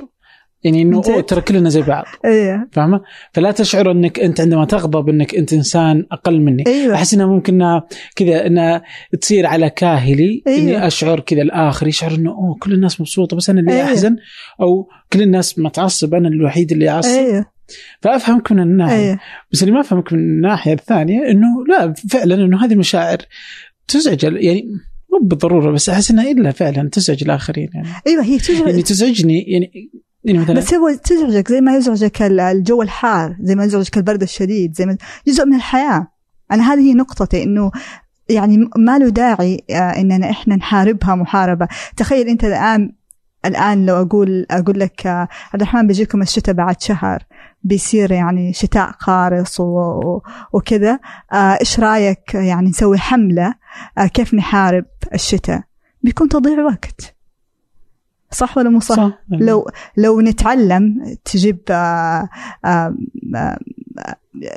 يعني 0.64 0.82
إنه 0.82 1.00
ترى 1.00 1.40
كلنا 1.40 1.68
زي 1.68 1.82
بعض 1.82 2.04
أيوه 2.24 2.68
فاهمة؟ 2.72 3.00
فلا 3.32 3.50
تشعر 3.50 3.90
إنك 3.90 4.20
أنت 4.20 4.40
عندما 4.40 4.64
تغضب 4.64 5.08
إنك 5.08 5.34
أنت 5.34 5.52
إنسان 5.52 6.06
أقل 6.12 6.40
مني 6.40 6.64
أيوة. 6.66 6.94
أحس 6.94 7.14
انها 7.14 7.26
ممكن 7.26 7.80
كذا 8.16 8.46
انها 8.46 8.82
تصير 9.20 9.46
على 9.46 9.70
كاهلي 9.70 10.42
أيوة. 10.46 10.58
اني 10.58 10.86
أشعر 10.86 11.20
كذا 11.20 11.42
الآخر 11.42 11.86
يشعر 11.86 12.14
إنه 12.14 12.30
أوه 12.30 12.56
كل 12.60 12.72
الناس 12.72 13.00
مبسوطة 13.00 13.36
بس 13.36 13.50
أنا 13.50 13.60
اللي 13.60 13.72
أيوة. 13.72 13.84
أحزن 13.84 14.16
أو 14.60 14.88
كل 15.12 15.22
الناس 15.22 15.58
متعصب 15.58 16.14
أنا 16.14 16.28
الوحيد 16.28 16.72
اللي 16.72 16.88
أعصب 16.88 17.18
أيوة. 17.18 17.46
فأفهمك 18.00 18.52
من 18.52 18.60
الناحية 18.60 18.96
أيوة. 18.96 19.18
بس 19.52 19.62
اللي 19.62 19.74
ما 19.74 19.80
أفهمك 19.80 20.12
من 20.12 20.18
الناحية 20.18 20.72
الثانية 20.72 21.30
إنه 21.30 21.46
لا 21.68 21.94
فعلا 22.10 22.34
إنه 22.34 22.64
هذه 22.64 22.72
المشاعر 22.72 23.18
تزعج 23.88 24.22
يعني 24.22 24.64
مو 25.12 25.28
بالضرورة 25.28 25.70
بس 25.70 25.88
أحس 25.88 26.10
إنها 26.10 26.30
إلا 26.30 26.50
فعلا 26.50 26.88
تزعج 26.88 27.22
الآخرين 27.24 27.68
يعني. 27.74 27.88
أيوه 28.06 28.24
هي 28.24 28.38
تزعج. 28.38 28.68
يعني 28.68 28.82
تزعجني 28.82 29.42
يعني 29.42 29.90
يعني 30.24 30.38
مثلا 30.38 30.54
بس 30.54 30.74
هو 30.74 30.94
تزعجك 31.04 31.48
زي 31.48 31.60
ما 31.60 31.76
يزعجك 31.76 32.22
الجو 32.22 32.82
الحار 32.82 33.36
زي 33.40 33.54
ما 33.54 33.64
يزعجك 33.64 33.96
البرد 33.96 34.22
الشديد 34.22 34.76
زي 34.76 34.86
ما 34.86 34.96
جزء 35.26 35.46
من 35.46 35.54
الحياة. 35.54 36.06
أنا 36.52 36.72
هذه 36.72 36.80
هي 36.80 36.94
نقطتي 36.94 37.42
إنه 37.42 37.70
يعني 38.28 38.70
ما 38.76 38.98
له 38.98 39.08
داعي 39.08 39.64
آه، 39.70 39.74
إننا 39.74 40.30
إحنا 40.30 40.56
نحاربها 40.56 41.14
محاربة. 41.14 41.68
تخيل 41.96 42.28
أنت 42.28 42.44
الآن 42.44 42.92
الآن 43.44 43.86
لو 43.86 44.02
أقول 44.02 44.46
أقول 44.50 44.80
لك 44.80 45.06
آه، 45.06 45.28
عبد 45.54 45.62
الرحمن 45.62 45.86
بيجيكم 45.86 46.22
الشتاء 46.22 46.54
بعد 46.54 46.80
شهر 46.80 47.22
بيصير 47.62 48.12
يعني 48.12 48.52
شتاء 48.52 48.90
قارص 48.90 49.60
وكذا 50.52 50.98
آه، 51.32 51.56
إيش 51.60 51.80
رأيك 51.80 52.34
يعني 52.34 52.68
نسوي 52.68 52.98
حملة 52.98 53.46
آه، 53.46 53.54
كيف 54.14 54.34
نحارب 54.34 54.84
الشتاء 55.14 55.62
بيكون 56.02 56.28
تضيع 56.28 56.64
وقت 56.64 57.16
صح 58.30 58.58
ولا 58.58 58.70
مو 58.70 58.80
صح؟ 58.80 58.96
صح. 58.96 59.18
لو 59.30 59.70
لو 59.96 60.20
نتعلم 60.20 61.16
تجيب 61.24 61.58
آه، 61.70 62.28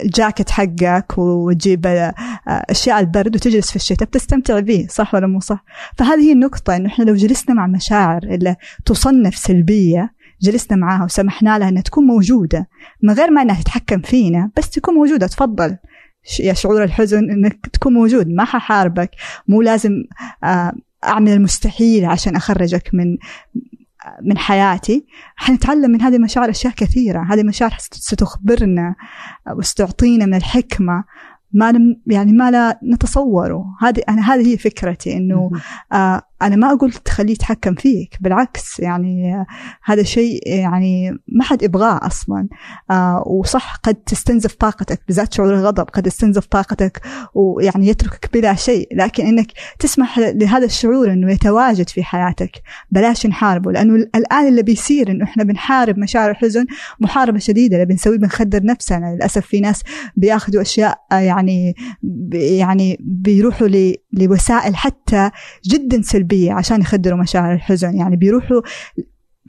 الجاكيت 0.04 0.50
حقك 0.50 1.18
وتجيب 1.18 2.12
أشياء 2.48 3.00
البرد 3.00 3.36
وتجلس 3.36 3.70
في 3.70 3.76
الشتاء 3.76 4.08
بتستمتع 4.08 4.60
به 4.60 4.88
صح 4.90 5.16
ولا 5.16 5.28
مو 5.28 5.40
صح؟ 5.40 5.64
فهذه 5.98 6.20
هي 6.20 6.32
النقطة 6.32 6.76
إنه 6.76 6.88
إحنا 6.88 7.04
لو 7.04 7.16
جلسنا 7.16 7.56
مع 7.56 7.68
مشاعر 7.68 8.24
اللي 8.24 8.56
تصنف 8.86 9.36
سلبية 9.36 10.14
جلسنا 10.42 10.78
معاها 10.78 11.04
وسمحنا 11.04 11.60
لها 11.60 11.70
إنها 11.70 11.82
تكون 11.82 12.04
موجودة 12.04 12.68
من 13.04 13.14
غير 13.14 13.32
ما 13.32 13.42
إنها 13.42 13.62
تتحكم 13.62 14.02
فينا 14.02 14.52
بس 14.58 14.70
تكون 14.70 14.94
موجودة 14.94 15.28
تفضل 15.28 15.78
يا 16.40 16.54
شعور 16.54 16.84
الحزن 16.84 17.32
إنك 17.32 17.68
تكون 17.68 17.94
موجود 17.94 18.28
ما 18.28 18.46
ححاربك. 18.46 19.12
مو 19.48 19.62
لازم 19.62 19.92
أعمل 21.04 21.32
المستحيل 21.32 22.06
عشان 22.06 22.36
أخرجك 22.36 22.90
من 22.94 23.18
من 24.22 24.38
حياتي. 24.38 25.06
حنتعلم 25.36 25.92
من 25.92 26.02
هذه 26.02 26.16
المشاعر 26.16 26.50
أشياء 26.50 26.74
كثيرة. 26.74 27.26
هذه 27.30 27.42
المشاعر 27.42 27.78
ستخبرنا 27.80 28.96
وستعطينا 29.56 30.26
من 30.26 30.34
الحكمة. 30.34 31.04
ما 31.54 31.96
يعني 32.08 32.34
ما 32.34 32.52
لا 32.52 32.80
نتصوره. 32.94 33.66
هذه 33.82 34.02
أنا 34.10 34.34
هذه 34.34 34.48
هي 34.48 34.58
فكرتي 34.58 35.30
آه 35.94 36.22
أنا 36.44 36.56
ما 36.56 36.74
أقول 36.74 36.92
تخليه 36.92 37.34
يتحكم 37.34 37.74
فيك 37.76 38.18
بالعكس 38.22 38.80
يعني 38.80 39.46
هذا 39.84 40.04
شيء 40.04 40.40
يعني 40.48 41.12
ما 41.28 41.44
حد 41.44 41.64
يبغاه 41.64 42.00
أصلا. 42.06 42.48
آه 42.92 43.24
وصح 43.28 43.76
قد 43.76 43.96
تستنزف 43.96 44.56
طاقتك 44.56 45.02
بالذات 45.08 45.34
شعور 45.34 45.54
الغضب 45.54 45.84
قد 45.84 46.08
يستنزف 46.08 46.46
طاقتك 46.46 47.02
ويعني 47.34 47.88
يتركك 47.88 48.30
بلا 48.34 48.54
شيء. 48.56 48.88
لكن 48.96 49.26
إنك 49.26 49.48
تسمح 49.80 50.20
لهذا 50.20 50.66
الشعور 50.66 51.14
إنه 51.14 51.32
يتواجد 51.32 51.90
في 51.90 52.04
حياتك 52.04 52.52
بلاش 52.92 53.26
نحاربه. 53.26 53.72
لأنه 53.72 53.96
الآن 54.16 54.48
اللي 54.48 54.64
بيصير 54.64 55.12
إنه 55.12 55.24
إحنا 55.24 55.44
بنحارب 55.44 55.98
مشاعر 56.00 56.32
الحزن 56.32 56.66
محاربة 57.00 57.40
شديدة. 57.40 57.76
اللي 57.76 57.86
بنسويه 57.86 58.18
بنخدر 58.18 58.64
نفسنا. 58.64 59.16
للأسف 59.16 59.46
في 59.46 59.60
ناس 59.60 59.82
بيأخذوا 60.16 60.62
أشياء 60.62 60.98
يعني 61.12 61.76
يعني 62.34 62.98
بيروحوا 63.00 63.68
لوسائل 64.14 64.76
حتى 64.76 65.32
جدا 65.66 66.02
سلبية. 66.02 66.33
سلبيه 66.34 66.54
عشان 66.54 66.82
يخدروا 66.82 67.18
مشاعر 67.18 67.54
الحزن. 67.54 67.98
يعني 67.98 68.16
بيروحوا 68.16 68.62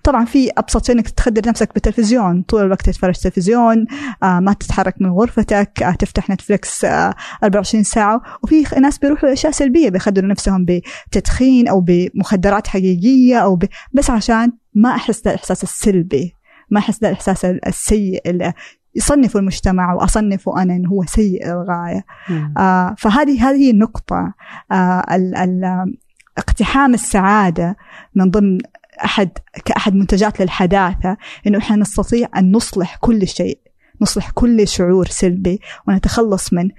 طبعا 0.05 0.25
في 0.25 0.51
أبسط 0.59 0.87
شيء 0.87 0.95
إنك 0.95 1.09
تخدر 1.09 1.49
نفسك 1.49 1.75
بالتلفزيون. 1.75 2.43
طول 2.43 2.63
الوقت 2.63 2.87
تتفرج 2.87 3.15
تلفزيون 3.15 3.87
آه 4.23 4.41
ما 4.41 4.53
تتحرك 4.53 4.95
من 5.01 5.11
غرفتك 5.11 5.83
آه 5.83 5.95
تفتح 5.95 6.31
نتفلكس 6.31 6.85
آه 6.85 7.15
24 7.45 7.85
ساعة. 7.85 8.23
وفي 8.43 8.81
ناس 8.81 8.99
بيروحوا 8.99 9.29
لاشياء 9.29 9.53
سلبية 9.53 9.89
بيخدروا 9.89 10.29
نفسهم 10.29 10.67
بتدخين 11.09 11.69
أو 11.69 11.81
بمخدرات 11.81 12.67
حقيقية 12.67 13.39
أو 13.39 13.57
ب... 13.57 13.65
بس 13.93 14.11
عشان 14.11 14.53
ما 14.75 14.91
أحس 14.91 15.27
الاحساس 15.27 15.63
السلبي 15.63 16.35
ما 16.71 16.79
أحس 16.79 17.05
الاحساس 17.05 17.45
السيء 17.45 18.23
اللي 18.27 18.53
يصنفوا 18.95 19.41
المجتمع 19.41 19.95
واصنفه 19.95 20.63
أنا 20.63 20.77
إنه 20.77 20.89
هو 20.89 21.05
سيء 21.07 21.47
للغايه 21.47 22.05
آه 22.59 22.95
فهذه 22.99 23.51
هذه 23.51 23.71
النقطة 23.71 24.35
آه 24.73 25.05
ال 25.15 25.35
ال 25.37 25.65
اقتحام 26.39 26.95
السعادة 26.95 27.77
من 28.15 28.31
ضمن 28.31 28.59
أحد 29.05 29.31
كأحد 29.65 29.95
منتجات 29.95 30.41
للحداثة 30.41 31.17
إنه 31.47 31.59
إحنا 31.59 31.77
نستطيع 31.77 32.29
أن 32.37 32.53
نصلح 32.53 32.97
كل 33.01 33.29
شيء 33.29 33.59
نصلح 34.01 34.31
كل 34.31 34.69
شعور 34.69 35.07
سلبي 35.07 35.61
ونتخلص 35.89 36.53
منه 36.53 36.71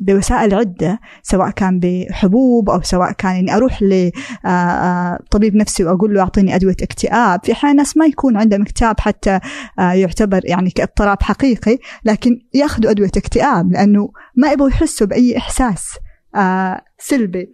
بوسائل 0.00 0.54
عدة 0.54 1.00
سواء 1.22 1.50
كان 1.50 1.80
بحبوب 1.80 2.70
أو 2.70 2.82
سواء 2.82 3.12
كان 3.12 3.34
إني 3.36 3.54
أروح 3.56 3.82
لطبيب 3.82 5.56
نفسي 5.56 5.84
وأقول 5.84 6.14
له 6.14 6.20
أعطيني 6.20 6.54
أدوية 6.54 6.76
اكتئاب. 6.82 7.44
في 7.44 7.52
أحيان 7.52 7.76
ناس 7.76 7.96
ما 7.96 8.06
يكون 8.06 8.36
عندهم 8.36 8.62
اكتئاب 8.62 9.00
حتى 9.00 9.40
يعتبر 9.78 10.40
يعني 10.44 10.70
كاضطراب 10.70 11.22
حقيقي 11.22 11.78
لكن 12.04 12.40
ياخذوا 12.54 12.90
أدوية 12.90 13.10
اكتئاب 13.16 13.72
لأنه 13.72 14.10
ما 14.36 14.52
يبغوا 14.52 14.68
يحسوا 14.68 15.06
بأي 15.06 15.36
إحساس 15.36 15.88
سلبي. 16.98 17.52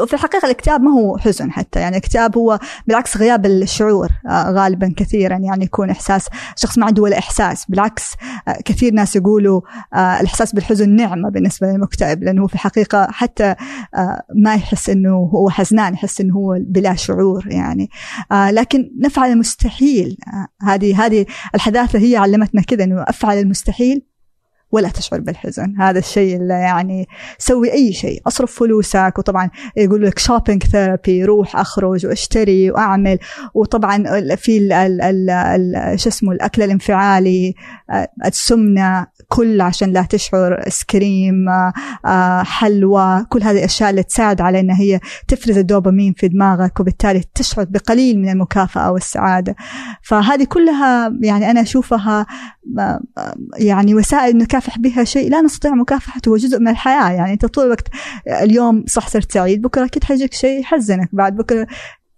وفي 0.00 0.14
الحقيقة 0.14 0.46
الاكتئاب 0.46 0.82
ما 0.82 0.90
هو 0.90 1.18
حزن 1.18 1.52
حتى. 1.52 1.80
يعني 1.80 1.96
الاكتئاب 1.96 2.38
هو 2.38 2.58
بالعكس 2.86 3.16
غياب 3.16 3.46
الشعور 3.46 4.08
آه، 4.28 4.50
غالبا 4.50 4.94
كثيرا. 4.96 5.36
يعني 5.36 5.64
يكون 5.64 5.90
إحساس 5.90 6.28
شخص 6.56 6.78
ما 6.78 6.86
عنده 6.86 7.02
ولا 7.02 7.18
إحساس. 7.18 7.64
بالعكس 7.68 8.12
آه، 8.48 8.58
كثير 8.64 8.92
ناس 8.92 9.16
يقولوا 9.16 9.60
آه، 9.94 10.20
الإحساس 10.20 10.52
بالحزن 10.52 10.96
نعمة 10.96 11.30
بالنسبة 11.30 11.66
للمكتئب 11.66 12.24
لأنه 12.24 12.46
في 12.46 12.54
الحقيقة 12.54 13.08
حتى 13.10 13.54
ما 14.34 14.54
يحس 14.54 14.90
أنه 14.90 15.14
هو 15.14 15.50
حزنان 15.50 15.94
يحس 15.94 16.20
أنه 16.20 16.34
هو 16.34 16.58
بلا 16.60 16.94
شعور 16.94 17.46
يعني. 17.46 17.90
لكن 18.30 18.90
نفعل 19.00 19.30
المستحيل 19.30 20.18
هذه 20.62 21.06
هذه 21.06 21.26
الحداثة 21.54 21.98
هي 21.98 22.16
علمتنا 22.16 22.62
كذا 22.62 22.84
أنه 22.84 23.02
أفعل 23.02 23.38
المستحيل 23.38 24.02
ولا 24.74 24.88
تشعر 24.88 25.20
بالحزن. 25.20 25.74
هذا 25.80 25.98
الشيء 25.98 26.36
اللي 26.36 26.54
يعني 26.54 27.08
سوي 27.38 27.72
أي 27.72 27.92
شيء. 27.92 28.22
أصرف 28.26 28.58
فلوسك 28.58 29.14
وطبعا 29.18 29.50
يقول 29.76 30.06
لك 30.06 30.18
shopping 30.18 30.62
therapy 30.62 31.24
روح 31.24 31.56
أخرج 31.56 32.06
وأشتري 32.06 32.70
وأعمل. 32.70 33.18
وطبعا 33.54 33.96
في 34.36 34.58
ال 34.58 34.72
ال 34.72 35.30
ال 35.30 36.00
شو 36.00 36.08
اسمه 36.08 36.32
الأكل 36.32 36.62
الانفعالي 36.62 37.54
آه، 37.90 38.08
السمنة 38.26 39.06
كل 39.28 39.60
عشان 39.60 39.92
لا 39.92 40.02
تشعر 40.02 40.64
آيسكريم 40.68 41.48
آه، 42.06 42.42
حلوى. 42.42 43.26
كل 43.28 43.42
هذه 43.42 43.58
الأشياء 43.58 43.90
اللي 43.90 44.02
تساعد 44.02 44.40
على 44.40 44.60
أن 44.60 44.70
هي 44.70 45.00
تفرز 45.28 45.58
الدوبامين 45.58 46.12
في 46.12 46.28
دماغك 46.28 46.80
وبالتالي 46.80 47.24
تشعر 47.34 47.64
بقليل 47.70 48.18
من 48.18 48.28
المكافأة 48.28 48.92
والسعادة. 48.92 49.56
فهذه 50.02 50.44
كلها 50.44 51.14
يعني 51.20 51.50
أنا 51.50 51.60
أشوفها 51.60 52.26
يعني 53.58 53.94
وسائل 53.94 54.36
نكافح 54.64 54.78
بها 54.78 55.04
شيء 55.04 55.30
لا 55.30 55.40
نستطيع 55.40 55.74
مكافحته 55.74 56.28
هو 56.28 56.36
جزء 56.36 56.58
من 56.58 56.68
الحياة. 56.68 57.12
يعني 57.12 57.32
أنت 57.32 57.46
طول 57.46 57.64
الوقت 57.64 57.88
اليوم 58.42 58.84
صح 58.86 59.08
صرت 59.08 59.32
سعيد 59.32 59.62
بكرة 59.62 59.84
أكيد 59.84 60.04
حيجيك 60.04 60.34
شيء 60.34 60.60
يحزنك. 60.60 61.08
بعد 61.12 61.36
بكرة 61.36 61.66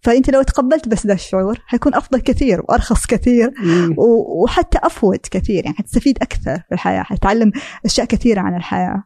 فأنت 0.00 0.30
لو 0.30 0.42
تقبلت 0.42 0.88
بس 0.88 1.06
ذا 1.06 1.12
الشعور 1.12 1.58
حيكون 1.66 1.94
أفضل 1.94 2.20
كثير 2.20 2.60
وأرخص 2.60 3.06
كثير 3.06 3.52
وحتى 4.42 4.78
افود 4.82 5.18
كثير. 5.30 5.64
يعني 5.64 5.76
حتستفيد 5.76 6.18
أكثر 6.22 6.56
في 6.68 6.72
الحياة 6.72 7.02
حتتعلم 7.02 7.52
أشياء 7.84 8.06
كثيرة 8.06 8.40
عن 8.40 8.56
الحياة. 8.56 9.04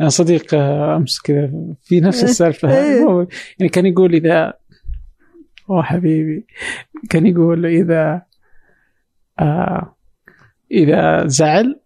أنا 0.00 0.08
صديق 0.08 0.54
أمس 0.54 1.20
كذا 1.20 1.50
في 1.82 2.00
نفس 2.00 2.24
السالفة. 2.24 2.78
إيه. 2.78 3.28
يعني 3.58 3.68
كان 3.72 3.86
يقول 3.86 4.14
إذا 4.14 4.54
اوه 5.70 5.82
حبيبي 5.82 6.46
كان 7.10 7.26
يقول 7.26 7.66
إذا 7.66 8.22
آه 9.40 9.96
إذا 10.70 11.26
زعل 11.26 11.80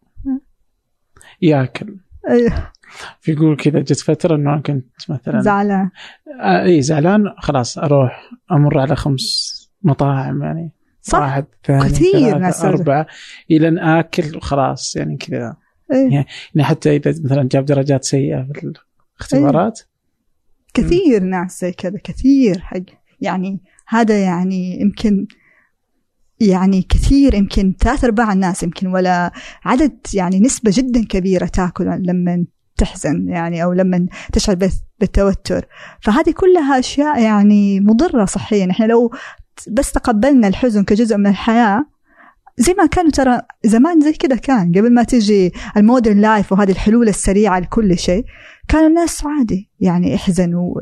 ياكل 1.43 1.97
أيوه 2.29 2.73
فيقول 3.21 3.57
كذا 3.57 3.81
جت 3.81 4.01
فترة 4.01 4.37
إنه 4.37 4.61
كنت 4.61 4.87
مثلا 5.09 5.41
زعلان 5.41 5.91
آه 6.41 6.65
اي 6.65 6.83
زعلان 6.83 7.35
خلاص 7.39 7.79
أروح 7.79 8.31
أمر 8.53 8.79
على 8.79 8.97
خمس 8.97 9.59
مطاعم 9.83 10.43
يعني 10.43 10.73
صح 11.01 11.19
واحد 11.19 11.45
ثاني 11.65 11.89
كثير 11.89 12.39
ناس 12.39 12.65
أربعة 12.65 13.07
إلى 13.51 13.69
أن 13.69 13.79
آكل 13.79 14.37
وخلاص 14.37 14.97
يعني 14.97 15.17
كذا 15.17 15.57
إيه؟ 15.93 16.11
يعني 16.11 16.65
حتى 16.65 16.97
إذا 16.97 17.11
مثلا 17.25 17.49
جاب 17.53 17.65
درجات 17.65 18.05
سيئة 18.05 18.49
في 18.53 18.73
الاختبارات 19.21 19.81
إيه؟ 19.81 20.85
كثير. 20.85 21.23
ناس 21.23 21.61
زي 21.61 21.73
كذا 21.73 21.99
كثير 22.05 22.61
حق 22.61 22.81
يعني 23.21 23.61
هذا 23.89 24.23
يعني 24.25 24.81
يمكن 24.81 25.27
يعني 26.49 26.83
كثير 26.83 27.35
يمكن 27.35 27.75
ثلاث 27.81 28.05
أرباع 28.05 28.33
الناس 28.33 28.63
يمكن 28.63 28.87
ولا 28.87 29.33
عدد 29.65 29.99
يعني 30.15 30.41
نسبة 30.41 30.71
جدا 30.75 31.05
كبيرة 31.05 31.47
تأكل 31.47 31.85
لما 31.85 32.45
تحزن 32.77 33.29
يعني 33.29 33.65
أو 33.65 33.73
لما 33.73 34.07
تشعر 34.33 34.55
بالتوتر. 35.01 35.67
فهذه 36.01 36.31
كلها 36.31 36.79
أشياء 36.79 37.23
يعني 37.23 37.81
مضرة 37.81 38.25
صحيا. 38.25 38.71
إحنا 38.71 38.85
لو 38.85 39.13
بس 39.71 39.93
تقبلنا 39.93 40.49
الحزن 40.49 40.85
كجزء 40.85 41.17
من 41.17 41.27
الحياة 41.27 41.87
زي 42.59 42.75
ما 42.75 42.87
كانوا 42.87 43.11
ترى 43.11 43.41
زمان 43.65 44.01
زي 44.01 44.13
كذا 44.13 44.37
كان. 44.37 44.73
قبل 44.73 44.95
ما 44.95 45.03
تجي 45.03 45.53
المودرن 45.77 46.21
لايف 46.21 46.53
وهذه 46.53 46.71
الحلول 46.71 47.09
السريعة 47.09 47.59
لكل 47.59 47.99
شيء 47.99 48.25
كان 48.69 48.87
الناس 48.87 49.27
عادي 49.27 49.71
يعني 49.81 50.15
احزنوا 50.15 50.75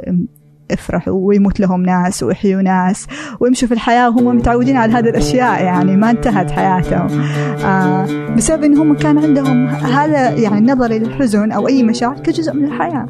افرحوا 0.72 1.14
ويموت 1.14 1.60
لهم 1.60 1.82
ناس 1.82 2.22
ويحيوا 2.22 2.62
ناس 2.62 3.06
ويمشوا 3.40 3.68
في 3.68 3.74
الحياة 3.74 4.08
وهم 4.08 4.36
متعودين 4.36 4.76
على 4.76 4.92
هذه 4.92 5.08
الأشياء 5.08 5.64
يعني 5.64 5.96
ما 5.96 6.10
انتهت 6.10 6.50
حياتهم. 6.50 7.20
آه 7.64 8.06
بسبب 8.36 8.64
أنهم 8.64 8.94
كان 8.94 9.18
عندهم 9.18 9.66
هذا 9.68 10.30
يعني 10.30 10.72
نظر 10.72 10.92
للحزن 10.92 11.52
أو 11.52 11.68
أي 11.68 11.82
مشاعر 11.82 12.18
كجزء 12.18 12.54
من 12.54 12.64
الحياة. 12.64 13.06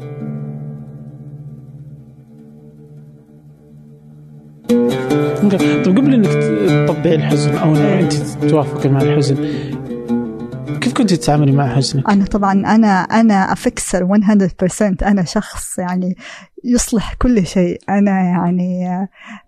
طيب 5.85 5.97
قبل 5.97 6.13
إنك 6.13 6.27
تطبعي 6.87 7.15
الحزن 7.15 7.55
أو 7.55 7.75
إنك 7.75 8.01
انت 8.01 8.13
توافقي 8.49 8.89
مع 8.89 9.01
الحزن 9.01 9.35
كيف 10.81 10.93
كنت 10.93 11.13
تتعاملي 11.13 11.51
مع 11.51 11.75
حزنك؟ 11.75 12.09
أنا 12.09 12.25
طبعا 12.25 12.53
أنا 12.53 13.01
أنا 13.01 13.53
أفكسر 13.53 14.07
100% 14.07 15.03
أنا 15.03 15.23
شخص 15.23 15.79
يعني 15.79 16.15
يصلح 16.63 17.13
كل 17.13 17.47
شيء. 17.47 17.81
أنا 17.89 18.11
يعني 18.21 18.87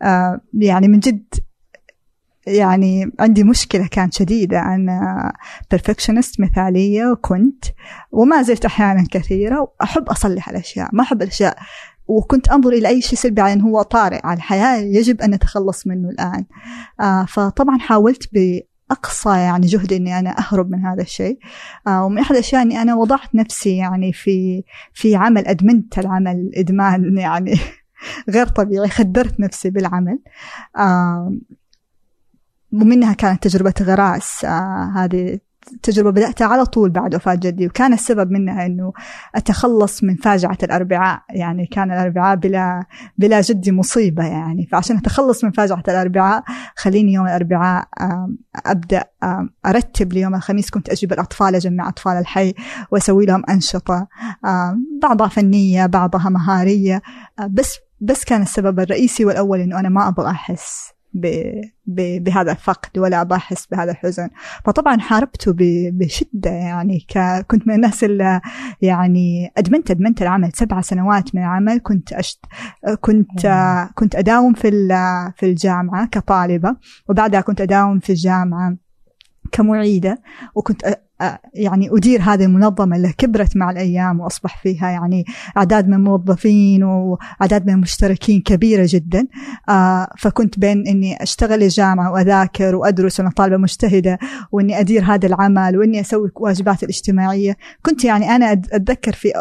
آه 0.02 0.42
يعني 0.54 0.88
من 0.88 1.00
جد 1.00 1.34
يعني 2.48 3.12
عندي 3.20 3.44
مشكلة 3.44 3.88
كانت 3.88 4.14
شديدة. 4.14 4.60
أنا 4.60 5.32
perfectionist 5.76 6.40
مثالية 6.40 7.06
وكنت 7.06 7.66
وما 8.12 8.42
زلت 8.42 8.66
أحيانا 8.66 9.06
كثيرة 9.12 9.62
وأحب 9.62 10.10
أصلح 10.10 10.50
الأشياء. 10.50 10.90
ما 10.94 11.04
أحب 11.04 11.22
الأشياء. 11.22 11.58
وكنت 12.08 12.50
أنظر 12.50 12.70
إلى 12.70 12.88
أي 12.88 13.02
شيء 13.02 13.20
سلبي 13.20 13.42
على 13.42 13.54
أنه 13.54 13.68
هو 13.68 13.82
طارئ 13.82 14.20
على 14.24 14.38
الحياة 14.38 14.78
يجب 14.78 15.22
أن 15.22 15.32
نتخلص 15.32 15.88
منه 15.88 16.10
الآن. 16.10 16.46
آه 17.00 17.26
فطبعا 17.26 17.78
حاولت 17.78 18.34
بأقصى 18.94 19.30
يعني 19.30 19.68
جهدي 19.68 19.96
إني 19.98 20.20
أنا 20.20 20.40
أهرب 20.40 20.72
من 20.72 20.86
هذا 20.86 21.02
الشيء. 21.02 21.40
آه 21.88 22.06
ومن 22.06 22.20
أحد 22.20 22.32
الأشياء 22.32 22.62
إني 22.62 22.82
أنا 22.82 22.96
وضعت 22.96 23.36
نفسي 23.36 23.78
يعني 23.78 24.14
في 24.14 24.64
في 24.94 25.16
عمل 25.16 25.48
أدمنت 25.48 26.00
العمل 26.00 26.52
إدمان 26.56 27.18
يعني 27.18 27.54
غير 28.34 28.48
طبيعي 28.48 28.90
خدرت 28.90 29.40
نفسي 29.40 29.70
بالعمل. 29.70 30.20
آه 30.78 31.34
ومنها 32.74 33.14
كانت 33.14 33.44
تجربة 33.44 33.74
غراس. 33.82 34.46
آه 34.46 34.92
هذه 34.96 35.40
تجربة 35.84 36.12
بدأتها 36.12 36.48
على 36.48 36.66
طول 36.66 36.90
بعد 36.90 37.16
وفاة 37.16 37.36
جدي 37.36 37.68
وكان 37.68 37.94
السبب 37.94 38.32
منها 38.32 38.66
أنه 38.66 38.94
أتخلص 39.36 40.04
من 40.04 40.16
فاجعة 40.16 40.58
الأربعاء 40.64 41.22
يعني 41.30 41.66
كان 41.66 41.92
الأربعاء 41.92 42.36
بلا 42.36 42.86
بلا 43.18 43.42
جدي 43.42 43.72
مصيبة 43.72 44.24
يعني. 44.24 44.68
فعشان 44.72 44.98
أتخلص 44.98 45.44
من 45.44 45.52
فاجعة 45.52 45.84
الأربعاء 45.88 46.44
خليني 46.76 47.14
يوم 47.14 47.26
الأربعاء 47.26 47.88
أبدأ 48.66 49.04
أرتب 49.66 50.14
ليوم 50.14 50.36
الخميس 50.36 50.70
كنت 50.70 50.90
أجيب 50.90 51.14
الأطفال 51.14 51.56
أجمع 51.56 51.90
أطفال 51.90 52.14
الحي 52.14 52.54
وأسوي 52.92 53.26
لهم 53.26 53.44
أنشطة 53.50 54.08
بعضها 55.02 55.28
فنية 55.28 55.86
بعضها 55.86 56.30
مهارية. 56.30 57.02
بس 57.50 57.78
بس 58.02 58.24
كان 58.24 58.42
السبب 58.42 58.80
الرئيسي 58.80 59.26
والأول 59.26 59.60
إنه 59.60 59.80
أنا 59.80 59.90
ما 59.90 60.08
أبغى 60.08 60.32
أحس. 60.32 60.94
بهذا 61.86 62.52
الفقد 62.52 62.98
ولا 62.98 63.22
أباحث 63.22 63.66
بهذا 63.66 63.92
الحزن. 63.92 64.30
فطبعا 64.66 65.00
حاربته 65.00 65.54
بشدة 65.92 66.52
يعني. 66.52 67.06
كنت 67.48 67.68
من 67.68 67.74
الناس 67.74 68.04
اللي 68.04 68.42
يعني 68.82 69.52
أدمنت 69.58 69.92
أدمنت 69.92 70.22
العمل. 70.22 70.52
سبع 70.54 70.82
سنوات 70.82 71.36
من 71.36 71.42
العمل 71.42 71.80
كنت 71.84 72.14
أشت 72.14 72.46
كنت 73.02 73.48
كنت 73.96 74.16
أداوم 74.16 74.54
في 74.54 74.70
في 75.38 75.46
الجامعة 75.46 76.08
كطالبة 76.08 76.76
وبعدها 77.10 77.42
كنت 77.42 77.62
أداوم 77.62 78.00
في 78.00 78.10
الجامعة 78.10 78.78
كمعيدة 79.52 80.22
وكنت 80.56 81.00
يعني 81.54 81.90
أدير 81.92 82.22
هذه 82.22 82.44
المنظمة 82.44 82.96
اللي 82.96 83.14
كبرت 83.18 83.58
مع 83.58 83.72
الأيام 83.72 84.20
وأصبح 84.20 84.62
فيها 84.62 84.90
يعني 84.90 85.26
أعداد 85.58 85.88
من 85.88 85.94
الموظفين 85.94 86.84
وأعداد 86.84 87.68
من 87.68 87.74
المشتركين 87.74 88.42
كبيرة 88.42 88.86
جدا. 88.90 89.28
آه 89.70 90.08
فكنت 90.18 90.60
بين 90.60 90.88
أني 90.88 91.24
أشتغل 91.24 91.64
الجامعة 91.64 92.12
وأذاكر 92.12 92.76
وأدرس 92.76 93.20
وأنا 93.20 93.32
طالبة 93.32 93.58
مجتهدة 93.58 94.20
وأني 94.52 94.80
أدير 94.80 95.04
هذا 95.04 95.28
العمل 95.28 95.78
وأني 95.78 96.00
أسوي 96.02 96.32
واجبات 96.36 96.84
الاجتماعية. 96.84 97.58
كنت 97.86 98.04
يعني 98.06 98.36
أنا 98.36 98.52
أتذكر 98.52 99.14
في 99.14 99.34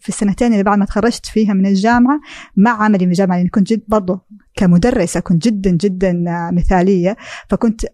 في 0.00 0.08
السنتين 0.08 0.52
اللي 0.52 0.62
بعد 0.62 0.78
ما 0.78 0.84
تخرجت 0.84 1.26
فيها 1.26 1.54
من 1.54 1.66
الجامعة 1.66 2.20
مع 2.56 2.82
عملي 2.82 3.06
من 3.06 3.12
الجامعة 3.12 3.36
لأني 3.36 3.48
كنت 3.48 3.72
جد 3.72 3.82
برضه 3.88 4.20
كمدرسة 4.56 5.20
كنت 5.20 5.44
جدا 5.44 5.70
جدا 5.70 6.24
مثالية. 6.52 7.16
فكنت 7.48 7.86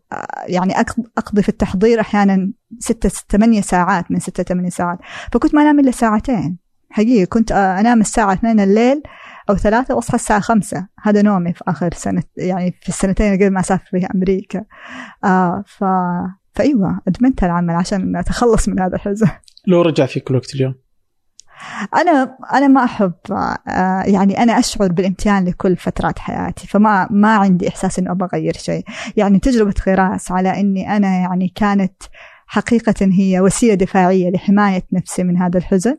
يعني 0.47 0.75
أقضي 1.19 1.43
في 1.43 1.49
التحضير 1.49 2.01
أحيانا 2.01 2.53
ستة 2.79 3.09
ثمانية 3.09 3.61
ساعات 3.61 4.11
من 4.11 4.19
ستة 4.19 4.43
ثمانية 4.43 4.71
ساعات. 4.71 4.99
فكنت 5.33 5.55
ما 5.55 5.63
أنام 5.63 5.81
إلا 5.81 5.91
ساعتين. 5.91 6.59
حقيقة 6.91 7.29
كنت 7.29 7.53
أنام 7.53 8.01
الساعة 8.01 8.33
اثنين 8.33 8.61
الليل 8.61 9.03
أو 9.51 9.57
ثلاثة 9.57 9.95
وأصحى 9.95 10.15
الساعة 10.15 10.41
خمسة. 10.41 10.87
هذا 11.03 11.23
نومي 11.23 11.53
في 11.53 11.65
آخر 11.69 11.91
سنة 11.95 12.23
يعني 12.37 12.79
في 12.83 12.89
السنتين 12.89 13.35
قبل 13.35 13.51
ما 13.51 13.61
أسافر 13.61 13.89
فيها 13.91 14.09
أمريكا. 14.15 14.65
آه 15.25 15.65
ف... 15.67 15.85
فأيوة 16.55 17.01
أدمنت 17.09 17.45
العمل 17.45 17.75
عشان 17.75 18.17
أتخلص 18.17 18.69
من 18.69 18.81
هذا 18.81 18.95
الحزن. 18.97 19.27
لو 19.67 19.83
رجع 19.83 20.07
فيك 20.07 20.31
الوقت 20.31 20.55
اليوم؟ 20.55 20.75
أنا 21.95 22.37
أنا 22.53 22.69
ما 22.69 22.85
أحب 22.85 23.13
يعني 24.07 24.43
أنا 24.43 24.59
أشعر 24.59 24.93
بالامتنان 24.93 25.45
لكل 25.45 25.77
فترات 25.77 26.19
حياتي 26.19 26.67
فما 26.67 27.09
ما 27.11 27.35
عندي 27.37 27.69
إحساس 27.69 27.99
إنه 27.99 28.11
أبغى 28.13 28.29
أغير 28.35 28.55
شيء. 28.57 28.85
يعني 29.17 29.39
تجربة 29.39 29.75
غراس 29.87 30.33
على 30.33 30.61
إني 30.61 30.97
أنا 30.97 31.09
يعني 31.09 31.53
كانت 31.55 32.03
حقيقة 32.53 32.95
هي 33.01 33.41
وسيلة 33.41 33.75
دفاعية 33.75 34.31
لحماية 34.31 34.83
نفسي 34.93 35.23
من 35.25 35.37
هذا 35.37 35.59
الحزن. 35.59 35.97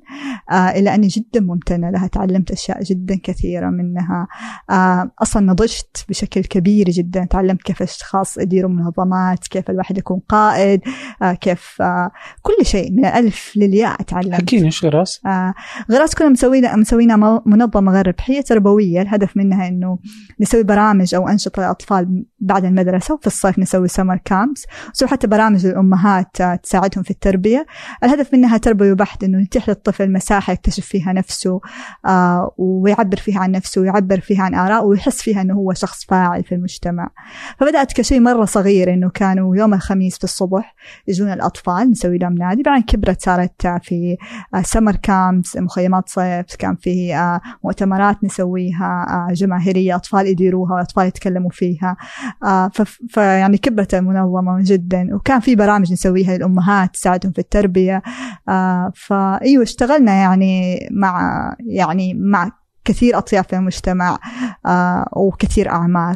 آه 0.52 0.56
إلا 0.56 0.96
أني 0.96 1.08
جدا 1.08 1.40
ممتنة 1.40 1.90
لها. 1.90 2.08
تعلمت 2.08 2.52
أشياء 2.52 2.84
جدا 2.84 3.20
كثيرة 3.24 3.70
منها. 3.70 4.28
آه 4.70 5.12
أصلا 5.22 5.46
نضجت 5.46 6.06
بشكل 6.10 6.42
كبير 6.42 6.90
جدا. 6.90 7.26
تعلمت 7.26 7.62
كيف 7.62 7.82
الأشخاص 7.82 8.38
يديروا 8.38 8.70
منظمات 8.70 9.48
كيف 9.48 9.70
الواحد 9.70 9.98
يكون 9.98 10.22
قائد 10.30 10.82
آه 11.22 11.34
كيف 11.34 11.82
آه 11.82 12.12
كل 12.42 12.66
شيء 12.66 12.92
من 12.92 13.06
الألف 13.06 13.52
للياء 13.56 14.02
تعلمت. 14.02 14.34
حكيني 14.34 14.66
إيش 14.66 14.86
غراس؟ 14.86 15.22
آه 15.26 15.54
غراس 15.92 16.16
كنا 16.16 16.30
مسوينا 16.30 16.76
مسوينا 16.76 17.42
منظمة 17.46 17.92
غير 17.92 18.08
ربحية 18.08 18.42
تربوية. 18.42 19.02
الهدف 19.02 19.38
منها 19.38 19.68
إنه 19.68 20.00
نسوي 20.40 20.64
برامج 20.64 21.16
أو 21.16 21.28
أنشطة 21.28 21.62
للأطفال 21.62 22.26
بعد 22.40 22.66
المدرسة. 22.66 23.14
وفي 23.14 23.28
الصيف 23.28 23.60
نسوي 23.60 23.88
سمر 23.88 24.18
كامبس 24.26 24.66
نسوي 24.96 25.10
حتى 25.10 25.28
برامج 25.28 25.68
للأمهات 25.68 26.43
تساعدهم 26.64 27.04
في 27.04 27.12
التربية. 27.12 27.66
الهدف 28.04 28.34
منها 28.34 28.58
تربوي 28.58 28.96
بحت 28.96 29.24
أنه 29.24 29.42
يتيح 29.42 29.70
للطفل 29.70 30.12
مساحة 30.12 30.54
يكتشف 30.54 30.86
فيها 30.86 31.14
نفسه 31.14 31.62
آه 32.06 32.52
ويعبر 32.58 33.18
فيها 33.18 33.40
عن 33.40 33.52
نفسه 33.52 33.82
ويعبر 33.82 34.20
فيها 34.20 34.44
عن 34.44 34.56
آراءه 34.56 34.84
ويحس 34.84 35.22
فيها 35.22 35.42
أنه 35.42 35.54
هو 35.54 35.74
شخص 35.74 36.06
فاعل 36.06 36.44
في 36.44 36.56
المجتمع. 36.56 37.10
فبدأت 37.58 37.94
كشيء 37.94 38.20
مرة 38.20 38.46
صغير 38.46 38.94
أنه 38.94 39.10
كانوا 39.10 39.56
يوم 39.56 39.74
الخميس 39.74 40.18
في 40.18 40.24
الصبح 40.24 40.76
يجون 41.08 41.34
الأطفال 41.34 41.92
نسوي 41.92 42.18
لهم 42.18 42.34
نادي. 42.34 42.64
بعدين 42.64 42.84
كبرت 42.84 43.22
صارت 43.22 43.68
في 43.68 44.18
سمر 44.64 44.96
كامبس 44.96 45.58
مخيمات 45.58 46.10
صيف 46.10 46.56
كان 46.60 46.76
في 46.76 47.16
آه 47.16 47.42
مؤتمرات 47.64 48.24
نسويها 48.24 49.06
آه 49.10 49.34
جماهيرية 49.34 49.96
أطفال 49.96 50.28
يديروها 50.28 50.74
وأطفال 50.76 51.08
يتكلموا 51.08 51.50
فيها. 51.50 51.98
آه 52.44 52.72
فيعني 53.10 53.58
كبرت 53.58 53.94
المنظمة 53.94 54.58
جدا. 54.62 55.16
وكان 55.16 55.40
في 55.40 55.56
برامج 55.56 55.92
نسويها 55.92 56.23
للأمهات 56.32 56.94
تساعدهم 56.94 57.32
في 57.32 57.40
التربية. 57.40 58.02
آه 58.50 58.92
فأيوة 58.96 59.64
اشتغلنا 59.64 60.14
يعني 60.14 60.80
مع 60.92 61.56
يعني 61.68 62.14
مع 62.14 62.52
كثير 62.86 63.18
أطياف 63.18 63.48
في 63.48 63.56
المجتمع 63.56 64.20
آه 64.66 65.10
وكثير 65.16 65.70
أعمار. 65.70 66.16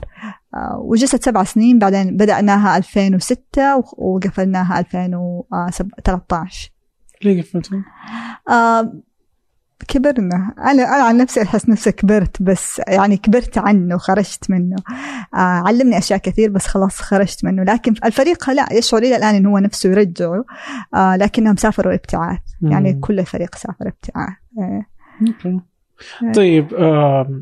آه 0.55 0.77
وجلست 0.79 1.23
سبع 1.23 1.43
سنين 1.43 1.79
بعدين 1.79 2.17
بدأناها 2.17 2.77
2006 2.77 3.83
وقفلناها 3.97 4.79
2013 4.79 6.71
ليه 7.23 7.41
قفلتوا؟ 7.41 7.77
آه 8.49 8.93
كبرنا. 9.87 10.53
أنا 10.57 10.83
أنا 10.83 11.03
عن 11.03 11.17
نفسي 11.17 11.41
أحس 11.41 11.69
نفسي 11.69 11.91
كبرت 11.91 12.41
بس 12.41 12.81
يعني 12.87 13.17
كبرت 13.17 13.57
عنه 13.57 13.95
وخرجت 13.95 14.51
منه. 14.51 14.75
آه 15.33 15.37
علمني 15.37 15.97
أشياء 15.97 16.19
كثير 16.19 16.49
بس 16.49 16.67
خلاص 16.67 17.01
خرجت 17.01 17.45
منه. 17.45 17.63
لكن 17.63 17.93
الفريق 18.05 18.49
لا 18.49 18.67
يشعر 18.71 19.01
إلى 19.01 19.15
الآن 19.15 19.35
إنه 19.35 19.49
هو 19.49 19.57
نفسه 19.57 19.89
يرجعه. 19.89 20.45
آه 20.95 21.15
لكنهم 21.15 21.55
سافروا 21.55 21.93
ابتعاث 21.93 22.39
يعني 22.61 22.93
كل 22.93 23.19
الفريق 23.19 23.55
سافر 23.55 23.87
ابتعاث. 23.87 24.33
أوكي. 25.27 25.59
طيب 26.35 26.73
آه 26.73 27.41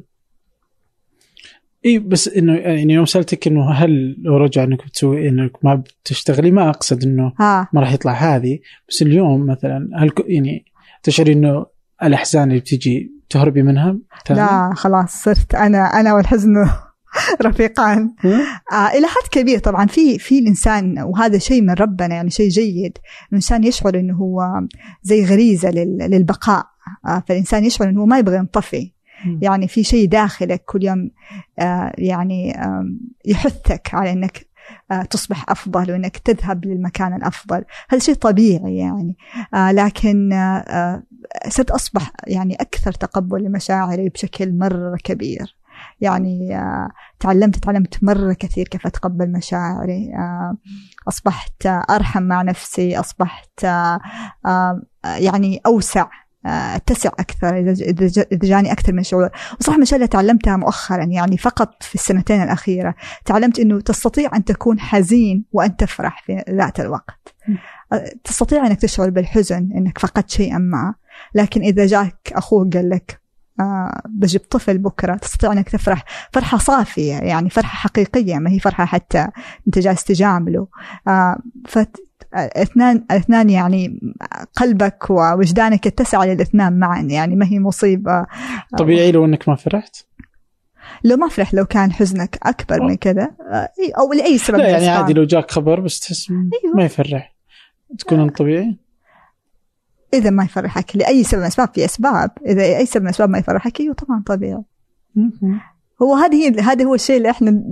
اي 1.85 1.99
بس 1.99 2.27
إنه 2.27 2.55
يعني 2.55 2.93
يوم 2.93 3.05
سألتك 3.05 3.47
إنه 3.47 3.71
هل 3.71 4.15
لو 4.21 4.37
رجع 4.37 4.63
إنك 4.63 4.85
بتسوي 4.85 5.29
إنك 5.29 5.65
ما 5.65 5.75
بتشتغلي 5.75 6.51
ما 6.51 6.69
أقصد 6.69 7.03
إنه 7.03 7.33
ها. 7.39 7.67
ما 7.73 7.81
راح 7.81 7.93
يطلع 7.93 8.11
هذه. 8.11 8.59
بس 8.89 9.01
اليوم 9.01 9.45
مثلا 9.45 9.89
هل 9.95 10.11
يعني 10.27 10.65
تشعري 11.03 11.33
إنه 11.33 11.65
الأحزان 12.03 12.49
اللي 12.49 12.59
بتجي 12.59 13.11
تهربي 13.29 13.61
منها؟ 13.63 13.97
تاني؟ 14.25 14.39
لا 14.39 14.73
خلاص 14.75 15.23
صرت 15.23 15.55
أنا 15.55 15.77
أنا 15.99 16.13
والحزن 16.13 16.53
رفيقان. 17.45 18.15
آه 18.71 18.87
إلى 18.87 19.07
حد 19.07 19.27
كبير 19.31 19.59
طبعا 19.59 19.85
في 19.85 20.19
في 20.19 20.39
الإنسان 20.39 20.99
وهذا 20.99 21.37
شيء 21.37 21.61
من 21.61 21.73
ربنا 21.73 22.15
يعني 22.15 22.29
شيء 22.29 22.49
جيد. 22.49 22.97
الإنسان 23.29 23.63
يشعر 23.63 23.95
إنه 23.95 24.15
هو 24.15 24.41
زي 25.03 25.25
غريزة 25.25 25.69
للبقاء. 25.71 26.65
آه 27.07 27.23
فالإنسان 27.27 27.65
يشعر 27.65 27.89
إنه 27.89 28.01
هو 28.01 28.05
ما 28.05 28.19
يبغى 28.19 28.35
ينطفي. 28.37 28.91
يعني 29.41 29.67
في 29.67 29.83
شيء 29.83 30.07
داخلك 30.09 30.63
كل 30.65 30.83
يوم 30.83 31.09
آه 31.59 31.91
يعني 31.97 32.59
آه 32.63 32.85
يحثك 33.25 33.89
على 33.93 34.11
إنك 34.11 34.47
تصبح 35.09 35.49
أفضل 35.49 35.91
وأنك 35.91 36.17
تذهب 36.17 36.65
للمكان 36.65 37.13
الأفضل. 37.13 37.63
هذا 37.89 37.99
شيء 37.99 38.15
طبيعي 38.15 38.77
يعني. 38.77 39.17
آه 39.53 39.71
لكن 39.71 40.33
آه 40.33 41.03
صرت 41.47 41.71
أصبح 41.71 42.11
يعني 42.27 42.55
أكثر 42.55 42.91
تقبل 42.91 43.43
لمشاعري 43.43 44.09
بشكل 44.09 44.57
مرة 44.57 44.97
كبير. 45.03 45.57
يعني 46.01 46.57
آه، 46.57 46.89
تعلمت 47.19 47.55
تعلمت 47.55 48.03
مرة 48.03 48.33
كثير 48.33 48.67
كيف 48.67 48.87
أتقبل 48.87 49.31
مشاعري. 49.31 50.13
آه، 50.15 50.57
أصبحت 51.07 51.65
أرحم 51.65 52.23
مع 52.23 52.41
نفسي. 52.41 52.99
أصبحت 52.99 53.63
يعني 55.05 55.61
أوسع 55.65 56.07
اتسع 56.45 57.09
أكثر 57.19 57.57
إذا 57.57 58.25
جاني 58.31 58.71
أكثر 58.71 58.93
من 58.93 59.03
شعور 59.03 59.29
وصراحة 59.59 59.77
من 59.77 59.83
الاشياء 59.83 59.95
اللي 59.95 60.07
تعلمتها 60.07 60.57
مؤخرا 60.57 61.03
يعني 61.03 61.37
فقط 61.37 61.83
في 61.83 61.95
السنتين 61.95 62.43
الأخيرة 62.43 62.95
تعلمت 63.25 63.59
إنه 63.59 63.81
تستطيع 63.81 64.35
أن 64.35 64.43
تكون 64.43 64.79
حزين 64.79 65.45
وأن 65.51 65.75
تفرح 65.75 66.23
في 66.23 66.43
ذات 66.49 66.79
الوقت. 66.79 67.35
تستطيع 68.23 68.67
إنك 68.67 68.81
تشعر 68.81 69.09
بالحزن 69.09 69.69
إنك 69.75 69.97
فقدت 69.97 70.29
شيئا 70.29 70.57
ما. 70.57 70.93
لكن 71.35 71.61
إذا 71.61 71.85
جاك 71.85 72.31
أخوك 72.31 72.77
قال 72.77 72.89
لك 72.89 73.21
آه 73.59 74.01
بجيب 74.09 74.41
طفل 74.41 74.77
بكرة 74.77 75.15
تستطيع 75.15 75.51
أنك 75.51 75.69
تفرح 75.69 76.03
فرحة 76.33 76.57
صافية 76.57 77.13
يعني 77.13 77.49
فرحة 77.49 77.75
حقيقية 77.77 78.35
ما 78.37 78.49
هي 78.49 78.59
فرحة 78.59 78.85
حتى 78.85 79.27
أنت 79.67 79.79
جالس 79.79 80.03
تجامله. 80.03 80.67
آه 81.07 81.37
اثنان 82.35 83.05
اثنان 83.11 83.49
يعني 83.49 83.99
قلبك 84.55 85.09
ووجدانك 85.09 85.85
يتسع 85.85 86.23
للإثنان 86.23 86.79
معا 86.79 87.01
يعني 87.01 87.35
ما 87.35 87.45
هي 87.45 87.59
مصيبة. 87.59 88.25
طبيعي 88.77 89.11
لو 89.11 89.25
إنك 89.25 89.49
ما 89.49 89.55
فرحت؟ 89.55 89.97
لو 91.03 91.17
ما 91.17 91.27
فرح 91.27 91.53
لو 91.53 91.65
كان 91.65 91.91
حزنك 91.91 92.39
أكبر 92.43 92.81
من 92.81 92.95
كذا 92.95 93.31
أو 93.97 94.13
لأي 94.13 94.37
سبب 94.37 94.57
لا 94.57 94.69
يعني 94.69 94.87
عادي 94.87 95.13
لو 95.13 95.23
جاك 95.23 95.51
خبر 95.51 95.79
بس 95.79 95.99
تحس 95.99 96.31
أيوة. 96.31 96.75
ما 96.75 96.83
يفرح. 96.83 97.35
تكون 97.99 98.29
طبيعي؟ 98.29 98.77
إذا 100.13 100.29
ما 100.29 100.43
يفرحك 100.43 100.95
لأي 100.95 101.23
سبب 101.23 101.35
من 101.39 101.43
الأسباب 101.43 101.69
في 101.73 101.85
أسباب. 101.85 102.31
إذا 102.45 102.63
أي 102.63 102.85
سبب 102.85 103.01
من 103.01 103.07
الأسباب 103.07 103.29
ما 103.29 103.37
يفرحك 103.37 103.81
أيوه 103.81 103.93
طبعا 103.93 104.23
طبيعي. 104.25 104.63
هو 106.01 106.15
هذه 106.15 106.71
هذا 106.71 106.85
هو 106.85 106.95
الشيء 106.95 107.17
اللي 107.17 107.29
إحنا 107.29 107.63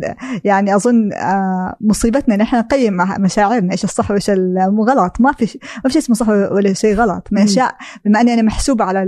يعني 0.44 0.76
أظن 0.76 1.14
آه، 1.14 1.76
مصيبتنا 1.82 2.36
إن 2.36 2.42
إحنا 2.42 2.60
نقيم 2.60 2.98
مشاعرنا 3.20 3.72
إيش 3.72 3.84
الصح 3.84 4.12
وإيش 4.12 4.30
الغلط 4.30 5.22
ما 5.22 5.32
في 5.32 5.60
ما 5.76 5.90
في 5.90 5.90
شيء 5.90 6.02
اسمه 6.02 6.16
صح 6.16 6.30
ولا 6.30 6.74
شيء 6.74 6.96
غلط. 6.96 7.28
من 7.32 7.42
أشياء 7.42 7.76
بما 8.06 8.22
إني 8.22 8.34
أنا 8.34 8.42
محسوبة 8.42 8.86
على 8.86 9.06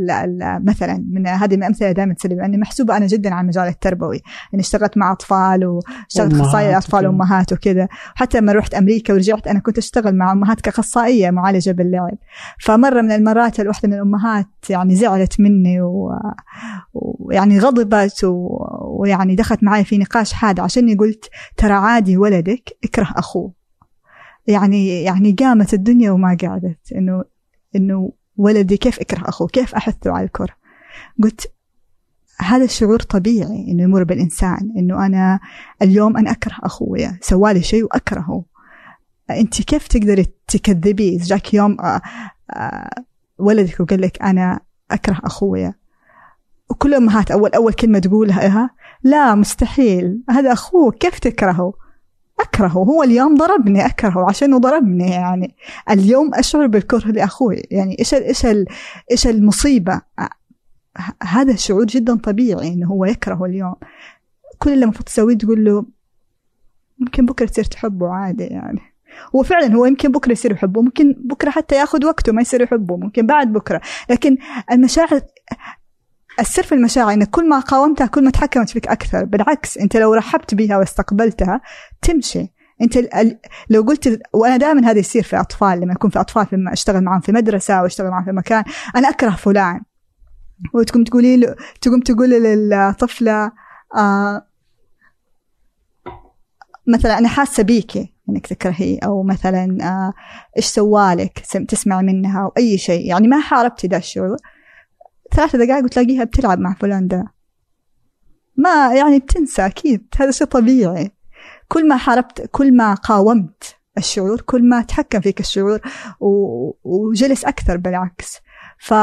مثلا 0.64 1.06
من 1.12 1.28
هذه 1.28 1.56
من 1.56 1.64
الأمثلة 1.64 1.92
دائما 1.92 2.14
تسلم 2.14 2.42
اني 2.42 2.58
محسوبة 2.58 2.98
أنا 2.98 3.08
جدا 3.08 3.34
على 3.34 3.42
المجال 3.42 3.68
التربوي. 3.68 4.22
يعني 4.54 4.64
اشتغلت 4.64 4.98
مع 4.98 5.12
أطفال 5.12 5.66
واشتغلت 5.66 6.34
أخصائية 6.34 6.78
أطفال 6.78 7.08
وأمهات 7.08 7.54
وكذا. 7.54 7.88
حتى 8.16 8.38
لما 8.38 8.54
رحت 8.54 8.74
أمريكا 8.74 9.14
ورجعت 9.14 9.48
أنا 9.48 9.60
كنت 9.60 9.78
أشتغل 9.78 10.16
مع 10.16 10.32
أمهات 10.32 10.62
كأخصائية 10.62 11.32
معالجة 11.32 11.72
باللعب. 11.72 12.18
فمرة 12.60 13.02
من 13.02 13.12
المرات 13.12 13.60
الواحدة 13.60 13.88
من 13.88 13.94
الأمهات 13.94 14.46
يعني 14.70 14.96
زعلت 14.96 15.40
مني 15.40 15.78
ويعني 16.94 17.60
غضبت 17.60 18.24
و... 18.24 19.05
ويعني 19.06 19.36
دخلت 19.36 19.64
معي 19.64 19.84
في 19.84 19.98
نقاش 19.98 20.34
حاد 20.34 20.60
عشان 20.60 20.98
قلت 20.98 21.30
ترى 21.58 21.74
عادي 21.74 22.18
ولدك 22.18 22.78
اكره 22.84 23.14
أخوه. 23.16 23.52
يعني 24.48 25.04
يعني 25.04 25.32
قامت 25.32 25.74
الدنيا 25.74 26.12
وما 26.12 26.38
قعدت. 26.42 26.92
إنه 26.96 27.24
إنه 27.76 28.12
ولدي 28.38 28.78
كيف 28.78 29.00
أكره 29.00 29.30
أخوه؟ 29.30 29.48
كيف 29.48 29.76
أحثه 29.76 30.12
على 30.12 30.26
الكره؟ 30.26 30.54
قلت 31.24 31.52
هذا 32.40 32.64
الشعور 32.64 33.00
طبيعي 33.00 33.72
إنه 33.72 33.84
يمر 33.84 34.04
بالإنسان 34.04 34.74
إنه 34.78 35.06
أنا 35.06 35.40
اليوم 35.82 36.18
أنا 36.18 36.32
أكره 36.32 36.56
اخويا 36.64 37.18
سوالي 37.22 37.62
شيء 37.62 37.84
وأكرهه. 37.84 38.44
أنت 39.30 39.62
كيف 39.62 39.88
تقدري 39.88 40.28
تكذبيه 40.48 41.20
جاك 41.20 41.54
يوم 41.54 41.82
آه، 41.82 42.02
آه، 42.52 43.04
ولدك 43.38 43.80
وقال 43.80 44.02
لك 44.02 44.22
أنا 44.22 44.60
أكره 44.92 45.22
اخويا 45.24 45.74
وكل 46.70 46.90
الامهات 46.90 47.32
اول 47.32 47.50
أول 47.50 47.74
كلمة 47.74 48.00
تقولها 48.00 48.70
لا 49.04 49.36
مستحيل. 49.36 50.22
هذا 50.30 50.54
أخوك. 50.54 50.98
كيف 50.98 51.20
تكرهه؟ 51.20 51.74
أكرهه. 52.40 52.72
هو 52.72 53.04
اليوم 53.04 53.36
ضربني 53.36 53.86
أكرهه 53.86 54.30
عشانه 54.30 54.58
ضربني 54.58 55.10
يعني. 55.10 55.56
اليوم 55.90 56.36
أشعر 56.36 56.68
بالكره 56.68 57.08
لأخوي. 57.08 57.64
يعني 57.72 57.96
إيش 58.00 58.14
إيش 58.14 58.46
إيش 59.12 59.28
المصيبة؟ 59.28 60.02
هذا 61.24 61.56
شعور 61.56 61.86
جدا 61.86 62.18
طبيعي 62.18 62.74
إنه 62.74 62.88
هو 62.88 63.06
يكرهه 63.06 63.46
اليوم. 63.46 63.76
كل 64.60 64.74
اللي 64.74 64.84
المفروض 64.84 65.06
تسويه 65.06 65.38
تقول 65.38 65.66
له 65.66 65.86
ممكن 67.00 67.26
بكرة 67.26 67.46
تصير 67.46 67.64
تحبه 67.64 68.10
عادي 68.10 68.44
يعني. 68.44 68.82
هو 69.36 69.44
فعلا 69.44 69.76
هو 69.76 69.86
يمكن 69.86 70.12
بكرة 70.12 70.32
يصير 70.32 70.52
يحبه 70.52 70.82
ممكن 70.82 71.16
بكرة 71.20 71.50
حتى 71.50 71.76
ياخذ 71.76 72.06
وقته 72.06 72.32
ما 72.32 72.42
يصير 72.42 72.62
يحبه 72.62 72.98
ممكن 72.98 73.26
بعد 73.26 73.54
بكرة. 73.54 73.82
لكن 74.10 74.38
المشاعر 74.72 75.22
السر 76.40 76.64
في 76.64 76.76
المشاعر 76.76 77.14
انك 77.14 77.30
كل 77.30 77.50
ما 77.50 77.60
قاومتها 77.60 78.08
كل 78.08 78.24
ما 78.24 78.32
تحكمت 78.32 78.70
فيك 78.70 78.88
أكثر. 78.88 79.26
بالعكس 79.26 79.78
أنت 79.78 79.98
لو 79.98 80.14
رحبت 80.14 80.56
بها 80.56 80.78
واستقبلتها 80.78 81.62
تمشي. 82.02 82.56
أنت 82.82 82.98
لو 83.70 83.82
قلت 83.82 84.22
وأنا 84.34 84.58
دائما 84.58 84.92
هذا 84.92 85.00
يصير 85.00 85.24
في 85.24 85.40
أطفال 85.40 85.80
لما 85.80 85.94
يكون 85.94 86.10
في 86.10 86.20
أطفال 86.20 86.46
في 86.46 86.70
أشتغل 86.74 87.04
معهم 87.04 87.20
في 87.20 87.32
مدرسة 87.32 87.74
أو 87.74 87.86
أشتغل 87.86 88.10
معهم 88.10 88.26
في 88.26 88.32
مكان 88.32 88.64
أنا 88.96 89.10
أكره 89.10 89.30
فلان. 89.30 89.82
وتقوم 90.74 91.04
تقولي 91.04 91.38
له 91.38 91.56
تقوم 91.82 92.00
تقول 92.00 92.30
للطفلة 92.30 93.52
آه 93.98 94.48
مثلا 96.88 97.18
أنا 97.18 97.28
حاسة 97.28 97.64
بيكي 97.64 98.14
إنك 98.30 98.48
تكرهيه 98.48 99.00
أو 99.04 99.24
مثلا 99.24 99.78
آه 99.82 100.14
إيش 100.58 100.66
سوالك؟ 100.66 101.40
تسمع 101.68 102.02
منها 102.02 102.44
أو 102.44 102.54
أي 102.58 102.78
شيء. 102.78 103.06
يعني 103.10 103.28
ما 103.28 103.42
حاربتي 103.42 103.88
ذا 103.88 103.98
الشعور. 103.98 104.38
ثلاثة 105.34 105.66
دقائق 105.66 105.84
وتلاقيها 105.84 106.24
بتلعب 106.24 106.60
مع 106.60 106.74
فلان 106.74 107.08
ده. 107.08 107.26
ما 108.58 108.94
يعني 108.94 109.20
بتنسى 109.20 109.66
أكيد. 109.66 110.08
هذا 110.18 110.32
شيء 110.32 110.48
طبيعي. 110.48 111.12
كل 111.68 111.88
ما 111.88 111.98
حاربت 111.98 112.50
كل 112.52 112.76
ما 112.76 112.94
قاومت 112.94 113.76
الشعور 113.98 114.42
كل 114.42 114.70
ما 114.70 114.82
تحكم 114.82 115.20
فيك 115.20 115.40
الشعور 115.40 115.80
وجلس 116.84 117.46
أكثر 117.46 117.78
بالعكس. 117.78 118.38
ف... 118.80 118.94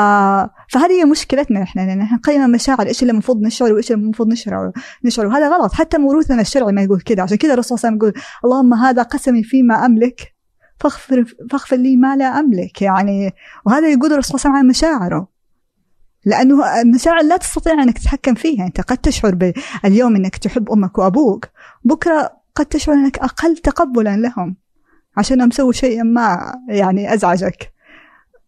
فهذه 0.70 0.92
هي 1.00 1.04
مشكلتنا 1.04 1.62
إحنا 1.62 1.80
لأن 1.82 2.00
إحنا 2.00 2.16
نقيم 2.16 2.42
المشاعر 2.42 2.86
إيش 2.86 3.02
اللي 3.02 3.10
المفروض 3.10 3.42
نشعره 3.42 3.72
وإيش 3.72 3.92
اللي 3.92 4.02
المفروض 4.02 4.28
نشعره 4.28 4.72
نشعره 5.04 5.28
وهذا 5.28 5.48
غلط. 5.48 5.72
حتى 5.72 5.98
موروثنا 5.98 6.40
الشرعي 6.40 6.72
ما 6.72 6.82
يقول 6.82 7.00
كذا 7.00 7.22
عشان 7.22 7.36
كذا 7.36 7.52
الرسول 7.54 7.78
صلى 7.78 7.88
الله 7.88 7.98
عليه 8.02 8.08
وسلم 8.08 8.18
يقول 8.18 8.22
اللهم 8.44 8.74
هذا 8.74 9.02
قسمي 9.02 9.42
فيما 9.42 9.86
أملك 9.86 10.34
فاغفر 10.80 11.24
فاغفر 11.50 11.76
لي 11.76 11.96
ما 11.96 12.16
لا 12.16 12.24
أملك. 12.24 12.82
يعني 12.82 13.32
وهذا 13.66 13.88
يقول 13.88 14.12
الرسول 14.12 14.40
صلى 14.40 14.50
الله 14.50 14.58
عليه 14.58 14.68
وسلم 14.68 14.88
عن 14.88 14.98
مشاعره. 14.98 15.31
لأنه 16.24 16.80
المشاعر 16.80 17.22
لا 17.22 17.36
تستطيع 17.36 17.72
أنك 17.72 17.98
تتحكم 17.98 18.34
فيها. 18.34 18.66
أنت 18.66 18.80
قد 18.80 18.98
تشعر 18.98 19.52
اليوم 19.84 20.16
أنك 20.16 20.36
تحب 20.36 20.70
أمك 20.72 20.98
وأبوك. 20.98 21.48
بكرة 21.84 22.32
قد 22.54 22.66
تشعر 22.66 22.94
أنك 22.94 23.18
أقل 23.18 23.56
تقبلا 23.56 24.16
لهم. 24.16 24.56
عشان 25.16 25.50
سووا 25.50 25.72
شيء 25.72 26.02
ما 26.04 26.54
يعني 26.68 27.14
أزعجك. 27.14 27.72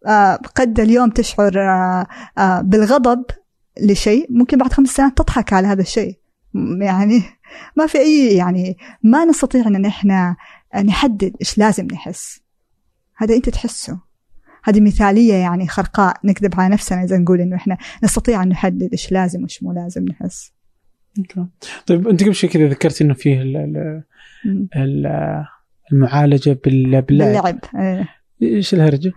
آه 0.07 0.35
قد 0.55 0.81
اليوم 0.81 1.11
تشعر 1.11 1.53
آه 1.59 2.07
آه 2.39 2.61
بالغضب 2.61 3.25
لشيء. 3.81 4.27
ممكن 4.31 4.59
بعد 4.59 4.73
خمس 4.73 4.89
سنوات 4.89 5.19
تضحك 5.19 5.53
على 5.53 5.67
هذا 5.67 5.83
الشيء. 5.83 6.19
يعني 6.81 7.23
ما 7.77 7.87
في 7.87 7.99
أي 7.99 8.37
يعني 8.37 8.79
ما 9.03 9.25
نستطيع 9.25 9.67
أن 9.67 9.85
إحنا 9.85 10.37
نحدد 10.85 11.37
إيش 11.41 11.59
لازم 11.59 11.87
نحس. 11.93 12.41
هذا 13.17 13.35
أنت 13.35 13.49
تحسه. 13.49 13.99
هذه 14.65 14.81
مثالية 14.81 15.35
يعني 15.35 15.69
خرقاء 15.69 16.17
نكذب 16.25 16.61
على 16.61 16.73
نفسنا 16.73 17.05
إذا 17.05 17.19
نقول 17.19 17.41
إنه 17.41 17.57
إحنا 17.57 17.79
نستطيع 18.05 18.43
أن 18.43 18.49
نحدد 18.49 18.89
إيش 18.93 19.13
لازم 19.13 19.41
وإيش 19.41 19.63
مو 19.63 19.73
لازم 19.73 20.05
نحس. 20.05 20.53
طيب 21.87 22.09
أنت 22.09 22.23
قبل 22.23 22.35
شوي 22.35 22.51
كذا 22.51 22.69
ذكرت 22.69 23.03
إنه 23.03 23.15
فيه 23.15 23.43
المعالجة 25.93 26.59
باللعب. 26.65 27.07
باللعب 27.07 27.59
إيه. 27.77 28.09
إيش 28.43 28.75
الهرجة؟ 28.75 29.13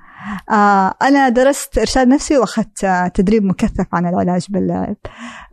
آه 0.50 0.94
أنا 1.02 1.30
درست 1.30 1.78
إرشاد 1.78 2.08
نفسي 2.08 2.38
وأخذت 2.38 2.86
تدريب 3.14 3.44
مكثف 3.44 3.86
عن 3.94 4.08
العلاج 4.08 4.48
باللعب. 4.50 4.96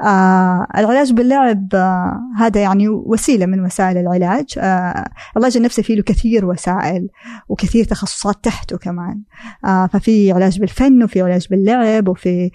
آه 0.02 0.66
العلاج 0.76 1.12
باللعب 1.12 1.68
آه 1.74 2.20
هذا 2.38 2.60
يعني 2.60 2.88
وسيلة 2.88 3.46
من 3.46 3.64
وسائل 3.64 3.96
العلاج، 3.96 4.46
آه 4.58 5.04
العلاج 5.36 5.56
النفسي 5.56 5.82
فيه 5.82 5.94
له 5.94 6.02
كثير 6.02 6.44
وسائل 6.44 7.08
وكثير 7.48 7.84
تخصصات 7.84 8.44
تحته 8.44 8.78
كمان. 8.78 9.22
آه 9.64 9.86
ففي 9.86 10.32
علاج 10.32 10.60
بالفن 10.60 11.02
وفي 11.02 11.22
علاج 11.22 11.46
باللعب 11.50 12.08
وفي 12.08 12.50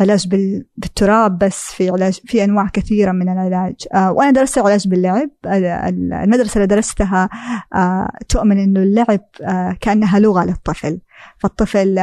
علاج 0.00 0.28
بالتراب 0.76 1.38
بس 1.38 1.72
في 1.72 1.90
علاج 1.90 2.20
في 2.26 2.44
أنواع 2.44 2.68
كثيرة 2.68 3.12
من 3.12 3.28
العلاج. 3.28 3.74
آه 3.94 4.12
وأنا 4.12 4.30
درست 4.30 4.58
علاج 4.58 4.88
باللعب. 4.88 5.30
المدرسة 5.46 6.54
اللي 6.56 6.66
درستها 6.66 7.28
آه 7.74 8.10
تؤمن 8.28 8.58
إنه 8.58 8.80
اللعب 8.80 9.20
آه 9.42 9.76
كأنها 9.80 10.18
لغة 10.18 10.44
للطفل. 10.44 11.00
فالطفل 11.38 11.94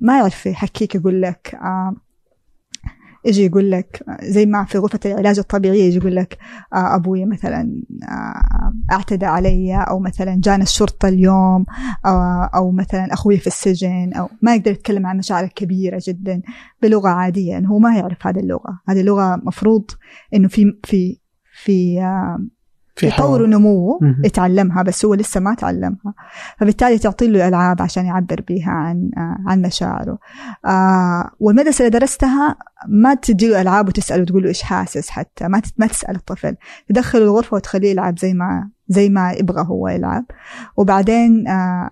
ما 0.00 0.18
يعرف 0.18 0.46
يحكيك 0.46 0.94
يقول 0.94 1.22
لك 1.22 1.58
يجي 3.24 3.44
يقول 3.44 3.70
لك 3.70 4.04
زي 4.22 4.46
ما 4.46 4.64
في 4.64 4.78
غرفة 4.78 5.00
العلاج 5.04 5.38
الطبيعية 5.38 5.82
يجي 5.82 5.96
يقول 5.96 6.16
لك 6.16 6.38
آه، 6.72 6.94
أبوي 6.94 7.24
مثلا 7.24 7.82
آه، 8.08 8.92
اعتدى 8.92 9.26
علي 9.26 9.84
أو 9.88 10.00
مثلا 10.00 10.40
جانا 10.44 10.62
الشرطة 10.62 11.08
اليوم 11.08 11.66
آه، 12.04 12.50
أو 12.54 12.70
مثلا 12.70 13.12
أخوي 13.12 13.36
في 13.36 13.46
السجن 13.46 14.12
أو 14.12 14.28
ما 14.42 14.54
يقدر 14.54 14.70
يتكلم 14.70 15.06
عن 15.06 15.18
مشاعر 15.18 15.46
كبيرة 15.46 16.02
جدا 16.08 16.42
بلغة 16.82 17.08
عادية 17.08 17.58
هو 17.58 17.78
ما 17.78 17.96
يعرف 17.96 18.26
هذه 18.26 18.40
اللغة. 18.40 18.80
هذه 18.88 19.00
اللغة 19.00 19.40
مفروض 19.44 19.90
إنه 20.34 20.48
في 20.48 20.78
في 20.84 21.20
في 21.62 22.00
في 22.96 23.10
تطور 23.10 23.42
ونموه 23.42 23.98
يتعلمها 24.24 24.82
بس 24.82 25.04
هو 25.04 25.14
لسه 25.14 25.40
ما 25.40 25.54
تعلمها. 25.54 26.14
فبالتالي 26.58 26.98
تعطي 26.98 27.28
له 27.28 27.48
ألعاب 27.48 27.82
عشان 27.82 28.06
يعبر 28.06 28.44
بها 28.48 28.70
عن 28.70 29.10
آه 29.16 29.36
عن 29.46 29.62
مشاعره. 29.62 30.18
آه 30.66 31.30
والمدرسة 31.40 31.86
اللي 31.86 31.98
درستها 31.98 32.56
ما 32.88 33.14
تدي 33.14 33.48
له 33.48 33.60
ألعاب 33.60 33.88
وتسأله 33.88 34.22
وتقول 34.22 34.42
له 34.42 34.48
إيش 34.48 34.62
حاسس 34.62 35.10
حتى. 35.10 35.48
ما 35.48 35.62
ما 35.76 35.86
تسأل 35.86 36.16
الطفل. 36.16 36.56
تدخله 36.88 37.22
الغرفة 37.22 37.54
وتخليه 37.54 37.90
يلعب 37.90 38.18
زي 38.18 38.34
ما 38.34 38.70
زي 38.88 39.08
ما 39.08 39.32
يبغى 39.32 39.66
هو 39.66 39.88
يلعب. 39.88 40.24
وبعدين 40.76 41.48
آه, 41.48 41.90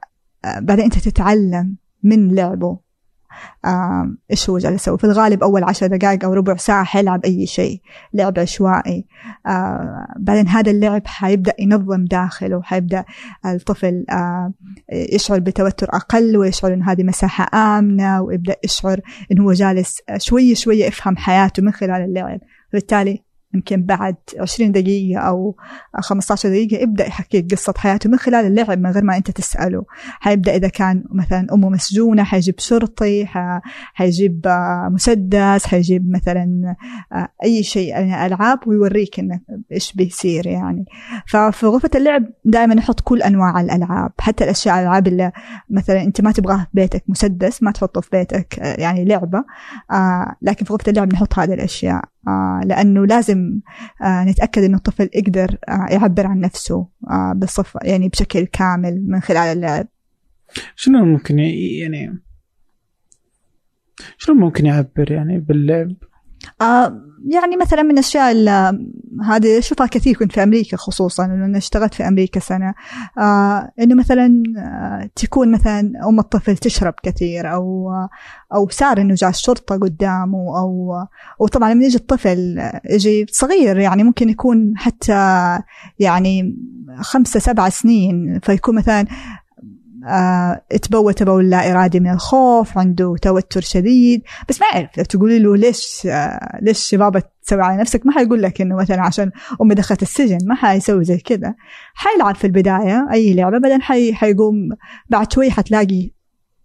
بعدين 0.61 0.85
أنت 0.85 0.99
تتعلم 0.99 1.77
من 2.03 2.35
لعبه. 2.35 2.79
إيش 4.31 4.51
هو 4.51 4.59
جالس 4.59 4.83
يسوي؟ 4.83 4.99
في 4.99 5.05
الغالب 5.05 5.43
أول 5.43 5.65
عشر 5.65 5.87
دقائق 5.87 6.25
أو 6.25 6.33
ربع 6.33 6.57
ساعة 6.57 6.85
حيلعب 6.85 7.25
أي 7.25 7.47
شيء 7.47 7.81
لعب 8.15 8.39
عشوائي. 8.39 9.07
آه 9.47 10.07
بعدين 10.19 10.49
هذا 10.49 10.71
اللعب 10.71 11.07
حيبدأ 11.07 11.53
ينظم 11.59 12.05
داخله 12.05 12.63
حيبدأ 12.63 13.05
الطفل 13.47 14.05
آه 14.11 14.53
يشعر 14.93 15.39
بتوتر 15.39 15.89
أقل 15.93 16.37
ويشعر 16.37 16.75
ان 16.75 16.83
هذه 16.83 17.03
مساحة 17.03 17.59
آمنة 17.79 18.23
ويبدأ 18.23 18.57
يشعر 18.65 19.01
إنه 19.33 19.45
هو 19.45 19.53
جالس 19.53 19.99
شوي 20.17 20.55
شوي 20.55 20.81
يفهم 20.81 21.17
حياته 21.17 21.63
من 21.63 21.73
خلال 21.73 22.03
اللعب. 22.05 22.41
بالتالي 22.73 23.32
يمكن 23.55 23.83
بعد 23.83 24.17
20 24.39 24.73
دقيقة 24.73 25.21
أو 25.21 25.57
15 26.01 26.49
دقيقة 26.49 26.83
يبدأ 26.83 27.07
يحكي 27.07 27.41
قصة 27.41 27.75
حياته 27.77 28.11
من 28.11 28.19
خلال 28.19 28.47
اللعب 28.47 28.79
من 28.79 28.91
غير 28.91 29.05
ما 29.05 29.17
أنت 29.17 29.31
تسأله. 29.31 29.85
حيبدأ 30.21 30.57
إذا 30.57 30.69
كان 30.69 31.05
مثلا 31.11 31.47
أمه 31.53 31.69
مسجونة 31.69 32.25
حيجيب 32.25 32.55
شرطي 32.59 33.27
حيجيب 33.95 34.47
آه، 34.47 34.89
مسدس 34.93 35.67
حيجيب 35.67 36.11
مثلا 36.11 36.77
آه، 37.13 37.29
أي 37.45 37.63
شيء 37.63 37.89
يعني 37.89 38.27
ألعاب 38.27 38.59
ويوريك 38.67 39.19
إنه 39.19 39.41
إيش 39.73 39.93
بيصير 39.93 40.47
يعني. 40.47 40.85
ففي 41.27 41.67
غرفة 41.67 41.91
اللعب 41.95 42.25
دائما 42.45 42.75
نحط 42.75 43.01
كل 43.01 43.23
أنواع 43.23 43.61
الألعاب 43.61 44.13
حتى 44.21 44.45
الأشياء 44.45 44.79
الألعاب 44.79 45.07
اللي 45.07 45.33
مثلا 45.71 46.03
أنت 46.03 46.21
ما 46.21 46.33
تبغاها 46.33 46.65
في 46.65 46.71
بيتك 46.75 47.05
مسدس 47.09 47.63
ما 47.63 47.71
تحطه 47.71 48.01
في 48.01 48.09
بيتك 48.13 48.59
آه، 48.59 48.81
يعني 48.81 49.05
لعبة 49.05 49.45
لكن 50.43 50.65
في 50.65 50.73
غرفة 50.73 50.91
اللعب 50.91 51.13
نحط 51.13 51.39
هذه 51.39 51.55
الأشياء. 51.55 52.05
لأنه 52.67 53.07
لازم 53.07 53.61
آه 54.03 54.25
نتأكد 54.25 54.63
إنه 54.63 54.77
الطفل 54.77 55.11
يقدر 55.15 55.57
آه 55.69 55.87
يعبر 55.91 56.27
عن 56.27 56.41
نفسه 56.41 56.87
آه 57.11 57.33
بصفة 57.37 57.81
يعني 57.83 58.09
بشكل 58.09 58.45
كامل 58.45 59.05
من 59.07 59.21
خلال 59.21 59.57
اللعب 59.57 59.87
شنو 60.77 61.05
ممكن 61.05 61.39
يعني 61.39 62.19
شنو 64.19 64.35
ممكن 64.35 64.67
يعبر 64.67 65.13
يعني 65.13 65.39
باللعب؟ 65.39 65.95
آه 66.61 67.03
يعني 67.27 67.57
مثلا 67.57 67.83
من 67.83 67.91
الأشياء 67.91 68.33
هذه 69.25 69.59
أشوفها 69.59 69.87
كثير 69.87 70.17
كنت 70.17 70.33
في 70.33 70.43
أمريكا 70.43 70.77
خصوصا 70.77 71.27
لأنه 71.27 71.59
اشتغلت 71.59 71.95
في 71.95 72.09
أمريكا 72.09 72.41
سنة. 72.41 72.75
آه 73.19 73.73
إنه 73.81 73.95
مثلا 73.95 74.43
آه 74.59 75.11
تكون 75.17 75.53
مثلا 75.53 75.93
أم 76.09 76.19
الطفل 76.19 76.57
تشرب 76.57 76.95
كثير 77.03 77.53
أو 77.53 77.91
آه 77.91 78.09
أو 78.55 78.69
صار 78.69 79.01
إنه 79.01 79.15
جاء 79.15 79.31
الشرطة 79.31 79.77
قدامه 79.77 80.59
أو 80.59 80.95
وطبعا 81.39 81.75
لما 81.75 81.85
يجي 81.85 81.97
الطفل 81.97 82.71
يجي 82.91 83.27
صغير 83.31 83.79
يعني 83.79 84.03
ممكن 84.03 84.29
يكون 84.29 84.73
حتى 84.77 85.59
يعني 85.99 86.57
خمسة 87.01 87.41
سبع 87.41 87.69
سنين 87.69 88.41
فيكون 88.43 88.75
مثلا 88.75 89.01
آه 89.01 89.42
تبوى 90.83 91.15
تبول 91.15 91.51
لا 91.51 91.71
إرادي 91.73 92.01
من 92.01 92.11
الخوف 92.11 92.79
عنده 92.79 93.17
توتر 93.23 93.61
شديد. 93.61 94.23
بس 94.49 94.61
ما 94.61 94.67
يعرف 94.75 94.99
لو 94.99 95.05
تقولي 95.05 95.39
له 95.39 95.57
ليش 95.57 96.07
آه 96.07 96.59
ليش 96.63 96.95
بابا 96.95 97.23
تسوي 97.43 97.63
على 97.63 97.81
نفسك 97.81 98.07
ما 98.07 98.13
حيقول 98.13 98.43
لك 98.43 98.61
إنه 98.61 98.77
مثلا 98.77 99.03
عشان 99.03 99.31
أمي 99.63 99.75
دخلت 99.75 100.03
السجن 100.03 100.39
ما 100.47 100.55
حيسوي 100.55 101.05
زي 101.05 101.19
كذا. 101.19 101.55
حيلعب 101.95 102.35
في 102.35 102.47
البداية 102.47 103.09
أي 103.13 103.35
لعبة 103.35 103.59
بعدين 103.59 103.83
حي 103.83 104.15
حيقوم 104.15 104.69
بعد 105.11 105.33
شوي 105.33 105.51
حتلاقي 105.51 106.11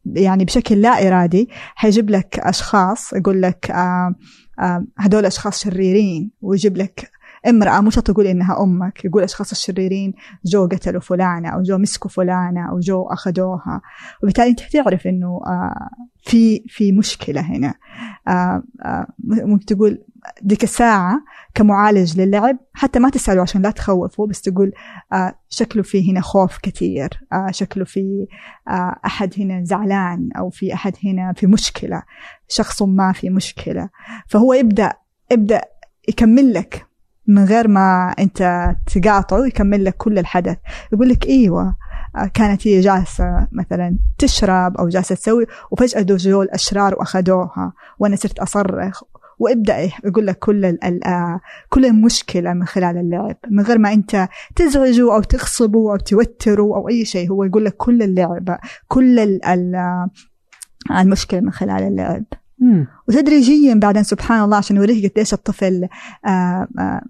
يعني 0.05 0.45
بشكل 0.45 0.81
لا 0.81 1.07
إرادي 1.07 1.49
حيجيب 1.75 2.09
لك 2.09 2.39
أشخاص 2.39 3.13
يقول 3.13 3.41
لك 3.41 3.71
آه 3.71 4.15
آه 4.59 4.85
هدول 4.97 5.25
أشخاص 5.25 5.63
شريرين 5.63 6.31
ويجيب 6.41 6.77
لك 6.77 7.11
امرأة 7.47 7.81
مو 7.81 7.89
شرط 7.89 8.09
يقول 8.09 8.27
إنها 8.27 8.63
أمك 8.63 9.05
يقول 9.05 9.23
أشخاص 9.23 9.51
الشريرين 9.51 10.13
جو 10.45 10.67
قتلوا 10.67 11.01
فلانة 11.01 11.49
أو 11.49 11.61
جو 11.61 11.77
مسكوا 11.77 12.09
فلانة 12.09 12.69
أو 12.69 12.79
جو 12.79 13.03
أخذوها 13.03 13.81
وبالتالي 14.23 14.49
أنت 14.49 14.59
تعرف 14.59 15.07
إنه 15.07 15.41
آه 15.47 15.89
في 16.23 16.63
في 16.67 16.91
مشكلة 16.91 17.41
هنا. 17.41 17.73
آه 18.27 18.63
آه 18.85 19.07
ممكن 19.23 19.65
تقول 19.65 20.03
ديك 20.41 20.63
الساعة 20.63 21.23
كمعالج 21.55 22.21
للعب 22.21 22.57
حتى 22.73 22.99
ما 22.99 23.09
تسأله 23.09 23.41
عشان 23.41 23.61
لا 23.61 23.71
تخوفه 23.71 24.27
بس 24.27 24.41
تقول 24.41 24.71
شكله 25.49 25.83
في 25.83 26.11
هنا 26.11 26.21
خوف 26.21 26.57
كثير 26.57 27.09
شكله 27.51 27.85
في 27.85 28.27
أحد 29.05 29.33
هنا 29.37 29.63
زعلان 29.63 30.29
أو 30.37 30.49
في 30.49 30.73
أحد 30.73 30.93
هنا 31.05 31.33
في 31.33 31.47
مشكلة 31.47 32.03
شخص 32.47 32.81
ما 32.81 33.11
في 33.11 33.29
مشكلة. 33.29 33.89
فهو 34.27 34.53
يبدأ 34.53 34.93
يبدأ 35.31 35.61
يكمل 36.09 36.53
لك 36.53 36.86
من 37.27 37.45
غير 37.45 37.67
ما 37.67 38.15
انت 38.19 38.69
تقاطعه 38.93 39.45
يكمل 39.45 39.85
لك 39.85 39.95
كل 39.97 40.19
الحدث. 40.19 40.57
يقول 40.93 41.09
لك 41.09 41.25
إيوه 41.25 41.75
كانت 42.33 42.67
هي 42.67 42.79
جالسة 42.79 43.47
مثلا 43.51 43.97
تشرب 44.17 44.77
أو 44.77 44.87
جالسة 44.87 45.15
تسوي 45.15 45.45
وفجأة 45.71 46.01
جو 46.01 46.41
الأشرار 46.41 46.95
وأخذوها 46.95 47.73
وأنا 47.99 48.15
صرت 48.15 48.39
أصرخ. 48.39 49.03
وابدأ 49.39 49.77
يقول 50.05 50.27
لك 50.27 50.39
كل 50.39 50.65
ال 50.65 50.99
كل 51.69 51.85
المشكلة 51.85 52.53
من 52.53 52.65
خلال 52.65 52.97
اللعب. 52.97 53.35
من 53.51 53.63
غير 53.63 53.77
ما 53.77 53.93
أنت 53.93 54.27
تزعجه 54.55 55.15
أو 55.15 55.21
تغصبه 55.21 55.91
أو 55.91 55.97
توتره 55.97 56.61
أو 56.61 56.89
أي 56.89 57.05
شيء 57.05 57.31
هو 57.31 57.43
يقول 57.43 57.65
لك 57.65 57.75
كل 57.77 58.03
اللعبة 58.03 58.57
كل 58.87 59.19
ال 59.19 59.75
المشكلة 60.91 61.39
من 61.39 61.51
خلال 61.51 61.83
اللعب. 61.83 62.23
وتدريجيا 63.07 63.73
بعدين 63.73 64.03
سبحان 64.03 64.43
الله 64.43 64.57
عشان 64.57 64.75
يوريك 64.75 65.11
قديش 65.11 65.33
الطفل 65.33 65.87
آآ 66.25 66.67
آآ 66.79 67.05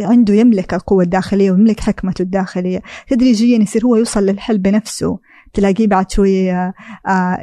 عنده 0.00 0.34
يملك 0.34 0.74
القوة 0.74 1.04
الداخلية 1.04 1.50
ويملك 1.50 1.80
حكمته 1.80 2.22
الداخلية. 2.22 2.82
تدريجيا 3.08 3.58
يصير 3.58 3.86
هو 3.86 3.96
يوصل 3.96 4.26
للحل 4.26 4.58
بنفسه. 4.58 5.18
تلاقيه 5.52 5.86
بعد 5.86 6.10
شوية 6.10 6.74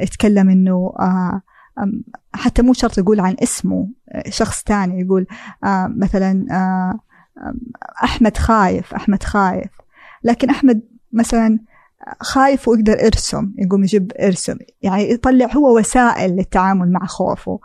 يتكلم 0.00 0.50
إنه 0.50 0.92
حتى 2.34 2.62
مو 2.62 2.72
شرط 2.72 2.98
يقول 2.98 3.20
عن 3.20 3.36
اسمه 3.42 3.88
شخص 4.28 4.62
تاني 4.62 5.00
يقول 5.00 5.26
مثلا 5.96 6.46
أحمد 8.04 8.36
خايف 8.36 8.94
أحمد 8.94 9.22
خايف. 9.22 9.70
لكن 10.24 10.50
أحمد 10.50 10.80
مثلا 11.12 11.58
خايف 12.20 12.68
ويقدر 12.68 12.98
يرسم 13.04 13.52
يقوم 13.58 13.82
يجيب 13.82 14.12
ارسم. 14.20 14.56
يعني 14.82 15.10
يطلع 15.10 15.46
هو 15.56 15.78
وسائل 15.78 16.30
للتعامل 16.30 16.92
مع 16.92 17.06
خوفه. 17.06 17.60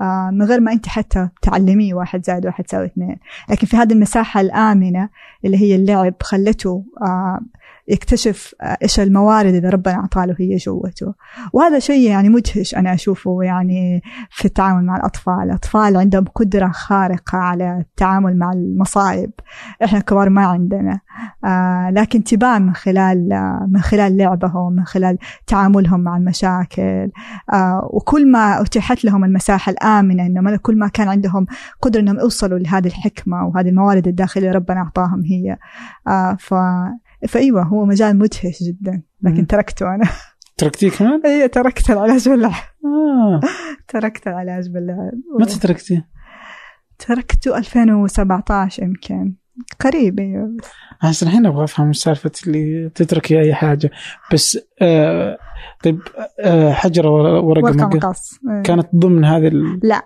آه 0.00 0.30
من 0.32 0.42
غير 0.42 0.60
ما 0.60 0.72
انت 0.72 0.88
حتى 0.88 1.28
تعلميه 1.42 1.94
واحد 1.94 2.24
زائد 2.24 2.46
واحد 2.46 2.64
يساوي 2.64 2.86
اثنين. 2.86 3.16
لكن 3.50 3.66
في 3.66 3.76
هذه 3.76 3.92
المساحة 3.92 4.40
الآمنة 4.40 5.08
اللي 5.44 5.56
هي 5.56 5.76
اللعب 5.76 6.14
خلته 6.22 6.84
آه 7.02 7.40
يكتشف 7.88 8.54
إيش 8.82 9.00
الموارد 9.00 9.54
اللي 9.54 9.68
ربنا 9.68 9.94
اعطاله 9.94 10.36
هي 10.38 10.56
جوته. 10.56 11.14
وهذا 11.52 11.78
شيء 11.78 12.10
يعني 12.10 12.28
مدهش 12.28 12.74
أنا 12.74 12.94
أشوفه 12.94 13.42
يعني 13.42 14.02
في 14.30 14.44
التعامل 14.44 14.84
مع 14.84 14.96
الأطفال. 14.96 15.42
الأطفال 15.42 15.96
عندهم 15.96 16.24
قدرة 16.24 16.68
خارقة 16.68 17.38
على 17.38 17.78
التعامل 17.78 18.38
مع 18.38 18.52
المصائب 18.52 19.30
إحنا 19.84 20.00
كبار 20.00 20.30
ما 20.30 20.46
عندنا. 20.46 21.00
آه 21.44 21.90
لكن 21.90 22.24
تبان 22.24 22.62
من 22.62 22.74
خلال 22.74 23.32
آه 23.32 23.66
من 23.70 23.80
خلال 23.80 24.16
لعبهم 24.16 24.72
من 24.72 24.84
خلال 24.84 25.18
تعاملهم 25.46 26.00
مع 26.00 26.16
المشاكل. 26.16 27.10
آه 27.52 27.88
وكل 27.92 28.30
ما 28.30 28.60
أتيحت 28.60 29.04
لهم 29.04 29.24
المساحة 29.24 29.72
الآمنة 29.72 30.26
إنه 30.26 30.56
كل 30.56 30.78
ما 30.78 30.88
كان 30.88 31.08
عندهم 31.08 31.46
قدرة 31.82 32.00
إنهم 32.00 32.18
يوصلوا 32.18 32.58
لهذه 32.58 32.86
الحكمة 32.86 33.46
وهذه 33.46 33.68
الموارد 33.68 34.08
الداخلية 34.08 34.50
ربنا 34.52 34.80
أعطاهم 34.80 35.24
هي. 35.24 35.56
آه 36.08 36.36
ف 36.40 36.54
فأيوة 37.26 37.62
هو 37.62 37.84
مجال 37.84 38.18
مدهش 38.18 38.62
جدا 38.62 39.02
لكن 39.22 39.38
مم. 39.38 39.44
تركته 39.44 39.94
أنا. 39.94 40.04
تركتيه 40.56 40.90
كمان؟ 40.90 41.20
اي 41.24 41.48
تركت 41.48 41.90
العلاج 41.90 42.28
باللعب 42.28 42.52
آه. 42.84 43.40
تركت 43.88 44.28
العلاج 44.28 44.68
باللعب 44.68 45.12
متى 45.40 45.58
تركتيه؟ 45.58 46.08
تركته 46.98 47.58
2017 47.58 48.82
يمكن. 48.82 49.34
قريب 49.80 50.20
أيوه 50.20 50.56
بس 51.04 51.22
الحين 51.22 51.46
أبغى 51.46 51.64
أفهم 51.64 51.92
سالفة 51.92 52.30
اللي 52.46 52.90
تتركي 52.94 53.40
أي 53.40 53.54
حاجة. 53.54 53.90
بس 54.32 54.58
آه 54.82 55.38
طيب 55.84 56.00
آه 56.40 56.72
حجرة 56.72 57.40
ورقة 57.40 57.86
مقص. 57.86 58.38
إيه. 58.50 58.62
كانت 58.62 58.88
ضمن 58.94 59.24
هذه 59.24 59.48
ال... 59.48 59.80
لا 59.82 60.04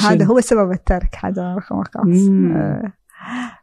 هذا 0.00 0.24
هو 0.24 0.40
سبب 0.40 0.72
الترك 0.72 1.14
حجر 1.14 1.56
رقاص 1.72 2.06
آه 2.28 2.56
آه 2.56 2.92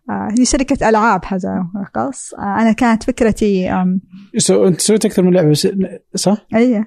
هي 0.09 0.45
شركة 0.45 0.89
ألعاب 0.89 1.25
حجر 1.25 1.65
مقص 1.81 2.33
آه 2.33 2.61
أنا 2.61 2.71
كانت 2.71 3.03
فكرتي 3.03 3.85
so 4.37 4.67
أنت 4.67 4.81
سويت 4.81 5.05
أكثر 5.05 5.23
من 5.23 5.33
لعبة 5.33 5.53
صح؟ 6.15 6.37
إي. 6.55 6.85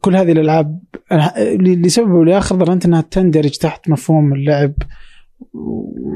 كل 0.00 0.16
هذه 0.16 0.32
الألعاب 0.32 0.80
لسبب 1.60 2.10
أو 2.10 2.22
لآخر 2.22 2.64
ظننت 2.64 2.84
إنها 2.84 3.00
تندرج 3.00 3.50
تحت 3.50 3.90
مفهوم 3.90 4.32
اللعب 4.32 4.72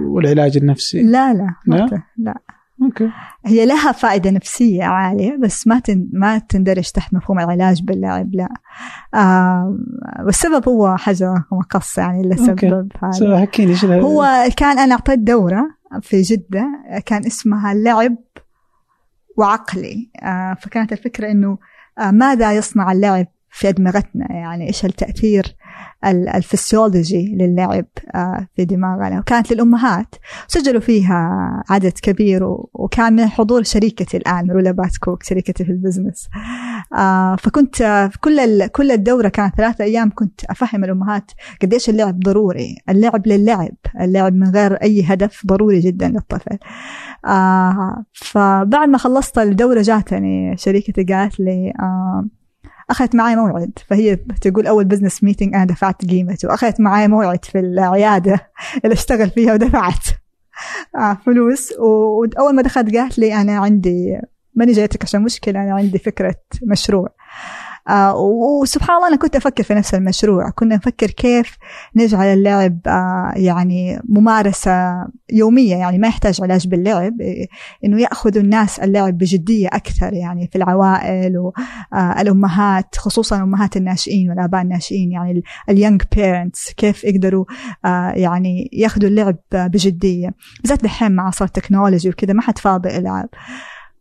والعلاج 0.09 0.57
النفسي. 0.57 1.03
لا 1.03 1.35
لا 1.35 1.55
لا, 1.67 2.03
لا. 2.19 2.35
okay. 2.83 3.11
هي 3.47 3.67
لها 3.67 3.93
فائدة 3.93 4.31
نفسية 4.31 4.85
عالية 4.85 5.37
بس 5.37 5.67
ما 5.67 5.79
تن 5.81 6.09
ما 6.13 6.39
تندرج 6.39 6.91
تحت 6.91 7.15
مفهوم 7.15 7.39
العلاج 7.39 7.83
باللعب 7.83 8.35
لا. 8.35 8.49
آه 9.15 9.79
والسبب 10.25 10.69
هو 10.69 10.97
حجر 10.97 11.35
مقص 11.53 11.99
يعني 11.99 12.21
اللي 12.21 12.37
سبب 12.37 12.93
هذا. 13.03 13.41
حكيني 13.41 13.75
هو 13.85 14.49
كان 14.57 14.79
أنا 14.79 14.95
أعطيت 14.95 15.19
دورة 15.19 15.71
في 16.03 16.23
جدة 16.23 16.65
كان 17.07 17.27
اسمها 17.27 17.73
اللعب 17.73 18.17
وعقلي. 19.37 20.11
آه 20.23 20.55
فكانت 20.55 20.93
الفكرة 20.93 21.31
إنه 21.31 21.59
آه 21.99 22.11
ماذا 22.11 22.53
يصنع 22.53 22.93
اللعب 22.93 23.27
في 23.51 23.69
أدمغتنا؟ 23.69 24.33
يعني 24.33 24.67
إيش 24.67 24.85
التأثير 24.85 25.57
الفسيولوجي 26.05 27.37
للعب 27.37 27.85
آه، 28.15 28.47
في 28.57 28.65
دماغنا. 28.65 29.19
وكانت 29.19 29.53
للأمهات. 29.53 30.15
سجلوا 30.47 30.81
فيها 30.81 31.63
عدد 31.71 31.93
كبير 32.03 32.41
وكان 32.75 33.13
من 33.13 33.27
حضور 33.27 33.63
شريكتي 33.63 34.17
الآن 34.17 34.51
رولا 34.51 34.71
باتكوك 34.71 35.23
شريكتي 35.23 35.65
في 35.65 35.73
ال 35.73 35.78
business. 35.78 36.29
آه، 36.97 37.37
فكنت 37.37 37.77
في 38.13 38.19
كل 38.21 38.67
كل 38.67 38.91
الدورة 38.91 39.29
كانت 39.29 39.55
ثلاثة 39.57 39.85
أيام 39.85 40.11
كنت 40.15 40.45
أفهم 40.45 40.85
الأمهات 40.85 41.31
قديش 41.63 41.89
اللعب 41.89 42.21
ضروري. 42.21 42.77
اللعب 42.89 43.27
للعب. 43.27 43.77
اللعب 44.01 44.35
من 44.35 44.51
غير 44.51 44.75
أي 44.75 45.03
هدف 45.03 45.47
ضروري 45.47 45.81
جدا 45.81 46.09
للطفل. 46.09 46.59
آه، 47.27 48.05
فبعد 48.13 48.89
ما 48.89 48.99
خلصت 48.99 49.39
الدورة 49.39 49.83
جاتني 49.83 50.57
شريكتي 50.57 51.05
قالت 51.05 51.41
لي 51.41 51.73
أخذت 52.91 53.15
معي 53.15 53.37
موعد. 53.37 53.79
فهي 53.87 54.17
تقول 54.17 54.67
أول 54.67 54.85
business 54.85 55.25
meeting 55.25 55.55
أنا 55.55 55.65
دفعت 55.65 56.05
قيمته. 56.05 56.49
واخذت 56.49 56.81
معي 56.81 57.09
موعد 57.09 57.45
في 57.45 57.59
العيادة 57.59 58.51
اللي 58.85 58.95
أشتغل 58.95 59.31
فيها 59.31 59.53
ودفعت. 59.55 60.05
آه 60.97 61.19
فلوس. 61.27 61.73
وأول 61.79 62.55
ما 62.55 62.63
دخلت 62.63 62.97
قالت 62.97 63.19
لي 63.19 63.35
أنا 63.35 63.59
عندي 63.59 64.21
ماني 64.55 64.73
جايتك 64.73 65.03
عشان 65.05 65.23
مشكلة 65.23 65.63
أنا 65.63 65.75
عندي 65.75 65.99
فكرة 65.99 66.35
مشروع. 66.63 67.09
آه 67.89 68.17
وسبحان 68.17 68.97
الله 68.97 69.09
أنا 69.09 69.17
كنت 69.17 69.37
أفكر 69.37 69.63
في 69.63 69.75
نفس 69.75 69.95
المشروع. 69.95 70.51
كنا 70.51 70.77
نفكر 70.77 71.07
كيف 71.07 71.57
نجعل 71.97 72.27
اللعب 72.27 72.79
آه 72.87 73.33
يعني 73.37 74.01
ممارسة 74.09 75.07
يومية 75.33 75.77
يعني 75.77 75.99
ما 75.99 76.09
يحتاج 76.09 76.43
علاج 76.43 76.69
باللعب 76.69 77.13
إنه 77.85 78.01
يأخذوا 78.01 78.43
الناس 78.43 78.79
اللعب 78.81 79.19
بجدية 79.19 79.69
أكثر 79.69 80.13
يعني 80.13 80.49
في 80.53 80.57
العوائل 80.57 81.33
والأمهات 81.37 82.95
آه، 82.97 83.01
خصوصا 83.01 83.43
أمهات 83.43 83.77
الناشئين 83.77 84.31
والآباء 84.31 84.63
الناشئين 84.63 85.13
يعني 85.13 85.43
ال 85.69 85.74
young 85.74 86.03
parents 86.17 86.73
كيف 86.73 87.05
يقدروا 87.05 87.45
يعني 88.15 88.71
يأخذوا 88.73 89.09
اللعب 89.09 89.37
بجدية. 89.53 90.31
بالذات 90.61 90.83
دحين 90.83 91.13
مع 91.13 91.27
عصر 91.27 91.45
ال 91.45 91.51
technology 91.51 92.09
وكذا 92.09 92.33
ما 92.33 92.43
حد 92.43 92.59
فاضي 92.59 92.99
ألعاب 92.99 93.29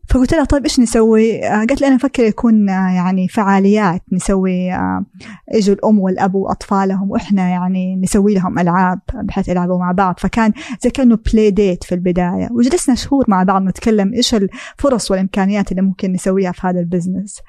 فقلت 0.09 0.33
لها 0.33 0.43
طيب 0.43 0.63
إيش 0.63 0.79
نسوي؟ 0.79 1.47
آه، 1.47 1.57
قالت 1.57 1.81
لي 1.81 1.87
أنا 1.87 1.95
أفكر 1.95 2.23
يكون 2.23 2.69
آه، 2.69 2.89
يعني 2.89 3.27
فعاليات 3.27 4.01
نسوي 4.11 4.73
آه، 4.73 5.05
يجوا 5.53 5.75
الأم 5.75 5.99
والأب 5.99 6.35
وأطفالهم 6.35 7.11
وإحنا 7.11 7.49
يعني 7.49 7.95
نسوي 7.95 8.33
لهم 8.33 8.59
ألعاب 8.59 8.99
بحيث 9.13 9.49
يلعبوا 9.49 9.77
مع 9.77 9.91
بعض. 9.91 10.15
فكان 10.19 10.53
زي 10.81 10.89
كأنه 10.89 11.17
play 11.33 11.51
date 11.51 11.83
في 11.83 11.95
البداية. 11.95 12.47
وجلسنا 12.51 12.95
شهور 12.95 13.25
مع 13.27 13.43
بعض 13.43 13.61
نتكلم 13.61 14.13
إيش 14.13 14.35
الفرص 14.35 15.11
والإمكانيات 15.11 15.71
اللي 15.71 15.81
ممكن 15.81 16.11
نسويها 16.11 16.51
في 16.51 16.67
هذا 16.67 16.79
ال 16.79 16.86
business. 16.86 17.41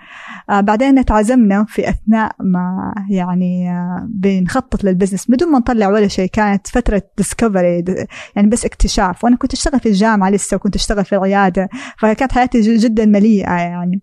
بعدين 0.49 1.05
تعزمنا 1.05 1.65
في 1.69 1.89
أثناء 1.89 2.33
ما 2.41 2.95
يعني 3.11 3.69
بنخطط 4.09 4.85
لل 4.85 4.93
business. 4.93 5.31
بدون 5.31 5.53
ما 5.53 5.59
نطلع 5.59 5.89
ولا 5.89 6.09
شيء 6.09 6.31
كانت 6.31 6.67
فترة 6.67 7.03
discovery 7.17 7.85
يعني 8.37 8.49
بس 8.49 8.65
اكتشاف. 8.65 9.25
وأنا 9.25 9.37
كنت 9.37 9.53
أشتغل 9.53 9.81
في 9.81 9.89
الجامعة 9.89 10.31
لسه 10.31 10.55
وكنت 10.55 10.77
أشتغل 10.77 11.05
في 11.05 11.17
العيادة. 11.17 11.69
فكانت 11.99 12.33
حياتي 12.33 12.48
حياتي 12.53 12.77
جدا 12.77 13.07
مليئة 13.07 13.53
يعني. 13.53 14.01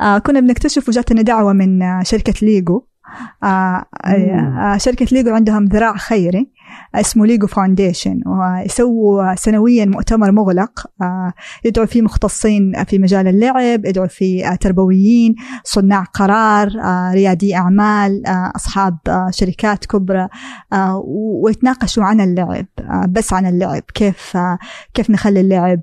آه 0.00 0.18
كنا 0.18 0.40
بنكتشف 0.40 0.88
وجاتنا 0.88 1.22
دعوة 1.22 1.52
من 1.52 1.82
آه 1.82 2.02
شركة 2.02 2.34
ليجو. 2.42 2.84
آه 3.42 3.84
آه 4.04 4.76
شركة 4.76 5.06
ليجو 5.12 5.34
عندهم 5.34 5.64
ذراع 5.64 5.96
خيري. 5.96 6.50
اسمه 6.94 7.26
ليجو 7.26 7.46
Foundation 7.46 8.20
ويسووا 8.26 9.34
سنويا 9.34 9.84
مؤتمر 9.84 10.32
مغلق 10.32 10.86
آه، 11.02 11.32
يدعو 11.64 11.86
فيه 11.86 12.02
مختصين 12.02 12.84
في 12.84 12.98
مجال 12.98 13.28
اللعب 13.28 13.84
يدعو 13.84 14.08
فيه 14.08 14.54
تربويين 14.54 15.34
صناع 15.64 16.02
قرار 16.02 16.80
آه، 16.80 17.12
ريادي 17.12 17.56
أعمال 17.56 18.26
آه، 18.26 18.52
أصحاب 18.56 18.98
شركات 19.30 19.86
كبرى 19.86 20.28
ويتناقشوا 21.42 22.04
عن 22.04 22.20
اللعب 22.20 22.66
بس 23.08 23.32
عن 23.32 23.46
اللعب 23.46 23.82
كيف 23.94 24.38
كيف 24.94 25.10
نخلي 25.10 25.40
اللعب 25.40 25.80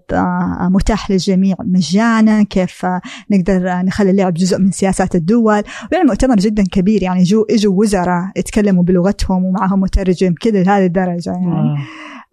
متاح 0.72 1.12
للجميع 1.12 1.56
مجانا 1.60 2.44
كيف 2.44 2.86
نقدر 3.32 3.82
نخلي 3.82 4.10
اللعب 4.10 4.34
جزء 4.34 4.60
من 4.60 4.72
سياسات 4.72 5.16
الدول. 5.16 5.64
يعني 5.92 6.04
مؤتمر 6.08 6.36
جدا 6.36 6.64
كبير 6.72 7.04
يعني 7.04 7.24
جو 7.24 7.46
إجوا 7.50 7.74
وزراء 7.80 8.32
يتكلموا 8.36 8.84
بلغتهم 8.84 9.46
ومعهم 9.46 9.80
مترجم 9.80 10.34
كذا 10.42 10.64
لهذه 10.80 10.86
الدرجة 10.88 11.32
يعني. 11.32 11.50
آه. 11.50 11.78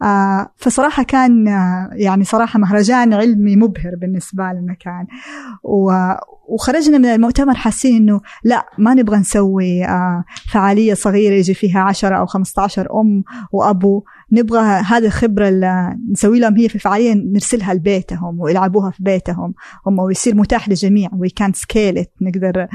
آه 0.02 0.52
فصراحة 0.56 1.02
كان 1.02 1.48
آه 1.48 1.90
يعني 1.92 2.24
صراحة 2.24 2.58
مهرجان 2.58 3.14
علمي 3.14 3.56
مبهر 3.56 3.94
بالنسبة 4.00 4.44
لنا 4.44 4.74
كان. 4.74 5.06
وخرجنا 6.48 6.98
من 6.98 7.06
المؤتمر 7.06 7.54
حاسين 7.54 7.96
إنه 7.96 8.20
لا 8.44 8.66
ما 8.78 8.94
نبغى 8.94 9.18
نسوي 9.18 9.84
آه 9.84 10.24
فعالية 10.52 10.94
صغيرة 10.94 11.34
يجي 11.34 11.54
فيها 11.54 11.80
10 11.80 12.16
أو 12.16 12.26
15 12.26 13.00
أم 13.00 13.24
وأبو. 13.52 14.04
نبغى 14.32 14.60
هذه 14.60 15.06
الخبرة 15.06 15.48
اللي 15.48 15.96
نسوي 16.10 16.40
لهم 16.40 16.56
هي 16.56 16.68
في 16.68 16.78
فعالية 16.78 17.14
نرسلها 17.14 17.74
لبيتهم 17.74 18.40
ويلعبوها 18.40 18.90
في 18.90 19.02
بيتهم. 19.02 19.54
هم 19.86 19.98
ويصير 19.98 20.34
متاح 20.34 20.68
للجميع. 20.68 21.10
we 21.12 21.28
can 21.28 21.52
scale 21.52 22.04
نقدر 22.20 22.66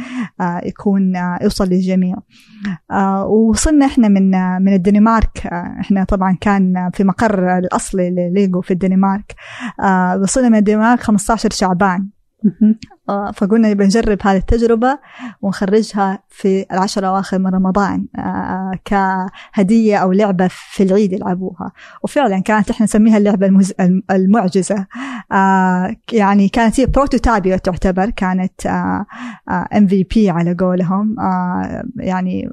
آه 0.42 0.62
يكون 0.66 1.16
آه 1.16 1.40
يوصل 1.42 1.66
للجميع. 1.70 2.16
آه 2.92 3.26
ووصلنا 3.26 3.86
إحنا 3.86 4.08
من 4.08 4.36
آه 4.36 4.60
من 4.60 4.74
الدنمارك. 4.74 5.48
آه 5.48 5.78
إحنا 5.80 6.04
طبعا 6.04 6.38
كان 6.42 6.90
في 6.94 7.04
مقر 7.04 7.58
الاصلي 7.58 8.10
لليجو 8.10 8.62
في 8.62 8.72
الدنمارك. 8.72 9.36
آه 9.84 10.18
وصلنا 10.18 10.50
من 10.50 10.58
الدنمارك 10.58 11.00
15 11.00 11.50
شعبان. 11.52 12.00
آه، 12.00 12.21
فقلنا 13.34 13.70
نبي 13.70 13.84
نجرب 13.84 14.18
هذه 14.22 14.38
التجربة 14.38 15.00
ونخرجها 15.42 16.24
في 16.30 16.66
العشر 16.72 17.08
أواخر 17.08 17.40
من 17.40 17.48
رمضان 17.48 18.06
آه، 18.18 18.72
كهدية 18.86 19.98
أو 19.98 20.12
لعبة 20.12 20.48
في 20.52 20.84
العيد 20.84 21.14
يلعبوها. 21.14 21.72
وفعلا 22.04 22.40
كانت 22.40 22.70
إحنا 22.70 22.84
نسميها 22.84 23.18
اللعبة 23.18 23.46
المز... 23.48 23.74
المعجزة. 24.12 24.86
آه، 25.32 25.96
يعني 26.14 26.50
كانت 26.50 26.80
هي 26.80 26.86
prototype 26.86 27.56
تعتبر 27.56 28.10
كانت 28.10 28.66
MVP 29.74 30.30
على 30.30 30.54
قولهم. 30.60 31.16
يعني 31.98 32.50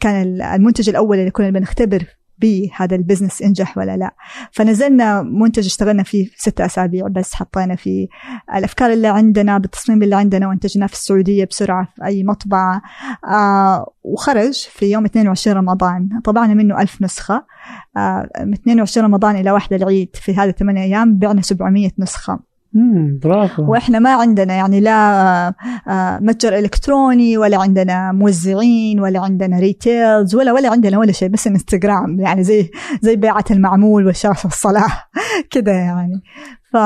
كان 0.00 0.40
المنتج 0.40 0.88
الأول 0.88 1.18
اللي 1.18 1.30
كنا 1.30 1.50
بنختبر 1.50 2.04
بي 2.38 2.70
هذا 2.76 2.96
ال 2.96 3.01
business 3.01 3.42
انجح 3.42 3.78
ولا 3.78 3.96
لا. 3.96 4.14
فنزلنا 4.52 5.22
منتج 5.22 5.66
اشتغلنا 5.66 6.02
فيه 6.02 6.28
ستة 6.36 6.66
أسابيع 6.66 7.08
بس 7.08 7.34
حطينا 7.34 7.76
فيه 7.76 8.08
الأفكار 8.54 8.92
اللي 8.92 9.08
عندنا 9.08 9.58
بالتصميم 9.58 10.02
اللي 10.02 10.16
عندنا 10.16 10.48
وانتجناه 10.48 10.86
في 10.86 10.92
السعودية 10.92 11.44
بسرعة 11.44 11.88
في 11.96 12.04
أي 12.04 12.24
مطبعة. 12.24 12.82
آه 13.28 13.92
وخرج 14.02 14.66
في 14.70 14.92
يوم 14.92 15.04
22 15.04 15.56
رمضان. 15.56 16.08
طبعنا 16.24 16.54
منه 16.54 16.82
ألف 16.82 17.02
نسخة. 17.02 17.44
آه 17.96 18.28
من 18.40 18.52
22 18.52 19.06
رمضان 19.06 19.36
إلى 19.36 19.50
واحدة 19.50 19.76
العيد 19.76 20.16
في 20.16 20.34
هذه 20.34 20.48
الثمانية 20.48 20.82
أيام 20.82 21.18
بعنا 21.18 21.42
700 21.42 21.90
نسخة. 21.98 22.40
برافو. 23.22 23.72
وإحنا 23.72 23.98
ما 23.98 24.10
عندنا 24.14 24.54
يعني 24.54 24.80
لا 24.80 25.48
آه، 25.88 26.18
متجر 26.18 26.58
إلكتروني 26.58 27.38
ولا 27.38 27.56
عندنا 27.56 28.12
موزعين 28.12 29.00
ولا 29.00 29.20
عندنا 29.20 29.58
retailers 29.58 30.34
ولا 30.34 30.52
ولا 30.52 30.70
عندنا 30.70 30.98
ولا 30.98 31.12
شيء 31.12 31.28
بس 31.28 31.46
إنستغرام 31.46 32.20
يعني 32.20 32.44
زي 32.44 32.70
زي 33.02 33.16
بيعة 33.16 33.44
المعمول 33.50 34.06
والشراشف 34.06 34.46
الصلاة. 34.46 34.92
كذا 35.52 35.72
يعني. 35.72 36.22
ف... 36.76 36.78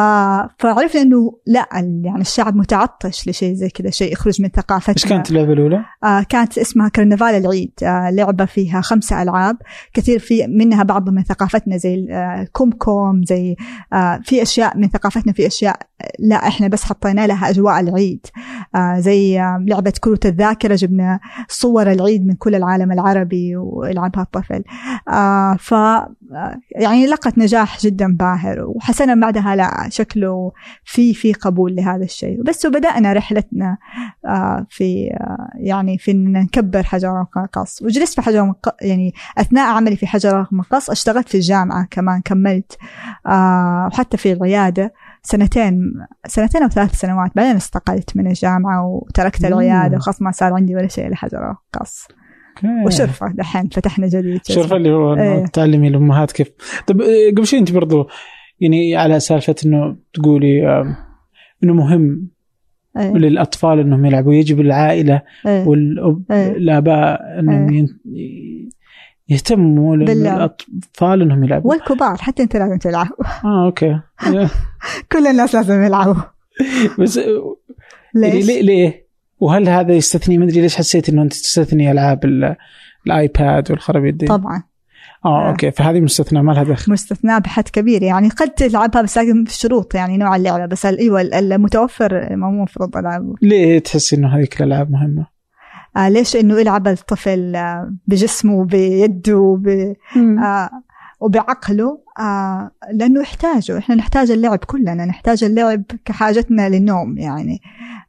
فعرفنا 0.58 1.02
إنه 1.02 1.32
لا 1.46 1.68
يعني 1.72 2.20
الشعب 2.20 2.56
متعطش 2.56 3.28
لشيء 3.28 3.54
زي 3.54 3.68
كذا 3.68 3.90
شيء 3.90 4.12
يخرج 4.12 4.42
من 4.42 4.48
ثقافتنا. 4.48 4.94
إيش 4.94 5.06
كانت 5.06 5.30
اللعبة 5.30 5.52
الأولى؟ 5.52 5.84
آه 6.04 6.22
كانت 6.28 6.58
اسمها 6.58 6.88
كرنفال 6.88 7.28
العيد. 7.28 7.72
آه 7.82 8.10
لعبة 8.10 8.44
فيها 8.44 8.80
خمسة 8.80 9.22
ألعاب 9.22 9.56
كثير 9.94 10.18
في 10.18 10.46
منها 10.46 10.82
بعض 10.82 11.08
من 11.08 11.22
ثقافتنا 11.22 11.76
زي 11.76 12.06
آه 12.10 12.46
كوم 12.52 12.70
كوم 12.70 13.22
زي 13.24 13.56
آه 13.92 14.20
في 14.24 14.42
أشياء 14.42 14.78
من 14.78 14.88
ثقافتنا 14.88 15.32
في 15.32 15.46
أشياء 15.46 15.76
لا 16.18 16.36
إحنا 16.36 16.68
بس 16.68 16.84
حطينا 16.84 17.26
لها 17.26 17.50
أجواء 17.50 17.80
العيد. 17.80 18.26
آه 18.74 18.98
زي 18.98 19.40
آه 19.40 19.64
لعبة 19.68 19.92
كروت 20.00 20.26
الذاكرة 20.26 20.74
جبنا 20.74 21.20
صور 21.48 21.92
العيد 21.92 22.26
من 22.26 22.34
كل 22.34 22.54
العالم 22.54 22.92
العربي 22.92 23.56
ولعبها 23.56 24.22
الطفل. 24.22 24.62
آه 25.08 25.56
ف 25.60 25.74
يعني 26.76 27.06
لقت 27.06 27.38
نجاح 27.38 27.80
جدا 27.80 28.16
باهر 28.16 28.64
وحسنا 28.66 29.14
بعدها 29.14 29.56
لا. 29.56 29.79
شكله 29.88 30.52
في 30.84 31.14
في 31.14 31.32
قبول 31.32 31.76
لهذا 31.76 32.04
الشيء. 32.04 32.42
بس 32.42 32.66
وبدأنا 32.66 33.12
رحلتنا 33.12 33.78
آه 34.26 34.66
في 34.70 35.10
آه 35.10 35.48
يعني 35.54 35.98
في 35.98 36.10
إن 36.10 36.32
نكبر 36.32 36.82
حجر 36.82 37.26
مقص 37.36 37.82
وجلست 37.82 38.14
في 38.14 38.22
حجر 38.22 38.54
يعني 38.82 39.14
أثناء 39.38 39.74
عملي 39.74 39.96
في 39.96 40.06
حجر 40.06 40.46
مقص 40.52 40.90
أشتغلت 40.90 41.28
في 41.28 41.34
الجامعة 41.34 41.86
كمان 41.90 42.20
كملت 42.20 42.78
آه 43.26 43.88
وحتى 43.92 44.16
في 44.16 44.32
العياده 44.32 44.92
سنتين 45.22 45.92
سنتين 46.26 46.62
أو 46.62 46.68
ثلاث 46.68 46.94
سنوات. 46.94 47.30
بعدين 47.36 47.56
استقلت 47.56 48.16
من 48.16 48.26
الجامعة 48.26 48.86
وتركت 48.86 49.44
العياده 49.44 49.96
وخلاص 49.96 50.22
ما 50.22 50.30
صار 50.30 50.54
عندي 50.54 50.76
ولا 50.76 50.88
شيء 50.88 51.10
لحجر 51.10 51.54
مقص 51.74 52.08
وشرفة 52.86 53.28
دحين 53.28 53.68
فتحنا 53.68 54.06
جديد 54.06 54.40
شرفة 54.44 54.76
اللي 54.76 54.90
هو 54.90 55.14
إيه. 55.14 55.46
تعلمي 55.46 55.88
الأمهات 55.88 56.32
كيف. 56.32 56.48
طب 56.86 57.02
قبل 57.36 57.46
شوي 57.46 57.58
أنت 57.58 57.72
برضو 57.72 58.08
يعني 58.60 58.96
على 58.96 59.20
سالفه 59.20 59.54
إنه 59.64 59.96
تقولي 60.14 60.82
إنه 61.64 61.74
مهم 61.74 62.28
أيه. 62.96 63.12
للأطفال 63.12 63.78
إنهم 63.78 64.06
يلعبوا 64.06 64.34
يجب 64.34 64.60
العائلة 64.60 65.22
أيه. 65.46 65.66
والاباء 65.66 67.22
أيه. 67.22 67.38
إنهم 67.38 67.68
أيه. 67.68 68.68
يهتموا 69.28 69.96
للأطفال 69.96 71.22
إنهم 71.22 71.44
يلعبوا 71.44 71.70
والكبار 71.70 72.16
حتى 72.16 72.42
أنت 72.42 72.56
لازم 72.56 72.78
تلعب 72.78 73.08
آه 73.44 73.66
أوكي 73.66 74.00
كل 75.12 75.26
الناس 75.26 75.54
لازم 75.54 75.82
يلعبوا 75.82 76.22
بس 76.98 77.20
ليش؟ 78.14 78.46
ليه 78.46 78.62
ليه؟ 78.62 79.06
وهل 79.40 79.68
هذا 79.68 79.94
يستثني 79.94 80.38
ما 80.38 80.44
أدري 80.44 80.60
ليش 80.60 80.76
حسيت 80.76 81.08
إنه 81.08 81.22
أنت 81.22 81.32
تستثني 81.32 81.90
ألعاب 81.90 82.52
الآيباد 83.06 83.70
والخرابيط 83.70 84.14
دي 84.14 84.26
طبعا 84.26 84.62
آه 85.24 85.48
أوكي. 85.48 85.70
فهذه 85.70 86.00
مستثنى 86.00 86.42
ما 86.42 86.52
لها 86.52 86.62
دخل. 86.62 86.92
مستثنى 86.92 87.40
بحد 87.40 87.68
كبير. 87.68 88.02
يعني 88.02 88.28
قد 88.28 88.50
تلعبها 88.50 89.02
بس 89.02 89.18
لكن 89.18 89.44
في 89.44 89.54
شروط 89.54 89.94
يعني 89.94 90.18
نوع 90.18 90.36
اللعبة. 90.36 90.66
بس 90.66 90.86
أيوه 90.86 91.20
المتوفر 91.20 92.36
مو 92.36 92.48
المفروض 92.48 92.96
العبه 92.96 93.34
ليه 93.42 93.78
تحسي 93.78 94.16
إنه 94.16 94.36
هذيك 94.36 94.60
الألعاب 94.62 94.90
مهمة؟ 94.90 95.26
آه 95.96 96.08
ليش؟ 96.08 96.36
إنه 96.36 96.60
يلعب 96.60 96.88
الطفل 96.88 97.56
آه 97.56 97.94
بجسمه 98.06 98.64
بيده 98.64 99.58
ب... 99.60 99.94
آه 100.44 100.70
وبعقله. 101.20 101.98
آه 102.20 102.70
لأنه 102.92 103.20
يحتاجه. 103.20 103.78
إحنا 103.78 103.94
نحتاج 103.94 104.30
اللعب 104.30 104.58
كلنا. 104.58 105.04
نحتاج 105.04 105.44
اللعب 105.44 105.82
كحاجتنا 106.04 106.68
للنوم 106.68 107.18
يعني. 107.18 107.60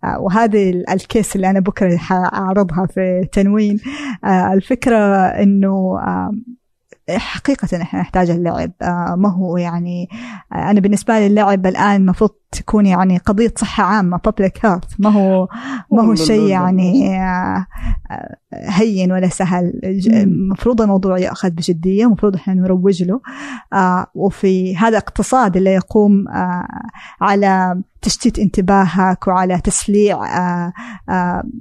آه 0.04 0.20
وهذه 0.20 0.84
الكيس 0.90 1.36
اللي 1.36 1.50
أنا 1.50 1.60
بكره 1.60 1.98
حاعرضها 1.98 2.86
في 2.86 3.28
تنوين. 3.32 3.80
آه 4.26 4.54
الفكرة 4.54 4.98
إنه 5.26 6.00
آه 6.00 6.32
حقيقة 7.18 7.82
إحنا 7.82 8.00
نحتاج 8.00 8.30
اللعب. 8.30 8.72
آه 8.82 9.16
ما 9.18 9.30
هو 9.30 9.58
يعني 9.58 10.10
آه 10.54 10.72
أنا 10.72 10.80
بالنسبة 10.80 11.20
لي 11.20 11.28
اللعب 11.28 11.66
الآن 11.66 11.96
المفروض 11.96 12.30
تكون 12.52 12.86
يعني 12.86 13.18
قضية 13.18 13.54
صحة 13.58 13.84
عامة 13.84 14.20
public 14.30 14.60
health. 14.68 14.96
ما 15.00 15.10
هو 15.10 15.48
ما 15.92 16.04
هو 16.04 16.16
شيء 16.16 16.48
يعني 16.48 17.20
آه 17.20 17.66
هين 18.54 19.12
ولا 19.12 19.28
سهل. 19.28 19.74
المفروض 20.08 20.82
الموضوع 20.82 21.18
يأخذ 21.18 21.50
بجدية 21.50 22.06
المفروض 22.06 22.36
إحنا 22.36 22.54
نروج 22.54 23.04
له. 23.04 23.22
وفي 24.16 24.78
هذا 24.78 24.98
اقتصاد 24.98 25.58
اللي 25.58 25.74
يقوم 25.74 26.26
على 27.22 27.82
تشتيت 28.02 28.40
انتباهك 28.40 29.28
وعلى 29.28 29.62
تسليع 29.62 30.20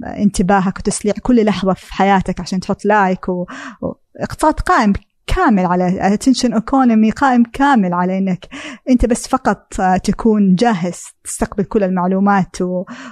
انتباهك 0.05 0.77
وتسليع 0.77 1.13
كل 1.21 1.45
لحظة 1.45 1.73
في 1.73 1.93
حياتك 1.93 2.39
عشان 2.39 2.59
تحط 2.59 2.85
لايك 2.85 3.25
واقتصاد 3.29 4.53
قائم 4.53 4.93
كامل 5.27 5.65
على 5.65 6.17
attention 6.17 6.49
economy 6.49 7.13
قائم 7.15 7.43
كامل 7.53 7.93
على 7.93 8.17
انك 8.17 8.47
أنت 8.89 9.05
بس 9.05 9.27
فقط 9.27 9.73
تكون 10.03 10.55
جاهز 10.55 11.01
تستقبل 11.23 11.63
كل 11.63 11.83
المعلومات 11.83 12.55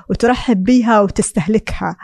وترحب 0.09 0.63
بها 0.63 1.01
وتستهلكها. 1.01 1.95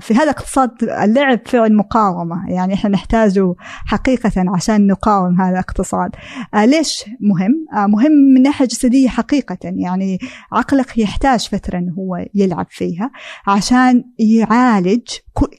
في 0.00 0.14
هذا 0.14 0.30
اقتصاد 0.30 0.70
اللعب 0.82 1.40
فعل 1.46 1.76
مقاومة. 1.76 2.50
يعني 2.50 2.74
إحنا 2.74 2.90
نحتاجه 2.90 3.54
حقيقة 3.86 4.44
عشان 4.54 4.86
نقاوم 4.86 5.40
هذا 5.40 5.50
الاقتصاد. 5.50 6.10
ليش 6.54 7.04
مهم؟ 7.20 7.66
مهم 7.90 8.12
من 8.34 8.42
ناحية 8.42 8.66
جسدية 8.66 9.08
حقيقة. 9.08 9.58
يعني 9.62 10.18
عقلك 10.52 10.98
يحتاج 10.98 11.48
فترة 11.48 11.78
إنه 11.78 11.92
هو 11.92 12.26
يلعب 12.34 12.66
فيها 12.70 13.10
عشان 13.46 14.04
يعالج 14.18 15.08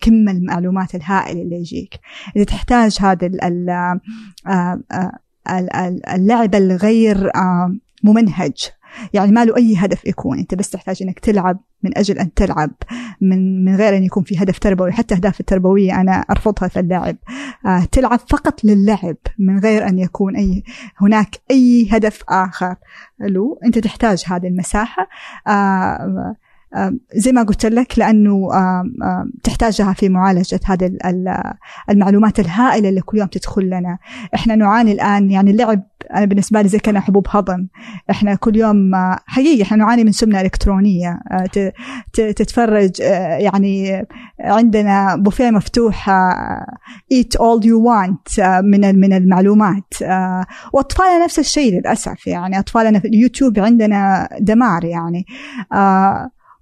كم 0.02 0.30
المعلومات 0.30 0.95
الهائلة 0.95 1.41
اللي 1.41 1.56
يجيك. 1.56 1.99
إذا 2.36 2.44
تحتاج 2.44 2.98
هذا 3.02 3.28
اللعب 6.15 6.55
الغير 6.55 7.31
ممنهج. 8.03 8.53
يعني 9.14 9.31
ما 9.31 9.45
له 9.45 9.57
أي 9.57 9.76
هدف 9.77 10.05
يكون. 10.05 10.39
أنت 10.39 10.55
بس 10.55 10.69
تحتاج 10.69 11.03
أنك 11.03 11.19
تلعب 11.19 11.60
من 11.84 11.97
أجل 11.97 12.19
أن 12.19 12.34
تلعب 12.34 12.72
من, 13.22 13.65
من 13.65 13.76
غير 13.76 13.97
أن 13.97 14.03
يكون 14.03 14.23
في 14.23 14.43
هدف 14.43 14.60
تربوي. 14.60 14.91
حتى 14.91 15.15
أهداف 15.15 15.39
التربوية 15.39 16.01
أنا 16.01 16.11
أرفضها 16.14 16.68
في 16.68 16.80
اللعب. 16.80 17.15
آه 17.65 17.85
تلعب 17.91 18.19
فقط 18.19 18.64
للعب 18.64 19.15
من 19.39 19.60
غير 19.60 19.88
أن 19.88 19.99
يكون 19.99 20.35
أي 20.35 20.64
هناك 20.97 21.35
أي 21.51 21.88
هدف 21.91 22.23
آخر 22.30 22.76
له. 23.19 23.57
أنت 23.65 23.80
تحتاج 23.80 24.23
هذه 24.27 24.47
المساحة. 24.47 25.07
آه 25.47 26.35
زي 27.16 27.32
ما 27.32 27.44
قلت 27.44 27.66
لك 27.66 28.00
لأنه 28.00 28.50
تحتاجها 29.44 29.94
في 29.94 30.10
معالجة 30.10 30.60
هذه 30.66 30.91
المعلومات 31.90 32.40
الهائلة 32.40 32.90
اللي 32.90 33.02
كل 33.02 33.18
يوم 33.18 33.28
تدخل 33.28 33.66
لنا. 33.66 33.98
إحنا 34.36 34.56
نعاني 34.56 34.91
الآن 34.91 35.32
يعني 35.32 35.52
اللعب 35.52 35.84
أنا 36.16 36.26
بالنسبة 36.26 36.62
لي 36.62 36.68
زي 36.68 36.80
كان 36.80 37.00
حبوب 37.00 37.28
هضم. 37.30 37.68
إحنا 38.10 38.36
كل 38.36 38.56
يوم 38.56 38.91
حقيقي 39.26 39.64
إحنا 39.64 39.78
نعاني 39.78 40.04
من 40.04 40.12
سمنة 40.12 40.41
إلكترونية. 40.41 41.20
تتفرج 42.14 43.00
يعني 43.40 44.06
عندنا 44.40 45.16
بوفيه 45.16 45.52
مفتوح 45.52 46.10
eat 47.14 47.38
all 47.38 47.64
you 47.64 47.78
want 47.88 48.40
من 48.64 49.00
من 49.00 49.14
المعلومات. 49.14 49.94
وأطفالنا 50.74 51.24
نفس 51.24 51.40
الشيء 51.40 51.74
للأسف. 51.74 52.28
يعني 52.28 52.60
أطفالنا 52.60 53.00
في 53.00 53.08
اليوتيوب 53.08 53.60
عندنا 53.60 54.30
دمار 54.40 54.86
يعني. 54.86 55.26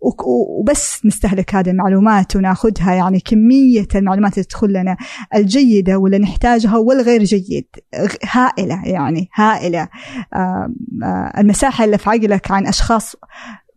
وبس 0.01 1.05
نستهلك 1.05 1.55
هذه 1.55 1.69
المعلومات 1.69 2.35
وناخذها 2.35 2.93
يعني 2.93 3.19
كمية 3.19 3.87
المعلومات 3.95 4.33
اللي 4.33 4.43
تدخل 4.43 4.73
لنا 4.73 4.97
الجيدة 5.35 5.97
واللي 5.97 6.19
نحتاجها 6.19 6.77
والغير 6.77 7.23
جيد 7.23 7.65
هائلة 8.31 8.81
يعني 8.85 9.29
هائلة. 9.35 9.87
المساحة 11.37 11.85
اللي 11.85 11.97
في 11.97 12.09
عقلك 12.09 12.51
عن 12.51 12.67
أشخاص 12.67 13.15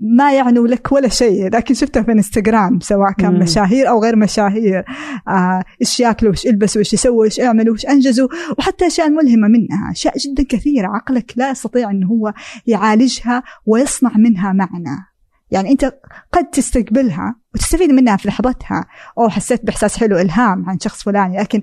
ما 0.00 0.32
يعنوا 0.32 0.68
لك 0.68 0.92
ولا 0.92 1.08
شيء 1.08 1.50
لكن 1.50 1.74
شفتها 1.74 2.02
في 2.02 2.12
إنستغرام 2.12 2.80
سواء 2.80 3.12
كان 3.12 3.32
مم. 3.34 3.38
مشاهير 3.38 3.88
أو 3.88 4.02
غير 4.02 4.16
مشاهير. 4.16 4.84
آه 5.28 5.64
إيش 5.80 6.00
ياكلوا 6.00 6.32
إيش 6.32 6.44
يلبسوا 6.44 6.78
إيش 6.80 6.94
يسووا 6.94 7.24
إيش 7.24 7.38
يعملوا 7.38 7.74
إيش 7.74 7.86
أنجزوا 7.86 8.28
وحتى 8.58 8.86
أشياء 8.86 9.10
ملهمة 9.10 9.48
منها 9.48 9.92
أشياء 9.92 10.18
جدا 10.18 10.44
كثيرة 10.48 10.88
عقلك 10.88 11.32
لا 11.36 11.50
يستطيع 11.50 11.90
انه 11.90 12.06
هو 12.06 12.34
يعالجها 12.66 13.42
ويصنع 13.66 14.16
منها 14.16 14.52
معنى. 14.52 15.13
يعني 15.50 15.70
أنت 15.70 15.94
قد 16.32 16.50
تستقبلها 16.50 17.36
وتستفيد 17.54 17.90
منها 17.90 18.16
في 18.16 18.28
لحظتها. 18.28 18.86
أو 19.18 19.28
حسيت 19.28 19.64
بإحساس 19.64 19.98
حلو 19.98 20.18
إلهام 20.18 20.70
عن 20.70 20.78
شخص 20.80 21.02
فلاني. 21.02 21.38
لكن 21.38 21.62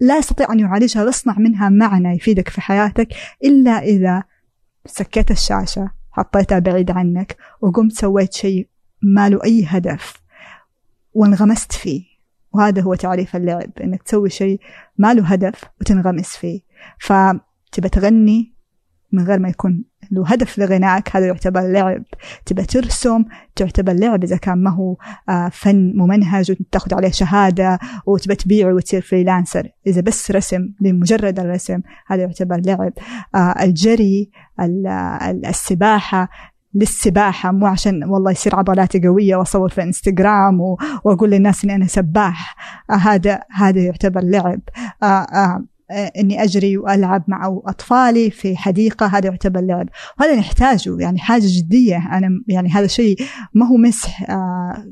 لا 0.00 0.18
يستطيع 0.18 0.52
أن 0.52 0.60
يعالجها 0.60 1.04
ويصنع 1.04 1.38
منها 1.38 1.68
معنى 1.68 2.16
يفيدك 2.16 2.48
في 2.48 2.60
حياتك 2.60 3.08
إلا 3.44 3.78
إذا 3.78 4.22
سكيت 4.86 5.30
الشاشة 5.30 5.90
حطيتها 6.12 6.58
بعيد 6.58 6.90
عنك 6.90 7.36
وقمت 7.60 7.92
سويت 7.92 8.32
شيء 8.32 8.68
ما 9.02 9.28
له 9.28 9.44
أي 9.44 9.64
هدف 9.68 10.22
وانغمست 11.12 11.72
فيه. 11.72 12.04
وهذا 12.52 12.82
هو 12.82 12.94
تعريف 12.94 13.36
اللعب 13.36 13.70
إنك 13.80 14.02
تسوي 14.02 14.30
شيء 14.30 14.60
ما 14.98 15.14
له 15.14 15.26
هدف 15.26 15.64
وتنغمس 15.80 16.36
فيه. 16.36 16.60
فتبى 17.00 17.88
تغني 17.92 18.53
من 19.14 19.24
غير 19.24 19.38
ما 19.38 19.48
يكون 19.48 19.84
له 20.10 20.26
هدف 20.26 20.58
لغنائك 20.58 21.16
هذا 21.16 21.26
يعتبر 21.26 21.60
لعب 21.60 22.04
تبى 22.46 22.62
ترسم 22.62 23.24
تعتبر 23.56 23.92
لعب 23.92 24.24
إذا 24.24 24.36
كان 24.36 24.62
ما 24.62 24.70
هو 24.70 24.96
آه، 25.28 25.48
فن 25.48 25.92
ممنهج 25.96 26.50
وتاخذ 26.50 26.94
عليه 26.94 27.10
شهادة 27.10 27.78
وتبى 28.06 28.34
تبيعه 28.34 28.74
وتصير 28.74 29.00
freelancer 29.00 29.68
إذا 29.86 30.00
بس 30.00 30.30
رسم 30.30 30.68
لمجرد 30.80 31.40
الرسم 31.40 31.80
هذا 32.06 32.22
يعتبر 32.22 32.60
لعب. 32.66 32.92
آه، 33.34 33.54
الجري 33.62 34.30
السباحة. 35.44 36.28
للسباحة 36.76 37.52
مو 37.52 37.66
عشان 37.66 38.04
والله 38.04 38.30
يصير 38.30 38.56
عضلاتي 38.56 39.00
قوية 39.00 39.36
وأصور 39.36 39.68
في 39.68 39.82
إنستغرام 39.82 40.60
وأقول 41.04 41.30
للناس 41.30 41.64
إني 41.64 41.74
أنا 41.74 41.86
سباح. 41.86 42.56
آه 42.90 42.94
هذا 42.94 43.40
هذا 43.50 43.80
يعتبر 43.80 44.20
لعب. 44.20 44.60
آه 45.02 45.06
آه 45.06 45.64
إني 45.94 46.42
أجري 46.42 46.76
وألعب 46.78 47.24
مع 47.28 47.60
أطفالي 47.66 48.30
في 48.30 48.56
حديقة 48.56 49.06
هذا 49.06 49.26
يعتبر 49.26 49.60
لعب. 49.60 49.88
وهذا 50.20 50.36
نحتاجه 50.36 50.96
يعني 50.98 51.18
حاجة 51.18 51.46
جدية. 51.46 51.96
أنا 52.12 52.42
يعني 52.48 52.68
هذا 52.70 52.86
شيء 52.86 53.16
ما 53.54 53.66
هو 53.66 53.76
مسح 53.76 54.30
آه 54.30 54.84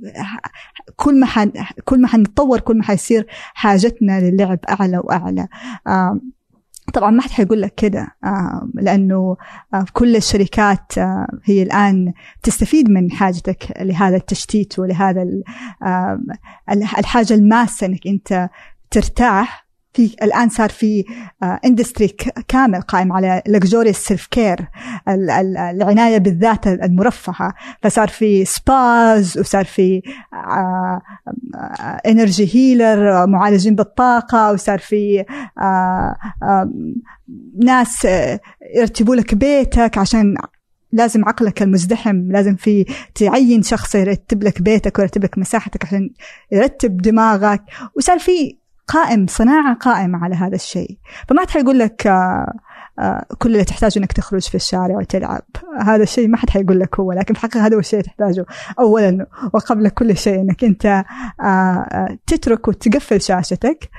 كل 0.97 1.21
ما 1.21 1.27
حن 1.27 1.53
كل 1.85 2.01
ما 2.01 2.09
حنتطور 2.09 2.61
كل 2.61 2.77
ما 2.77 2.85
حيصير 2.85 3.27
حاجتنا 3.55 4.21
للعب 4.21 4.59
أعلى 4.69 4.99
وأعلى. 4.99 5.49
آه 5.87 6.21
طبعا 6.95 7.11
ما 7.11 7.23
حد 7.23 7.31
حيقول 7.31 7.63
لك 7.63 7.75
كده 7.75 8.09
آه 8.25 8.69
لأنه 8.75 9.37
آه 9.75 9.85
كل 9.93 10.17
الشركات 10.17 10.99
آه 10.99 11.27
هي 11.45 11.63
الآن 11.63 12.13
تستفيد 12.43 12.91
من 12.91 13.11
حاجتك 13.13 13.73
لهذا 13.81 14.17
التشتيت 14.17 14.79
ولهذا 14.79 15.27
آه 15.83 16.21
الحاجة 16.71 17.35
الماسة 17.35 17.87
إنك 17.87 18.07
أنت 18.07 18.49
ترتاح. 18.91 19.72
في 19.95 20.17
الآن 20.23 20.49
صار 20.49 20.69
في 20.69 21.05
industry 21.43 22.17
آه، 22.37 22.43
كامل 22.49 22.81
قائم 22.81 23.13
على 23.13 23.43
luxury 23.47 23.93
self 23.93 24.27
care 24.27 24.69
العناية 25.09 26.19
بالذات 26.19 26.67
المرفهة. 26.67 27.55
فصار 27.83 28.09
في 28.09 28.45
spas 28.45 29.39
وصار 29.39 29.65
في 29.65 30.03
انرجي 32.07 32.45
آه، 32.45 32.49
هيلر 32.55 33.27
معالجين 33.27 33.75
بالطاقة 33.75 34.53
وصار 34.53 34.79
في 34.79 35.25
آه، 35.63 36.17
ناس 37.65 38.07
يرتبوا 38.77 39.17
لك 39.17 39.35
بيتك 39.35 39.99
عشان 39.99 40.35
لازم 40.93 41.25
عقلك 41.25 41.63
المزدحم 41.63 42.33
لازم 42.33 42.57
في 42.57 42.85
تعين 43.15 43.63
شخص 43.63 43.95
يرتب 43.95 44.43
لك 44.43 44.63
بيتك 44.63 44.99
ويرتب 44.99 45.25
لك 45.25 45.39
مساحتك 45.39 45.85
عشان 45.85 46.11
يرتب 46.53 46.97
دماغك. 47.03 47.63
وصار 47.97 48.19
في 48.19 48.62
قائم 48.89 49.27
صناعة 49.27 49.75
قائمة 49.75 50.25
على 50.25 50.35
هذا 50.35 50.55
الشيء. 50.55 50.99
فما 51.29 51.41
حد 51.41 51.51
حيقول 51.51 51.79
لك 51.79 52.07
آه، 52.07 52.53
آه، 52.99 53.27
كل 53.39 53.53
اللي 53.53 53.65
تحتاجه 53.65 53.99
إنك 53.99 54.13
تخرج 54.13 54.43
في 54.43 54.55
الشارع 54.55 54.97
وتلعب. 54.97 55.43
هذا 55.81 56.03
الشيء 56.03 56.29
ما 56.29 56.37
حد 56.37 56.51
حيقول 56.51 56.81
لك 56.81 57.01
هو 57.01 57.13
لكن 57.13 57.35
في 57.35 57.45
الحقيقة 57.45 57.67
هذا 57.67 57.75
هو 57.75 57.81
الشيء 57.81 58.01
تحتاجه. 58.01 58.47
اولا 58.81 59.27
وقبل 59.55 59.89
كل 59.89 60.17
شيء 60.17 60.41
إنك 60.41 60.65
أنت 60.65 61.05
آه، 61.41 62.19
تترك 62.27 62.69
وتقفل 62.69 63.21
شاشتك 63.21 63.91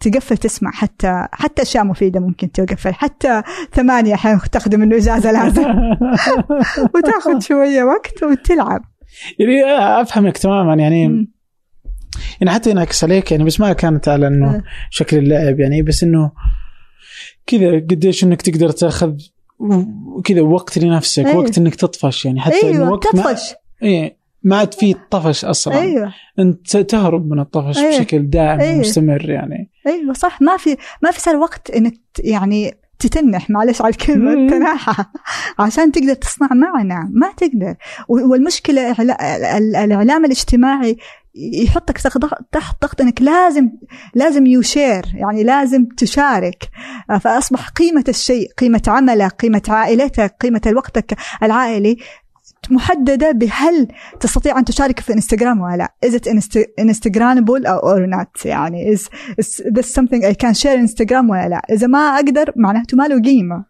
تقفل 0.00 0.36
تسمع 0.36 0.70
حتى 0.70 1.26
حتى 1.32 1.62
أشياء 1.62 1.84
مفيدة 1.84 2.20
ممكن 2.20 2.52
تقفل. 2.52 2.94
حتى 2.94 3.42
ثمانية 3.72 4.14
أحيانا 4.14 4.40
تاخذ 4.52 4.76
منه 4.76 4.96
إجازة 4.96 5.32
لازم. 5.32 5.64
وتاخذ 6.94 7.40
شوية 7.40 7.84
وقت 7.84 8.22
وتلعب. 8.22 8.80
يعني 9.38 9.64
أفهمك 10.00 10.38
تماما. 10.38 10.74
يعني 10.74 11.28
يعني 12.40 12.50
حتى 12.50 12.70
ينعكس 12.70 13.04
عليك 13.04 13.32
يعني 13.32 13.44
بس 13.44 13.60
ما 13.60 13.72
كانت 13.72 14.08
على 14.08 14.26
إنه 14.26 14.50
أه. 14.50 14.62
شكل 14.90 15.18
اللعب 15.18 15.60
يعني 15.60 15.82
بس 15.82 16.02
إنه 16.02 16.32
كذا 17.46 17.74
قديش 17.74 18.24
إنك 18.24 18.42
تقدر 18.42 18.70
تأخذ 18.70 19.12
كذا 20.24 20.40
وقت 20.40 20.78
لنفسك 20.78 21.26
أيوه. 21.26 21.38
وقت 21.38 21.58
إنك 21.58 21.74
تطفش 21.74 22.24
يعني 22.24 22.40
حتى 22.40 22.66
أيوه 22.66 22.90
وقت 22.90 23.02
تطفش 23.02 23.50
ما 23.82 23.88
إيه 23.88 24.20
ما 24.42 24.56
عاد 24.56 24.74
في 24.74 24.94
طفش 25.10 25.44
أصلا 25.44 25.80
أيوه 25.80 26.12
أنت 26.38 26.76
تهرب 26.76 27.30
من 27.30 27.40
الطفش 27.40 27.78
أيوه. 27.78 27.98
بشكل 27.98 28.30
دائم 28.30 28.60
أيوه. 28.60 28.76
ومستمر 28.76 29.30
يعني 29.30 29.70
أيوه 29.86 30.12
صح 30.12 30.42
ما 30.42 30.56
في 30.56 30.76
ما 31.02 31.10
في 31.10 31.20
صار 31.20 31.36
وقت 31.36 31.70
إنك 31.70 32.00
يعني 32.18 32.74
تتنح 32.98 33.50
معلش 33.50 33.82
على 33.82 33.90
الكلمة 33.90 34.50
تناحة 34.50 35.12
عشان 35.58 35.92
تقدر 35.92 36.14
تصنع 36.14 36.48
معنا 36.52 37.10
ما 37.12 37.32
تقدر 37.36 37.74
والمشكلة 38.08 38.96
الإعلام 39.58 40.24
الاجتماعي 40.24 40.96
يحطك 41.34 41.98
تحت 42.52 42.82
ضغط 42.82 43.00
إنك 43.00 43.22
لازم 43.22 43.70
لازم 44.14 44.46
يشير 44.46 45.04
يعني 45.14 45.44
لازم 45.44 45.86
تشارك. 45.96 46.70
فأصبح 47.20 47.68
قيمة 47.68 48.04
الشيء 48.08 48.52
قيمة 48.58 48.82
عملك 48.86 49.32
قيمة 49.32 49.62
عائلتك 49.68 50.36
قيمة 50.40 50.72
وقتك 50.76 51.16
العائلي 51.42 51.96
محددة 52.70 53.30
بهل 53.30 53.88
تستطيع 54.20 54.58
أن 54.58 54.64
تشارك 54.64 55.00
في 55.00 55.12
انستغرام 55.12 55.60
ولا 55.60 55.76
لا. 55.76 55.94
Is 56.06 56.14
it 56.14 56.24
instagramable 56.80 57.64
or 57.82 58.06
not 58.16 58.46
يعني 58.46 58.96
is, 58.96 59.00
is 59.40 59.62
this 59.78 59.86
something 59.86 60.22
I 60.24 60.34
can 60.34 60.54
share 60.62 60.66
انستغرام 60.66 61.30
ولا 61.30 61.48
لا؟ 61.48 61.62
إذا 61.70 61.86
ما 61.86 61.98
أقدر 61.98 62.52
معناته 62.56 62.96
ما 62.96 63.08
له 63.08 63.22
قيمة. 63.22 63.64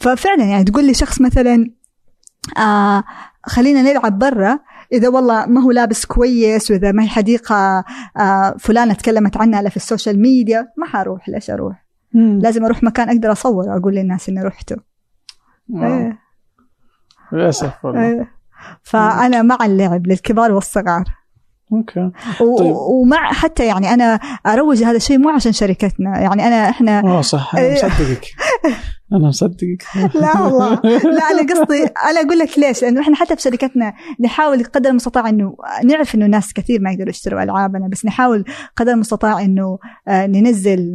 ففعلا 0.00 0.44
يعني 0.44 0.64
تقول 0.64 0.84
لي 0.84 0.94
شخص 0.94 1.20
مثلا 1.20 1.70
آه 2.58 3.04
خلينا 3.46 3.82
نلعب 3.82 4.18
برا. 4.18 4.58
إذا 4.92 5.08
والله 5.08 5.46
ما 5.46 5.60
هو 5.60 5.70
لابس 5.70 6.04
كويس 6.04 6.70
وإذا 6.70 6.92
ما 6.92 7.02
هي 7.02 7.08
حديقة 7.08 7.84
آه 8.16 8.54
فلانة 8.58 8.94
تكلمت 8.94 9.36
عنها 9.36 9.58
على 9.58 9.70
في 9.70 9.76
ال 9.76 9.82
social 9.82 10.20
media 10.20 10.68
ما 10.78 10.86
حروح 10.86 11.28
ليش 11.28 11.50
أروح؟ 11.50 11.86
مم. 12.12 12.38
لازم 12.42 12.64
أروح 12.64 12.82
مكان 12.82 13.08
أقدر 13.08 13.32
أصور 13.32 13.76
أقول 13.76 13.94
للناس 13.94 14.28
إني 14.28 14.42
رحته. 14.42 14.76
إيه 15.74 16.18
للأسف 17.32 17.84
والله 17.84 18.02
إيه. 18.02 18.30
فأنا 18.82 19.42
مع 19.42 19.58
اللعب 19.64 20.06
للكبار 20.06 20.52
والصغار. 20.52 21.04
okay 21.72 22.10
طيب. 22.38 22.74
ومع 22.76 23.32
حتى 23.32 23.66
يعني 23.66 23.94
أنا 23.94 24.14
أروج 24.46 24.82
هذا 24.82 24.96
الشيء 24.96 25.18
مو 25.18 25.28
عشان 25.28 25.52
شركتنا 25.52 26.20
يعني 26.20 26.46
أنا 26.46 26.70
إحنا 26.70 27.00
آه 27.00 27.20
صح 27.20 27.54
أنا 27.56 27.72
مصدقك 27.72 28.24
أنا 29.12 29.28
مصدقك 29.28 29.84
لا 30.22 30.40
والله. 30.40 30.80
لا 30.84 31.30
أنا 31.30 31.54
قصدي 31.54 31.82
أنا 31.84 32.20
أقول 32.20 32.38
لك 32.38 32.58
ليش؟ 32.58 32.82
لأنه 32.82 33.00
إحنا 33.00 33.16
حتى 33.16 33.36
في 33.36 33.42
شركتنا 33.42 33.94
نحاول 34.20 34.64
قدر 34.64 34.90
المستطاع 34.90 35.28
إنه 35.28 35.56
نعرف 35.84 36.14
إنه 36.14 36.26
ناس 36.26 36.52
كثير 36.52 36.80
ما 36.80 36.90
يقدروا 36.90 37.10
يشتروا 37.10 37.42
ألعابنا 37.42 37.88
بس 37.88 38.06
نحاول 38.06 38.44
قدر 38.76 38.92
المستطاع 38.92 39.40
إنه 39.40 39.78
آه، 40.08 40.26
ننزل 40.26 40.92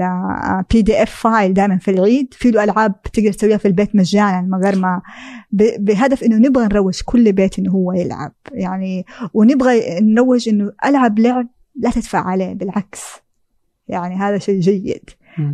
PDF 0.72 1.10
file 1.10 1.54
دائما 1.54 1.78
في 1.78 1.92
العيد. 1.92 2.34
في 2.34 2.52
له 2.52 2.64
ألعاب 2.64 3.02
تقدر 3.02 3.32
تسويها 3.32 3.58
في 3.58 3.68
البيت 3.68 3.96
مجانا 3.96 4.42
من 4.42 4.64
غير 4.64 4.76
ما 4.76 5.02
بهدف 5.80 6.24
إنه 6.24 6.36
نبغى 6.36 6.66
نروج 6.66 7.02
كل 7.06 7.32
بيت 7.32 7.60
إنه 7.60 7.72
هو 7.72 7.94
يلعب. 7.94 8.34
يعني 8.52 9.06
ونبغى 9.34 10.00
نروج 10.00 10.50
إنه 10.50 10.72
ألعب 10.86 11.20
لعب 11.20 11.48
لا 11.76 11.90
تدفع 11.90 12.20
عليه 12.20 12.54
بالعكس. 12.54 13.02
يعني 13.88 14.16
هذا 14.16 14.38
شيء 14.38 14.60
جيد 14.60 15.10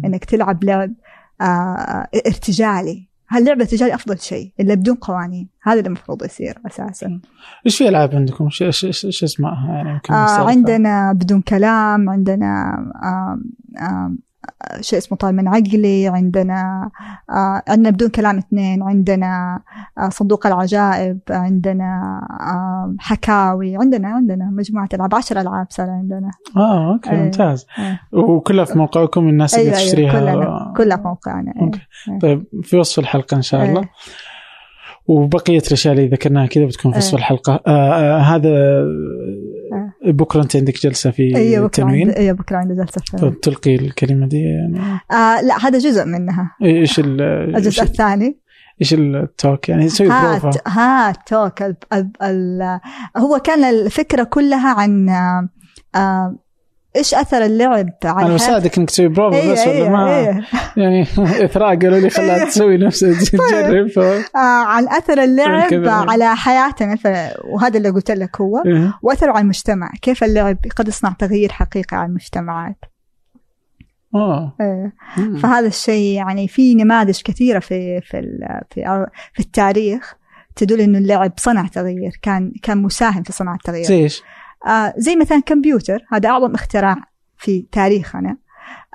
إنك 0.05 0.25
تلعب 0.25 0.63
لعب 0.63 0.93
ارتجالي. 2.27 3.07
هاللعبة 3.29 3.61
ارتجالي 3.61 3.95
أفضل 3.95 4.19
شيء؟ 4.19 4.53
إلا 4.59 4.73
بدون 4.73 4.95
قوانين. 4.95 5.49
هذا 5.63 5.77
اللي 5.77 5.87
المفروض 5.87 6.23
يصير 6.23 6.57
أساسا. 6.65 7.21
إيش 7.65 7.77
في 7.77 7.89
ألعاب 7.89 8.15
عندكم؟ 8.15 8.49
إيش 8.61 8.85
إيش 8.85 9.23
اسمائها 9.23 9.73
يعني 9.75 9.89
يمكن 9.89 10.13
آه 10.13 10.49
عندنا 10.49 11.13
بدون 11.13 11.41
كلام 11.41 12.09
عندنا 12.09 12.77
آه 13.03 13.39
آه 13.83 14.15
شيء 14.81 14.99
اسمه 14.99 15.17
طال 15.17 15.35
من 15.35 15.47
عقلي 15.47 16.07
عندنا 16.07 16.89
آه 17.29 17.63
عندنا 17.67 17.89
بدون 17.89 18.09
كلام 18.09 18.37
اثنين 18.37 18.83
عندنا 18.83 19.61
آه 19.97 20.09
صندوق 20.09 20.47
العجائب 20.47 21.19
عندنا 21.29 22.19
آه 22.41 22.95
حكاوي 22.99 23.77
عندنا 23.77 24.07
عندنا 24.07 24.49
مجموعة 24.53 24.89
ألعاب 24.93 25.15
عشر 25.15 25.41
ألعاب 25.41 25.67
صار 25.69 25.89
عندنا 25.89 26.31
آه 26.57 26.93
okay 26.93 27.09
أيه. 27.09 27.17
ممتاز 27.17 27.65
أيه. 27.79 27.99
وكلها 28.11 28.65
في 28.65 28.77
موقعكم 28.77 29.29
الناس 29.29 29.55
اللي 29.55 29.65
أيوة 29.65 29.77
تشتريها 29.77 30.19
أيوة 30.19 30.33
كلها, 30.33 30.73
كلها 30.77 30.97
في 30.97 31.03
موقعنا 31.03 31.53
أيه. 31.55 31.61
okay 31.61 31.79
أيه. 32.09 32.19
طيب 32.19 32.43
في 32.63 32.77
وصف 32.77 32.99
الحلقة 32.99 33.37
إن 33.37 33.41
شاء 33.41 33.65
الله 33.65 33.81
أيه. 33.81 33.89
وبقية 35.07 35.61
الأشياء 35.67 35.93
اللي 35.93 36.07
ذكرناها 36.07 36.47
كذا 36.47 36.65
بتكون 36.65 36.91
في 36.91 36.97
وصف 36.97 37.13
أيه. 37.13 37.19
الحلقة 37.19 37.59
آه 37.67 37.69
آه 37.69 38.19
هذا. 38.19 38.49
بكرة 40.11 40.41
أنت 40.43 40.55
عندك 40.55 40.79
جلسة 40.83 41.11
في 41.11 41.35
أيوة 41.35 41.65
التنوين 41.65 42.09
أيوه 42.09 42.35
بكرة 42.35 42.57
عندي 42.57 42.75
جلسة 42.75 43.01
في 43.01 43.35
تلقي 43.41 43.75
الكلمة 43.75 44.27
دي؟ 44.27 44.41
يعني 44.41 44.79
آه 45.11 45.41
لا 45.41 45.67
هذا 45.67 45.77
جزء 45.77 46.05
منها. 46.05 46.55
إيش 46.63 46.99
الجزء 46.99 47.83
الثاني. 47.83 48.39
إيش 48.81 48.93
التوك؟ 48.93 49.69
يعني 49.69 49.85
نسوي 49.85 50.07
بروفا 50.07 50.51
ها 50.67 51.09
التوك 51.09 51.61
ال 51.61 51.75
ال 51.93 52.11
ال 52.21 52.79
هو 53.17 53.39
كان 53.39 53.63
الفكرة 53.63 54.23
كلها 54.23 54.73
عن 54.73 55.09
آه 55.95 56.35
إيش 56.97 57.13
أثر 57.13 57.45
اللعب 57.45 57.89
على 58.05 58.25
أنا 58.25 58.33
مساعدك 58.33 58.77
إنك 58.77 58.89
تسوي 58.89 59.07
بروفا 59.07 59.37
إيه 59.37 59.51
بس 59.51 59.67
ولا 59.67 59.89
ما 59.89 60.19
إيه 60.19 60.43
يعني 60.77 61.01
إثراء 61.45 61.79
قالوا 61.79 61.99
لي 61.99 62.09
خلاها 62.09 62.37
إيه. 62.37 62.45
تسوي 62.45 62.77
نفسها 62.77 63.13
تجرب 63.49 63.87
ف... 63.87 63.99
آه 63.99 64.65
عن 64.65 64.87
أثر 64.87 65.23
اللعب 65.23 66.09
على 66.09 66.35
حياتنا 66.35 66.97
وهذا 67.43 67.77
اللي 67.77 67.89
قلت 67.89 68.11
لك 68.11 68.41
هو 68.41 68.63
إيه. 68.65 68.93
وأثره 69.01 69.31
على 69.31 69.41
المجتمع 69.41 69.89
كيف 70.01 70.23
اللعب 70.23 70.57
قد 70.75 70.87
يصنع 70.87 71.15
تغيير 71.19 71.51
حقيقي 71.51 71.97
على 71.97 72.07
المجتمعات 72.07 72.77
آه 74.15 74.55
إيه. 74.61 74.93
مم. 75.17 75.37
فهذا 75.37 75.67
الشيء 75.67 76.15
يعني 76.15 76.47
في 76.47 76.75
نماذج 76.75 77.21
كثيرة 77.21 77.59
في 77.59 78.01
في 78.01 78.21
في 78.69 79.05
في 79.33 79.39
التاريخ 79.39 80.15
تدل 80.55 80.81
إنه 80.81 80.97
اللعب 80.97 81.33
صنع 81.37 81.67
تغيير 81.67 82.11
كان 82.21 82.51
كان 82.63 82.77
مساهم 82.77 83.23
في 83.23 83.33
صنع 83.33 83.53
التغيير 83.53 83.85
زي 83.85 84.03
إيش؟ 84.03 84.23
آه 84.67 84.93
زي 84.97 85.15
مثلا 85.15 85.39
كمبيوتر 85.39 85.99
هذا 86.11 86.29
أعظم 86.29 86.53
اختراع 86.55 86.95
في 87.37 87.65
تاريخنا. 87.71 88.37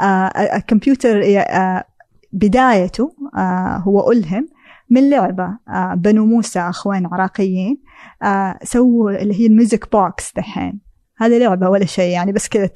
آه 0.00 0.26
الكمبيوتر 0.56 1.22
آه 1.38 1.84
بدايته 2.32 3.14
آه 3.36 3.76
هو 3.86 4.12
ألهم 4.12 4.48
من 4.90 5.10
لعبة 5.10 5.58
آه 5.68 5.94
بنو 5.94 6.26
موسى 6.26 6.60
أخوان 6.60 7.06
عراقيين 7.06 7.78
آه 8.22 8.58
سووا 8.62 9.10
اللي 9.22 9.40
هي 9.40 9.46
ال 9.46 9.54
music 9.54 9.92
box 9.92 10.32
دحين. 10.36 10.80
هذه 11.18 11.38
لعبة 11.38 11.68
ولا 11.68 11.84
شيء 11.84 12.12
يعني 12.12 12.32
بس 12.32 12.48
كذا 12.48 12.68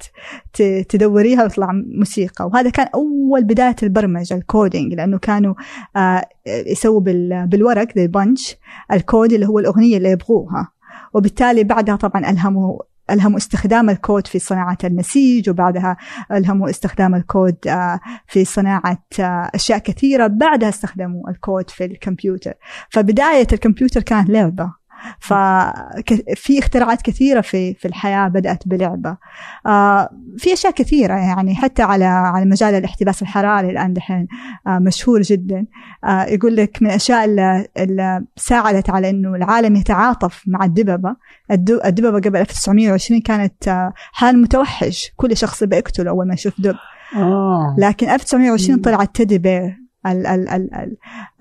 تدوريها 0.89 1.43
ويطلع 1.43 1.71
موسيقى. 1.73 2.45
وهذا 2.47 2.69
كان 2.69 2.87
أول 2.95 3.43
بداية 3.43 3.75
البرمجة 3.83 4.33
ال 4.33 4.42
coding 4.42 4.93
لأنه 4.93 5.17
كانوا 5.17 5.53
آه 5.95 6.25
يسووا 6.47 6.99
بال- 7.01 7.47
بالورق 7.47 7.87
زي 7.95 8.07
punch 8.07 8.55
ال 8.93 9.01
code 9.01 9.33
اللي 9.33 9.47
هو 9.47 9.59
الأغنية 9.59 9.97
اللي 9.97 10.09
يبغوها. 10.11 10.76
وبالتالي 11.13 11.63
بعدها 11.63 11.95
طبعا 11.95 12.29
الهموا 12.29 12.79
ألهموا 13.09 13.37
استخدام 13.37 13.89
الكود 13.89 14.27
في 14.27 14.39
صناعة 14.39 14.77
النسيج 14.83 15.49
وبعدها 15.49 15.97
ألهموا 16.31 16.69
استخدام 16.69 17.15
الكود 17.15 17.67
آه، 17.67 17.99
في 18.27 18.45
صناعة 18.45 19.03
آه، 19.19 19.51
أشياء 19.55 19.79
كثيرة 19.79 20.27
بعدها 20.27 20.69
استخدموا 20.69 21.29
الكود 21.29 21.69
في 21.69 21.85
الكمبيوتر. 21.85 22.53
فبداية 22.89 23.47
الكمبيوتر 23.53 24.01
كانت 24.01 24.29
لعبة. 24.29 24.73
ففي 25.19 26.59
اختراعات 26.59 27.01
كثيرة 27.01 27.41
في 27.41 27.73
في 27.73 27.87
الحياة 27.87 28.27
بدأت 28.27 28.67
بلعبة. 28.67 29.17
آه، 29.65 30.09
في 30.37 30.53
أشياء 30.53 30.73
كثيرة 30.73 31.13
يعني 31.13 31.55
حتى 31.55 31.81
على 31.83 32.05
على 32.05 32.45
مجال 32.45 32.75
الاحتباس 32.75 33.21
الحراري 33.21 33.69
الآن 33.69 33.93
دحين 33.93 34.27
آه، 34.67 34.79
مشهور 34.79 35.21
جدا. 35.21 35.65
آه، 36.03 36.23
يقول 36.23 36.55
لك 36.55 36.77
من 36.81 36.89
الاشياء 36.89 37.25
اللي, 37.25 37.67
اللي 37.77 38.25
ساعدت 38.35 38.89
على 38.89 39.09
إنه 39.09 39.35
العالم 39.35 39.75
يتعاطف 39.75 40.43
مع 40.47 40.65
الدببة. 40.65 41.15
الد- 41.51 41.81
الدببة 41.85 42.19
قبل 42.29 42.37
1920 42.37 43.21
كانت 43.21 43.67
آه، 43.67 43.93
حال 44.11 44.41
متوحش. 44.41 45.11
كل 45.15 45.37
شخص 45.37 45.63
بيقتل 45.63 46.07
أول 46.07 46.27
ما 46.27 46.33
يشوف 46.33 46.53
دب. 46.61 46.75
آه. 47.15 47.75
لكن 47.79 48.09
1920 48.09 48.75
مم. 48.77 48.81
طلعت 48.81 49.15
تيدي 49.15 49.37
بير. 49.37 49.86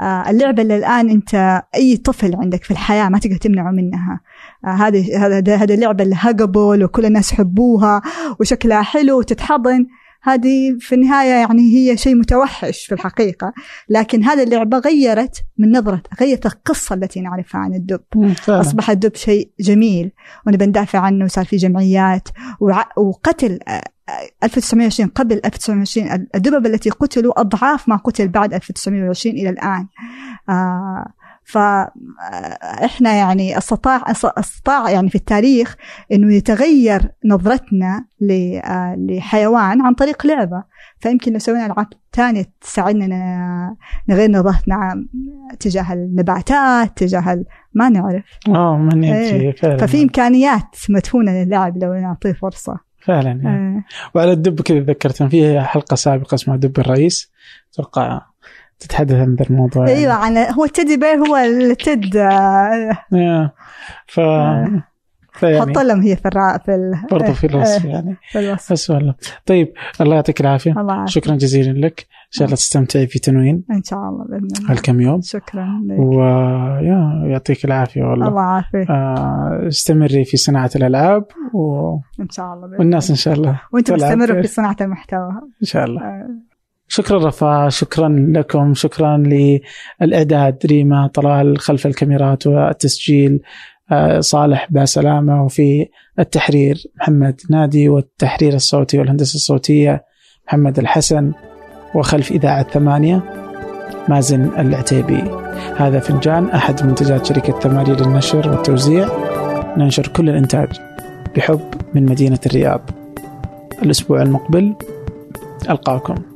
آه، 0.01 0.31
اللعبة 0.31 0.63
اللي 0.63 0.77
الآن 0.77 1.11
أنت 1.11 1.63
أي 1.75 1.97
طفل 1.97 2.37
عندك 2.37 2.65
في 2.65 2.71
الحياة 2.71 3.09
ما 3.09 3.19
تقدر 3.19 3.37
تمنعه 3.37 3.71
منها. 3.71 4.21
آه، 4.65 4.69
هذه 4.69 5.27
هذا 5.27 5.57
هذه 5.57 5.75
اللعبة 5.75 6.05
اللي 6.05 6.17
هاجبل 6.19 6.85
وكل 6.85 7.07
الناس 7.07 7.33
يحبوها 7.33 8.03
وشكلها 8.41 8.83
حلو 8.83 9.19
وتتحضن. 9.19 9.87
هذه 10.27 10.77
في 10.81 10.94
النهاية 10.94 11.31
يعني 11.31 11.62
هي 11.77 11.97
شيء 11.97 12.15
متوحش 12.15 12.86
في 12.86 12.93
الحقيقة 12.93 13.53
لكن 13.89 14.24
هذه 14.24 14.43
اللعبه 14.43 14.78
غيرت 14.78 15.44
من 15.59 15.73
نظرة 15.73 16.03
غيرت 16.20 16.47
القصة 16.47 16.94
التي 16.94 17.20
نعرفها 17.20 17.61
عن 17.61 17.74
الدب. 17.74 18.01
مم، 18.15 18.35
فعلا. 18.35 18.61
أصبح 18.61 18.90
الدب 18.90 19.15
شيء 19.15 19.51
جميل 19.61 20.12
ونبى 20.47 20.66
ندافع 20.66 20.98
عنه 20.98 21.24
وصار 21.24 21.44
في 21.44 21.57
جمعيات. 21.57 22.28
وع- 22.61 22.89
وقتل 22.97 23.59
آه، 23.69 23.70
آه، 24.09 24.28
1920 24.44 25.09
قبل 25.09 25.40
1920 25.44 26.27
الدببة 26.35 26.69
التي 26.69 26.90
قتلوا 26.90 27.40
أضعاف 27.40 27.89
ما 27.89 27.97
قتل 27.97 28.28
بعد 28.28 28.55
1920 28.55 29.35
إلى 29.36 29.51
الآن. 29.51 29.86
آه 30.48 31.12
فاحنا 31.47 33.12
يعني 33.14 33.59
أستطاع 33.59 34.05
أستطاع 34.39 34.90
يعني 34.90 35.09
في 35.09 35.14
التاريخ 35.14 35.77
إنه 36.12 36.35
يتغير 36.35 37.02
نظرتنا 37.24 38.05
ل- 38.20 38.56
آه، 38.64 38.94
لحيوان 38.98 39.82
عن 39.82 39.94
طريق 39.94 40.27
لعبة 40.27 40.64
فيمكن 41.01 41.32
لو 41.32 41.39
سوينا 41.39 41.66
العاب 41.66 41.86
ثانية 42.12 42.44
تساعدنا 42.60 43.77
نغير 44.09 44.31
نظرتنا 44.31 45.06
تجاه 45.60 45.93
النباتات 45.93 46.97
تجاه 46.97 47.44
ما 47.74 47.89
نعرف 47.89 48.24
آه 48.48 48.77
من 48.77 49.05
يدري 49.05 49.47
إيه. 49.64 49.77
ففي 49.77 50.02
إمكانيات 50.02 50.77
مدفونة 50.89 51.32
للعب 51.44 51.77
لو 51.85 51.94
نعطيه 51.94 52.32
فرصة 52.32 52.78
فعلا 53.05 53.28
يعني. 53.31 53.78
آه. 53.78 53.85
وعلى 54.14 54.32
الدب 54.32 54.60
كذا 54.60 54.78
ذكرت 54.81 55.23
إن 55.23 55.28
في 55.28 55.60
حلقة 55.60 55.94
سابقة 55.94 56.35
اسمها 56.35 56.56
دب 56.56 56.78
الرئيس 56.78 57.32
أتوقع 57.73 58.20
تتحدث 58.78 59.15
عن 59.15 59.35
ذا 59.35 59.44
الموضوع 59.51 59.86
أيوه 59.86 60.12
عن 60.12 60.36
هو 60.36 60.65
التيدي 60.65 60.97
بير 60.97 61.15
هو 61.28 61.36
التد 61.36 62.16
آه، 62.16 62.97
يعني. 63.12 63.51
ف 64.07 64.20
فيعني 65.39 65.61
حط 65.61 65.78
لهم 65.78 66.01
هي 66.01 66.16
في 66.16 66.27
الرا 66.28 66.59
في 66.59 66.74
ال... 66.74 66.94
برضو 67.11 67.32
في 67.32 67.47
الوصف 67.47 67.85
إيه، 67.85 67.90
يعني. 67.90 68.16
في 68.32 68.39
الوصف. 68.39 68.73
بس 68.73 68.90
والله. 68.90 69.15
طيب 69.47 69.73
الله 70.01 70.15
يعطيك 70.15 70.40
العافية. 70.40 70.70
الله 70.70 70.94
يعافيك. 70.94 71.15
شكرا 71.15 71.36
جزيلا 71.36 71.86
لك. 71.86 72.01
إن 72.01 72.31
شاء 72.31 72.44
الله 72.44 72.57
تستمتعي 72.57 73.07
في 73.07 73.19
تنوين 73.19 73.65
إن 73.70 73.82
شاء 73.82 73.98
الله 73.98 74.24
بإذن 74.24 74.48
الله. 74.59 74.70
هالكم 74.73 75.01
يوم. 75.01 75.20
شكرا 75.20 75.82
لك. 75.86 75.98
ويا 75.98 77.23
يعطيك 77.27 77.65
العافية 77.65 78.03
والله. 78.03 78.28
الله 78.28 78.43
يعافيك. 78.43 78.90
آه، 78.90 79.65
استمري 79.69 80.24
في 80.24 80.36
صناعة 80.36 80.70
الألعاب 80.77 81.24
و... 81.55 81.93
إن 82.20 82.28
شاء 82.31 82.55
الله 82.55 82.66
بإذن 82.66 82.78
والناس 82.81 83.11
إن. 83.11 83.16
شاء 83.16 83.35
الله. 83.35 83.61
وأنتم 83.73 83.94
استمروا. 83.94 84.43
في 84.43 84.48
صناعة 84.48 84.77
المحتوى. 84.81 85.31
إن 85.62 85.66
شاء 85.66 85.85
الله. 85.85 86.01
آه. 86.03 86.28
شكرا 86.89 87.29
رفا 87.29 87.69
شكرا 87.69 88.09
لكم 88.29 88.75
شكرا 88.75 89.17
للإعداد. 89.17 90.59
ريما 90.67 91.07
طلال 91.15 91.59
خلف 91.59 91.87
الكاميرات 91.87 92.47
والتسجيل 92.47 93.41
آه، 93.93 94.21
صالح 94.21 94.69
بسلامة 94.71 95.45
وفي 95.45 95.89
التحرير 96.19 96.83
محمد 96.97 97.41
نادي 97.51 97.89
والتحرير 97.89 98.55
الصوتي 98.55 98.99
والهندسة 98.99 99.35
الصوتية 99.35 100.05
محمد 100.47 100.79
الحسن 100.79 101.33
وخلف 101.95 102.31
إذاعة 102.33 102.63
ثمانية 102.63 103.23
مازن 104.09 104.51
العتيبي. 104.59 105.23
هذا 105.77 106.01
فنجان 106.01 106.51
أحد 106.51 106.87
منتجات 106.87 107.27
شركة 107.27 107.61
ثمانيه 107.61 107.93
للنشر 107.93 108.51
والتوزيع. 108.51 109.09
ننشر 109.77 110.07
كل 110.07 110.29
الإنتاج 110.31 110.69
بحب 111.37 111.61
من 111.95 112.07
مدينة 112.07 112.39
الرياض. 112.47 112.91
الأسبوع 113.83 114.23
المقبل 114.23 114.75
ألقاكم. 115.71 116.36